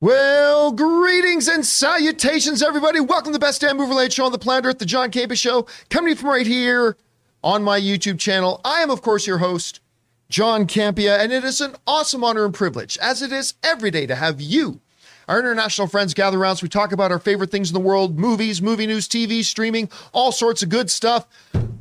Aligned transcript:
Well, 0.00 0.70
greetings 0.70 1.48
and 1.48 1.66
salutations, 1.66 2.62
everybody. 2.62 3.00
Welcome 3.00 3.32
to 3.32 3.36
the 3.36 3.44
best 3.44 3.62
damn 3.62 3.78
movie 3.78 3.88
related 3.88 4.12
show 4.12 4.26
on 4.26 4.30
the 4.30 4.38
planet 4.38 4.64
Earth, 4.64 4.78
the 4.78 4.86
John 4.86 5.10
Campea 5.10 5.36
Show, 5.36 5.66
coming 5.90 6.06
to 6.06 6.10
you 6.10 6.20
from 6.20 6.30
right 6.30 6.46
here 6.46 6.96
on 7.42 7.64
my 7.64 7.80
YouTube 7.80 8.20
channel. 8.20 8.60
I 8.64 8.80
am, 8.80 8.90
of 8.90 9.02
course, 9.02 9.26
your 9.26 9.38
host, 9.38 9.80
John 10.28 10.68
Campea, 10.68 11.18
and 11.18 11.32
it 11.32 11.42
is 11.42 11.60
an 11.60 11.74
awesome 11.84 12.22
honor 12.22 12.44
and 12.44 12.54
privilege, 12.54 12.96
as 12.98 13.22
it 13.22 13.32
is 13.32 13.54
every 13.64 13.90
day, 13.90 14.06
to 14.06 14.14
have 14.14 14.40
you, 14.40 14.80
our 15.26 15.40
international 15.40 15.88
friends, 15.88 16.14
gather 16.14 16.38
around 16.38 16.58
so 16.58 16.62
we 16.62 16.68
talk 16.68 16.92
about 16.92 17.10
our 17.10 17.18
favorite 17.18 17.50
things 17.50 17.70
in 17.70 17.74
the 17.74 17.80
world 17.80 18.20
movies, 18.20 18.62
movie 18.62 18.86
news, 18.86 19.08
TV, 19.08 19.42
streaming, 19.42 19.90
all 20.12 20.30
sorts 20.30 20.62
of 20.62 20.68
good 20.68 20.92
stuff. 20.92 21.26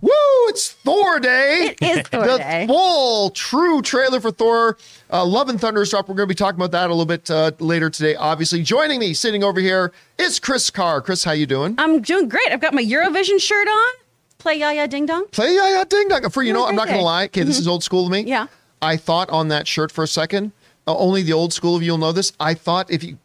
Woo! 0.01 0.11
It's 0.49 0.71
Thor 0.71 1.19
Day. 1.19 1.75
It 1.81 1.97
is 1.99 2.07
Thor 2.07 2.25
the 2.27 2.37
Day. 2.37 2.65
full, 2.67 3.31
true 3.31 3.81
trailer 3.81 4.19
for 4.19 4.31
Thor. 4.31 4.77
Uh, 5.11 5.25
Love 5.25 5.49
and 5.49 5.59
Thunder 5.59 5.81
is 5.81 5.93
up. 5.93 6.07
We're 6.07 6.15
going 6.15 6.27
to 6.27 6.31
be 6.31 6.35
talking 6.35 6.57
about 6.57 6.71
that 6.71 6.87
a 6.87 6.93
little 6.93 7.05
bit 7.05 7.29
uh, 7.31 7.51
later 7.59 7.89
today. 7.89 8.15
Obviously, 8.15 8.61
joining 8.63 8.99
me, 8.99 9.13
sitting 9.13 9.43
over 9.43 9.59
here, 9.59 9.91
is 10.17 10.39
Chris 10.39 10.69
Carr. 10.69 11.01
Chris, 11.01 11.23
how 11.23 11.31
you 11.31 11.45
doing? 11.45 11.75
I'm 11.77 12.01
doing 12.01 12.29
great. 12.29 12.47
I've 12.51 12.61
got 12.61 12.73
my 12.73 12.83
Eurovision 12.83 13.41
shirt 13.41 13.67
on. 13.67 13.93
Play 14.37 14.59
Yaya 14.59 14.87
Ding 14.87 15.05
Dong. 15.05 15.25
Play 15.31 15.55
yeah, 15.55 15.69
yeah, 15.71 15.83
ding 15.83 16.07
dong. 16.09 16.29
For 16.29 16.43
you 16.43 16.53
know, 16.53 16.65
I'm 16.67 16.75
not 16.75 16.87
going 16.87 16.99
to 16.99 17.03
lie. 17.03 17.25
Okay, 17.25 17.43
this 17.43 17.59
is 17.59 17.67
old 17.67 17.83
school 17.83 18.05
to 18.05 18.11
me. 18.11 18.21
Yeah. 18.21 18.47
I 18.81 18.95
thought 18.95 19.29
on 19.31 19.47
that 19.47 19.67
shirt 19.67 19.91
for 19.91 20.03
a 20.03 20.07
second. 20.07 20.51
uh, 20.85 20.95
only 20.95 21.23
the 21.23 21.33
old 21.33 21.53
school 21.53 21.75
of 21.75 21.81
you'll 21.81 21.97
know 21.97 22.11
this. 22.11 22.31
I 22.39 22.53
thought 22.53 22.91
if 22.91 23.03
you 23.03 23.17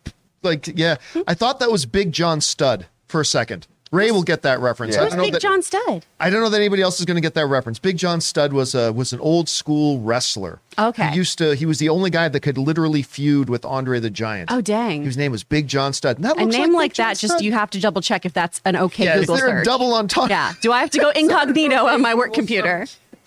like, 0.42 0.66
yeah, 0.66 0.96
I 1.28 1.34
thought 1.34 1.60
that 1.60 1.70
was 1.70 1.86
Big 1.86 2.12
John 2.12 2.40
Studd 2.40 2.86
for 3.06 3.20
a 3.20 3.24
second. 3.24 3.66
Ray 3.92 4.10
will 4.10 4.22
get 4.22 4.40
that 4.42 4.58
reference. 4.58 4.96
I 4.96 5.00
Who's 5.02 5.10
don't 5.10 5.18
know 5.18 5.24
Big 5.24 5.34
that- 5.34 5.42
John 5.42 5.62
Studd? 5.62 6.06
I 6.18 6.30
don't 6.30 6.40
know 6.40 6.48
that 6.48 6.56
anybody 6.56 6.80
else 6.80 6.98
is 6.98 7.04
going 7.04 7.16
to 7.16 7.20
get 7.20 7.34
that 7.34 7.46
reference. 7.46 7.78
Big 7.78 7.98
John 7.98 8.20
Studd 8.22 8.52
was 8.54 8.74
a 8.74 8.90
was 8.92 9.12
an 9.12 9.20
old 9.20 9.50
school 9.50 10.00
wrestler. 10.00 10.60
Okay. 10.78 11.10
He 11.10 11.16
used 11.16 11.36
to. 11.38 11.54
He 11.54 11.66
was 11.66 11.78
the 11.78 11.90
only 11.90 12.08
guy 12.08 12.28
that 12.30 12.40
could 12.40 12.56
literally 12.56 13.02
feud 13.02 13.50
with 13.50 13.64
Andre 13.66 14.00
the 14.00 14.08
Giant. 14.08 14.50
Oh, 14.50 14.62
dang. 14.62 15.02
His 15.04 15.18
name 15.18 15.30
was 15.30 15.44
Big 15.44 15.68
John 15.68 15.92
Studd. 15.92 16.16
And 16.16 16.24
that 16.24 16.38
A 16.38 16.44
name 16.46 16.68
Big 16.68 16.72
like 16.72 16.92
John 16.94 17.08
that, 17.08 17.18
just 17.18 17.34
Studd. 17.34 17.44
you 17.44 17.52
have 17.52 17.68
to 17.70 17.80
double 17.80 18.00
check 18.00 18.24
if 18.24 18.32
that's 18.32 18.62
an 18.64 18.76
okay 18.76 19.04
Yeah, 19.04 19.14
is 19.16 19.20
Google 19.26 19.36
there 19.36 19.46
a 19.48 19.50
search. 19.58 19.64
double 19.66 19.92
entendre? 19.94 20.30
Yeah. 20.30 20.52
Do 20.62 20.72
I 20.72 20.80
have 20.80 20.90
to 20.90 20.98
go 20.98 21.10
incognito 21.14 21.84
on 21.86 22.00
my 22.00 22.14
work 22.14 22.32
computer? 22.32 22.86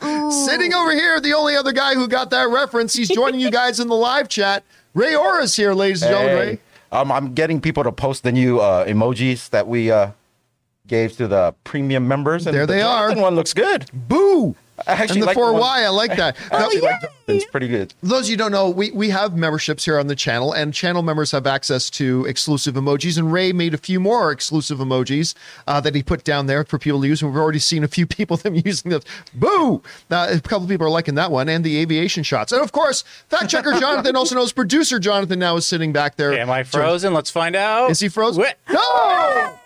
Sitting 0.00 0.72
over 0.74 0.92
here, 0.92 1.20
the 1.20 1.34
only 1.34 1.56
other 1.56 1.72
guy 1.72 1.94
who 1.94 2.06
got 2.08 2.30
that 2.30 2.48
reference. 2.48 2.94
He's 2.94 3.08
joining 3.08 3.40
you 3.40 3.50
guys 3.50 3.80
in 3.80 3.88
the 3.88 3.94
live 3.96 4.28
chat. 4.28 4.62
Ray 4.94 5.14
Ora's 5.14 5.54
here, 5.56 5.74
ladies 5.74 6.02
and 6.02 6.12
gentlemen. 6.12 6.36
Ray. 6.48 6.58
Um, 6.90 7.12
I'm 7.12 7.34
getting 7.34 7.60
people 7.60 7.84
to 7.84 7.92
post 7.92 8.22
the 8.22 8.32
new 8.32 8.60
uh, 8.60 8.86
emojis 8.86 9.50
that 9.50 9.68
we 9.68 9.90
uh, 9.90 10.12
gave 10.86 11.16
to 11.18 11.28
the 11.28 11.54
premium 11.64 12.08
members. 12.08 12.46
And 12.46 12.54
There 12.54 12.66
the 12.66 12.72
they 12.74 12.82
are. 12.82 13.14
One 13.14 13.34
looks 13.34 13.52
good. 13.52 13.90
Boo! 13.92 14.56
I 14.86 14.92
actually 14.92 15.20
and 15.20 15.22
the 15.22 15.26
like 15.26 15.36
4Y, 15.36 15.52
one- 15.52 15.62
I 15.62 15.88
like 15.88 16.16
that. 16.16 16.36
I 16.50 16.58
Now, 16.58 16.64
actually 16.66 16.80
like 16.82 17.00
Jonathan's 17.00 17.44
pretty 17.46 17.68
good. 17.68 17.94
Those 18.02 18.26
of 18.26 18.30
you 18.30 18.36
don't 18.36 18.52
know, 18.52 18.70
we, 18.70 18.90
we 18.92 19.10
have 19.10 19.36
memberships 19.36 19.84
here 19.84 19.98
on 19.98 20.06
the 20.06 20.14
channel, 20.16 20.52
and 20.52 20.72
channel 20.72 21.02
members 21.02 21.32
have 21.32 21.46
access 21.46 21.90
to 21.90 22.24
exclusive 22.26 22.74
emojis. 22.74 23.18
And 23.18 23.32
Ray 23.32 23.52
made 23.52 23.74
a 23.74 23.78
few 23.78 24.00
more 24.00 24.30
exclusive 24.32 24.78
emojis 24.78 25.34
uh, 25.66 25.80
that 25.80 25.94
he 25.94 26.02
put 26.02 26.24
down 26.24 26.46
there 26.46 26.64
for 26.64 26.78
people 26.78 27.00
to 27.02 27.08
use. 27.08 27.22
And 27.22 27.30
we've 27.30 27.40
already 27.40 27.58
seen 27.58 27.84
a 27.84 27.88
few 27.88 28.06
people 28.18 28.36
them 28.36 28.54
using 28.54 28.90
those. 28.90 29.04
Boo! 29.34 29.82
Uh, 30.10 30.28
a 30.30 30.40
couple 30.40 30.64
of 30.64 30.68
people 30.68 30.86
are 30.86 30.90
liking 30.90 31.14
that 31.16 31.30
one, 31.30 31.48
and 31.48 31.64
the 31.64 31.78
aviation 31.78 32.22
shots. 32.22 32.52
And 32.52 32.62
of 32.62 32.72
course, 32.72 33.02
fact 33.28 33.50
checker 33.50 33.72
Jonathan, 33.80 34.16
also 34.16 34.34
knows 34.34 34.52
producer 34.52 34.98
Jonathan, 34.98 35.38
now 35.38 35.56
is 35.56 35.66
sitting 35.66 35.92
back 35.92 36.16
there. 36.16 36.32
Am 36.32 36.50
I 36.50 36.62
frozen? 36.62 37.12
Let's 37.14 37.30
find 37.30 37.56
out. 37.56 37.90
Is 37.90 38.00
he 38.00 38.08
frozen? 38.08 38.42
Wait. 38.42 38.54
No! 38.70 39.58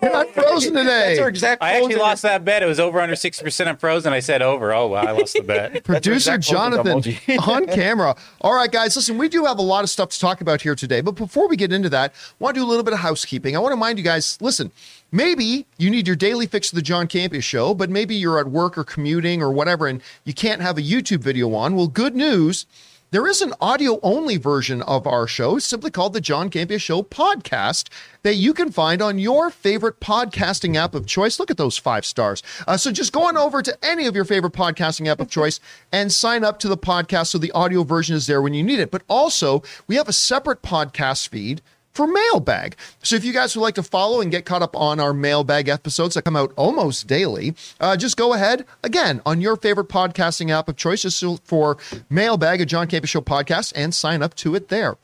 You're 0.00 0.12
not 0.12 0.30
frozen 0.30 0.74
today. 0.74 1.08
That's 1.08 1.20
our 1.20 1.28
exact. 1.28 1.62
I 1.62 1.72
actually 1.76 1.96
lost 1.96 2.22
that 2.22 2.44
bet. 2.44 2.62
It 2.62 2.66
was 2.66 2.78
over 2.78 3.00
under 3.00 3.14
60% 3.14 3.66
I'm 3.66 3.76
frozen. 3.76 4.12
I 4.12 4.20
said 4.20 4.42
over. 4.42 4.72
Oh, 4.72 4.88
well, 4.88 5.06
I 5.06 5.10
lost 5.10 5.34
the 5.34 5.42
bet. 5.42 5.82
Producer 5.84 6.38
Jonathan 6.38 7.02
on 7.46 7.66
camera. 7.66 8.14
All 8.40 8.54
right, 8.54 8.70
guys, 8.70 8.94
listen, 8.94 9.18
we 9.18 9.28
do 9.28 9.44
have 9.44 9.58
a 9.58 9.62
lot 9.62 9.82
of 9.82 9.90
stuff 9.90 10.10
to 10.10 10.20
talk 10.20 10.40
about 10.40 10.62
here 10.62 10.74
today. 10.74 11.00
But 11.00 11.12
before 11.12 11.48
we 11.48 11.56
get 11.56 11.72
into 11.72 11.88
that, 11.90 12.12
I 12.12 12.34
want 12.38 12.54
to 12.54 12.60
do 12.60 12.64
a 12.66 12.68
little 12.68 12.84
bit 12.84 12.94
of 12.94 13.00
housekeeping. 13.00 13.56
I 13.56 13.58
want 13.58 13.72
to 13.72 13.76
remind 13.76 13.98
you 13.98 14.04
guys 14.04 14.38
listen, 14.40 14.70
maybe 15.10 15.66
you 15.78 15.90
need 15.90 16.06
your 16.06 16.16
daily 16.16 16.46
fix 16.46 16.70
of 16.72 16.76
the 16.76 16.82
John 16.82 17.08
Campea 17.08 17.42
show, 17.42 17.74
but 17.74 17.90
maybe 17.90 18.14
you're 18.14 18.38
at 18.38 18.48
work 18.48 18.78
or 18.78 18.84
commuting 18.84 19.42
or 19.42 19.50
whatever, 19.50 19.88
and 19.88 20.00
you 20.24 20.32
can't 20.32 20.62
have 20.62 20.78
a 20.78 20.82
YouTube 20.82 21.20
video 21.20 21.52
on. 21.54 21.74
Well, 21.74 21.88
good 21.88 22.14
news. 22.14 22.66
There 23.10 23.26
is 23.26 23.40
an 23.40 23.54
audio 23.58 23.98
only 24.02 24.36
version 24.36 24.82
of 24.82 25.06
our 25.06 25.26
show, 25.26 25.58
simply 25.58 25.90
called 25.90 26.12
the 26.12 26.20
John 26.20 26.50
Campea 26.50 26.78
Show 26.78 27.02
podcast, 27.02 27.88
that 28.22 28.34
you 28.34 28.52
can 28.52 28.70
find 28.70 29.00
on 29.00 29.18
your 29.18 29.48
favorite 29.48 29.98
podcasting 29.98 30.76
app 30.76 30.94
of 30.94 31.06
choice. 31.06 31.40
Look 31.40 31.50
at 31.50 31.56
those 31.56 31.78
five 31.78 32.04
stars. 32.04 32.42
Uh, 32.66 32.76
so 32.76 32.92
just 32.92 33.14
go 33.14 33.26
on 33.26 33.38
over 33.38 33.62
to 33.62 33.78
any 33.82 34.04
of 34.04 34.14
your 34.14 34.26
favorite 34.26 34.52
podcasting 34.52 35.06
app 35.06 35.20
of 35.20 35.30
choice 35.30 35.58
and 35.92 36.12
sign 36.12 36.44
up 36.44 36.58
to 36.58 36.68
the 36.68 36.76
podcast 36.76 37.28
so 37.28 37.38
the 37.38 37.52
audio 37.52 37.82
version 37.82 38.14
is 38.14 38.26
there 38.26 38.42
when 38.42 38.52
you 38.52 38.62
need 38.62 38.78
it. 38.78 38.90
But 38.90 39.04
also, 39.08 39.62
we 39.86 39.96
have 39.96 40.10
a 40.10 40.12
separate 40.12 40.60
podcast 40.60 41.28
feed 41.28 41.62
for 41.98 42.06
mailbag. 42.06 42.76
So 43.02 43.16
if 43.16 43.24
you 43.24 43.32
guys 43.32 43.56
would 43.56 43.62
like 43.62 43.74
to 43.74 43.82
follow 43.82 44.20
and 44.20 44.30
get 44.30 44.44
caught 44.44 44.62
up 44.62 44.76
on 44.76 45.00
our 45.00 45.12
mailbag 45.12 45.68
episodes 45.68 46.14
that 46.14 46.22
come 46.22 46.36
out 46.36 46.52
almost 46.54 47.08
daily, 47.08 47.56
uh, 47.80 47.96
just 47.96 48.16
go 48.16 48.34
ahead 48.34 48.64
again 48.84 49.20
on 49.26 49.40
your 49.40 49.56
favorite 49.56 49.88
podcasting 49.88 50.48
app 50.48 50.68
of 50.68 50.76
choice 50.76 51.02
just 51.02 51.24
for 51.42 51.76
mailbag, 52.08 52.60
a 52.60 52.66
John 52.66 52.86
Campea 52.86 53.08
Show 53.08 53.20
podcast, 53.20 53.72
and 53.74 53.92
sign 53.92 54.22
up 54.22 54.34
to 54.34 54.54
it 54.54 54.68
there. 54.68 54.96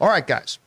All 0.00 0.08
right, 0.08 0.26
guys. 0.26 0.58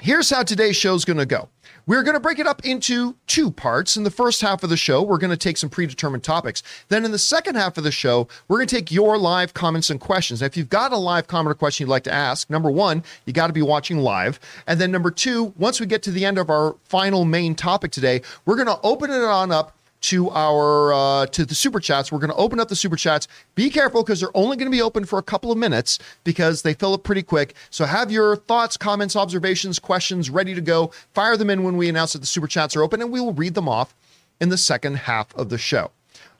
Here's 0.00 0.30
how 0.30 0.44
today's 0.44 0.76
show's 0.76 1.04
going 1.04 1.18
to 1.18 1.26
go. 1.26 1.50
We're 1.88 2.02
going 2.02 2.16
to 2.16 2.20
break 2.20 2.38
it 2.38 2.46
up 2.46 2.66
into 2.66 3.16
two 3.26 3.50
parts. 3.50 3.96
In 3.96 4.02
the 4.02 4.10
first 4.10 4.42
half 4.42 4.62
of 4.62 4.68
the 4.68 4.76
show, 4.76 5.02
we're 5.02 5.16
going 5.16 5.30
to 5.30 5.38
take 5.38 5.56
some 5.56 5.70
predetermined 5.70 6.22
topics. 6.22 6.62
Then 6.88 7.02
in 7.02 7.12
the 7.12 7.18
second 7.18 7.54
half 7.54 7.78
of 7.78 7.84
the 7.84 7.90
show, 7.90 8.28
we're 8.46 8.58
going 8.58 8.68
to 8.68 8.76
take 8.76 8.92
your 8.92 9.16
live 9.16 9.54
comments 9.54 9.88
and 9.88 9.98
questions. 9.98 10.42
Now, 10.42 10.48
if 10.48 10.56
you've 10.58 10.68
got 10.68 10.92
a 10.92 10.98
live 10.98 11.28
comment 11.28 11.52
or 11.52 11.54
question 11.54 11.86
you'd 11.86 11.90
like 11.90 12.02
to 12.02 12.12
ask, 12.12 12.50
number 12.50 12.70
one, 12.70 13.02
you 13.24 13.32
got 13.32 13.46
to 13.46 13.54
be 13.54 13.62
watching 13.62 14.00
live. 14.00 14.38
And 14.66 14.78
then 14.78 14.92
number 14.92 15.10
two, 15.10 15.54
once 15.56 15.80
we 15.80 15.86
get 15.86 16.02
to 16.02 16.10
the 16.10 16.26
end 16.26 16.36
of 16.36 16.50
our 16.50 16.76
final 16.84 17.24
main 17.24 17.54
topic 17.54 17.90
today, 17.90 18.20
we're 18.44 18.56
going 18.56 18.66
to 18.66 18.78
open 18.82 19.10
it 19.10 19.24
on 19.24 19.50
up 19.50 19.77
to 20.00 20.30
our 20.30 20.92
uh, 20.92 21.26
to 21.26 21.44
the 21.44 21.54
super 21.54 21.80
chats. 21.80 22.12
We're 22.12 22.18
going 22.18 22.30
to 22.30 22.36
open 22.36 22.60
up 22.60 22.68
the 22.68 22.76
super 22.76 22.96
chats. 22.96 23.26
Be 23.54 23.68
careful 23.70 24.02
because 24.02 24.20
they're 24.20 24.36
only 24.36 24.56
going 24.56 24.70
to 24.70 24.76
be 24.76 24.82
open 24.82 25.04
for 25.04 25.18
a 25.18 25.22
couple 25.22 25.50
of 25.50 25.58
minutes 25.58 25.98
because 26.24 26.62
they 26.62 26.74
fill 26.74 26.94
up 26.94 27.02
pretty 27.02 27.22
quick. 27.22 27.54
So 27.70 27.84
have 27.84 28.10
your 28.10 28.36
thoughts, 28.36 28.76
comments, 28.76 29.16
observations, 29.16 29.78
questions 29.78 30.30
ready 30.30 30.54
to 30.54 30.60
go. 30.60 30.92
Fire 31.14 31.36
them 31.36 31.50
in 31.50 31.64
when 31.64 31.76
we 31.76 31.88
announce 31.88 32.12
that 32.12 32.20
the 32.20 32.26
super 32.26 32.46
chats 32.46 32.76
are 32.76 32.82
open, 32.82 33.00
and 33.02 33.10
we 33.10 33.20
will 33.20 33.32
read 33.32 33.54
them 33.54 33.68
off 33.68 33.94
in 34.40 34.48
the 34.50 34.56
second 34.58 34.96
half 34.98 35.34
of 35.34 35.48
the 35.48 35.58
show. 35.58 35.90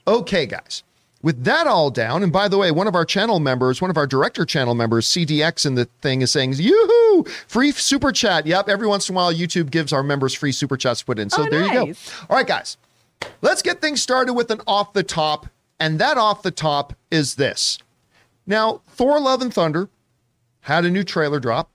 Okay, 0.07 0.45
guys. 0.45 0.83
With 1.21 1.43
that 1.43 1.67
all 1.67 1.89
down, 1.91 2.23
and 2.23 2.31
by 2.31 2.47
the 2.47 2.57
way, 2.57 2.71
one 2.71 2.87
of 2.87 2.95
our 2.95 3.03
channel 3.03 3.41
members, 3.41 3.81
one 3.81 3.91
of 3.91 3.97
our 3.97 4.07
director 4.07 4.45
channel 4.45 4.73
members, 4.73 5.05
CDX 5.05 5.65
in 5.65 5.75
the 5.75 5.83
thing 6.01 6.21
is 6.21 6.31
saying, 6.31 6.53
yoo-hoo, 6.53 7.25
free 7.45 7.71
super 7.73 8.13
chat. 8.13 8.45
Yep, 8.47 8.69
every 8.69 8.87
once 8.87 9.09
in 9.09 9.15
a 9.15 9.17
while, 9.17 9.33
YouTube 9.33 9.69
gives 9.69 9.91
our 9.91 10.01
members 10.01 10.33
free 10.33 10.53
super 10.53 10.77
chats 10.77 11.01
to 11.01 11.05
put 11.05 11.19
in. 11.19 11.29
So 11.29 11.41
Oh, 11.43 11.49
there 11.49 11.65
you 11.65 11.73
go. 11.73 11.81
All 12.29 12.37
right, 12.37 12.47
guys. 12.47 12.77
Let's 13.41 13.61
get 13.61 13.81
things 13.81 14.01
started 14.01 14.33
with 14.33 14.51
an 14.51 14.61
off 14.67 14.93
the 14.93 15.03
top. 15.03 15.47
And 15.79 15.99
that 15.99 16.17
off 16.17 16.41
the 16.41 16.51
top 16.51 16.93
is 17.09 17.35
this. 17.35 17.77
Now, 18.45 18.81
Thor 18.87 19.19
Love 19.19 19.41
and 19.41 19.53
Thunder 19.53 19.89
had 20.61 20.85
a 20.85 20.89
new 20.89 21.03
trailer 21.03 21.39
drop. 21.39 21.69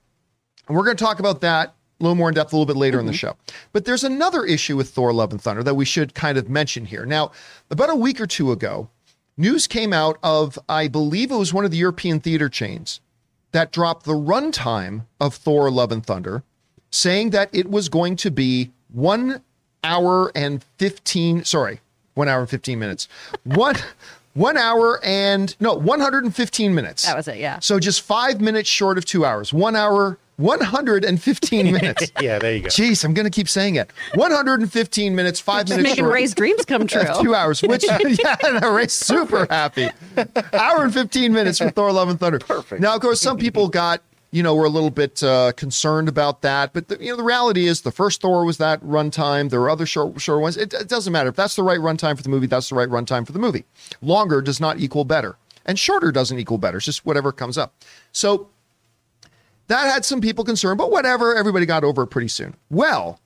And 0.67 0.75
we're 0.75 0.83
going 0.83 0.97
to 0.97 1.03
talk 1.03 1.19
about 1.19 1.41
that 1.41 1.75
a 1.99 2.03
little 2.03 2.15
more 2.15 2.29
in 2.29 2.35
depth 2.35 2.51
a 2.51 2.55
little 2.55 2.65
bit 2.65 2.75
later 2.75 2.99
in 2.99 3.05
the 3.05 3.11
mm-hmm. 3.11 3.17
show. 3.17 3.37
But 3.71 3.85
there's 3.85 4.03
another 4.03 4.43
issue 4.43 4.75
with 4.75 4.89
Thor 4.89 5.13
Love 5.13 5.31
and 5.31 5.41
Thunder 5.41 5.63
that 5.63 5.75
we 5.75 5.85
should 5.85 6.13
kind 6.13 6.37
of 6.37 6.49
mention 6.49 6.85
here. 6.85 7.05
Now, 7.05 7.31
about 7.69 7.89
a 7.89 7.95
week 7.95 8.19
or 8.19 8.27
two 8.27 8.51
ago, 8.51 8.89
news 9.37 9.67
came 9.67 9.93
out 9.93 10.17
of, 10.21 10.59
I 10.67 10.87
believe 10.87 11.31
it 11.31 11.37
was 11.37 11.53
one 11.53 11.65
of 11.65 11.71
the 11.71 11.77
European 11.77 12.19
theater 12.19 12.49
chains 12.49 12.99
that 13.53 13.71
dropped 13.71 14.05
the 14.05 14.13
runtime 14.13 15.05
of 15.21 15.35
Thor 15.35 15.71
Love 15.71 15.91
and 15.91 16.05
Thunder, 16.05 16.43
saying 16.91 17.29
that 17.29 17.49
it 17.53 17.71
was 17.71 17.87
going 17.87 18.17
to 18.17 18.31
be 18.31 18.71
one 18.89 19.41
hour 19.85 20.31
and 20.35 20.63
15, 20.77 21.45
sorry, 21.45 21.79
one 22.15 22.27
hour 22.27 22.41
and 22.41 22.49
15 22.49 22.79
minutes. 22.79 23.07
One 23.43 23.75
one 24.33 24.57
hour 24.57 24.99
and 25.03 25.55
no, 25.61 25.73
115 25.73 26.75
minutes. 26.75 27.05
That 27.05 27.15
was 27.15 27.27
it, 27.27 27.37
yeah. 27.37 27.59
So 27.59 27.79
just 27.79 28.01
five 28.01 28.41
minutes 28.41 28.67
short 28.67 28.97
of 28.97 29.05
two 29.05 29.23
hours. 29.23 29.53
One 29.53 29.77
hour, 29.77 30.17
115 30.37 31.71
minutes. 31.71 32.11
Yeah, 32.21 32.39
there 32.39 32.55
you 32.55 32.61
go. 32.63 32.67
Jeez, 32.67 33.05
I'm 33.05 33.13
going 33.13 33.25
to 33.25 33.31
keep 33.31 33.47
saying 33.47 33.75
it. 33.75 33.91
115 34.15 35.15
minutes, 35.15 35.39
five 35.39 35.67
Just 35.67 35.77
minutes 35.77 35.91
making 35.91 36.03
short. 36.03 36.13
Ray's 36.13 36.33
dreams 36.33 36.65
come 36.65 36.85
true. 36.85 37.03
Two 37.21 37.33
hours, 37.33 37.61
which 37.61 37.85
yeah, 38.19 38.35
no, 38.61 38.71
Ray's 38.73 38.93
super 38.93 39.47
happy. 39.49 39.89
Hour 40.53 40.83
and 40.83 40.93
15 40.93 41.31
minutes 41.31 41.59
for 41.59 41.69
Thor: 41.69 41.91
Love 41.93 42.09
and 42.09 42.19
Thunder. 42.19 42.39
Perfect. 42.39 42.81
Now, 42.81 42.95
of 42.95 43.01
course, 43.01 43.21
some 43.21 43.37
people 43.37 43.69
got 43.69 44.01
you 44.35 44.43
know 44.43 44.53
were 44.53 44.65
a 44.65 44.69
little 44.69 44.89
bit 44.89 45.23
uh, 45.23 45.53
concerned 45.53 46.09
about 46.09 46.41
that, 46.41 46.73
but 46.73 46.89
the, 46.89 46.97
you 46.99 47.09
know 47.09 47.15
the 47.15 47.23
reality 47.23 47.67
is 47.67 47.81
the 47.81 47.91
first 47.91 48.19
Thor 48.19 48.43
was 48.43 48.57
that 48.57 48.83
runtime. 48.83 49.49
There 49.49 49.61
were 49.61 49.69
other 49.69 49.85
short 49.85 50.19
short 50.19 50.41
ones. 50.41 50.57
It, 50.57 50.73
it 50.73 50.89
doesn't 50.89 51.13
matter 51.13 51.29
if 51.29 51.37
that's 51.37 51.55
the 51.55 51.63
right 51.63 51.79
runtime 51.79 52.17
for 52.17 52.23
the 52.23 52.27
movie. 52.27 52.45
That's 52.45 52.67
the 52.67 52.75
right 52.75 52.89
runtime 52.89 53.25
for 53.25 53.31
the 53.31 53.39
movie. 53.39 53.63
Longer 54.01 54.41
does 54.41 54.59
not 54.59 54.77
equal 54.77 55.05
better, 55.05 55.37
and 55.65 55.79
shorter 55.79 56.11
doesn't 56.11 56.37
equal 56.37 56.57
better. 56.57 56.77
It's 56.77 56.85
just 56.85 57.05
whatever 57.05 57.31
comes 57.31 57.57
up. 57.57 57.81
So 58.11 58.49
that 59.67 59.89
had 59.89 60.03
some 60.03 60.19
people 60.19 60.43
concerned, 60.43 60.79
but 60.79 60.91
whatever. 60.91 61.33
Everybody 61.33 61.65
got 61.65 61.85
over 61.85 62.03
it 62.03 62.07
pretty 62.07 62.27
soon. 62.27 62.55
Well, 62.69 63.21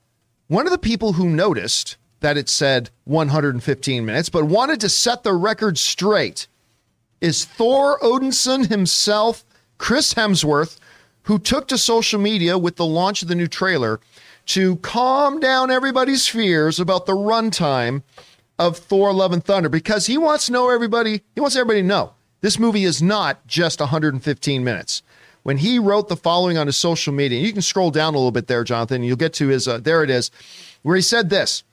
one 0.48 0.68
of 0.68 0.72
the 0.72 0.78
people 0.78 1.14
who 1.14 1.28
noticed 1.28 1.98
that 2.20 2.38
it 2.38 2.50
said 2.50 2.92
115 3.06 4.06
minutes, 4.06 4.30
but 4.30 4.44
wanted 4.44 4.80
to 4.82 4.90
set 4.90 5.24
the 5.24 5.34
record 5.34 5.80
straight 5.80 6.46
is 7.20 7.46
Thor 7.46 8.00
Odinson 8.00 8.70
himself, 8.70 9.44
Chris 9.80 10.14
Hemsworth, 10.14 10.78
who 11.30 11.38
took 11.38 11.68
to 11.68 11.78
social 11.78 12.20
media 12.20 12.58
with 12.58 12.76
the 12.76 12.86
launch 12.86 13.22
of 13.22 13.28
the 13.28 13.36
new 13.36 13.46
trailer 13.46 14.00
to 14.48 14.78
calm 14.78 15.40
down 15.40 15.70
everybody's 15.70 16.28
fears 16.28 16.80
about 16.80 17.06
the 17.06 17.12
runtime 17.12 18.02
of 18.58 18.76
Thor 18.76 19.14
Love 19.14 19.32
and 19.32 19.46
Thunder 19.46 19.70
because 19.70 20.08
he 20.08 20.18
wants 20.18 20.48
to 20.48 20.52
know 20.52 20.72
everybody, 20.72 21.22
he 21.36 21.40
wants 21.40 21.56
everybody 21.56 21.84
to 21.84 21.88
know 21.88 22.14
this 22.42 22.58
movie 22.58 22.84
is 22.84 23.00
not 23.00 23.46
just 23.46 23.80
115 23.80 24.64
minutes. 24.64 25.04
When 25.44 25.58
he 25.58 25.78
wrote 25.78 26.10
the 26.10 26.18
following 26.18 26.58
on 26.58 26.66
his 26.66 26.78
social 26.78 27.14
media, 27.14 27.40
you 27.40 27.54
can 27.54 27.62
scroll 27.62 27.92
down 27.92 28.16
a 28.16 28.18
little 28.18 28.32
bit 28.32 28.48
there, 28.48 28.64
Jonathan, 28.64 29.04
you'll 29.04 29.16
get 29.16 29.34
to 29.34 29.50
his, 29.50 29.68
uh, 29.68 29.78
there 29.78 30.04
it 30.04 30.10
is, 30.10 30.32
where 30.82 30.96
he 30.96 31.02
said 31.04 31.30
this. 31.30 31.64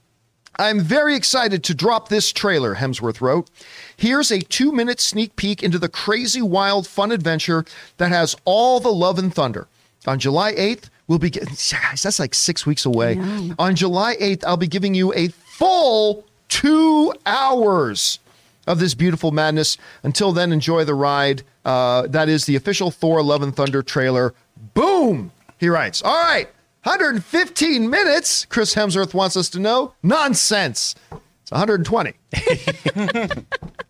I'm 0.58 0.80
very 0.80 1.14
excited 1.14 1.62
to 1.64 1.74
drop 1.74 2.08
this 2.08 2.32
trailer, 2.32 2.76
Hemsworth 2.76 3.20
wrote. 3.20 3.50
Here's 3.96 4.30
a 4.30 4.40
two 4.40 4.72
minute 4.72 5.00
sneak 5.00 5.36
peek 5.36 5.62
into 5.62 5.78
the 5.78 5.88
crazy, 5.88 6.42
wild, 6.42 6.86
fun 6.86 7.12
adventure 7.12 7.64
that 7.98 8.10
has 8.10 8.36
all 8.44 8.80
the 8.80 8.92
love 8.92 9.18
and 9.18 9.34
thunder. 9.34 9.68
On 10.06 10.18
July 10.18 10.54
8th, 10.54 10.88
we'll 11.08 11.18
be 11.18 11.30
getting, 11.30 11.50
guys, 11.70 12.02
that's 12.02 12.18
like 12.18 12.34
six 12.34 12.64
weeks 12.64 12.86
away. 12.86 13.18
On 13.58 13.74
July 13.74 14.16
8th, 14.16 14.44
I'll 14.46 14.56
be 14.56 14.68
giving 14.68 14.94
you 14.94 15.12
a 15.14 15.28
full 15.28 16.24
two 16.48 17.12
hours 17.26 18.18
of 18.66 18.78
this 18.78 18.94
beautiful 18.94 19.30
madness. 19.30 19.76
Until 20.02 20.32
then, 20.32 20.52
enjoy 20.52 20.84
the 20.84 20.94
ride. 20.94 21.42
Uh, 21.64 22.06
that 22.08 22.28
is 22.28 22.46
the 22.46 22.56
official 22.56 22.90
Thor 22.90 23.22
Love 23.22 23.42
and 23.42 23.54
Thunder 23.54 23.82
trailer. 23.82 24.34
Boom! 24.74 25.32
He 25.58 25.68
writes, 25.68 26.02
All 26.02 26.14
right, 26.14 26.48
115 26.86 27.90
minutes, 27.90 28.44
Chris 28.44 28.72
Hemsworth 28.76 29.12
wants 29.12 29.36
us 29.36 29.48
to 29.50 29.58
know. 29.58 29.92
Nonsense. 30.04 30.94
It's 31.42 31.50
120. 31.50 32.12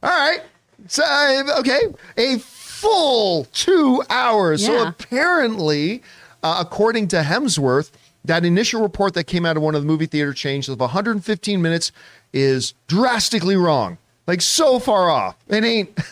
All 0.02 0.10
right. 0.10 0.40
So, 0.88 1.04
uh, 1.04 1.58
okay. 1.58 1.80
A 2.16 2.38
full 2.38 3.44
two 3.52 4.02
hours. 4.08 4.64
So 4.64 4.86
apparently, 4.88 6.02
uh, 6.42 6.64
according 6.66 7.08
to 7.08 7.16
Hemsworth, 7.16 7.90
that 8.24 8.46
initial 8.46 8.80
report 8.80 9.12
that 9.12 9.24
came 9.24 9.44
out 9.44 9.58
of 9.58 9.62
one 9.62 9.74
of 9.74 9.82
the 9.82 9.86
movie 9.86 10.06
theater 10.06 10.32
chains 10.32 10.66
of 10.70 10.80
115 10.80 11.60
minutes 11.60 11.92
is 12.32 12.72
drastically 12.86 13.56
wrong. 13.56 13.98
Like 14.26 14.40
so 14.40 14.78
far 14.78 15.10
off. 15.10 15.36
It 15.48 15.64
ain't. 15.64 16.00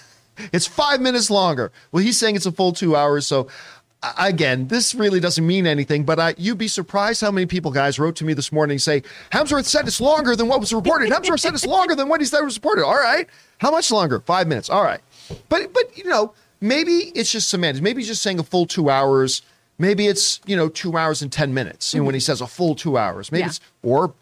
It's 0.53 0.67
five 0.67 1.01
minutes 1.01 1.31
longer. 1.31 1.71
Well, 1.93 2.03
he's 2.03 2.19
saying 2.19 2.35
it's 2.35 2.45
a 2.45 2.51
full 2.51 2.73
two 2.73 2.97
hours. 2.97 3.25
So 3.25 3.47
again, 4.19 4.69
this 4.69 4.95
really 4.95 5.21
doesn't 5.21 5.47
mean 5.47 5.67
anything, 5.67 6.05
but 6.05 6.19
I, 6.19 6.35
you'd 6.37 6.59
be 6.59 6.69
surprised 6.69 7.21
how 7.21 7.31
many 7.31 7.47
people, 7.47 7.71
guys, 7.71 7.99
wrote 7.99 8.17
to 8.17 8.25
me 8.25 8.35
this 8.35 8.53
morning 8.53 8.79
say, 8.79 9.03
Hemsworth 9.31 9.65
said 9.65 9.87
it's 9.87 10.01
longer 10.01 10.37
than 10.37 10.49
what 10.49 10.61
was 10.61 10.73
reported. 10.73 11.11
Hemsworth 11.11 11.41
said 11.41 11.55
it's 11.55 11.67
longer 11.67 11.95
than 11.95 12.09
what 12.09 12.21
he 12.21 12.27
said 12.27 12.41
was 12.41 12.57
reported. 12.57 12.85
All 12.85 12.97
right. 12.97 13.29
How 13.59 13.71
much 13.71 13.91
longer? 13.91 14.21
Five 14.21 14.47
minutes. 14.47 14.69
All 14.69 14.83
right. 14.83 15.01
But, 15.49 15.73
but, 15.73 15.97
you 15.97 16.05
know, 16.05 16.35
maybe 16.61 17.13
it's 17.15 17.31
just 17.31 17.49
semantics. 17.49 17.83
Maybe 17.83 18.01
he's 18.01 18.09
just 18.09 18.23
saying 18.23 18.39
a 18.39 18.45
full 18.45 18.67
two 18.67 18.91
hours. 18.91 19.43
Maybe 19.79 20.07
it's, 20.07 20.41
you 20.47 20.57
know, 20.57 20.69
two 20.69 20.97
hours 20.97 21.23
and 21.23 21.33
10 21.33 21.53
minutes, 21.55 21.95
you 21.95 22.01
know, 22.01 22.07
when 22.07 22.15
he 22.15 22.21
mm-hmm. 22.21 22.25
says 22.27 22.41
a 22.41 22.47
full 22.47 22.75
two 22.75 22.97
hours. 22.97 23.33
Maybe 23.33 23.41
Yeah. 23.41 23.49
it's, 23.49 23.61
or 23.83 24.15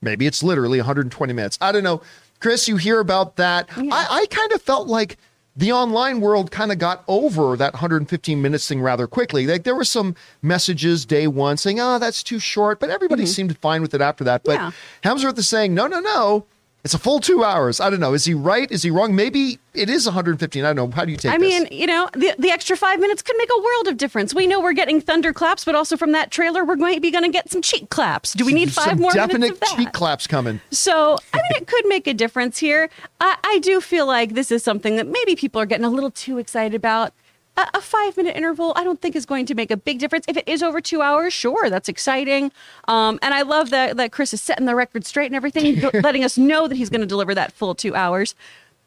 maybe 0.00 0.26
it's 0.26 0.42
literally 0.42 0.78
120 0.78 1.32
minutes. 1.32 1.58
I 1.60 1.72
don't 1.72 1.84
know. 1.84 2.02
Chris, 2.40 2.68
you 2.68 2.76
hear 2.76 3.00
about 3.00 3.36
that. 3.36 3.68
I, 3.76 3.86
I 3.90 4.26
kind 4.30 4.52
of 4.52 4.60
felt 4.60 4.88
like 4.88 5.16
the 5.56 5.72
online 5.72 6.20
world 6.20 6.50
kind 6.50 6.70
of 6.70 6.78
got 6.78 7.02
over 7.08 7.56
that 7.56 7.72
115 7.72 8.42
minutes 8.42 8.68
thing 8.68 8.82
rather 8.82 9.06
quickly. 9.06 9.46
Like 9.46 9.64
there 9.64 9.74
were 9.74 9.84
some 9.84 10.14
messages 10.42 11.06
day 11.06 11.26
one 11.26 11.56
saying, 11.56 11.80
oh, 11.80 11.98
that's 11.98 12.22
too 12.22 12.38
short, 12.38 12.78
but 12.78 12.90
everybody 12.90 13.22
mm-hmm. 13.22 13.30
seemed 13.30 13.58
fine 13.58 13.80
with 13.80 13.94
it 13.94 14.00
after 14.00 14.24
that. 14.24 14.44
But 14.44 14.54
Yeah. 14.54 14.70
Hemsworth 15.02 15.38
is 15.38 15.48
saying, 15.48 15.74
no, 15.74 15.86
no, 15.86 16.00
no. 16.00 16.46
It's 16.86 16.94
a 16.94 17.00
full 17.00 17.18
two 17.18 17.42
hours. 17.42 17.80
I 17.80 17.90
don't 17.90 17.98
know. 17.98 18.14
Is 18.14 18.26
he 18.26 18.32
right? 18.32 18.70
Is 18.70 18.84
he 18.84 18.92
wrong? 18.92 19.16
Maybe 19.16 19.58
it 19.74 19.90
is 19.90 20.06
115. 20.06 20.64
I 20.64 20.68
don't 20.68 20.76
know. 20.76 20.94
How 20.94 21.04
do 21.04 21.10
you 21.10 21.16
take 21.16 21.32
I 21.32 21.36
this? 21.36 21.40
mean, 21.48 21.66
you 21.72 21.84
know, 21.84 22.08
the, 22.12 22.32
the 22.38 22.52
extra 22.52 22.76
five 22.76 23.00
minutes 23.00 23.22
could 23.22 23.34
make 23.36 23.48
a 23.52 23.60
world 23.60 23.88
of 23.88 23.96
difference. 23.96 24.32
We 24.32 24.46
know 24.46 24.60
we're 24.60 24.72
getting 24.72 25.00
thunder 25.00 25.32
claps, 25.32 25.64
but 25.64 25.74
also 25.74 25.96
from 25.96 26.12
that 26.12 26.30
trailer, 26.30 26.64
we're 26.64 26.76
going 26.76 26.94
to 26.94 27.00
be 27.00 27.10
going 27.10 27.24
to 27.24 27.28
get 27.28 27.50
some 27.50 27.60
cheek 27.60 27.90
claps. 27.90 28.34
Do 28.34 28.46
we 28.46 28.52
need 28.52 28.72
five 28.72 28.90
Some 28.90 29.00
more 29.00 29.10
definite 29.10 29.40
minutes 29.40 29.62
of 29.62 29.76
that? 29.76 29.76
cheek 29.76 29.92
claps 29.94 30.28
coming. 30.28 30.60
So, 30.70 31.18
I 31.34 31.38
mean, 31.38 31.60
it 31.60 31.66
could 31.66 31.86
make 31.86 32.06
a 32.06 32.14
difference 32.14 32.58
here. 32.58 32.88
I, 33.20 33.36
I 33.42 33.58
do 33.58 33.80
feel 33.80 34.06
like 34.06 34.34
this 34.34 34.52
is 34.52 34.62
something 34.62 34.94
that 34.94 35.08
maybe 35.08 35.34
people 35.34 35.60
are 35.60 35.66
getting 35.66 35.86
a 35.86 35.90
little 35.90 36.12
too 36.12 36.38
excited 36.38 36.76
about. 36.76 37.12
A, 37.56 37.66
a 37.74 37.80
five 37.80 38.16
minute 38.16 38.36
interval, 38.36 38.72
I 38.76 38.84
don't 38.84 39.00
think 39.00 39.16
is 39.16 39.26
going 39.26 39.46
to 39.46 39.54
make 39.54 39.70
a 39.70 39.76
big 39.76 39.98
difference. 39.98 40.24
If 40.28 40.36
it 40.36 40.46
is 40.46 40.62
over 40.62 40.80
two 40.80 41.02
hours, 41.02 41.32
sure, 41.32 41.70
that's 41.70 41.88
exciting. 41.88 42.52
Um, 42.88 43.18
and 43.22 43.32
I 43.32 43.42
love 43.42 43.70
that, 43.70 43.96
that 43.96 44.12
Chris 44.12 44.34
is 44.34 44.40
setting 44.42 44.66
the 44.66 44.74
record 44.74 45.06
straight 45.06 45.26
and 45.26 45.34
everything, 45.34 45.80
letting 46.02 46.24
us 46.24 46.36
know 46.36 46.68
that 46.68 46.76
he's 46.76 46.90
going 46.90 47.00
to 47.00 47.06
deliver 47.06 47.34
that 47.34 47.52
full 47.52 47.74
two 47.74 47.94
hours. 47.94 48.34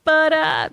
But, 0.04 0.34
uh, 0.34 0.70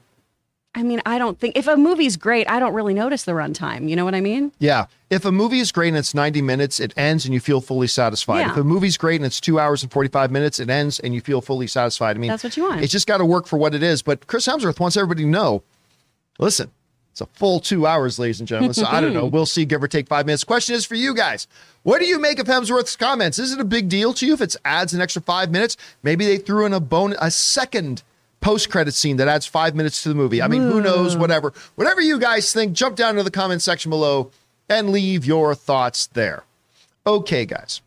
I 0.76 0.82
mean, 0.82 1.00
I 1.06 1.18
don't 1.18 1.40
think 1.40 1.56
if 1.56 1.66
a 1.66 1.76
movie's 1.76 2.18
great, 2.18 2.48
I 2.50 2.58
don't 2.58 2.74
really 2.74 2.92
notice 2.92 3.24
the 3.24 3.32
runtime. 3.32 3.88
You 3.88 3.96
know 3.96 4.04
what 4.04 4.14
I 4.14 4.20
mean? 4.20 4.52
Yeah. 4.58 4.86
If 5.08 5.24
a 5.24 5.32
movie 5.32 5.60
is 5.60 5.72
great 5.72 5.88
and 5.88 5.96
it's 5.96 6.14
90 6.14 6.42
minutes, 6.42 6.80
it 6.80 6.92
ends 6.98 7.24
and 7.24 7.32
you 7.32 7.40
feel 7.40 7.62
fully 7.62 7.86
satisfied. 7.86 8.40
Yeah. 8.40 8.50
If 8.50 8.58
a 8.58 8.64
movie's 8.64 8.98
great 8.98 9.16
and 9.16 9.24
it's 9.24 9.40
two 9.40 9.58
hours 9.58 9.82
and 9.82 9.90
45 9.90 10.30
minutes, 10.30 10.60
it 10.60 10.68
ends 10.68 11.00
and 11.00 11.14
you 11.14 11.22
feel 11.22 11.40
fully 11.40 11.66
satisfied. 11.66 12.16
I 12.16 12.18
mean, 12.18 12.28
That's 12.28 12.44
what 12.44 12.58
you 12.58 12.64
want. 12.64 12.82
It's 12.82 12.92
just 12.92 13.06
got 13.06 13.18
to 13.18 13.24
work 13.24 13.46
for 13.46 13.56
what 13.56 13.74
it 13.74 13.82
is. 13.82 14.02
But 14.02 14.26
Chris 14.26 14.46
Hemsworth 14.46 14.78
wants 14.78 14.98
everybody 14.98 15.22
to 15.22 15.28
know 15.30 15.62
listen, 16.38 16.70
it's 17.16 17.22
a 17.22 17.26
full 17.38 17.60
two 17.60 17.86
hours, 17.86 18.18
ladies 18.18 18.40
and 18.40 18.46
gentlemen. 18.46 18.74
So 18.74 18.84
I 18.84 19.00
don't 19.00 19.14
know. 19.14 19.24
We'll 19.36 19.46
see, 19.46 19.64
give 19.64 19.82
or 19.82 19.88
take 19.88 20.06
five 20.06 20.26
minutes. 20.26 20.44
Question 20.44 20.74
is 20.74 20.84
for 20.84 20.96
you 20.96 21.14
guys. 21.14 21.46
What 21.82 21.98
do 21.98 22.06
you 22.06 22.18
make 22.20 22.38
of 22.38 22.46
Hemsworth's 22.46 22.94
comments? 22.94 23.38
Is 23.38 23.52
it 23.52 23.58
a 23.58 23.64
big 23.64 23.88
deal 23.88 24.12
to 24.14 24.26
you 24.26 24.34
if 24.34 24.42
it 24.42 24.54
adds 24.66 24.92
an 24.92 25.00
extra 25.00 25.22
five 25.22 25.50
minutes? 25.50 25.78
Maybe 26.02 26.26
they 26.26 26.36
threw 26.36 26.66
in 26.66 26.74
a 26.74 26.80
bone, 26.80 27.14
a 27.18 27.30
second 27.30 28.02
post 28.42 28.68
credit 28.70 28.92
scene 28.92 29.16
that 29.16 29.28
adds 29.28 29.46
five 29.46 29.74
minutes 29.74 30.02
to 30.02 30.10
the 30.10 30.14
movie. 30.14 30.42
I 30.42 30.48
mean, 30.48 30.60
who 30.60 30.82
knows? 30.82 31.16
Whatever. 31.16 31.54
Whatever 31.76 32.02
you 32.02 32.18
guys 32.18 32.52
think, 32.52 32.74
jump 32.74 32.96
down 32.96 33.14
to 33.14 33.22
the 33.22 33.30
comment 33.30 33.62
section 33.62 33.88
below 33.88 34.30
and 34.68 34.90
leave 34.90 35.24
your 35.24 35.54
thoughts 35.54 36.08
there. 36.08 36.44
Okay, 37.06 37.46
guys. 37.46 37.80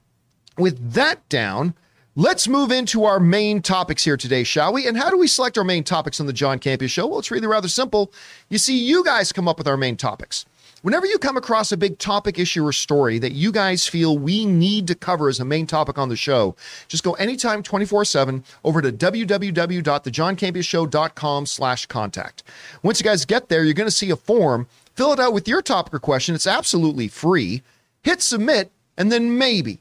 With 0.58 0.94
that 0.94 1.28
down, 1.30 1.76
let's 2.20 2.48
move 2.50 2.70
into 2.70 3.06
our 3.06 3.18
main 3.18 3.62
topics 3.62 4.04
here 4.04 4.18
today, 4.18 4.44
shall 4.44 4.74
we? 4.74 4.86
And 4.86 4.98
how 4.98 5.10
do 5.10 5.18
we 5.18 5.26
select 5.26 5.58
our 5.58 5.64
main 5.64 5.86
topics 5.86 6.20
on 6.20 6.28
the 6.28 6.34
John 6.34 6.60
Campea 6.60 6.90
Show? 6.90 7.08
Well, 7.08 7.20
it's 7.20 7.32
really 7.32 7.48
rather 7.48 7.70
simple. 7.70 8.12
You 8.50 8.58
see, 8.58 8.78
you 8.78 9.06
guys 9.06 9.32
come 9.32 9.48
up 9.48 9.58
with 9.58 9.70
our 9.70 9.78
main 9.78 9.96
topics. 9.96 10.46
Whenever 10.82 11.06
you 11.06 11.18
come 11.18 11.38
across 11.38 11.72
a 11.72 11.78
big 11.78 11.98
topic, 11.98 12.38
issue, 12.38 12.68
or 12.68 12.74
story 12.74 13.20
that 13.20 13.32
you 13.32 13.54
guys 13.54 13.88
feel 13.88 14.18
we 14.18 14.46
need 14.46 14.86
to 14.88 14.96
cover 14.96 15.30
as 15.30 15.40
a 15.40 15.46
main 15.46 15.66
topic 15.66 15.98
on 15.98 16.10
the 16.10 16.18
show, 16.18 16.58
just 16.90 17.06
go 17.06 17.14
anytime 17.14 17.64
24-7 17.64 18.44
over 18.66 18.82
to 18.82 18.92
www.thejohncampeashow.com 18.92 21.46
slash 21.46 21.86
contact. 21.86 22.44
Once 22.84 23.00
you 23.00 23.06
guys 23.06 23.24
get 23.24 23.48
there, 23.48 23.64
you're 23.64 23.74
going 23.74 23.88
to 23.88 23.92
see 23.92 24.10
a 24.10 24.18
form. 24.18 24.68
Fill 24.94 25.14
it 25.14 25.22
out 25.22 25.32
with 25.32 25.48
your 25.48 25.62
topic 25.62 25.94
or 25.94 26.00
question. 26.00 26.36
It's 26.36 26.48
absolutely 26.48 27.08
free. 27.08 27.64
Hit 28.04 28.22
submit, 28.22 28.72
and 28.98 29.10
then 29.10 29.38
maybe, 29.38 29.80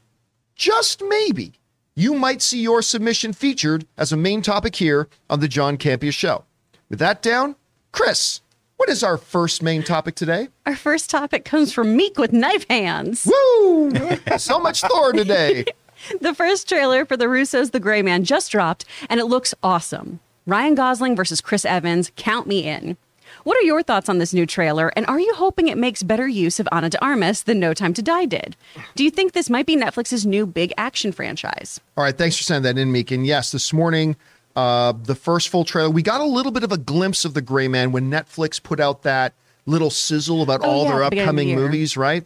just 0.55 1.03
maybe, 1.03 1.58
you 1.99 2.13
might 2.13 2.41
see 2.41 2.61
your 2.61 2.81
submission 2.81 3.33
featured 3.33 3.85
as 3.97 4.13
a 4.13 4.17
main 4.17 4.41
topic 4.41 4.77
here 4.77 5.09
on 5.29 5.41
the 5.41 5.49
John 5.49 5.77
Campea 5.77 6.13
Show. 6.13 6.45
With 6.89 6.97
that 6.99 7.21
down, 7.21 7.57
Chris, 7.91 8.39
what 8.77 8.87
is 8.87 9.03
our 9.03 9.17
first 9.17 9.61
main 9.61 9.83
topic 9.83 10.15
today? 10.15 10.47
Our 10.65 10.77
first 10.77 11.09
topic 11.09 11.43
comes 11.43 11.73
from 11.73 11.97
Meek 11.97 12.17
with 12.17 12.31
knife 12.31 12.65
hands. 12.69 13.27
Woo! 13.29 13.91
so 14.37 14.59
much 14.59 14.81
Thor 14.81 15.11
today. 15.11 15.65
The 16.21 16.33
first 16.33 16.69
trailer 16.69 17.03
for 17.05 17.17
the 17.17 17.25
Russos' 17.25 17.71
The 17.71 17.79
Gray 17.81 18.01
Man 18.01 18.23
just 18.23 18.53
dropped, 18.53 18.85
and 19.09 19.19
it 19.19 19.25
looks 19.25 19.53
awesome. 19.61 20.21
Ryan 20.47 20.73
Gosling 20.73 21.13
versus 21.13 21.41
Chris 21.41 21.65
Evans, 21.65 22.13
count 22.15 22.47
me 22.47 22.63
in. 22.63 22.95
What 23.43 23.57
are 23.57 23.61
your 23.61 23.81
thoughts 23.83 24.09
on 24.09 24.17
this 24.17 24.33
new 24.33 24.45
trailer, 24.45 24.89
and 24.95 25.05
are 25.07 25.19
you 25.19 25.33
hoping 25.35 25.67
it 25.67 25.77
makes 25.77 26.03
better 26.03 26.27
use 26.27 26.59
of 26.59 26.67
Ana 26.71 26.89
de 26.89 27.03
Armas 27.03 27.43
than 27.43 27.59
No 27.59 27.73
Time 27.73 27.93
to 27.93 28.01
Die 28.01 28.25
did? 28.25 28.55
Do 28.95 29.03
you 29.03 29.11
think 29.11 29.33
this 29.33 29.49
might 29.49 29.65
be 29.65 29.75
Netflix's 29.77 30.25
new 30.25 30.45
big 30.45 30.73
action 30.77 31.11
franchise? 31.11 31.79
All 31.97 32.03
right, 32.03 32.17
thanks 32.17 32.35
for 32.37 32.43
sending 32.43 32.63
that 32.75 32.79
in, 32.79 32.91
Meek. 32.91 33.11
And 33.11 33.25
yes, 33.25 33.51
this 33.51 33.71
morning, 33.71 34.15
uh, 34.55 34.93
the 35.03 35.15
first 35.15 35.49
full 35.49 35.63
trailer, 35.63 35.89
we 35.89 36.01
got 36.01 36.21
a 36.21 36.25
little 36.25 36.51
bit 36.51 36.63
of 36.63 36.71
a 36.71 36.77
glimpse 36.77 37.23
of 37.25 37.33
the 37.33 37.41
Gray 37.41 37.67
Man 37.67 37.91
when 37.91 38.09
Netflix 38.11 38.61
put 38.61 38.79
out 38.79 39.03
that 39.03 39.33
little 39.65 39.89
sizzle 39.89 40.41
about 40.41 40.61
Oh, 40.63 40.69
all 40.69 40.83
yeah, 40.85 40.91
their 40.91 41.03
at 41.03 41.09
the 41.11 41.15
beginning 41.17 41.29
of 41.29 41.35
the 41.35 41.41
upcoming 41.53 41.55
movies, 41.55 41.95
right? 41.97 42.25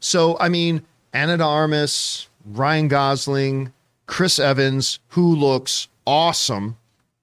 So, 0.00 0.38
I 0.38 0.48
mean, 0.48 0.82
Ana 1.12 1.36
de 1.38 1.44
Armas, 1.44 2.28
Ryan 2.46 2.88
Gosling, 2.88 3.72
Chris 4.06 4.38
Evans, 4.38 5.00
who 5.08 5.34
looks 5.34 5.88
awesome, 6.06 6.76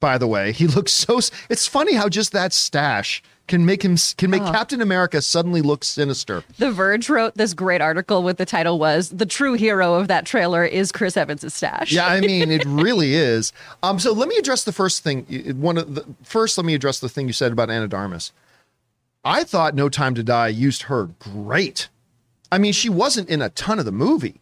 by 0.04 0.18
the 0.18 0.28
way. 0.28 0.52
He 0.52 0.68
looks 0.78 0.92
so. 0.92 1.22
It's 1.50 1.66
funny 1.66 1.94
how 1.94 2.10
just 2.10 2.34
that 2.34 2.52
stash 2.52 3.24
can 3.48 3.66
make 3.66 3.84
him 3.84 3.96
can 4.18 4.30
make 4.30 4.42
Captain 4.44 4.82
America 4.82 5.22
suddenly 5.22 5.62
look 5.62 5.86
sinister. 5.86 6.44
The 6.58 6.72
Verge 6.72 7.10
wrote 7.10 7.36
this 7.36 7.54
great 7.54 7.80
article 7.80 8.22
with 8.22 8.38
the 8.38 8.46
title 8.46 8.78
was 8.78 9.10
"The 9.10 9.26
true 9.26 9.54
hero 9.54 9.94
of 9.94 10.10
that 10.10 10.26
trailer 10.26 10.66
is 10.66 10.92
Chris 10.92 11.16
Evans' 11.16 11.54
stash." 11.54 11.94
Yeah, 11.94 12.06
I 12.06 12.20
mean, 12.20 12.52
it 12.52 12.66
really 12.68 13.16
is. 13.16 13.54
Um, 13.82 13.98
so 13.98 14.12
let 14.12 14.28
me 14.28 14.36
address 14.36 14.66
the 14.66 14.74
first 14.74 15.04
thing. 15.04 15.24
One 15.60 15.78
of 15.78 15.96
the 15.96 16.06
first, 16.22 16.58
let 16.58 16.66
me 16.66 16.76
address 16.76 17.00
the 17.00 17.10
thing 17.10 17.28
you 17.28 17.34
said 17.34 17.54
about 17.54 17.70
Ana 17.70 17.88
de 17.88 17.96
Armas. 17.96 18.34
I 19.24 19.46
thought 19.46 19.74
No 19.74 19.88
Time 19.88 20.16
to 20.16 20.24
Die 20.24 20.50
used 20.50 20.84
her 20.84 21.06
great. 21.20 21.88
I 22.52 22.58
mean, 22.58 22.74
she 22.74 22.90
wasn't 22.90 23.30
in 23.30 23.42
a 23.42 23.50
ton 23.50 23.80
of 23.80 23.86
the 23.86 23.92
movie, 23.94 24.42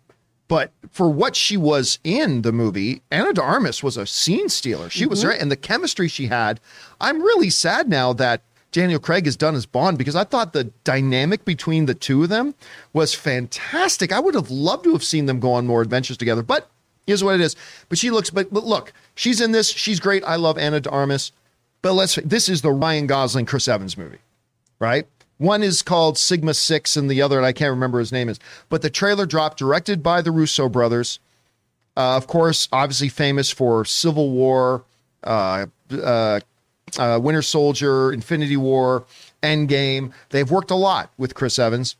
but 0.51 0.73
for 0.89 1.09
what 1.09 1.33
she 1.33 1.55
was 1.55 1.97
in 2.03 2.41
the 2.41 2.51
movie, 2.51 3.01
Ana 3.09 3.31
de 3.31 3.41
Armas 3.41 3.81
was 3.81 3.95
a 3.95 4.05
scene 4.05 4.49
stealer. 4.49 4.89
She 4.89 5.05
was 5.05 5.19
mm-hmm. 5.19 5.29
right, 5.29 5.41
and 5.41 5.49
the 5.49 5.55
chemistry 5.55 6.09
she 6.09 6.27
had. 6.27 6.59
I'm 6.99 7.21
really 7.21 7.49
sad 7.49 7.87
now 7.87 8.11
that 8.11 8.41
Daniel 8.73 8.99
Craig 8.99 9.23
has 9.23 9.37
done 9.37 9.53
his 9.53 9.65
Bond 9.65 9.97
because 9.97 10.13
I 10.13 10.25
thought 10.25 10.51
the 10.51 10.65
dynamic 10.83 11.45
between 11.45 11.85
the 11.85 11.93
two 11.93 12.23
of 12.23 12.27
them 12.27 12.53
was 12.91 13.13
fantastic. 13.13 14.11
I 14.11 14.19
would 14.19 14.35
have 14.35 14.51
loved 14.51 14.83
to 14.83 14.91
have 14.91 15.05
seen 15.05 15.25
them 15.25 15.39
go 15.39 15.53
on 15.53 15.67
more 15.67 15.81
adventures 15.81 16.17
together, 16.17 16.43
but 16.43 16.69
here's 17.07 17.23
what 17.23 17.35
it 17.35 17.39
is. 17.39 17.55
But 17.87 17.97
she 17.97 18.11
looks, 18.11 18.29
but, 18.29 18.53
but 18.53 18.65
look, 18.65 18.91
she's 19.15 19.39
in 19.39 19.53
this. 19.53 19.69
She's 19.69 20.01
great. 20.01 20.21
I 20.25 20.35
love 20.35 20.57
Ana 20.57 20.81
de 20.81 20.89
Armas. 20.89 21.31
But 21.81 21.93
let's, 21.93 22.15
this 22.25 22.49
is 22.49 22.61
the 22.61 22.73
Ryan 22.73 23.07
Gosling, 23.07 23.45
Chris 23.45 23.69
Evans 23.69 23.97
movie, 23.97 24.19
right? 24.79 25.07
One 25.41 25.63
is 25.63 25.81
called 25.81 26.19
Sigma 26.19 26.53
Six, 26.53 26.95
and 26.95 27.09
the 27.09 27.19
other, 27.23 27.37
and 27.37 27.47
I 27.47 27.51
can't 27.51 27.71
remember 27.71 27.97
his 27.97 28.11
name 28.11 28.29
is. 28.29 28.39
But 28.69 28.83
the 28.83 28.91
trailer 28.91 29.25
dropped, 29.25 29.57
directed 29.57 30.03
by 30.03 30.21
the 30.21 30.29
Russo 30.29 30.69
brothers. 30.69 31.19
Uh, 31.97 32.15
of 32.15 32.27
course, 32.27 32.69
obviously 32.71 33.09
famous 33.09 33.49
for 33.49 33.83
Civil 33.83 34.29
War, 34.29 34.83
uh, 35.23 35.65
uh, 35.91 36.41
uh, 36.99 37.19
Winter 37.19 37.41
Soldier, 37.41 38.13
Infinity 38.13 38.55
War, 38.55 39.05
Endgame. 39.41 40.11
They've 40.29 40.49
worked 40.49 40.69
a 40.69 40.75
lot 40.75 41.11
with 41.17 41.33
Chris 41.33 41.57
Evans. 41.57 41.95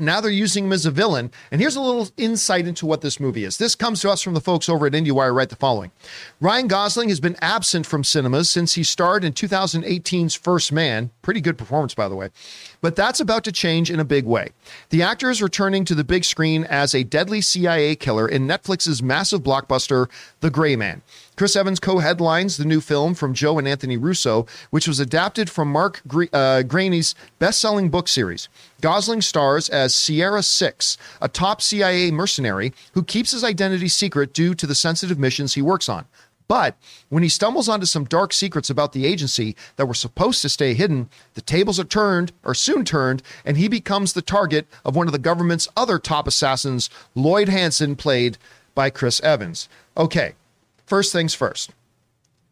Now 0.00 0.20
they're 0.20 0.30
using 0.30 0.64
him 0.64 0.72
as 0.72 0.86
a 0.86 0.90
villain. 0.90 1.30
And 1.52 1.60
here's 1.60 1.76
a 1.76 1.80
little 1.80 2.08
insight 2.16 2.66
into 2.66 2.84
what 2.84 3.00
this 3.00 3.20
movie 3.20 3.44
is. 3.44 3.58
This 3.58 3.76
comes 3.76 4.00
to 4.00 4.10
us 4.10 4.22
from 4.22 4.34
the 4.34 4.40
folks 4.40 4.68
over 4.68 4.86
at 4.86 4.92
IndieWire. 4.92 5.32
Write 5.32 5.50
the 5.50 5.56
following 5.56 5.92
Ryan 6.40 6.66
Gosling 6.66 7.10
has 7.10 7.20
been 7.20 7.36
absent 7.40 7.86
from 7.86 8.02
cinemas 8.02 8.50
since 8.50 8.74
he 8.74 8.82
starred 8.82 9.22
in 9.22 9.32
2018's 9.32 10.34
First 10.34 10.72
Man. 10.72 11.10
Pretty 11.22 11.40
good 11.40 11.56
performance, 11.56 11.94
by 11.94 12.08
the 12.08 12.16
way. 12.16 12.30
But 12.80 12.96
that's 12.96 13.20
about 13.20 13.44
to 13.44 13.52
change 13.52 13.88
in 13.88 14.00
a 14.00 14.04
big 14.04 14.24
way. 14.24 14.48
The 14.90 15.02
actor 15.02 15.30
is 15.30 15.40
returning 15.40 15.84
to 15.84 15.94
the 15.94 16.04
big 16.04 16.24
screen 16.24 16.64
as 16.64 16.92
a 16.92 17.04
deadly 17.04 17.40
CIA 17.40 17.94
killer 17.94 18.26
in 18.26 18.48
Netflix's 18.48 19.00
massive 19.00 19.42
blockbuster, 19.42 20.10
The 20.40 20.50
Gray 20.50 20.74
Man. 20.74 21.02
Chris 21.36 21.56
Evans 21.56 21.80
co 21.80 21.98
headlines 21.98 22.56
the 22.56 22.64
new 22.64 22.80
film 22.80 23.12
from 23.12 23.34
Joe 23.34 23.58
and 23.58 23.66
Anthony 23.66 23.96
Russo, 23.96 24.46
which 24.70 24.86
was 24.86 25.00
adapted 25.00 25.50
from 25.50 25.72
Mark 25.72 26.00
Gre- 26.06 26.24
uh, 26.32 26.62
Greaney's 26.62 27.16
best 27.40 27.58
selling 27.58 27.88
book 27.88 28.06
series. 28.06 28.48
Gosling 28.80 29.20
stars 29.20 29.68
as 29.68 29.96
Sierra 29.96 30.44
Six, 30.44 30.96
a 31.20 31.28
top 31.28 31.60
CIA 31.60 32.12
mercenary 32.12 32.72
who 32.92 33.02
keeps 33.02 33.32
his 33.32 33.42
identity 33.42 33.88
secret 33.88 34.32
due 34.32 34.54
to 34.54 34.66
the 34.66 34.76
sensitive 34.76 35.18
missions 35.18 35.54
he 35.54 35.62
works 35.62 35.88
on. 35.88 36.06
But 36.46 36.76
when 37.08 37.24
he 37.24 37.28
stumbles 37.28 37.68
onto 37.68 37.86
some 37.86 38.04
dark 38.04 38.32
secrets 38.32 38.70
about 38.70 38.92
the 38.92 39.06
agency 39.06 39.56
that 39.74 39.86
were 39.86 39.94
supposed 39.94 40.40
to 40.42 40.48
stay 40.48 40.74
hidden, 40.74 41.08
the 41.34 41.40
tables 41.40 41.80
are 41.80 41.84
turned, 41.84 42.32
or 42.44 42.54
soon 42.54 42.84
turned, 42.84 43.22
and 43.44 43.56
he 43.56 43.66
becomes 43.66 44.12
the 44.12 44.22
target 44.22 44.68
of 44.84 44.94
one 44.94 45.08
of 45.08 45.12
the 45.12 45.18
government's 45.18 45.68
other 45.76 45.98
top 45.98 46.28
assassins, 46.28 46.90
Lloyd 47.14 47.48
Hansen, 47.48 47.96
played 47.96 48.38
by 48.74 48.90
Chris 48.90 49.20
Evans. 49.20 49.68
Okay, 49.96 50.34
first 50.86 51.12
things 51.12 51.34
first. 51.34 51.70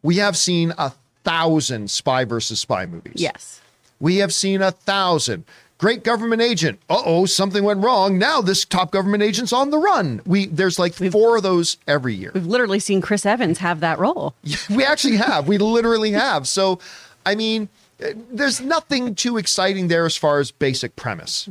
We 0.01 0.17
have 0.17 0.37
seen 0.37 0.73
a 0.77 0.93
thousand 1.23 1.89
spy 1.89 2.25
versus 2.25 2.59
spy 2.59 2.85
movies. 2.85 3.15
Yes. 3.15 3.61
We 3.99 4.17
have 4.17 4.33
seen 4.33 4.61
a 4.61 4.71
thousand. 4.71 5.45
Great 5.77 6.03
government 6.03 6.41
agent. 6.41 6.79
Uh 6.89 7.01
oh, 7.05 7.25
something 7.25 7.63
went 7.63 7.83
wrong. 7.83 8.17
Now 8.17 8.41
this 8.41 8.63
top 8.63 8.91
government 8.91 9.23
agent's 9.23 9.51
on 9.51 9.69
the 9.69 9.77
run. 9.77 10.21
We 10.25 10.45
there's 10.45 10.79
like 10.79 10.93
four 10.93 11.37
of 11.37 11.43
those 11.43 11.77
every 11.87 12.13
year. 12.13 12.31
We've 12.33 12.45
literally 12.45 12.79
seen 12.79 13.01
Chris 13.01 13.25
Evans 13.25 13.57
have 13.59 13.79
that 13.81 13.99
role. 13.99 14.35
We 14.69 14.85
actually 14.85 15.17
have. 15.17 15.47
We 15.47 15.57
literally 15.57 16.11
have. 16.11 16.47
So, 16.47 16.79
I 17.25 17.35
mean, 17.35 17.69
eh, 17.99 18.13
there's 18.31 18.61
nothing 18.61 19.15
too 19.15 19.37
exciting 19.37 19.87
there 19.87 20.05
as 20.05 20.15
far 20.15 20.39
as 20.39 20.51
basic 20.51 20.95
premise. 20.95 21.49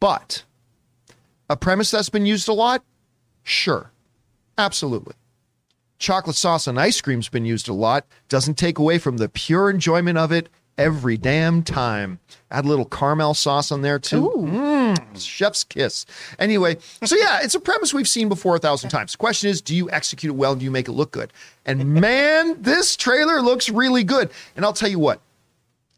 But 0.00 0.44
a 1.48 1.56
premise 1.56 1.90
that's 1.90 2.08
been 2.10 2.26
used 2.26 2.48
a 2.48 2.52
lot? 2.52 2.82
Sure. 3.42 3.90
Absolutely. 4.58 5.14
Chocolate 5.98 6.36
sauce 6.36 6.68
on 6.68 6.76
ice 6.78 7.00
cream's 7.00 7.28
been 7.28 7.44
used 7.44 7.68
a 7.68 7.72
lot. 7.72 8.06
Doesn't 8.28 8.58
take 8.58 8.78
away 8.78 8.98
from 8.98 9.16
the 9.16 9.28
pure 9.28 9.70
enjoyment 9.70 10.18
of 10.18 10.30
it 10.30 10.48
every 10.78 11.16
damn 11.16 11.62
time. 11.62 12.18
Add 12.50 12.64
a 12.64 12.68
little 12.68 12.84
caramel 12.84 13.34
sauce 13.34 13.72
on 13.72 13.82
there 13.82 13.98
too. 13.98 14.30
Mm, 14.36 15.20
chef's 15.20 15.64
kiss. 15.64 16.04
Anyway, 16.38 16.76
so 17.04 17.16
yeah, 17.16 17.40
it's 17.42 17.54
a 17.54 17.60
premise 17.60 17.94
we've 17.94 18.08
seen 18.08 18.28
before 18.28 18.56
a 18.56 18.58
thousand 18.58 18.90
times. 18.90 19.12
The 19.12 19.18
question 19.18 19.50
is, 19.50 19.60
do 19.62 19.74
you 19.74 19.90
execute 19.90 20.30
it 20.32 20.36
well? 20.36 20.54
Do 20.54 20.64
you 20.64 20.70
make 20.70 20.88
it 20.88 20.92
look 20.92 21.12
good? 21.12 21.32
And 21.64 21.94
man, 22.00 22.60
this 22.62 22.96
trailer 22.96 23.40
looks 23.40 23.68
really 23.68 24.04
good. 24.04 24.30
And 24.54 24.64
I'll 24.64 24.72
tell 24.72 24.90
you 24.90 24.98
what, 24.98 25.20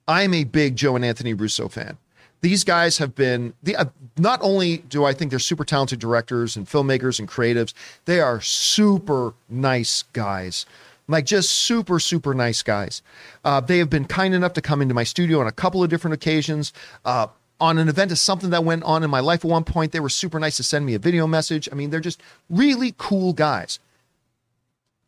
I'm 0.07 0.33
a 0.33 0.45
big 0.45 0.77
Joe 0.77 0.97
and 0.97 1.05
Anthony 1.05 1.35
Russo 1.35 1.69
fan. 1.69 1.99
These 2.41 2.65
guys 2.65 2.99
have 2.99 3.15
been 3.15 3.55
the 3.63 3.77
uh, 3.77 3.85
not 4.17 4.39
only 4.43 4.79
do 4.79 5.05
I 5.05 5.13
think 5.13 5.31
they're 5.31 5.39
super 5.39 5.65
talented 5.65 5.99
directors 5.99 6.57
and 6.57 6.67
filmmakers 6.67 7.19
and 7.19 7.29
creatives, 7.29 7.75
they 8.05 8.21
are 8.21 8.41
super 8.41 9.35
nice 9.49 10.05
guys. 10.13 10.65
Like 11.09 11.25
just 11.25 11.51
super 11.51 11.99
super 11.99 12.35
nice 12.35 12.63
guys. 12.63 13.03
Uh, 13.45 13.61
they 13.61 13.79
have 13.79 13.91
been 13.91 14.05
kind 14.05 14.35
enough 14.35 14.53
to 14.55 14.61
come 14.61 14.83
into 14.83 14.95
my 14.95 15.05
studio 15.05 15.41
on 15.41 15.47
a 15.47 15.53
couple 15.53 15.83
of 15.83 15.91
different 15.91 16.15
occasions. 16.15 16.73
Uh, 17.05 17.29
on 17.61 17.79
an 17.79 17.89
event 17.89 18.13
of 18.13 18.19
something 18.21 18.51
that 18.51 18.63
went 18.63 18.85
on 18.85 19.03
in 19.03 19.11
my 19.11 19.19
life 19.19 19.45
at 19.45 19.51
one 19.51 19.65
point. 19.65 19.91
They 19.91 19.99
were 19.99 20.09
super 20.09 20.39
nice 20.39 20.57
to 20.59 20.63
send 20.63 20.87
me 20.87 20.95
a 20.95 20.99
video 21.01 21.27
message. 21.27 21.69
I 21.73 21.75
mean 21.75 21.91
they're 21.91 21.99
just 21.99 22.21
really 22.49 22.95
cool 22.99 23.33
guys. 23.33 23.81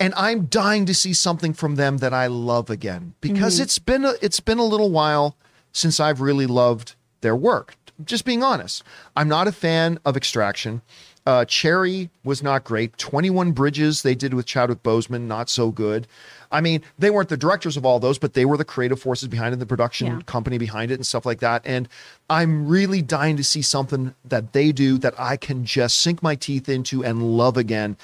And 0.01 0.15
i'm 0.17 0.47
dying 0.47 0.87
to 0.87 0.95
see 0.95 1.13
something 1.13 1.53
from 1.53 1.77
them 1.77 1.99
that 1.99 2.13
i 2.13 2.27
love 2.27 2.71
again. 2.71 3.15
Because 3.21 3.61
it's 3.61 3.79
been 3.79 4.05
a, 4.05 4.15
it's 4.21 4.41
been 4.41 4.59
a 4.59 4.65
little 4.65 4.91
while 4.91 5.37
since 5.73 6.01
i've 6.01 6.21
really 6.21 6.47
loved 6.47 6.97
their 7.21 7.37
work 7.37 7.75
just 8.05 8.25
being 8.25 8.43
honest 8.43 8.83
i'm 9.17 9.29
not 9.29 9.47
a 9.49 9.53
fan 9.53 9.99
of 10.05 10.17
extraction 10.17 10.83
uh, 11.27 11.45
Cherry 11.45 12.09
was 12.25 12.43
not 12.43 12.65
great. 12.65 12.97
21 12.97 13.53
Bridges 13.53 14.03
they 14.03 14.15
did 14.15 14.33
with 14.33 14.47
Chadwick 14.47 14.83
Boseman, 14.83 15.27
not 15.27 15.51
so 15.51 15.71
good. 15.71 16.09
I 16.51 16.63
mean, 16.63 16.81
they 16.99 17.11
weren't 17.11 17.29
the 17.29 17.37
directors 17.37 17.77
of 17.77 17.85
all 17.85 18.01
those, 18.01 18.19
but 18.19 18.33
they 18.33 18.47
were 18.47 18.57
the 18.57 18.65
creative 18.65 19.01
forces 19.01 19.29
behind 19.29 19.53
it, 19.53 19.59
the 19.59 19.67
production 19.67 20.07
Yeah. 20.07 20.21
company 20.25 20.57
behind 20.57 20.91
it, 20.91 20.95
and 20.95 21.07
stuff 21.07 21.27
like 21.27 21.41
that. 21.41 21.61
And 21.67 21.89
I'm 22.31 22.67
really 22.67 23.03
dying 23.03 23.37
to 23.37 23.45
see 23.45 23.61
something 23.61 24.15
that 24.25 24.55
they 24.55 24.73
do 24.73 24.97
that 24.99 25.15
I 25.19 25.37
can 25.37 25.65
just 25.67 25.99
sink 25.99 26.23
my 26.23 26.35
teeth 26.35 26.71
into 26.71 27.05
and 27.05 27.37
love 27.37 27.59
again. 27.59 27.99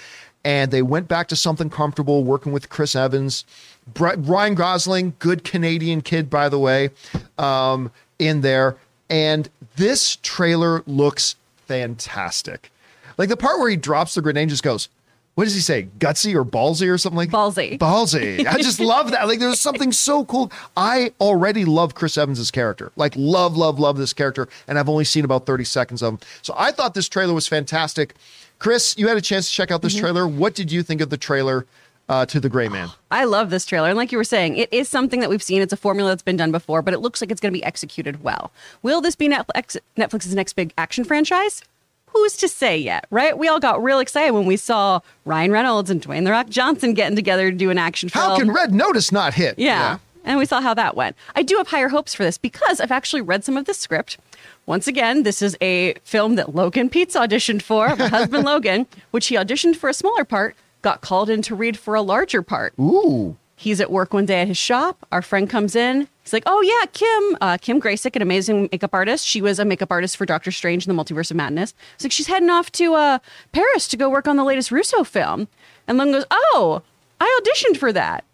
And 0.45 0.71
they 0.71 0.83
went 0.83 1.09
back 1.09 1.27
to 1.29 1.37
something 1.37 1.71
comfortable, 1.71 2.23
working 2.23 2.53
with 2.53 2.69
Chris 2.69 2.95
Evans, 2.95 3.47
Bri- 3.93 4.17
Ryan 4.19 4.55
Gosling, 4.55 5.15
good 5.19 5.43
Canadian 5.43 6.03
kid, 6.03 6.29
by 6.29 6.51
the 6.51 6.59
way, 6.59 6.91
um, 7.39 7.91
in 8.19 8.43
there. 8.43 8.77
And 9.09 9.49
this 9.77 10.17
trailer 10.23 10.83
looks 10.87 11.37
fantastic. 11.67 12.71
Like 13.19 13.29
the 13.29 13.37
part 13.37 13.59
where 13.59 13.71
he 13.71 13.77
drops 13.77 14.15
the 14.15 14.23
grenade 14.23 14.43
and 14.43 14.51
just 14.51 14.63
goes, 14.63 14.89
what 15.37 15.45
does 15.45 15.55
he 15.55 15.61
say? 15.61 15.89
Gutsy 15.99 16.35
or 16.35 16.47
ballsy 16.47 16.91
or 16.91 16.97
something 16.97 17.19
like 17.19 17.29
Ballsy. 17.29 17.79
Ballsy. 17.79 18.47
I 18.47 18.57
just 18.57 18.81
love 18.81 19.11
that. 19.11 19.29
Like 19.29 19.39
there's 19.39 19.61
something 19.61 19.93
so 19.93 20.25
cool. 20.25 20.51
I 20.79 21.13
already 21.21 21.67
love 21.67 21.95
Chris 21.95 22.17
Evans's 22.17 22.51
character. 22.51 22.91
Like 22.97 23.13
love, 23.17 23.55
love, 23.55 23.79
love 23.79 23.99
this 23.99 24.15
character. 24.15 24.49
And 24.67 24.79
I've 24.79 24.89
only 24.89 25.05
seen 25.05 25.27
about 25.27 25.45
30 25.45 25.65
seconds 25.65 26.03
of 26.03 26.15
him. 26.15 26.21
So 26.41 26.55
I 26.57 26.73
thought 26.73 26.95
this 26.95 27.09
trailer 27.09 27.35
was 27.35 27.47
fantastic. 27.47 28.15
Chris, 28.59 28.95
you 28.97 29.09
had 29.09 29.19
a 29.19 29.21
chance 29.21 29.47
to 29.51 29.55
check 29.55 29.71
out 29.71 29.83
this 29.83 29.93
mm-hmm. 29.93 30.05
trailer. 30.05 30.27
What 30.27 30.55
did 30.55 30.73
you 30.73 30.83
think 30.83 31.03
of 31.03 31.11
the 31.11 31.19
trailer 31.19 31.67
uh, 32.09 32.27
to 32.27 32.41
The 32.41 32.49
Gray 32.49 32.69
Man? 32.69 32.89
I 33.11 33.25
love 33.25 33.51
this 33.51 33.67
trailer. 33.67 33.89
And 33.89 33.97
like 33.97 34.13
you 34.13 34.19
were 34.19 34.25
saying, 34.25 34.57
it 34.57 34.73
is 34.73 34.89
something 34.89 35.21
that 35.21 35.31
we've 35.31 35.43
seen. 35.43 35.63
It's 35.63 35.73
a 35.73 35.77
formula 35.77 36.11
that's 36.11 36.23
been 36.23 36.37
done 36.37 36.53
before, 36.53 36.83
but 36.83 36.95
it 36.95 36.99
looks 37.01 37.21
like 37.21 37.31
it's 37.31 37.41
going 37.41 37.53
to 37.53 37.59
be 37.59 37.65
executed 37.65 38.23
well. 38.23 38.51
Will 38.83 39.01
this 39.01 39.17
be 39.17 39.29
Netflix, 39.29 39.77
Netflix's 39.97 40.35
next 40.35 40.55
big 40.55 40.73
action 40.79 41.05
franchise? 41.05 41.63
Who's 42.09 42.37
to 42.39 42.49
say 42.49 42.79
yet, 42.79 43.07
right? 43.11 43.37
We 43.37 43.49
all 43.49 43.61
got 43.61 43.83
real 43.83 43.99
excited 43.99 44.33
when 44.33 44.47
we 44.47 44.57
saw 44.57 45.01
Ryan 45.25 45.53
Reynolds 45.53 45.91
and 45.91 46.01
Dwayne 46.01 46.25
The 46.25 46.31
Rock 46.31 46.49
Johnson 46.49 46.95
getting 46.95 47.17
together 47.17 47.51
to 47.51 47.57
do 47.57 47.71
an 47.71 47.79
action 47.79 48.09
film. 48.09 48.25
How 48.25 48.37
can 48.37 48.51
Red 48.51 48.73
Notice 48.73 49.13
not 49.13 49.35
hit? 49.35 49.59
Yeah. 49.59 49.99
And 50.25 50.39
we 50.39 50.47
saw 50.47 50.61
how 50.61 50.75
that 50.75 50.97
went. 50.97 51.15
I 51.37 51.43
do 51.43 51.57
have 51.57 51.69
higher 51.69 51.89
hopes 51.89 52.15
for 52.15 52.25
this 52.25 52.37
because 52.39 52.81
I've 52.81 52.91
actually 52.91 53.23
read 53.23 53.45
some 53.45 53.57
of 53.57 53.67
the 53.67 53.75
script. 53.75 54.19
Once 54.67 54.89
again, 54.89 55.23
this 55.23 55.41
is 55.41 55.57
a 55.61 55.95
film 56.03 56.35
that 56.35 56.55
Logan 56.55 56.89
Pete's 56.89 57.15
auditioned 57.15 57.63
for, 57.63 57.95
my 57.95 58.09
husband 58.09 58.45
Logan, 58.47 58.87
which 59.13 59.29
he 59.29 59.37
auditioned 59.37 59.77
for 59.77 59.89
a 59.89 59.95
smaller 59.95 60.25
part, 60.25 60.57
got 60.83 61.01
called 61.01 61.31
in 61.31 61.43
to 61.43 61.55
read 61.55 61.79
for 61.79 61.95
a 61.95 62.03
larger 62.03 62.43
part. 62.43 62.75
Ooh. 62.79 63.37
He's 63.59 63.81
at 63.81 63.91
work 63.91 64.13
one 64.13 64.27
day 64.27 64.43
at 64.43 64.49
his 64.49 64.59
shop. 64.59 65.07
Our 65.11 65.23
friend 65.23 65.49
comes 65.49 65.75
in. 65.75 66.09
He's 66.23 66.33
like, 66.35 66.43
"Oh 66.45 66.61
yeah, 66.61 66.87
Kim, 66.93 67.39
uh, 67.41 67.57
Kim 67.57 67.81
Graysick, 67.81 68.15
an 68.15 68.21
amazing 68.21 68.69
makeup 68.71 68.93
artist. 68.93 69.27
She 69.27 69.41
was 69.41 69.59
a 69.59 69.65
makeup 69.65 69.91
artist 69.91 70.19
for 70.19 70.27
Doctor 70.27 70.51
Strange 70.51 70.87
in 70.87 70.95
the 70.95 71.03
Multiverse 71.03 71.31
of 71.31 71.39
Madness. 71.39 71.73
It's 71.95 72.05
like 72.05 72.13
she's 72.13 72.27
heading 72.27 72.51
off 72.51 72.71
to 72.73 72.95
uh, 72.95 73.19
Paris 73.53 73.89
to 73.89 73.97
go 73.97 74.11
work 74.11 74.29
on 74.29 74.37
the 74.37 74.45
latest 74.45 74.71
Russo 74.71 75.05
film." 75.05 75.49
And 75.89 75.97
Lung 75.97 76.13
goes, 76.13 76.27
"Oh, 76.31 76.83
I 77.19 77.41
auditioned 77.41 77.79
for 77.79 77.95
that." 77.95 78.25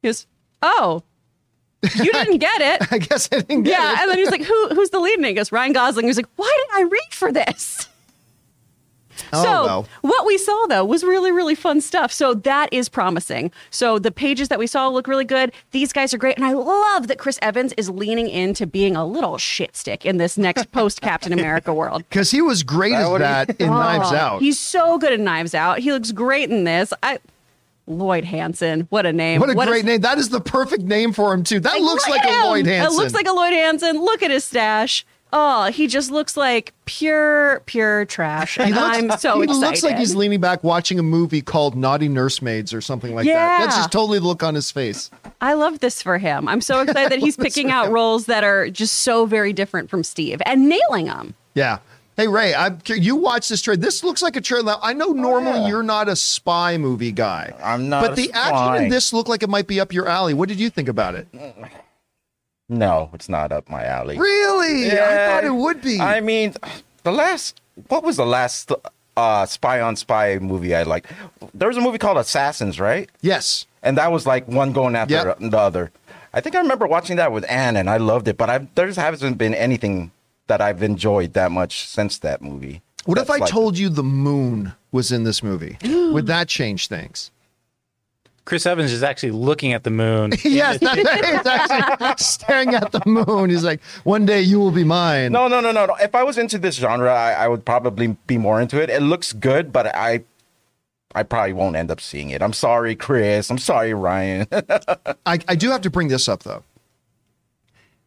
He 0.00 0.08
goes, 0.08 0.26
"Oh, 0.62 1.02
you 1.82 2.10
didn't 2.12 2.38
get 2.38 2.62
it." 2.62 2.90
I 2.90 2.96
guess 2.96 3.28
I 3.30 3.40
didn't 3.40 3.64
get 3.64 3.72
yeah, 3.72 3.92
it. 3.92 3.98
and 4.00 4.10
then 4.10 4.18
he's 4.18 4.30
like, 4.30 4.44
"Who? 4.44 4.68
Who's 4.68 4.88
the 4.88 5.00
lead?" 5.00 5.18
And 5.18 5.26
he 5.26 5.34
goes, 5.34 5.52
"Ryan 5.52 5.74
Gosling." 5.74 6.06
He's 6.06 6.16
like, 6.16 6.30
"Why 6.36 6.50
did 6.56 6.80
I 6.80 6.82
read 6.84 7.10
for 7.10 7.30
this?" 7.30 7.88
Oh, 9.32 9.42
so 9.42 9.64
well. 9.64 9.88
what 10.02 10.26
we 10.26 10.38
saw 10.38 10.66
though 10.66 10.84
was 10.84 11.02
really 11.04 11.32
really 11.32 11.54
fun 11.54 11.80
stuff 11.80 12.12
so 12.12 12.34
that 12.34 12.68
is 12.72 12.88
promising 12.88 13.50
so 13.70 13.98
the 13.98 14.10
pages 14.10 14.48
that 14.48 14.58
we 14.58 14.66
saw 14.66 14.88
look 14.88 15.06
really 15.06 15.24
good 15.24 15.52
these 15.70 15.92
guys 15.92 16.12
are 16.14 16.18
great 16.18 16.36
and 16.36 16.44
i 16.44 16.52
love 16.52 17.08
that 17.08 17.18
chris 17.18 17.38
evans 17.42 17.72
is 17.76 17.88
leaning 17.90 18.28
into 18.28 18.66
being 18.66 18.96
a 18.96 19.04
little 19.06 19.38
shit 19.38 19.76
stick 19.76 20.04
in 20.04 20.16
this 20.18 20.36
next 20.38 20.70
post 20.72 21.00
captain 21.00 21.32
america 21.32 21.72
world 21.82 22.04
Because 22.08 22.30
he 22.30 22.40
was 22.42 22.62
great 22.62 22.94
as 22.94 23.08
what 23.08 23.20
he- 23.20 23.26
that 23.26 23.50
in 23.60 23.68
oh, 23.68 23.74
Knives 23.74 24.12
Oh, 24.12 24.16
Out. 24.16 24.42
he's 24.42 24.58
so 24.58 24.98
good 24.98 25.12
in 25.12 25.24
knives 25.24 25.54
out 25.54 25.78
he 25.78 25.92
looks 25.92 26.12
great 26.12 26.50
in 26.50 26.64
this 26.64 26.92
i 27.02 27.18
lloyd 27.86 28.24
hansen 28.24 28.86
what 28.90 29.04
a 29.06 29.12
name 29.12 29.40
what 29.40 29.50
a 29.50 29.54
great 29.54 29.78
is- 29.78 29.84
name. 29.84 30.00
That 30.02 30.18
is 30.18 30.28
the 30.28 30.40
perfect 30.40 30.84
name 30.84 31.12
for 31.12 31.32
him, 31.34 31.42
too. 31.42 31.58
That 31.60 31.80
looks 31.80 32.08
like 32.08 32.22
at 32.24 32.44
a 32.44 32.48
Lloyd 32.48 32.66
him. 32.66 32.72
Hansen. 32.74 32.92
It 32.92 32.96
looks 32.96 33.12
like 33.12 33.26
a 33.26 33.32
Lloyd 33.32 33.52
Hansen. 33.52 34.00
Look 34.00 34.22
at 34.22 34.30
his 34.30 34.44
stash. 34.44 35.04
Oh, 35.34 35.70
he 35.70 35.86
just 35.86 36.10
looks 36.10 36.36
like 36.36 36.74
pure, 36.84 37.62
pure 37.66 38.04
trash. 38.04 38.58
And 38.58 38.74
I'm 38.74 39.10
so 39.18 39.38
he 39.38 39.44
excited. 39.44 39.60
looks 39.60 39.82
like 39.82 39.96
he's 39.96 40.14
leaning 40.14 40.40
back 40.40 40.62
watching 40.62 40.98
a 40.98 41.02
movie 41.02 41.40
called 41.40 41.74
Naughty 41.74 42.08
Nursemaids 42.08 42.74
or 42.74 42.80
something 42.80 43.14
like 43.14 43.26
that. 43.26 43.60
That's 43.60 43.76
just 43.76 43.92
totally 43.92 44.18
the 44.18 44.26
look 44.26 44.42
on 44.42 44.54
his 44.54 44.70
face. 44.70 45.10
I 45.40 45.54
love 45.54 45.80
this 45.80 46.02
for 46.02 46.18
him. 46.18 46.48
I'm 46.48 46.60
so 46.60 46.80
excited 46.80 47.10
that 47.10 47.18
he's 47.20 47.36
picking 47.36 47.70
out 47.70 47.90
roles 47.90 48.26
that 48.26 48.44
are 48.44 48.68
just 48.68 48.98
so 48.98 49.24
very 49.24 49.52
different 49.52 49.88
from 49.88 50.04
Steve 50.04 50.42
and 50.44 50.68
nailing 50.68 51.06
them. 51.06 51.34
Yeah. 51.54 51.78
Hey 52.14 52.28
Ray, 52.28 52.54
I'm 52.54 52.78
you 52.86 53.16
watch 53.16 53.48
this 53.48 53.62
trailer. 53.62 53.80
This 53.80 54.04
looks 54.04 54.20
like 54.20 54.36
a 54.36 54.40
trailer. 54.42 54.76
I 54.82 54.92
know 54.92 55.08
oh, 55.08 55.12
normally 55.14 55.60
yeah. 55.60 55.68
you're 55.68 55.82
not 55.82 56.10
a 56.10 56.16
spy 56.16 56.76
movie 56.76 57.10
guy. 57.10 57.54
I'm 57.64 57.88
not 57.88 58.02
But 58.02 58.12
a 58.12 58.14
the 58.16 58.32
action 58.32 58.84
in 58.84 58.90
this 58.90 59.14
looked 59.14 59.30
like 59.30 59.42
it 59.42 59.48
might 59.48 59.66
be 59.66 59.80
up 59.80 59.94
your 59.94 60.06
alley. 60.06 60.34
What 60.34 60.50
did 60.50 60.60
you 60.60 60.68
think 60.68 60.88
about 60.88 61.14
it? 61.14 61.32
Mm. 61.32 61.70
No, 62.72 63.10
it's 63.12 63.28
not 63.28 63.52
up 63.52 63.68
my 63.68 63.84
alley. 63.84 64.18
Really? 64.18 64.86
Yeah. 64.86 65.28
I 65.28 65.34
thought 65.34 65.44
it 65.44 65.54
would 65.54 65.82
be. 65.82 66.00
I 66.00 66.20
mean, 66.20 66.54
the 67.02 67.12
last 67.12 67.60
what 67.88 68.02
was 68.02 68.16
the 68.16 68.26
last 68.26 68.72
uh, 69.16 69.46
spy 69.46 69.80
on 69.80 69.96
spy 69.96 70.38
movie 70.40 70.74
I 70.74 70.82
liked? 70.84 71.10
There 71.54 71.68
was 71.68 71.76
a 71.76 71.80
movie 71.80 71.98
called 71.98 72.18
Assassins, 72.18 72.80
right? 72.80 73.08
yes. 73.20 73.66
And 73.84 73.98
that 73.98 74.12
was 74.12 74.26
like 74.26 74.46
one 74.46 74.72
going 74.72 74.94
after 74.94 75.14
Yep. 75.14 75.38
the 75.40 75.58
other. 75.58 75.90
I 76.32 76.40
think 76.40 76.54
I 76.54 76.60
remember 76.60 76.86
watching 76.86 77.16
that 77.16 77.32
with 77.32 77.44
Anne, 77.50 77.76
and 77.76 77.90
I 77.90 77.96
loved 77.96 78.28
it. 78.28 78.38
But 78.38 78.48
I 78.48 78.58
there 78.76 78.86
just 78.86 78.98
hasn't 78.98 79.38
been 79.38 79.54
anything 79.54 80.12
that 80.46 80.60
I've 80.60 80.82
enjoyed 80.84 81.32
that 81.34 81.50
much 81.50 81.88
since 81.88 82.18
that 82.20 82.40
movie. 82.42 82.80
What 83.06 83.18
if 83.18 83.28
I 83.28 83.38
like- 83.38 83.50
told 83.50 83.76
you 83.76 83.88
the 83.88 84.04
moon 84.04 84.72
was 84.92 85.10
in 85.10 85.24
this 85.24 85.42
movie? 85.42 85.78
would 85.84 86.26
that 86.28 86.46
change 86.48 86.86
things? 86.86 87.32
Chris 88.44 88.66
Evans 88.66 88.92
is 88.92 89.02
actually 89.02 89.30
looking 89.30 89.72
at 89.72 89.84
the 89.84 89.90
moon. 89.90 90.32
yes, 90.44 90.78
that, 90.80 90.96
he's 90.96 91.46
actually 91.46 92.14
staring 92.18 92.74
at 92.74 92.90
the 92.90 93.00
moon. 93.06 93.50
He's 93.50 93.62
like, 93.62 93.80
"One 94.04 94.26
day 94.26 94.42
you 94.42 94.58
will 94.58 94.72
be 94.72 94.84
mine." 94.84 95.32
No, 95.32 95.46
no, 95.46 95.60
no, 95.60 95.70
no, 95.70 95.86
no. 95.86 95.94
If 95.96 96.14
I 96.14 96.24
was 96.24 96.38
into 96.38 96.58
this 96.58 96.76
genre, 96.76 97.12
I, 97.12 97.32
I 97.32 97.48
would 97.48 97.64
probably 97.64 98.16
be 98.26 98.38
more 98.38 98.60
into 98.60 98.82
it. 98.82 98.90
It 98.90 99.02
looks 99.02 99.32
good, 99.32 99.72
but 99.72 99.94
I, 99.94 100.24
I 101.14 101.22
probably 101.22 101.52
won't 101.52 101.76
end 101.76 101.90
up 101.90 102.00
seeing 102.00 102.30
it. 102.30 102.42
I'm 102.42 102.52
sorry, 102.52 102.96
Chris. 102.96 103.48
I'm 103.48 103.58
sorry, 103.58 103.94
Ryan. 103.94 104.46
I, 105.26 105.38
I 105.46 105.54
do 105.54 105.70
have 105.70 105.82
to 105.82 105.90
bring 105.90 106.08
this 106.08 106.28
up 106.28 106.42
though. 106.42 106.64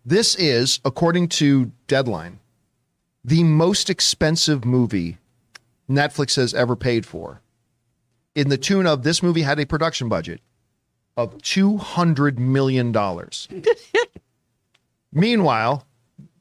This 0.05 0.35
is, 0.35 0.79
according 0.85 1.29
to 1.29 1.71
Deadline, 1.87 2.39
the 3.23 3.43
most 3.43 3.89
expensive 3.89 4.63
movie 4.63 5.17
Netflix 5.89 6.35
has 6.35 6.53
ever 6.53 6.75
paid 6.75 7.05
for. 7.05 7.41
In 8.35 8.49
the 8.49 8.57
tune 8.57 8.85
of 8.85 9.03
this 9.03 9.23
movie 9.23 9.41
had 9.41 9.59
a 9.59 9.65
production 9.65 10.09
budget 10.09 10.41
of 11.17 11.41
two 11.41 11.77
hundred 11.77 12.37
million 12.37 12.91
dollars. 12.91 13.47
Meanwhile, 15.13 15.87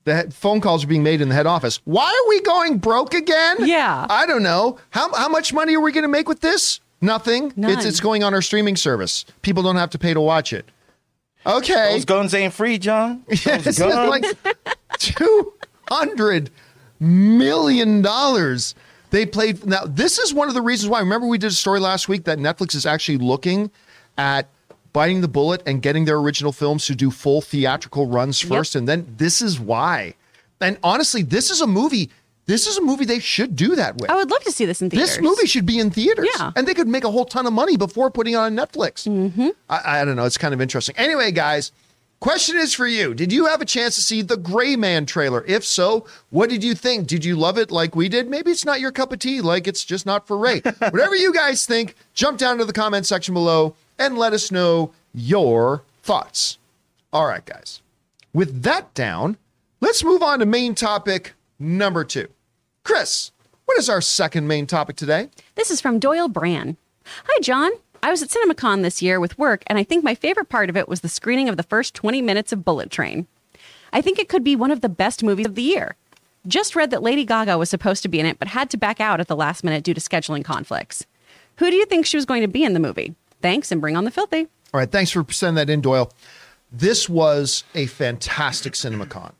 the 0.04 0.28
phone 0.32 0.60
calls 0.60 0.84
are 0.84 0.88
being 0.88 1.02
made 1.02 1.20
in 1.20 1.28
the 1.28 1.34
head 1.34 1.46
office. 1.46 1.80
Why 1.84 2.04
are 2.06 2.28
we 2.28 2.40
going 2.40 2.78
broke 2.78 3.14
again? 3.14 3.58
Yeah. 3.60 4.06
I 4.10 4.26
don't 4.26 4.42
know. 4.42 4.78
How, 4.90 5.12
how 5.14 5.28
much 5.28 5.52
money 5.52 5.76
are 5.76 5.80
we 5.80 5.92
going 5.92 6.02
to 6.02 6.08
make 6.08 6.28
with 6.28 6.40
this? 6.40 6.80
Nothing. 7.00 7.46
It's, 7.48 7.56
None. 7.56 7.86
it's 7.86 8.00
going 8.00 8.24
on 8.24 8.34
our 8.34 8.42
streaming 8.42 8.76
service. 8.76 9.24
People 9.42 9.62
don't 9.62 9.76
have 9.76 9.90
to 9.90 9.98
pay 9.98 10.12
to 10.12 10.20
watch 10.20 10.52
it. 10.52 10.70
Okay. 11.46 11.92
Those 11.92 12.04
guns 12.04 12.34
ain't 12.34 12.54
free, 12.54 12.78
John. 12.78 13.24
Those 13.28 13.46
It's 13.46 13.78
like 13.80 14.24
two 14.98 15.52
hundred 15.88 16.50
million 16.98 18.02
dollars. 18.02 18.74
They 19.14 19.26
played 19.26 19.64
now. 19.64 19.84
This 19.84 20.18
is 20.18 20.34
one 20.34 20.48
of 20.48 20.54
the 20.54 20.60
reasons 20.60 20.90
why. 20.90 20.98
Remember, 20.98 21.28
we 21.28 21.38
did 21.38 21.52
a 21.52 21.54
story 21.54 21.78
last 21.78 22.08
week 22.08 22.24
that 22.24 22.38
Netflix 22.38 22.74
is 22.74 22.84
actually 22.84 23.18
looking 23.18 23.70
at 24.18 24.48
biting 24.92 25.20
the 25.20 25.28
bullet 25.28 25.62
and 25.66 25.80
getting 25.80 26.04
their 26.04 26.16
original 26.16 26.50
films 26.50 26.84
to 26.86 26.96
do 26.96 27.12
full 27.12 27.40
theatrical 27.40 28.08
runs 28.08 28.40
first, 28.40 28.74
and 28.74 28.88
then 28.88 29.06
this 29.16 29.40
is 29.40 29.60
why. 29.60 30.14
And 30.60 30.78
honestly, 30.82 31.22
this 31.22 31.52
is 31.52 31.60
a 31.60 31.66
movie. 31.68 32.10
This 32.46 32.66
is 32.66 32.76
a 32.76 32.82
movie 32.82 33.04
they 33.04 33.20
should 33.20 33.54
do 33.54 33.76
that 33.76 33.98
with. 33.98 34.10
I 34.10 34.16
would 34.16 34.32
love 34.32 34.42
to 34.42 34.50
see 34.50 34.64
this 34.64 34.82
in 34.82 34.90
theaters. 34.90 35.10
This 35.10 35.20
movie 35.20 35.46
should 35.46 35.64
be 35.64 35.78
in 35.78 35.90
theaters. 35.90 36.28
Yeah. 36.36 36.50
And 36.56 36.66
they 36.66 36.74
could 36.74 36.88
make 36.88 37.04
a 37.04 37.10
whole 37.10 37.24
ton 37.24 37.46
of 37.46 37.52
money 37.52 37.76
before 37.76 38.10
putting 38.10 38.34
it 38.34 38.38
on 38.38 38.56
Netflix. 38.56 39.06
Mm-hmm. 39.06 39.50
I, 39.70 40.00
I 40.00 40.04
don't 40.04 40.16
know. 40.16 40.24
It's 40.24 40.38
kind 40.38 40.52
of 40.52 40.60
interesting. 40.60 40.96
Anyway, 40.98 41.30
guys, 41.30 41.70
question 42.24 42.56
is 42.56 42.72
for 42.72 42.86
you. 42.86 43.12
Did 43.12 43.34
you 43.34 43.44
have 43.44 43.60
a 43.60 43.66
chance 43.66 43.96
to 43.96 44.00
see 44.00 44.22
the 44.22 44.38
Gray 44.38 44.76
Man 44.76 45.04
trailer? 45.04 45.44
If 45.46 45.62
so, 45.62 46.06
what 46.30 46.48
did 46.48 46.64
you 46.64 46.74
think? 46.74 47.06
Did 47.06 47.22
you 47.22 47.36
love 47.36 47.58
it 47.58 47.70
like 47.70 47.94
we 47.94 48.08
did? 48.08 48.30
Maybe 48.30 48.50
it's 48.50 48.64
not 48.64 48.80
your 48.80 48.92
cup 48.92 49.12
of 49.12 49.18
tea, 49.18 49.42
like 49.42 49.68
it's 49.68 49.84
just 49.84 50.06
not 50.06 50.26
for 50.26 50.38
Ray. 50.38 50.60
Whatever 50.78 51.14
you 51.14 51.34
guys 51.34 51.66
think, 51.66 51.94
jump 52.14 52.38
down 52.38 52.56
to 52.56 52.64
the 52.64 52.72
comment 52.72 53.04
section 53.04 53.34
below 53.34 53.76
and 53.98 54.16
let 54.16 54.32
us 54.32 54.50
know 54.50 54.90
your 55.12 55.82
thoughts. 56.02 56.56
All 57.12 57.26
right, 57.26 57.44
guys. 57.44 57.82
With 58.32 58.62
that 58.62 58.94
down, 58.94 59.36
let's 59.82 60.02
move 60.02 60.22
on 60.22 60.38
to 60.38 60.46
main 60.46 60.74
topic 60.74 61.34
number 61.58 62.04
two. 62.04 62.28
Chris, 62.84 63.32
what 63.66 63.76
is 63.76 63.90
our 63.90 64.00
second 64.00 64.48
main 64.48 64.66
topic 64.66 64.96
today? 64.96 65.28
This 65.56 65.70
is 65.70 65.82
from 65.82 65.98
Doyle 65.98 66.28
Bran. 66.28 66.78
Hi, 67.04 67.40
John. 67.42 67.72
I 68.04 68.10
was 68.10 68.22
at 68.22 68.28
CinemaCon 68.28 68.82
this 68.82 69.00
year 69.00 69.18
with 69.18 69.38
work, 69.38 69.62
and 69.66 69.78
I 69.78 69.82
think 69.82 70.04
my 70.04 70.14
favorite 70.14 70.50
part 70.50 70.68
of 70.68 70.76
it 70.76 70.90
was 70.90 71.00
the 71.00 71.08
screening 71.08 71.48
of 71.48 71.56
the 71.56 71.62
first 71.62 71.94
20 71.94 72.20
minutes 72.20 72.52
of 72.52 72.62
Bullet 72.62 72.90
Train. 72.90 73.26
I 73.94 74.02
think 74.02 74.18
it 74.18 74.28
could 74.28 74.44
be 74.44 74.54
one 74.54 74.70
of 74.70 74.82
the 74.82 74.90
best 74.90 75.24
movies 75.24 75.46
of 75.46 75.54
the 75.54 75.62
year. 75.62 75.96
Just 76.46 76.76
read 76.76 76.90
that 76.90 77.02
Lady 77.02 77.24
Gaga 77.24 77.56
was 77.56 77.70
supposed 77.70 78.02
to 78.02 78.10
be 78.10 78.20
in 78.20 78.26
it, 78.26 78.38
but 78.38 78.48
had 78.48 78.68
to 78.68 78.76
back 78.76 79.00
out 79.00 79.20
at 79.20 79.28
the 79.28 79.34
last 79.34 79.64
minute 79.64 79.84
due 79.84 79.94
to 79.94 80.02
scheduling 80.02 80.44
conflicts. 80.44 81.06
Who 81.56 81.70
do 81.70 81.76
you 81.76 81.86
think 81.86 82.04
she 82.04 82.18
was 82.18 82.26
going 82.26 82.42
to 82.42 82.46
be 82.46 82.62
in 82.62 82.74
the 82.74 82.78
movie? 82.78 83.14
Thanks, 83.40 83.72
and 83.72 83.80
bring 83.80 83.96
on 83.96 84.04
the 84.04 84.10
filthy. 84.10 84.48
All 84.74 84.80
right, 84.80 84.92
thanks 84.92 85.10
for 85.10 85.24
sending 85.30 85.54
that 85.54 85.72
in, 85.72 85.80
Doyle. 85.80 86.12
This 86.70 87.08
was 87.08 87.64
a 87.74 87.86
fantastic 87.86 88.74
CinemaCon. 88.74 89.32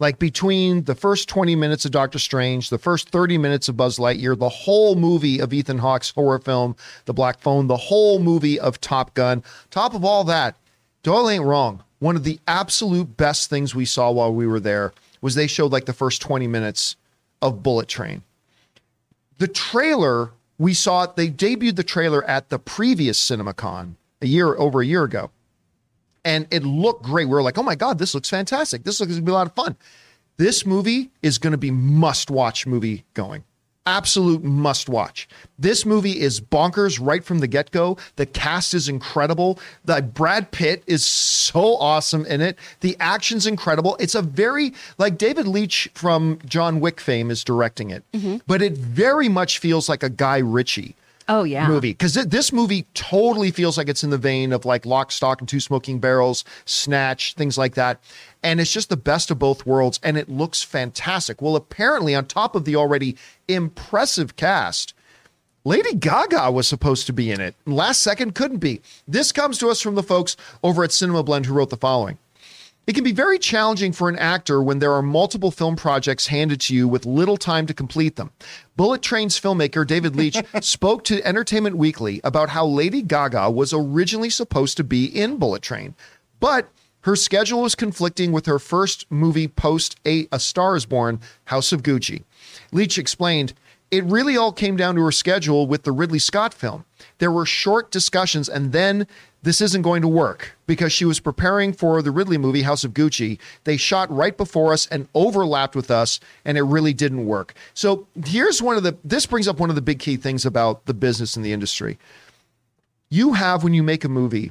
Like 0.00 0.18
between 0.18 0.84
the 0.84 0.94
first 0.94 1.28
20 1.28 1.54
minutes 1.54 1.84
of 1.84 1.92
Doctor 1.92 2.18
Strange, 2.18 2.70
the 2.70 2.78
first 2.78 3.10
30 3.10 3.38
minutes 3.38 3.68
of 3.68 3.76
Buzz 3.76 3.98
Lightyear, 3.98 4.36
the 4.36 4.48
whole 4.48 4.96
movie 4.96 5.38
of 5.40 5.52
Ethan 5.52 5.78
Hawke's 5.78 6.10
horror 6.10 6.40
film, 6.40 6.74
The 7.04 7.14
Black 7.14 7.40
Phone, 7.40 7.68
the 7.68 7.76
whole 7.76 8.18
movie 8.18 8.58
of 8.58 8.80
Top 8.80 9.14
Gun, 9.14 9.44
top 9.70 9.94
of 9.94 10.04
all 10.04 10.24
that, 10.24 10.56
Doyle 11.02 11.30
ain't 11.30 11.44
wrong. 11.44 11.84
One 12.00 12.16
of 12.16 12.24
the 12.24 12.40
absolute 12.48 13.16
best 13.16 13.48
things 13.48 13.74
we 13.74 13.84
saw 13.84 14.10
while 14.10 14.34
we 14.34 14.46
were 14.46 14.60
there 14.60 14.92
was 15.20 15.34
they 15.34 15.46
showed 15.46 15.72
like 15.72 15.86
the 15.86 15.92
first 15.92 16.20
20 16.20 16.46
minutes 16.48 16.96
of 17.40 17.62
Bullet 17.62 17.88
Train. 17.88 18.22
The 19.38 19.48
trailer, 19.48 20.30
we 20.58 20.74
saw 20.74 21.04
it, 21.04 21.16
they 21.16 21.28
debuted 21.28 21.76
the 21.76 21.84
trailer 21.84 22.24
at 22.24 22.50
the 22.50 22.58
previous 22.58 23.18
CinemaCon 23.18 23.94
a 24.20 24.26
year 24.26 24.54
over 24.56 24.80
a 24.80 24.86
year 24.86 25.04
ago. 25.04 25.30
And 26.24 26.46
it 26.50 26.64
looked 26.64 27.02
great. 27.02 27.26
We 27.26 27.32
were 27.32 27.42
like, 27.42 27.58
oh 27.58 27.62
my 27.62 27.74
God, 27.74 27.98
this 27.98 28.14
looks 28.14 28.30
fantastic. 28.30 28.84
This 28.84 29.00
looks 29.00 29.12
gonna 29.12 29.22
be 29.22 29.30
a 29.30 29.34
lot 29.34 29.46
of 29.46 29.54
fun. 29.54 29.76
This 30.36 30.64
movie 30.66 31.10
is 31.22 31.38
gonna 31.38 31.58
be 31.58 31.70
must-watch 31.70 32.66
movie 32.66 33.04
going. 33.14 33.44
Absolute 33.86 34.42
must 34.42 34.88
watch. 34.88 35.28
This 35.58 35.84
movie 35.84 36.18
is 36.18 36.40
bonkers 36.40 36.98
right 36.98 37.22
from 37.22 37.40
the 37.40 37.46
get 37.46 37.70
go. 37.70 37.98
The 38.16 38.24
cast 38.24 38.72
is 38.72 38.88
incredible. 38.88 39.58
The 39.84 40.00
Brad 40.00 40.50
Pitt 40.52 40.82
is 40.86 41.04
so 41.04 41.76
awesome 41.76 42.24
in 42.24 42.40
it. 42.40 42.58
The 42.80 42.96
action's 42.98 43.46
incredible. 43.46 43.98
It's 44.00 44.14
a 44.14 44.22
very 44.22 44.72
like 44.96 45.18
David 45.18 45.46
Leitch 45.46 45.90
from 45.94 46.38
John 46.46 46.80
Wick 46.80 46.98
fame 46.98 47.30
is 47.30 47.44
directing 47.44 47.90
it, 47.90 48.04
mm-hmm. 48.12 48.38
but 48.46 48.62
it 48.62 48.72
very 48.72 49.28
much 49.28 49.58
feels 49.58 49.86
like 49.86 50.02
a 50.02 50.08
Guy 50.08 50.38
Ritchie 50.38 50.96
Oh, 51.28 51.44
yeah. 51.44 51.66
movie 51.66 51.92
because 51.92 52.14
this 52.14 52.52
movie 52.52 52.86
totally 52.94 53.50
feels 53.50 53.78
like 53.78 53.88
it's 53.88 54.04
in 54.04 54.10
the 54.10 54.18
vein 54.18 54.52
of 54.52 54.64
like 54.64 54.84
Lock, 54.84 55.10
Stock, 55.10 55.40
and 55.40 55.48
Two 55.48 55.60
Smoking 55.60 55.98
Barrels, 55.98 56.44
Snatch, 56.64 57.34
things 57.34 57.56
like 57.56 57.74
that. 57.74 58.00
And 58.42 58.60
it's 58.60 58.72
just 58.72 58.90
the 58.90 58.96
best 58.96 59.30
of 59.30 59.38
both 59.38 59.64
worlds, 59.64 59.98
and 60.02 60.18
it 60.18 60.28
looks 60.28 60.62
fantastic. 60.62 61.40
Well, 61.40 61.56
apparently, 61.56 62.14
on 62.14 62.26
top 62.26 62.54
of 62.54 62.64
the 62.66 62.76
already 62.76 63.16
impressive 63.48 64.36
cast, 64.36 64.92
Lady 65.64 65.94
Gaga 65.94 66.50
was 66.50 66.68
supposed 66.68 67.06
to 67.06 67.14
be 67.14 67.30
in 67.30 67.40
it. 67.40 67.54
Last 67.64 68.02
second 68.02 68.34
couldn't 68.34 68.58
be. 68.58 68.82
This 69.08 69.32
comes 69.32 69.56
to 69.58 69.70
us 69.70 69.80
from 69.80 69.94
the 69.94 70.02
folks 70.02 70.36
over 70.62 70.84
at 70.84 70.92
Cinema 70.92 71.22
Blend 71.22 71.46
who 71.46 71.54
wrote 71.54 71.70
the 71.70 71.76
following. 71.78 72.18
It 72.86 72.94
can 72.94 73.04
be 73.04 73.12
very 73.12 73.38
challenging 73.38 73.92
for 73.92 74.10
an 74.10 74.18
actor 74.18 74.62
when 74.62 74.78
there 74.78 74.92
are 74.92 75.02
multiple 75.02 75.50
film 75.50 75.74
projects 75.74 76.26
handed 76.26 76.60
to 76.62 76.74
you 76.74 76.86
with 76.86 77.06
little 77.06 77.38
time 77.38 77.66
to 77.66 77.74
complete 77.74 78.16
them. 78.16 78.30
Bullet 78.76 79.00
Train's 79.00 79.40
filmmaker 79.40 79.86
David 79.86 80.14
Leitch 80.14 80.36
spoke 80.60 81.02
to 81.04 81.26
Entertainment 81.26 81.78
Weekly 81.78 82.20
about 82.22 82.50
how 82.50 82.66
Lady 82.66 83.00
Gaga 83.00 83.50
was 83.50 83.72
originally 83.72 84.28
supposed 84.28 84.76
to 84.76 84.84
be 84.84 85.06
in 85.06 85.38
Bullet 85.38 85.62
Train, 85.62 85.94
but 86.40 86.68
her 87.00 87.16
schedule 87.16 87.62
was 87.62 87.74
conflicting 87.74 88.32
with 88.32 88.46
her 88.46 88.58
first 88.58 89.10
movie 89.10 89.48
post 89.48 89.96
A, 90.06 90.26
a 90.30 90.38
Star 90.38 90.76
is 90.76 90.84
Born, 90.84 91.20
House 91.46 91.72
of 91.72 91.82
Gucci. 91.82 92.24
Leitch 92.72 92.98
explained, 92.98 93.54
it 93.90 94.04
really 94.04 94.36
all 94.36 94.52
came 94.52 94.76
down 94.76 94.96
to 94.96 95.02
her 95.02 95.12
schedule 95.12 95.66
with 95.66 95.84
the 95.84 95.92
Ridley 95.92 96.18
Scott 96.18 96.52
film. 96.52 96.84
There 97.18 97.30
were 97.30 97.46
short 97.46 97.90
discussions, 97.90 98.48
and 98.48 98.72
then 98.72 99.06
this 99.44 99.60
isn't 99.60 99.82
going 99.82 100.00
to 100.02 100.08
work 100.08 100.56
because 100.66 100.90
she 100.92 101.04
was 101.04 101.20
preparing 101.20 101.72
for 101.74 102.00
the 102.00 102.10
Ridley 102.10 102.38
movie, 102.38 102.62
House 102.62 102.82
of 102.82 102.94
Gucci. 102.94 103.38
They 103.64 103.76
shot 103.76 104.10
right 104.10 104.34
before 104.34 104.72
us 104.72 104.86
and 104.86 105.06
overlapped 105.14 105.76
with 105.76 105.90
us, 105.90 106.18
and 106.46 106.56
it 106.56 106.62
really 106.62 106.94
didn't 106.94 107.26
work. 107.26 107.54
So 107.74 108.06
here's 108.24 108.62
one 108.62 108.78
of 108.78 108.82
the, 108.82 108.96
this 109.04 109.26
brings 109.26 109.46
up 109.46 109.60
one 109.60 109.68
of 109.68 109.76
the 109.76 109.82
big 109.82 109.98
key 109.98 110.16
things 110.16 110.46
about 110.46 110.86
the 110.86 110.94
business 110.94 111.36
and 111.36 111.44
the 111.44 111.52
industry. 111.52 111.98
You 113.10 113.34
have, 113.34 113.62
when 113.62 113.74
you 113.74 113.82
make 113.82 114.02
a 114.02 114.08
movie, 114.08 114.50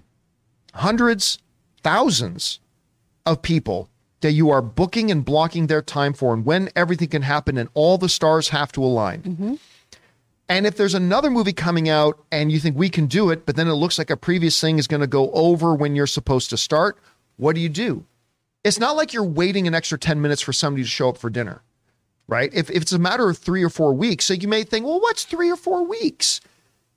hundreds, 0.76 1.40
thousands 1.82 2.60
of 3.26 3.42
people 3.42 3.90
that 4.22 4.32
you 4.32 4.52
are 4.52 4.62
booking 4.62 5.10
and 5.10 5.26
blocking 5.26 5.68
their 5.68 5.82
time 5.82 6.14
for 6.14 6.34
and 6.34 6.46
when 6.46 6.70
everything 6.76 7.10
can 7.10 7.24
happen 7.24 7.58
and 7.58 7.68
all 7.74 7.98
the 7.98 8.08
stars 8.08 8.50
have 8.50 8.72
to 8.74 8.84
align. 8.84 9.22
Mm-hmm. 9.24 9.54
And 10.54 10.68
if 10.68 10.78
there's 10.78 10.94
another 10.94 11.32
movie 11.32 11.52
coming 11.52 11.90
out 11.90 12.24
and 12.32 12.52
you 12.52 12.60
think 12.60 12.78
we 12.78 12.88
can 12.88 13.08
do 13.08 13.32
it, 13.32 13.44
but 13.44 13.56
then 13.56 13.68
it 13.68 13.74
looks 13.74 13.98
like 13.98 14.12
a 14.12 14.16
previous 14.16 14.62
thing 14.62 14.78
is 14.78 14.86
going 14.86 15.02
to 15.02 15.08
go 15.08 15.32
over 15.32 15.74
when 15.74 15.96
you're 15.96 16.06
supposed 16.06 16.52
to 16.52 16.58
start, 16.58 17.00
what 17.38 17.56
do 17.56 17.60
you 17.60 17.70
do? 17.70 18.06
It's 18.64 18.80
not 18.80 18.96
like 18.96 19.14
you're 19.14 19.24
waiting 19.24 19.66
an 19.66 19.74
extra 19.74 19.98
10 19.98 20.22
minutes 20.22 20.44
for 20.44 20.54
somebody 20.54 20.84
to 20.84 20.88
show 20.88 21.10
up 21.10 21.18
for 21.18 21.32
dinner, 21.32 21.64
right? 22.28 22.54
If, 22.54 22.70
if 22.70 22.84
it's 22.84 22.92
a 22.92 23.00
matter 23.00 23.28
of 23.32 23.40
three 23.40 23.64
or 23.64 23.70
four 23.72 23.96
weeks, 23.96 24.26
so 24.26 24.36
you 24.36 24.48
may 24.48 24.64
think, 24.64 24.86
well, 24.86 25.00
what's 25.00 25.24
three 25.24 25.50
or 25.50 25.56
four 25.56 25.84
weeks? 25.88 26.40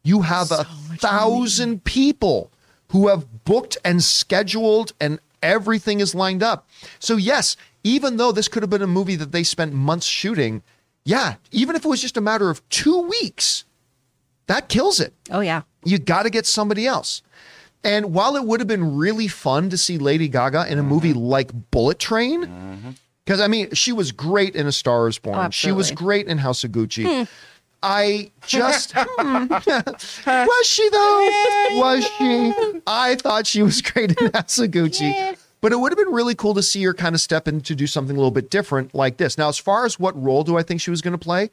You 0.03 0.21
have 0.21 0.53
a 0.53 0.64
thousand 0.99 1.83
people 1.85 2.53
who 2.88 3.09
have 3.09 3.45
booked 3.47 3.79
and 3.87 4.05
scheduled 4.05 4.92
and 5.01 5.19
everything 5.42 6.01
is 6.01 6.14
lined 6.14 6.42
up. 6.42 6.69
So, 6.99 7.16
yes, 7.16 7.57
even 7.83 8.19
though 8.19 8.33
this 8.33 8.49
could 8.49 8.62
have 8.62 8.69
been 8.69 8.83
a 8.83 8.87
movie 8.87 9.16
that 9.16 9.33
they 9.33 9.45
spent 9.45 9.73
months 9.73 10.05
shooting, 10.05 10.62
yeah, 11.07 11.37
even 11.53 11.77
if 11.77 11.85
it 11.85 11.88
was 11.88 12.03
just 12.03 12.16
a 12.16 12.21
matter 12.21 12.51
of 12.51 12.69
two 12.69 13.01
weeks, 13.03 13.64
that 14.49 14.69
kills 14.69 14.99
it. 14.99 15.14
Oh 15.31 15.38
yeah. 15.40 15.62
You 15.85 15.99
got 16.01 16.25
to 16.25 16.31
get 16.31 16.47
somebody 16.47 16.85
else. 16.85 17.23
And 17.85 18.12
while 18.12 18.35
it 18.35 18.45
would 18.45 18.59
have 18.59 18.66
been 18.66 18.97
really 18.97 19.29
fun 19.29 19.71
to 19.71 19.79
see 19.79 19.99
Lady 19.99 20.27
Gaga 20.27 20.66
in 20.69 20.81
a 20.81 20.83
movie 20.83 21.12
like 21.12 21.53
Bullet 21.71 22.01
Train, 22.01 22.97
because 23.25 23.40
I 23.40 23.47
mean, 23.47 23.73
she 23.73 23.92
was 23.92 24.11
great 24.11 24.57
in 24.57 24.66
A 24.66 24.73
Star 24.73 25.07
is 25.07 25.19
Born, 25.19 25.38
Oh, 25.38 25.51
she 25.51 25.71
was 25.71 25.92
great 25.92 26.27
in 26.27 26.38
House 26.38 26.64
of 26.64 26.73
Gucci. 26.73 27.29
I 27.85 28.33
just 28.45 28.95
hmm. 28.97 29.47
was 30.27 30.66
she 30.66 30.88
though? 30.90 31.29
Was 31.79 32.05
she? 32.19 32.53
I 32.85 33.14
thought 33.14 33.47
she 33.47 33.62
was 33.62 33.81
great 33.81 34.21
in 34.21 34.33
House 34.33 34.59
of 34.59 34.73
Gucci. 34.73 35.38
But 35.66 35.72
it 35.72 35.81
would 35.81 35.90
have 35.90 35.98
been 35.98 36.14
really 36.14 36.37
cool 36.37 36.55
to 36.55 36.62
see 36.62 36.85
her 36.85 36.94
kind 36.94 37.12
of 37.12 37.20
step 37.20 37.48
in 37.48 37.61
to 37.62 37.74
do 37.74 37.88
something 37.88 38.14
a 38.14 38.18
little 38.20 38.31
bit 38.31 38.50
different 38.50 38.94
like 38.94 39.16
this. 39.16 39.37
Now, 39.37 39.48
as 39.48 39.59
far 39.59 39.85
as 39.85 39.98
what 39.98 40.16
role 40.16 40.44
do 40.44 40.57
I 40.57 40.62
think 40.62 40.81
she 40.81 40.92
was 40.92 41.02
going 41.02 41.11
to 41.11 41.18
play? 41.18 41.50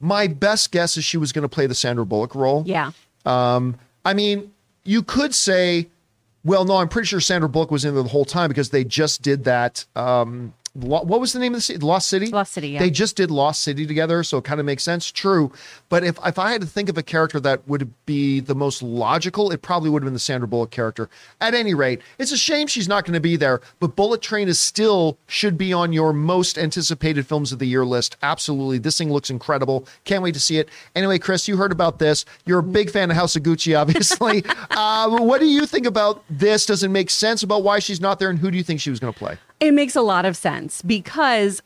My 0.00 0.26
best 0.26 0.72
guess 0.72 0.96
is 0.96 1.04
she 1.04 1.16
was 1.16 1.30
going 1.30 1.42
to 1.42 1.48
play 1.48 1.68
the 1.68 1.74
Sandra 1.76 2.04
Bullock 2.04 2.34
role. 2.34 2.64
Yeah. 2.66 2.90
Um, 3.24 3.76
I 4.04 4.14
mean, 4.14 4.52
you 4.82 5.00
could 5.04 5.32
say, 5.32 5.86
well, 6.44 6.64
no, 6.64 6.78
I'm 6.78 6.88
pretty 6.88 7.06
sure 7.06 7.20
Sandra 7.20 7.48
Bullock 7.48 7.70
was 7.70 7.84
in 7.84 7.94
there 7.94 8.02
the 8.02 8.08
whole 8.08 8.24
time 8.24 8.48
because 8.48 8.70
they 8.70 8.82
just 8.82 9.22
did 9.22 9.44
that. 9.44 9.84
Um, 9.94 10.52
what 10.84 11.20
was 11.20 11.32
the 11.32 11.38
name 11.38 11.54
of 11.54 11.58
the 11.58 11.62
city? 11.62 11.78
Lost 11.78 12.08
City. 12.08 12.26
Lost 12.26 12.52
City, 12.52 12.68
yeah. 12.70 12.78
They 12.78 12.90
just 12.90 13.16
did 13.16 13.30
Lost 13.30 13.62
City 13.62 13.86
together, 13.86 14.22
so 14.22 14.38
it 14.38 14.44
kind 14.44 14.60
of 14.60 14.66
makes 14.66 14.82
sense. 14.82 15.10
True, 15.10 15.50
but 15.88 16.04
if 16.04 16.18
if 16.24 16.38
I 16.38 16.52
had 16.52 16.60
to 16.60 16.66
think 16.66 16.88
of 16.88 16.98
a 16.98 17.02
character 17.02 17.40
that 17.40 17.66
would 17.68 17.92
be 18.04 18.40
the 18.40 18.54
most 18.54 18.82
logical, 18.82 19.50
it 19.50 19.62
probably 19.62 19.90
would 19.90 20.02
have 20.02 20.06
been 20.06 20.14
the 20.14 20.18
Sandra 20.18 20.46
Bullock 20.46 20.70
character. 20.70 21.08
At 21.40 21.54
any 21.54 21.74
rate, 21.74 22.00
it's 22.18 22.32
a 22.32 22.36
shame 22.36 22.66
she's 22.66 22.88
not 22.88 23.04
going 23.04 23.14
to 23.14 23.20
be 23.20 23.36
there. 23.36 23.60
But 23.80 23.96
Bullet 23.96 24.22
Train 24.22 24.48
is 24.48 24.58
still 24.58 25.18
should 25.26 25.56
be 25.56 25.72
on 25.72 25.92
your 25.92 26.12
most 26.12 26.58
anticipated 26.58 27.26
films 27.26 27.52
of 27.52 27.58
the 27.58 27.66
year 27.66 27.84
list. 27.84 28.16
Absolutely, 28.22 28.78
this 28.78 28.98
thing 28.98 29.12
looks 29.12 29.30
incredible. 29.30 29.86
Can't 30.04 30.22
wait 30.22 30.34
to 30.34 30.40
see 30.40 30.58
it. 30.58 30.68
Anyway, 30.94 31.18
Chris, 31.18 31.48
you 31.48 31.56
heard 31.56 31.72
about 31.72 31.98
this. 31.98 32.24
You're 32.44 32.58
a 32.60 32.62
big 32.62 32.90
fan 32.90 33.10
of 33.10 33.16
House 33.16 33.36
of 33.36 33.42
Gucci, 33.42 33.78
obviously. 33.78 34.44
uh, 34.70 35.08
what 35.18 35.40
do 35.40 35.46
you 35.46 35.66
think 35.66 35.86
about 35.86 36.22
this? 36.28 36.66
Does 36.66 36.82
it 36.82 36.88
make 36.88 37.10
sense 37.10 37.42
about 37.42 37.62
why 37.62 37.78
she's 37.78 38.00
not 38.00 38.18
there, 38.18 38.30
and 38.30 38.38
who 38.38 38.50
do 38.50 38.56
you 38.56 38.64
think 38.64 38.80
she 38.80 38.90
was 38.90 39.00
going 39.00 39.12
to 39.12 39.18
play? 39.18 39.38
It 39.60 39.72
makes 39.72 39.96
a 39.96 40.02
lot 40.02 40.24
of 40.24 40.36
sense 40.36 40.82
because 40.82 41.62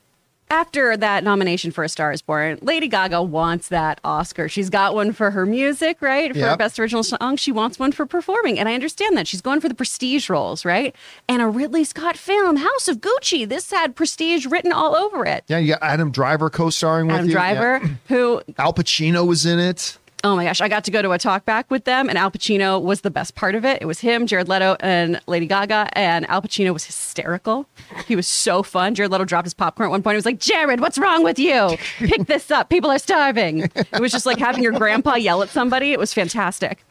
after 0.52 0.96
that 0.96 1.22
nomination 1.22 1.70
for 1.70 1.84
A 1.84 1.88
Star 1.88 2.10
is 2.10 2.22
Born, 2.22 2.58
Lady 2.60 2.88
Gaga 2.88 3.22
wants 3.22 3.68
that 3.68 4.00
Oscar. 4.02 4.48
She's 4.48 4.68
got 4.68 4.96
one 4.96 5.12
for 5.12 5.30
her 5.30 5.46
music, 5.46 6.02
right? 6.02 6.32
For 6.32 6.38
Yep. 6.38 6.58
Best 6.58 6.78
Original 6.80 7.04
Song. 7.04 7.36
She 7.36 7.52
wants 7.52 7.78
one 7.78 7.92
for 7.92 8.04
performing. 8.04 8.58
And 8.58 8.68
I 8.68 8.74
understand 8.74 9.16
that. 9.16 9.28
She's 9.28 9.40
going 9.40 9.60
for 9.60 9.68
the 9.68 9.76
prestige 9.76 10.28
roles, 10.28 10.64
right? 10.64 10.94
And 11.28 11.40
a 11.40 11.46
Ridley 11.46 11.84
Scott 11.84 12.16
film, 12.16 12.56
House 12.56 12.88
of 12.88 12.96
Gucci, 13.00 13.48
this 13.48 13.70
had 13.70 13.94
prestige 13.94 14.44
written 14.44 14.72
all 14.72 14.96
over 14.96 15.24
it. 15.24 15.44
Yeah, 15.46 15.58
you 15.58 15.74
got 15.74 15.82
Adam 15.84 16.10
Driver 16.10 16.50
co-starring 16.50 17.06
with 17.06 17.14
Adam 17.16 17.26
you. 17.28 17.32
Driver, 17.32 17.80
Yeah. 17.84 17.90
who 18.08 18.42
Al 18.58 18.72
Pacino 18.74 19.24
was 19.24 19.46
in 19.46 19.60
it. 19.60 19.98
Oh 20.22 20.36
my 20.36 20.44
gosh, 20.44 20.60
I 20.60 20.68
got 20.68 20.84
to 20.84 20.90
go 20.90 21.00
to 21.00 21.12
a 21.12 21.18
talk 21.18 21.46
back 21.46 21.70
with 21.70 21.84
them, 21.84 22.10
and 22.10 22.18
Al 22.18 22.30
Pacino 22.30 22.80
was 22.82 23.00
the 23.00 23.10
best 23.10 23.34
part 23.34 23.54
of 23.54 23.64
it. 23.64 23.80
It 23.80 23.86
was 23.86 24.00
him, 24.00 24.26
Jared 24.26 24.48
Leto, 24.48 24.76
and 24.80 25.18
Lady 25.26 25.46
Gaga, 25.46 25.88
and 25.92 26.28
Al 26.28 26.42
Pacino 26.42 26.74
was 26.74 26.84
hysterical. 26.84 27.64
He 28.06 28.16
was 28.16 28.26
so 28.28 28.62
fun. 28.62 28.94
Jared 28.94 29.10
Leto 29.10 29.24
dropped 29.24 29.46
his 29.46 29.54
popcorn 29.54 29.88
at 29.88 29.90
one 29.90 30.02
point. 30.02 30.14
He 30.14 30.18
was 30.18 30.26
like, 30.26 30.38
Jared, 30.38 30.80
what's 30.80 30.98
wrong 30.98 31.24
with 31.24 31.38
you? 31.38 31.76
Pick 31.98 32.26
this 32.26 32.50
up. 32.50 32.68
People 32.68 32.90
are 32.90 32.98
starving. 32.98 33.60
It 33.74 34.00
was 34.00 34.12
just 34.12 34.26
like 34.26 34.38
having 34.38 34.62
your 34.62 34.72
grandpa 34.72 35.14
yell 35.14 35.42
at 35.42 35.48
somebody. 35.48 35.92
It 35.92 35.98
was 35.98 36.12
fantastic. 36.12 36.84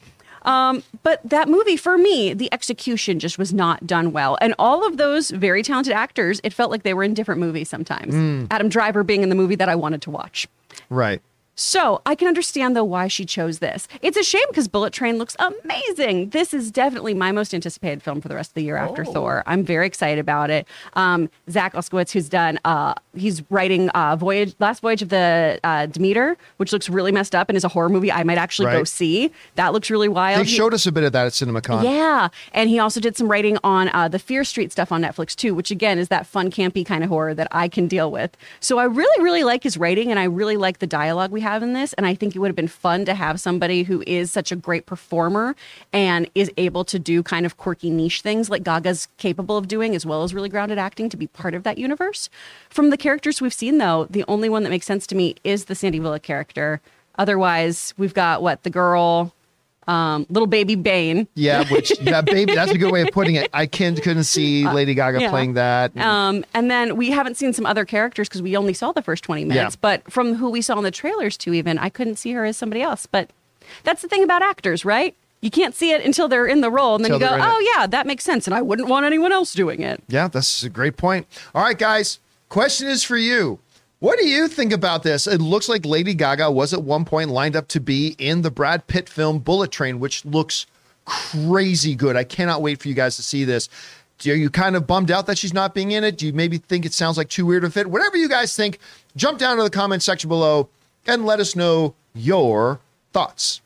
Um, 0.44 0.82
but 1.04 1.22
that 1.24 1.50
movie, 1.50 1.78
for 1.78 1.98
me, 2.00 2.34
the 2.34 2.52
execution 2.52 3.20
just 3.20 3.38
was 3.38 3.54
not 3.54 3.86
done 3.86 4.12
well. 4.12 4.38
And 4.42 4.56
all 4.58 4.88
of 4.88 4.98
those 4.98 5.30
very 5.30 5.62
talented 5.62 5.94
actors, 5.94 6.42
it 6.44 6.52
felt 6.54 6.72
like 6.72 6.82
they 6.82 6.96
were 6.96 7.04
in 7.04 7.14
different 7.14 7.42
movies 7.42 7.70
sometimes. 7.70 8.48
Adam 8.50 8.70
Driver 8.70 9.04
being 9.04 9.22
in 9.22 9.30
the 9.30 9.36
movie 9.36 9.56
that 9.56 9.70
I 9.70 9.76
wanted 9.76 10.02
to 10.04 10.10
watch. 10.10 10.48
Right. 10.90 11.22
So 11.60 12.02
I 12.06 12.16
can 12.16 12.30
understand 12.30 12.74
though 12.74 12.86
why 12.86 13.10
she 13.10 13.26
chose 13.26 13.60
this. 13.60 13.90
It's 14.02 14.16
a 14.16 14.24
shame 14.24 14.46
because 14.48 14.70
Bullet 14.70 14.94
Train 14.94 15.18
looks 15.18 15.36
amazing. 15.40 16.30
This 16.30 16.54
is 16.54 16.72
definitely 16.72 17.14
my 17.14 17.34
most 17.34 17.54
anticipated 17.54 18.02
film 18.02 18.22
for 18.22 18.30
the 18.30 18.36
rest 18.36 18.52
of 18.52 18.54
the 18.54 18.64
year 18.64 18.78
after 18.78 19.04
Thor. 19.04 19.44
I'm 19.46 19.66
very 19.66 19.86
excited 19.86 20.20
about 20.20 20.50
it. 20.52 20.66
Um, 20.94 21.30
Zak 21.50 21.74
Olkewicz, 21.74 22.12
who's 22.12 22.30
done, 22.30 22.60
uh, 22.64 22.94
he's 23.14 23.44
writing 23.52 23.90
uh, 23.90 24.16
Voyage, 24.16 24.56
Last 24.60 24.80
Voyage 24.80 25.02
of 25.02 25.10
the 25.10 25.60
uh, 25.66 25.88
Demeter, 25.88 26.38
which 26.58 26.72
looks 26.72 26.88
really 26.90 27.12
messed 27.12 27.36
up 27.36 27.50
and 27.50 27.58
is 27.58 27.66
a 27.66 27.68
horror 27.68 27.90
movie 27.90 28.10
I 28.10 28.24
might 28.24 28.38
actually 28.38 28.72
go 28.72 28.86
see. 28.86 29.30
That 29.56 29.74
looks 29.74 29.90
really 29.90 30.08
wild. 30.08 30.40
They 30.40 30.50
He- 30.50 30.56
showed 30.56 30.74
us 30.74 30.86
a 30.86 30.94
bit 30.94 31.04
of 31.04 31.12
that 31.12 31.26
at 31.26 31.34
CinemaCon. 31.34 31.84
yeah, 31.84 32.30
and 32.54 32.70
he 32.70 32.80
also 32.80 33.02
did 33.02 33.18
some 33.18 33.28
writing 33.30 33.58
on 33.66 33.90
uh, 33.94 34.08
the 34.08 34.20
Fear 34.20 34.46
Street 34.46 34.72
stuff 34.72 34.94
on 34.94 35.02
Netflix 35.02 35.36
too, 35.36 35.54
which 35.54 35.72
again 35.72 36.00
is 36.00 36.08
that 36.08 36.26
fun, 36.26 36.52
campy 36.52 36.86
kind 36.86 37.04
of 37.04 37.10
horror 37.10 37.34
that 37.34 37.50
I 37.52 37.68
can 37.68 37.88
deal 37.88 38.10
with. 38.12 38.38
So 38.62 38.78
I 38.80 38.86
really, 38.86 39.22
really 39.22 39.44
like 39.44 39.64
his 39.64 39.78
writing, 39.78 40.10
and 40.10 40.18
I 40.20 40.24
really 40.24 40.56
like 40.56 40.80
the 40.80 40.88
dialogue 40.88 41.32
we 41.32 41.42
have 41.42 41.49
in 41.58 41.74
this. 41.74 41.94
And 41.94 42.06
I 42.06 42.16
think 42.16 42.36
it 42.36 42.40
would 42.40 42.50
have 42.50 42.56
been 42.56 42.68
fun 42.68 43.06
to 43.06 43.14
have 43.14 43.40
somebody 43.40 43.84
who 43.84 44.04
is 44.06 44.32
such 44.32 44.52
a 44.52 44.56
great 44.56 44.86
performer 44.86 45.56
and 45.92 46.30
is 46.36 46.52
able 46.58 46.84
to 46.86 47.00
do 47.00 47.24
kind 47.24 47.46
of 47.46 47.58
quirky 47.58 47.90
niche 47.90 48.22
things 48.22 48.50
like 48.50 48.64
Gaga's 48.64 49.08
capable 49.18 49.58
of 49.58 49.68
doing, 49.68 49.96
as 49.96 50.06
well 50.06 50.24
as 50.24 50.34
really 50.34 50.50
grounded 50.50 50.78
acting 50.78 51.10
to 51.10 51.18
be 51.18 51.28
part 51.28 51.54
of 51.54 51.64
that 51.64 51.78
universe. 51.78 52.30
From 52.70 52.90
the 52.90 52.98
characters 52.98 53.42
we've 53.42 53.54
seen, 53.54 53.78
though, 53.78 54.06
the 54.10 54.26
only 54.28 54.50
one 54.50 54.64
that 54.64 54.70
makes 54.70 54.86
sense 54.86 55.08
to 55.08 55.16
me 55.16 55.36
is 55.44 55.66
the 55.66 55.76
Sandy 55.76 56.00
Bullock 56.00 56.24
character. 56.24 56.82
Otherwise, 57.18 57.94
we've 57.98 58.14
got 58.14 58.42
what 58.42 58.64
the 58.64 58.70
girl. 58.70 59.34
Um, 59.90 60.26
little 60.30 60.46
baby 60.48 60.76
Bane, 60.76 61.28
Yeah, 61.34 61.68
which 61.72 61.92
yeah, 62.02 62.22
baby, 62.22 62.54
that's 62.54 62.72
a 62.72 62.78
good 62.78 62.92
way 62.92 63.02
of 63.02 63.10
putting 63.12 63.36
it. 63.36 63.50
I 63.54 63.66
can, 63.66 63.96
couldn't 63.96 64.26
see 64.26 64.68
Lady 64.68 64.94
Gaga 64.94 65.18
Uh, 65.18 65.22
yeah. 65.22 65.30
playing 65.32 65.54
that. 65.56 65.98
Um, 65.98 66.46
and 66.54 66.70
then 66.70 66.96
we 66.96 67.10
haven't 67.10 67.38
seen 67.38 67.54
some 67.54 67.66
other 67.66 67.86
characters 67.86 68.30
because 68.30 68.42
we 68.44 68.56
only 68.56 68.74
saw 68.74 68.92
the 68.92 69.02
first 69.02 69.24
20 69.24 69.46
minutes. 69.46 69.76
Yeah. 69.76 69.80
But 69.82 70.12
from 70.12 70.36
who 70.36 70.50
we 70.52 70.62
saw 70.62 70.78
in 70.78 70.84
the 70.84 70.92
trailers, 70.92 71.38
too, 71.38 71.54
even, 71.56 71.80
I 71.80 71.90
couldn't 71.90 72.18
see 72.18 72.32
her 72.34 72.46
as 72.46 72.56
somebody 72.56 72.82
else. 72.84 73.08
But 73.08 73.32
that's 73.84 74.02
the 74.04 74.08
thing 74.08 74.24
about 74.24 74.44
actors, 74.44 74.86
right? 74.86 75.16
You 75.42 75.50
can't 75.50 75.74
see 75.74 75.92
it 75.92 76.06
until 76.06 76.28
they're 76.28 76.46
in 76.48 76.62
the 76.62 76.70
role. 76.70 76.96
And 76.96 77.04
then 77.04 77.12
Till 77.18 77.22
you 77.22 77.26
go, 77.28 77.38
oh, 77.42 77.74
yeah, 77.76 77.88
that 77.88 78.06
makes 78.06 78.24
sense. 78.24 78.46
And 78.46 78.54
I 78.54 78.62
wouldn't 78.62 78.90
want 78.90 79.06
anyone 79.06 79.32
else 79.32 79.54
doing 79.54 79.82
it. 79.82 80.04
yeah, 80.08 80.28
that's 80.28 80.64
a 80.64 80.70
great 80.70 80.98
point. 80.98 81.26
All 81.56 81.64
right, 81.64 81.78
guys. 81.78 82.20
Question 82.50 82.88
is 82.90 83.04
for 83.04 83.18
you. 83.18 83.58
What 84.00 84.18
do 84.18 84.26
you 84.26 84.48
think 84.48 84.72
about 84.72 85.04
this? 85.04 85.28
It 85.28 85.42
looks 85.42 85.68
like 85.68 85.86
Lady 85.86 86.14
Gaga 86.14 86.52
was 86.52 86.74
at 86.74 86.84
one 86.84 87.04
point 87.04 87.32
lined 87.32 87.58
up 87.58 87.68
to 87.70 87.82
be 87.82 88.16
in 88.18 88.44
the 88.44 88.52
Brad 88.52 88.88
Pitt 88.88 89.10
film 89.10 89.40
Bullet 89.40 89.72
Train, 89.72 90.00
which 90.00 90.24
looks 90.24 90.66
crazy 91.04 91.96
good. 91.96 92.16
I 92.16 92.24
cannot 92.24 92.62
wait 92.62 92.82
for 92.82 92.88
you 92.88 92.94
guys 92.94 93.18
to 93.18 93.24
see 93.24 93.44
this. 93.44 93.68
Are 94.26 94.36
you 94.36 94.50
kind 94.50 94.78
of 94.78 94.88
bummed 94.88 95.12
out 95.12 95.26
that 95.26 95.38
she's 95.38 95.54
not 95.54 95.74
being 95.74 95.92
in 95.92 96.06
it? 96.06 96.18
Do 96.18 96.26
you 96.26 96.32
maybe 96.32 96.60
think 96.60 96.86
it 96.86 96.94
sounds 96.94 97.18
like 97.18 97.28
too 97.28 97.46
weird 97.46 97.64
to 97.64 97.70
fit? 97.70 97.88
Whatever 97.88 98.16
you 98.16 98.30
guys 98.30 98.56
think, 98.56 98.80
jump 99.18 99.38
down 99.38 99.58
to 99.58 99.64
the 99.64 99.70
comment 99.70 100.02
section 100.02 100.30
below 100.30 100.70
and 101.06 101.26
let 101.26 101.42
us 101.42 101.54
know 101.54 101.94
your 102.14 102.80
thoughts. 103.12 103.60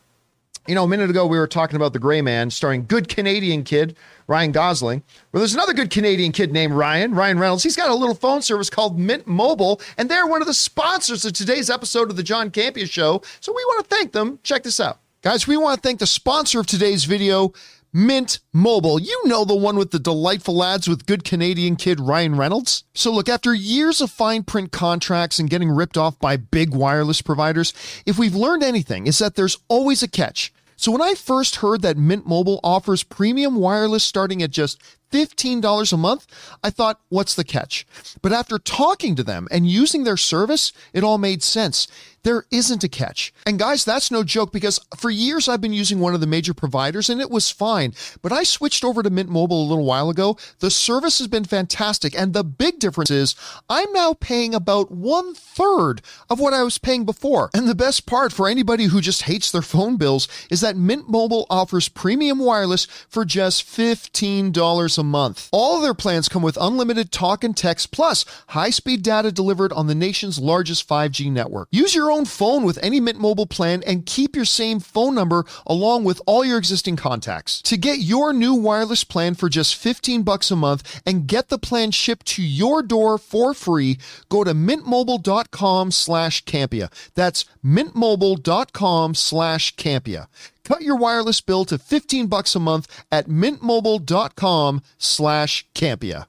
You 0.65 0.75
know, 0.75 0.85
a 0.85 0.87
minute 0.87 1.09
ago 1.09 1.27
we 1.27 1.37
were 1.37 1.47
talking 1.47 1.75
about 1.75 1.91
The 1.91 1.99
Gray 1.99 2.21
Man, 2.21 2.49
starring 2.49 2.85
good 2.85 3.09
Canadian 3.09 3.65
kid 3.65 3.97
Ryan 4.27 4.53
Gosling. 4.53 5.03
Well, 5.33 5.41
there's 5.41 5.53
another 5.53 5.73
good 5.73 5.89
Canadian 5.89 6.31
kid 6.31 6.53
named 6.53 6.71
Ryan, 6.71 7.13
Ryan 7.13 7.37
Reynolds. 7.37 7.63
He's 7.63 7.75
got 7.75 7.89
a 7.89 7.93
little 7.93 8.15
phone 8.15 8.41
service 8.41 8.69
called 8.69 8.97
Mint 8.97 9.27
Mobile, 9.27 9.81
and 9.97 10.09
they're 10.09 10.25
one 10.25 10.39
of 10.39 10.47
the 10.47 10.53
sponsors 10.53 11.25
of 11.25 11.33
today's 11.33 11.69
episode 11.69 12.09
of 12.09 12.15
the 12.15 12.23
John 12.23 12.49
Campea 12.49 12.89
Show. 12.89 13.21
So 13.41 13.51
we 13.51 13.61
want 13.65 13.83
to 13.83 13.93
thank 13.93 14.13
them. 14.13 14.39
Check 14.43 14.63
this 14.63 14.79
out. 14.79 15.01
Guys, 15.21 15.47
we 15.47 15.57
want 15.57 15.81
to 15.81 15.85
thank 15.85 15.99
the 15.99 16.07
sponsor 16.07 16.61
of 16.61 16.65
today's 16.65 17.03
video, 17.03 17.51
Mint 17.95 18.39
Mobile. 18.51 18.99
You 18.99 19.21
know 19.25 19.45
the 19.45 19.55
one 19.55 19.77
with 19.77 19.91
the 19.91 19.99
delightful 19.99 20.63
ads 20.63 20.87
with 20.87 21.05
good 21.05 21.23
Canadian 21.23 21.75
kid 21.75 21.99
Ryan 21.99 22.35
Reynolds. 22.35 22.85
So 22.95 23.13
look, 23.13 23.29
after 23.29 23.53
years 23.53 24.01
of 24.01 24.09
fine 24.09 24.41
print 24.41 24.71
contracts 24.71 25.37
and 25.37 25.47
getting 25.47 25.69
ripped 25.69 25.95
off 25.95 26.17
by 26.17 26.35
big 26.37 26.73
wireless 26.73 27.21
providers, 27.21 27.71
if 28.07 28.17
we've 28.17 28.33
learned 28.33 28.63
anything, 28.63 29.05
is 29.05 29.19
that 29.19 29.35
there's 29.35 29.59
always 29.67 30.01
a 30.01 30.07
catch. 30.07 30.51
So 30.75 30.91
when 30.91 31.03
I 31.03 31.13
first 31.13 31.57
heard 31.57 31.83
that 31.83 31.95
Mint 31.95 32.25
Mobile 32.25 32.59
offers 32.63 33.03
premium 33.03 33.57
wireless 33.57 34.03
starting 34.03 34.41
at 34.41 34.49
just 34.49 34.81
$15 35.13 35.93
a 35.93 35.97
month, 35.97 36.25
I 36.63 36.71
thought, 36.71 36.99
what's 37.09 37.35
the 37.35 37.43
catch? 37.43 37.85
But 38.21 38.33
after 38.33 38.57
talking 38.57 39.15
to 39.15 39.23
them 39.23 39.47
and 39.51 39.69
using 39.69 40.03
their 40.03 40.17
service, 40.17 40.73
it 40.91 41.03
all 41.03 41.19
made 41.19 41.43
sense. 41.43 41.87
There 42.23 42.45
isn't 42.51 42.85
a 42.85 42.89
catch. 42.89 43.33
And 43.45 43.59
guys, 43.59 43.83
that's 43.83 44.09
no 44.09 44.23
joke 44.23 44.53
because 44.53 44.79
for 44.97 45.09
years 45.09 45.49
I've 45.49 45.59
been 45.59 45.73
using 45.73 45.99
one 45.99 46.13
of 46.13 46.21
the 46.21 46.27
major 46.27 46.53
providers 46.53 47.09
and 47.09 47.19
it 47.19 47.29
was 47.29 47.51
fine. 47.51 47.93
But 48.21 48.31
I 48.31 48.43
switched 48.43 48.85
over 48.85 49.03
to 49.03 49.09
Mint 49.09 49.27
Mobile 49.29 49.61
a 49.61 49.67
little 49.67 49.83
while 49.83 50.09
ago. 50.09 50.37
The 50.59 50.71
service 50.71 51.19
has 51.19 51.27
been 51.27 51.43
fantastic. 51.43 52.17
And 52.17 52.33
the 52.33 52.45
big 52.45 52.79
difference 52.79 53.11
is 53.11 53.35
I'm 53.69 53.91
now 53.91 54.13
paying 54.13 54.55
about 54.55 54.89
one 54.89 55.35
third 55.35 56.01
of 56.29 56.39
what 56.39 56.53
I 56.53 56.63
was 56.63 56.77
paying 56.77 57.03
before. 57.03 57.49
And 57.53 57.67
the 57.67 57.75
best 57.75 58.05
part 58.05 58.31
for 58.31 58.47
anybody 58.47 58.85
who 58.85 59.01
just 59.01 59.23
hates 59.23 59.51
their 59.51 59.61
phone 59.61 59.97
bills 59.97 60.29
is 60.49 60.61
that 60.61 60.77
Mint 60.77 61.09
Mobile 61.09 61.45
offers 61.49 61.89
premium 61.89 62.39
wireless 62.39 62.85
for 63.09 63.25
just 63.25 63.65
$15 63.67 64.97
a 64.97 65.02
month. 65.03 65.49
All 65.51 65.81
their 65.81 65.93
plans 65.93 66.29
come 66.29 66.41
with 66.41 66.57
unlimited 66.59 67.11
talk 67.11 67.43
and 67.43 67.55
text 67.55 67.91
plus 67.91 68.25
high 68.49 68.69
speed 68.69 69.03
data 69.03 69.31
delivered 69.31 69.73
on 69.73 69.87
the 69.87 69.95
nation's 69.95 70.39
largest 70.39 70.87
5G 70.87 71.31
network. 71.31 71.67
Use 71.71 71.93
your 71.93 72.11
own 72.11 72.25
phone 72.25 72.63
with 72.63 72.79
any 72.81 72.99
Mint 72.99 73.19
Mobile 73.19 73.45
plan 73.45 73.83
and 73.85 74.05
keep 74.05 74.35
your 74.35 74.45
same 74.45 74.79
phone 74.79 75.15
number 75.15 75.45
along 75.65 76.03
with 76.03 76.21
all 76.25 76.43
your 76.45 76.57
existing 76.57 76.95
contacts. 76.95 77.61
To 77.63 77.77
get 77.77 77.99
your 77.99 78.33
new 78.33 78.53
wireless 78.53 79.03
plan 79.03 79.35
for 79.35 79.49
just 79.49 79.75
15 79.75 80.23
bucks 80.23 80.51
a 80.51 80.55
month 80.55 81.01
and 81.05 81.27
get 81.27 81.49
the 81.49 81.59
plan 81.59 81.91
shipped 81.91 82.25
to 82.27 82.43
your 82.43 82.81
door 82.81 83.17
for 83.17 83.53
free, 83.53 83.97
go 84.29 84.43
to 84.43 84.53
mintmobile.com 84.53 85.91
slash 85.91 86.43
Campea. 86.45 86.91
That's 87.15 87.45
mintmobile.com 87.63 89.15
slash 89.15 89.75
Campea. 89.75 90.27
Cut 90.63 90.81
your 90.81 90.95
wireless 90.95 91.41
bill 91.41 91.65
to 91.65 91.77
15 91.77 92.27
bucks 92.27 92.55
a 92.55 92.59
month 92.59 93.03
at 93.11 93.27
mintmobile.com 93.27 94.81
slash 94.97 95.65
Campea. 95.75 96.25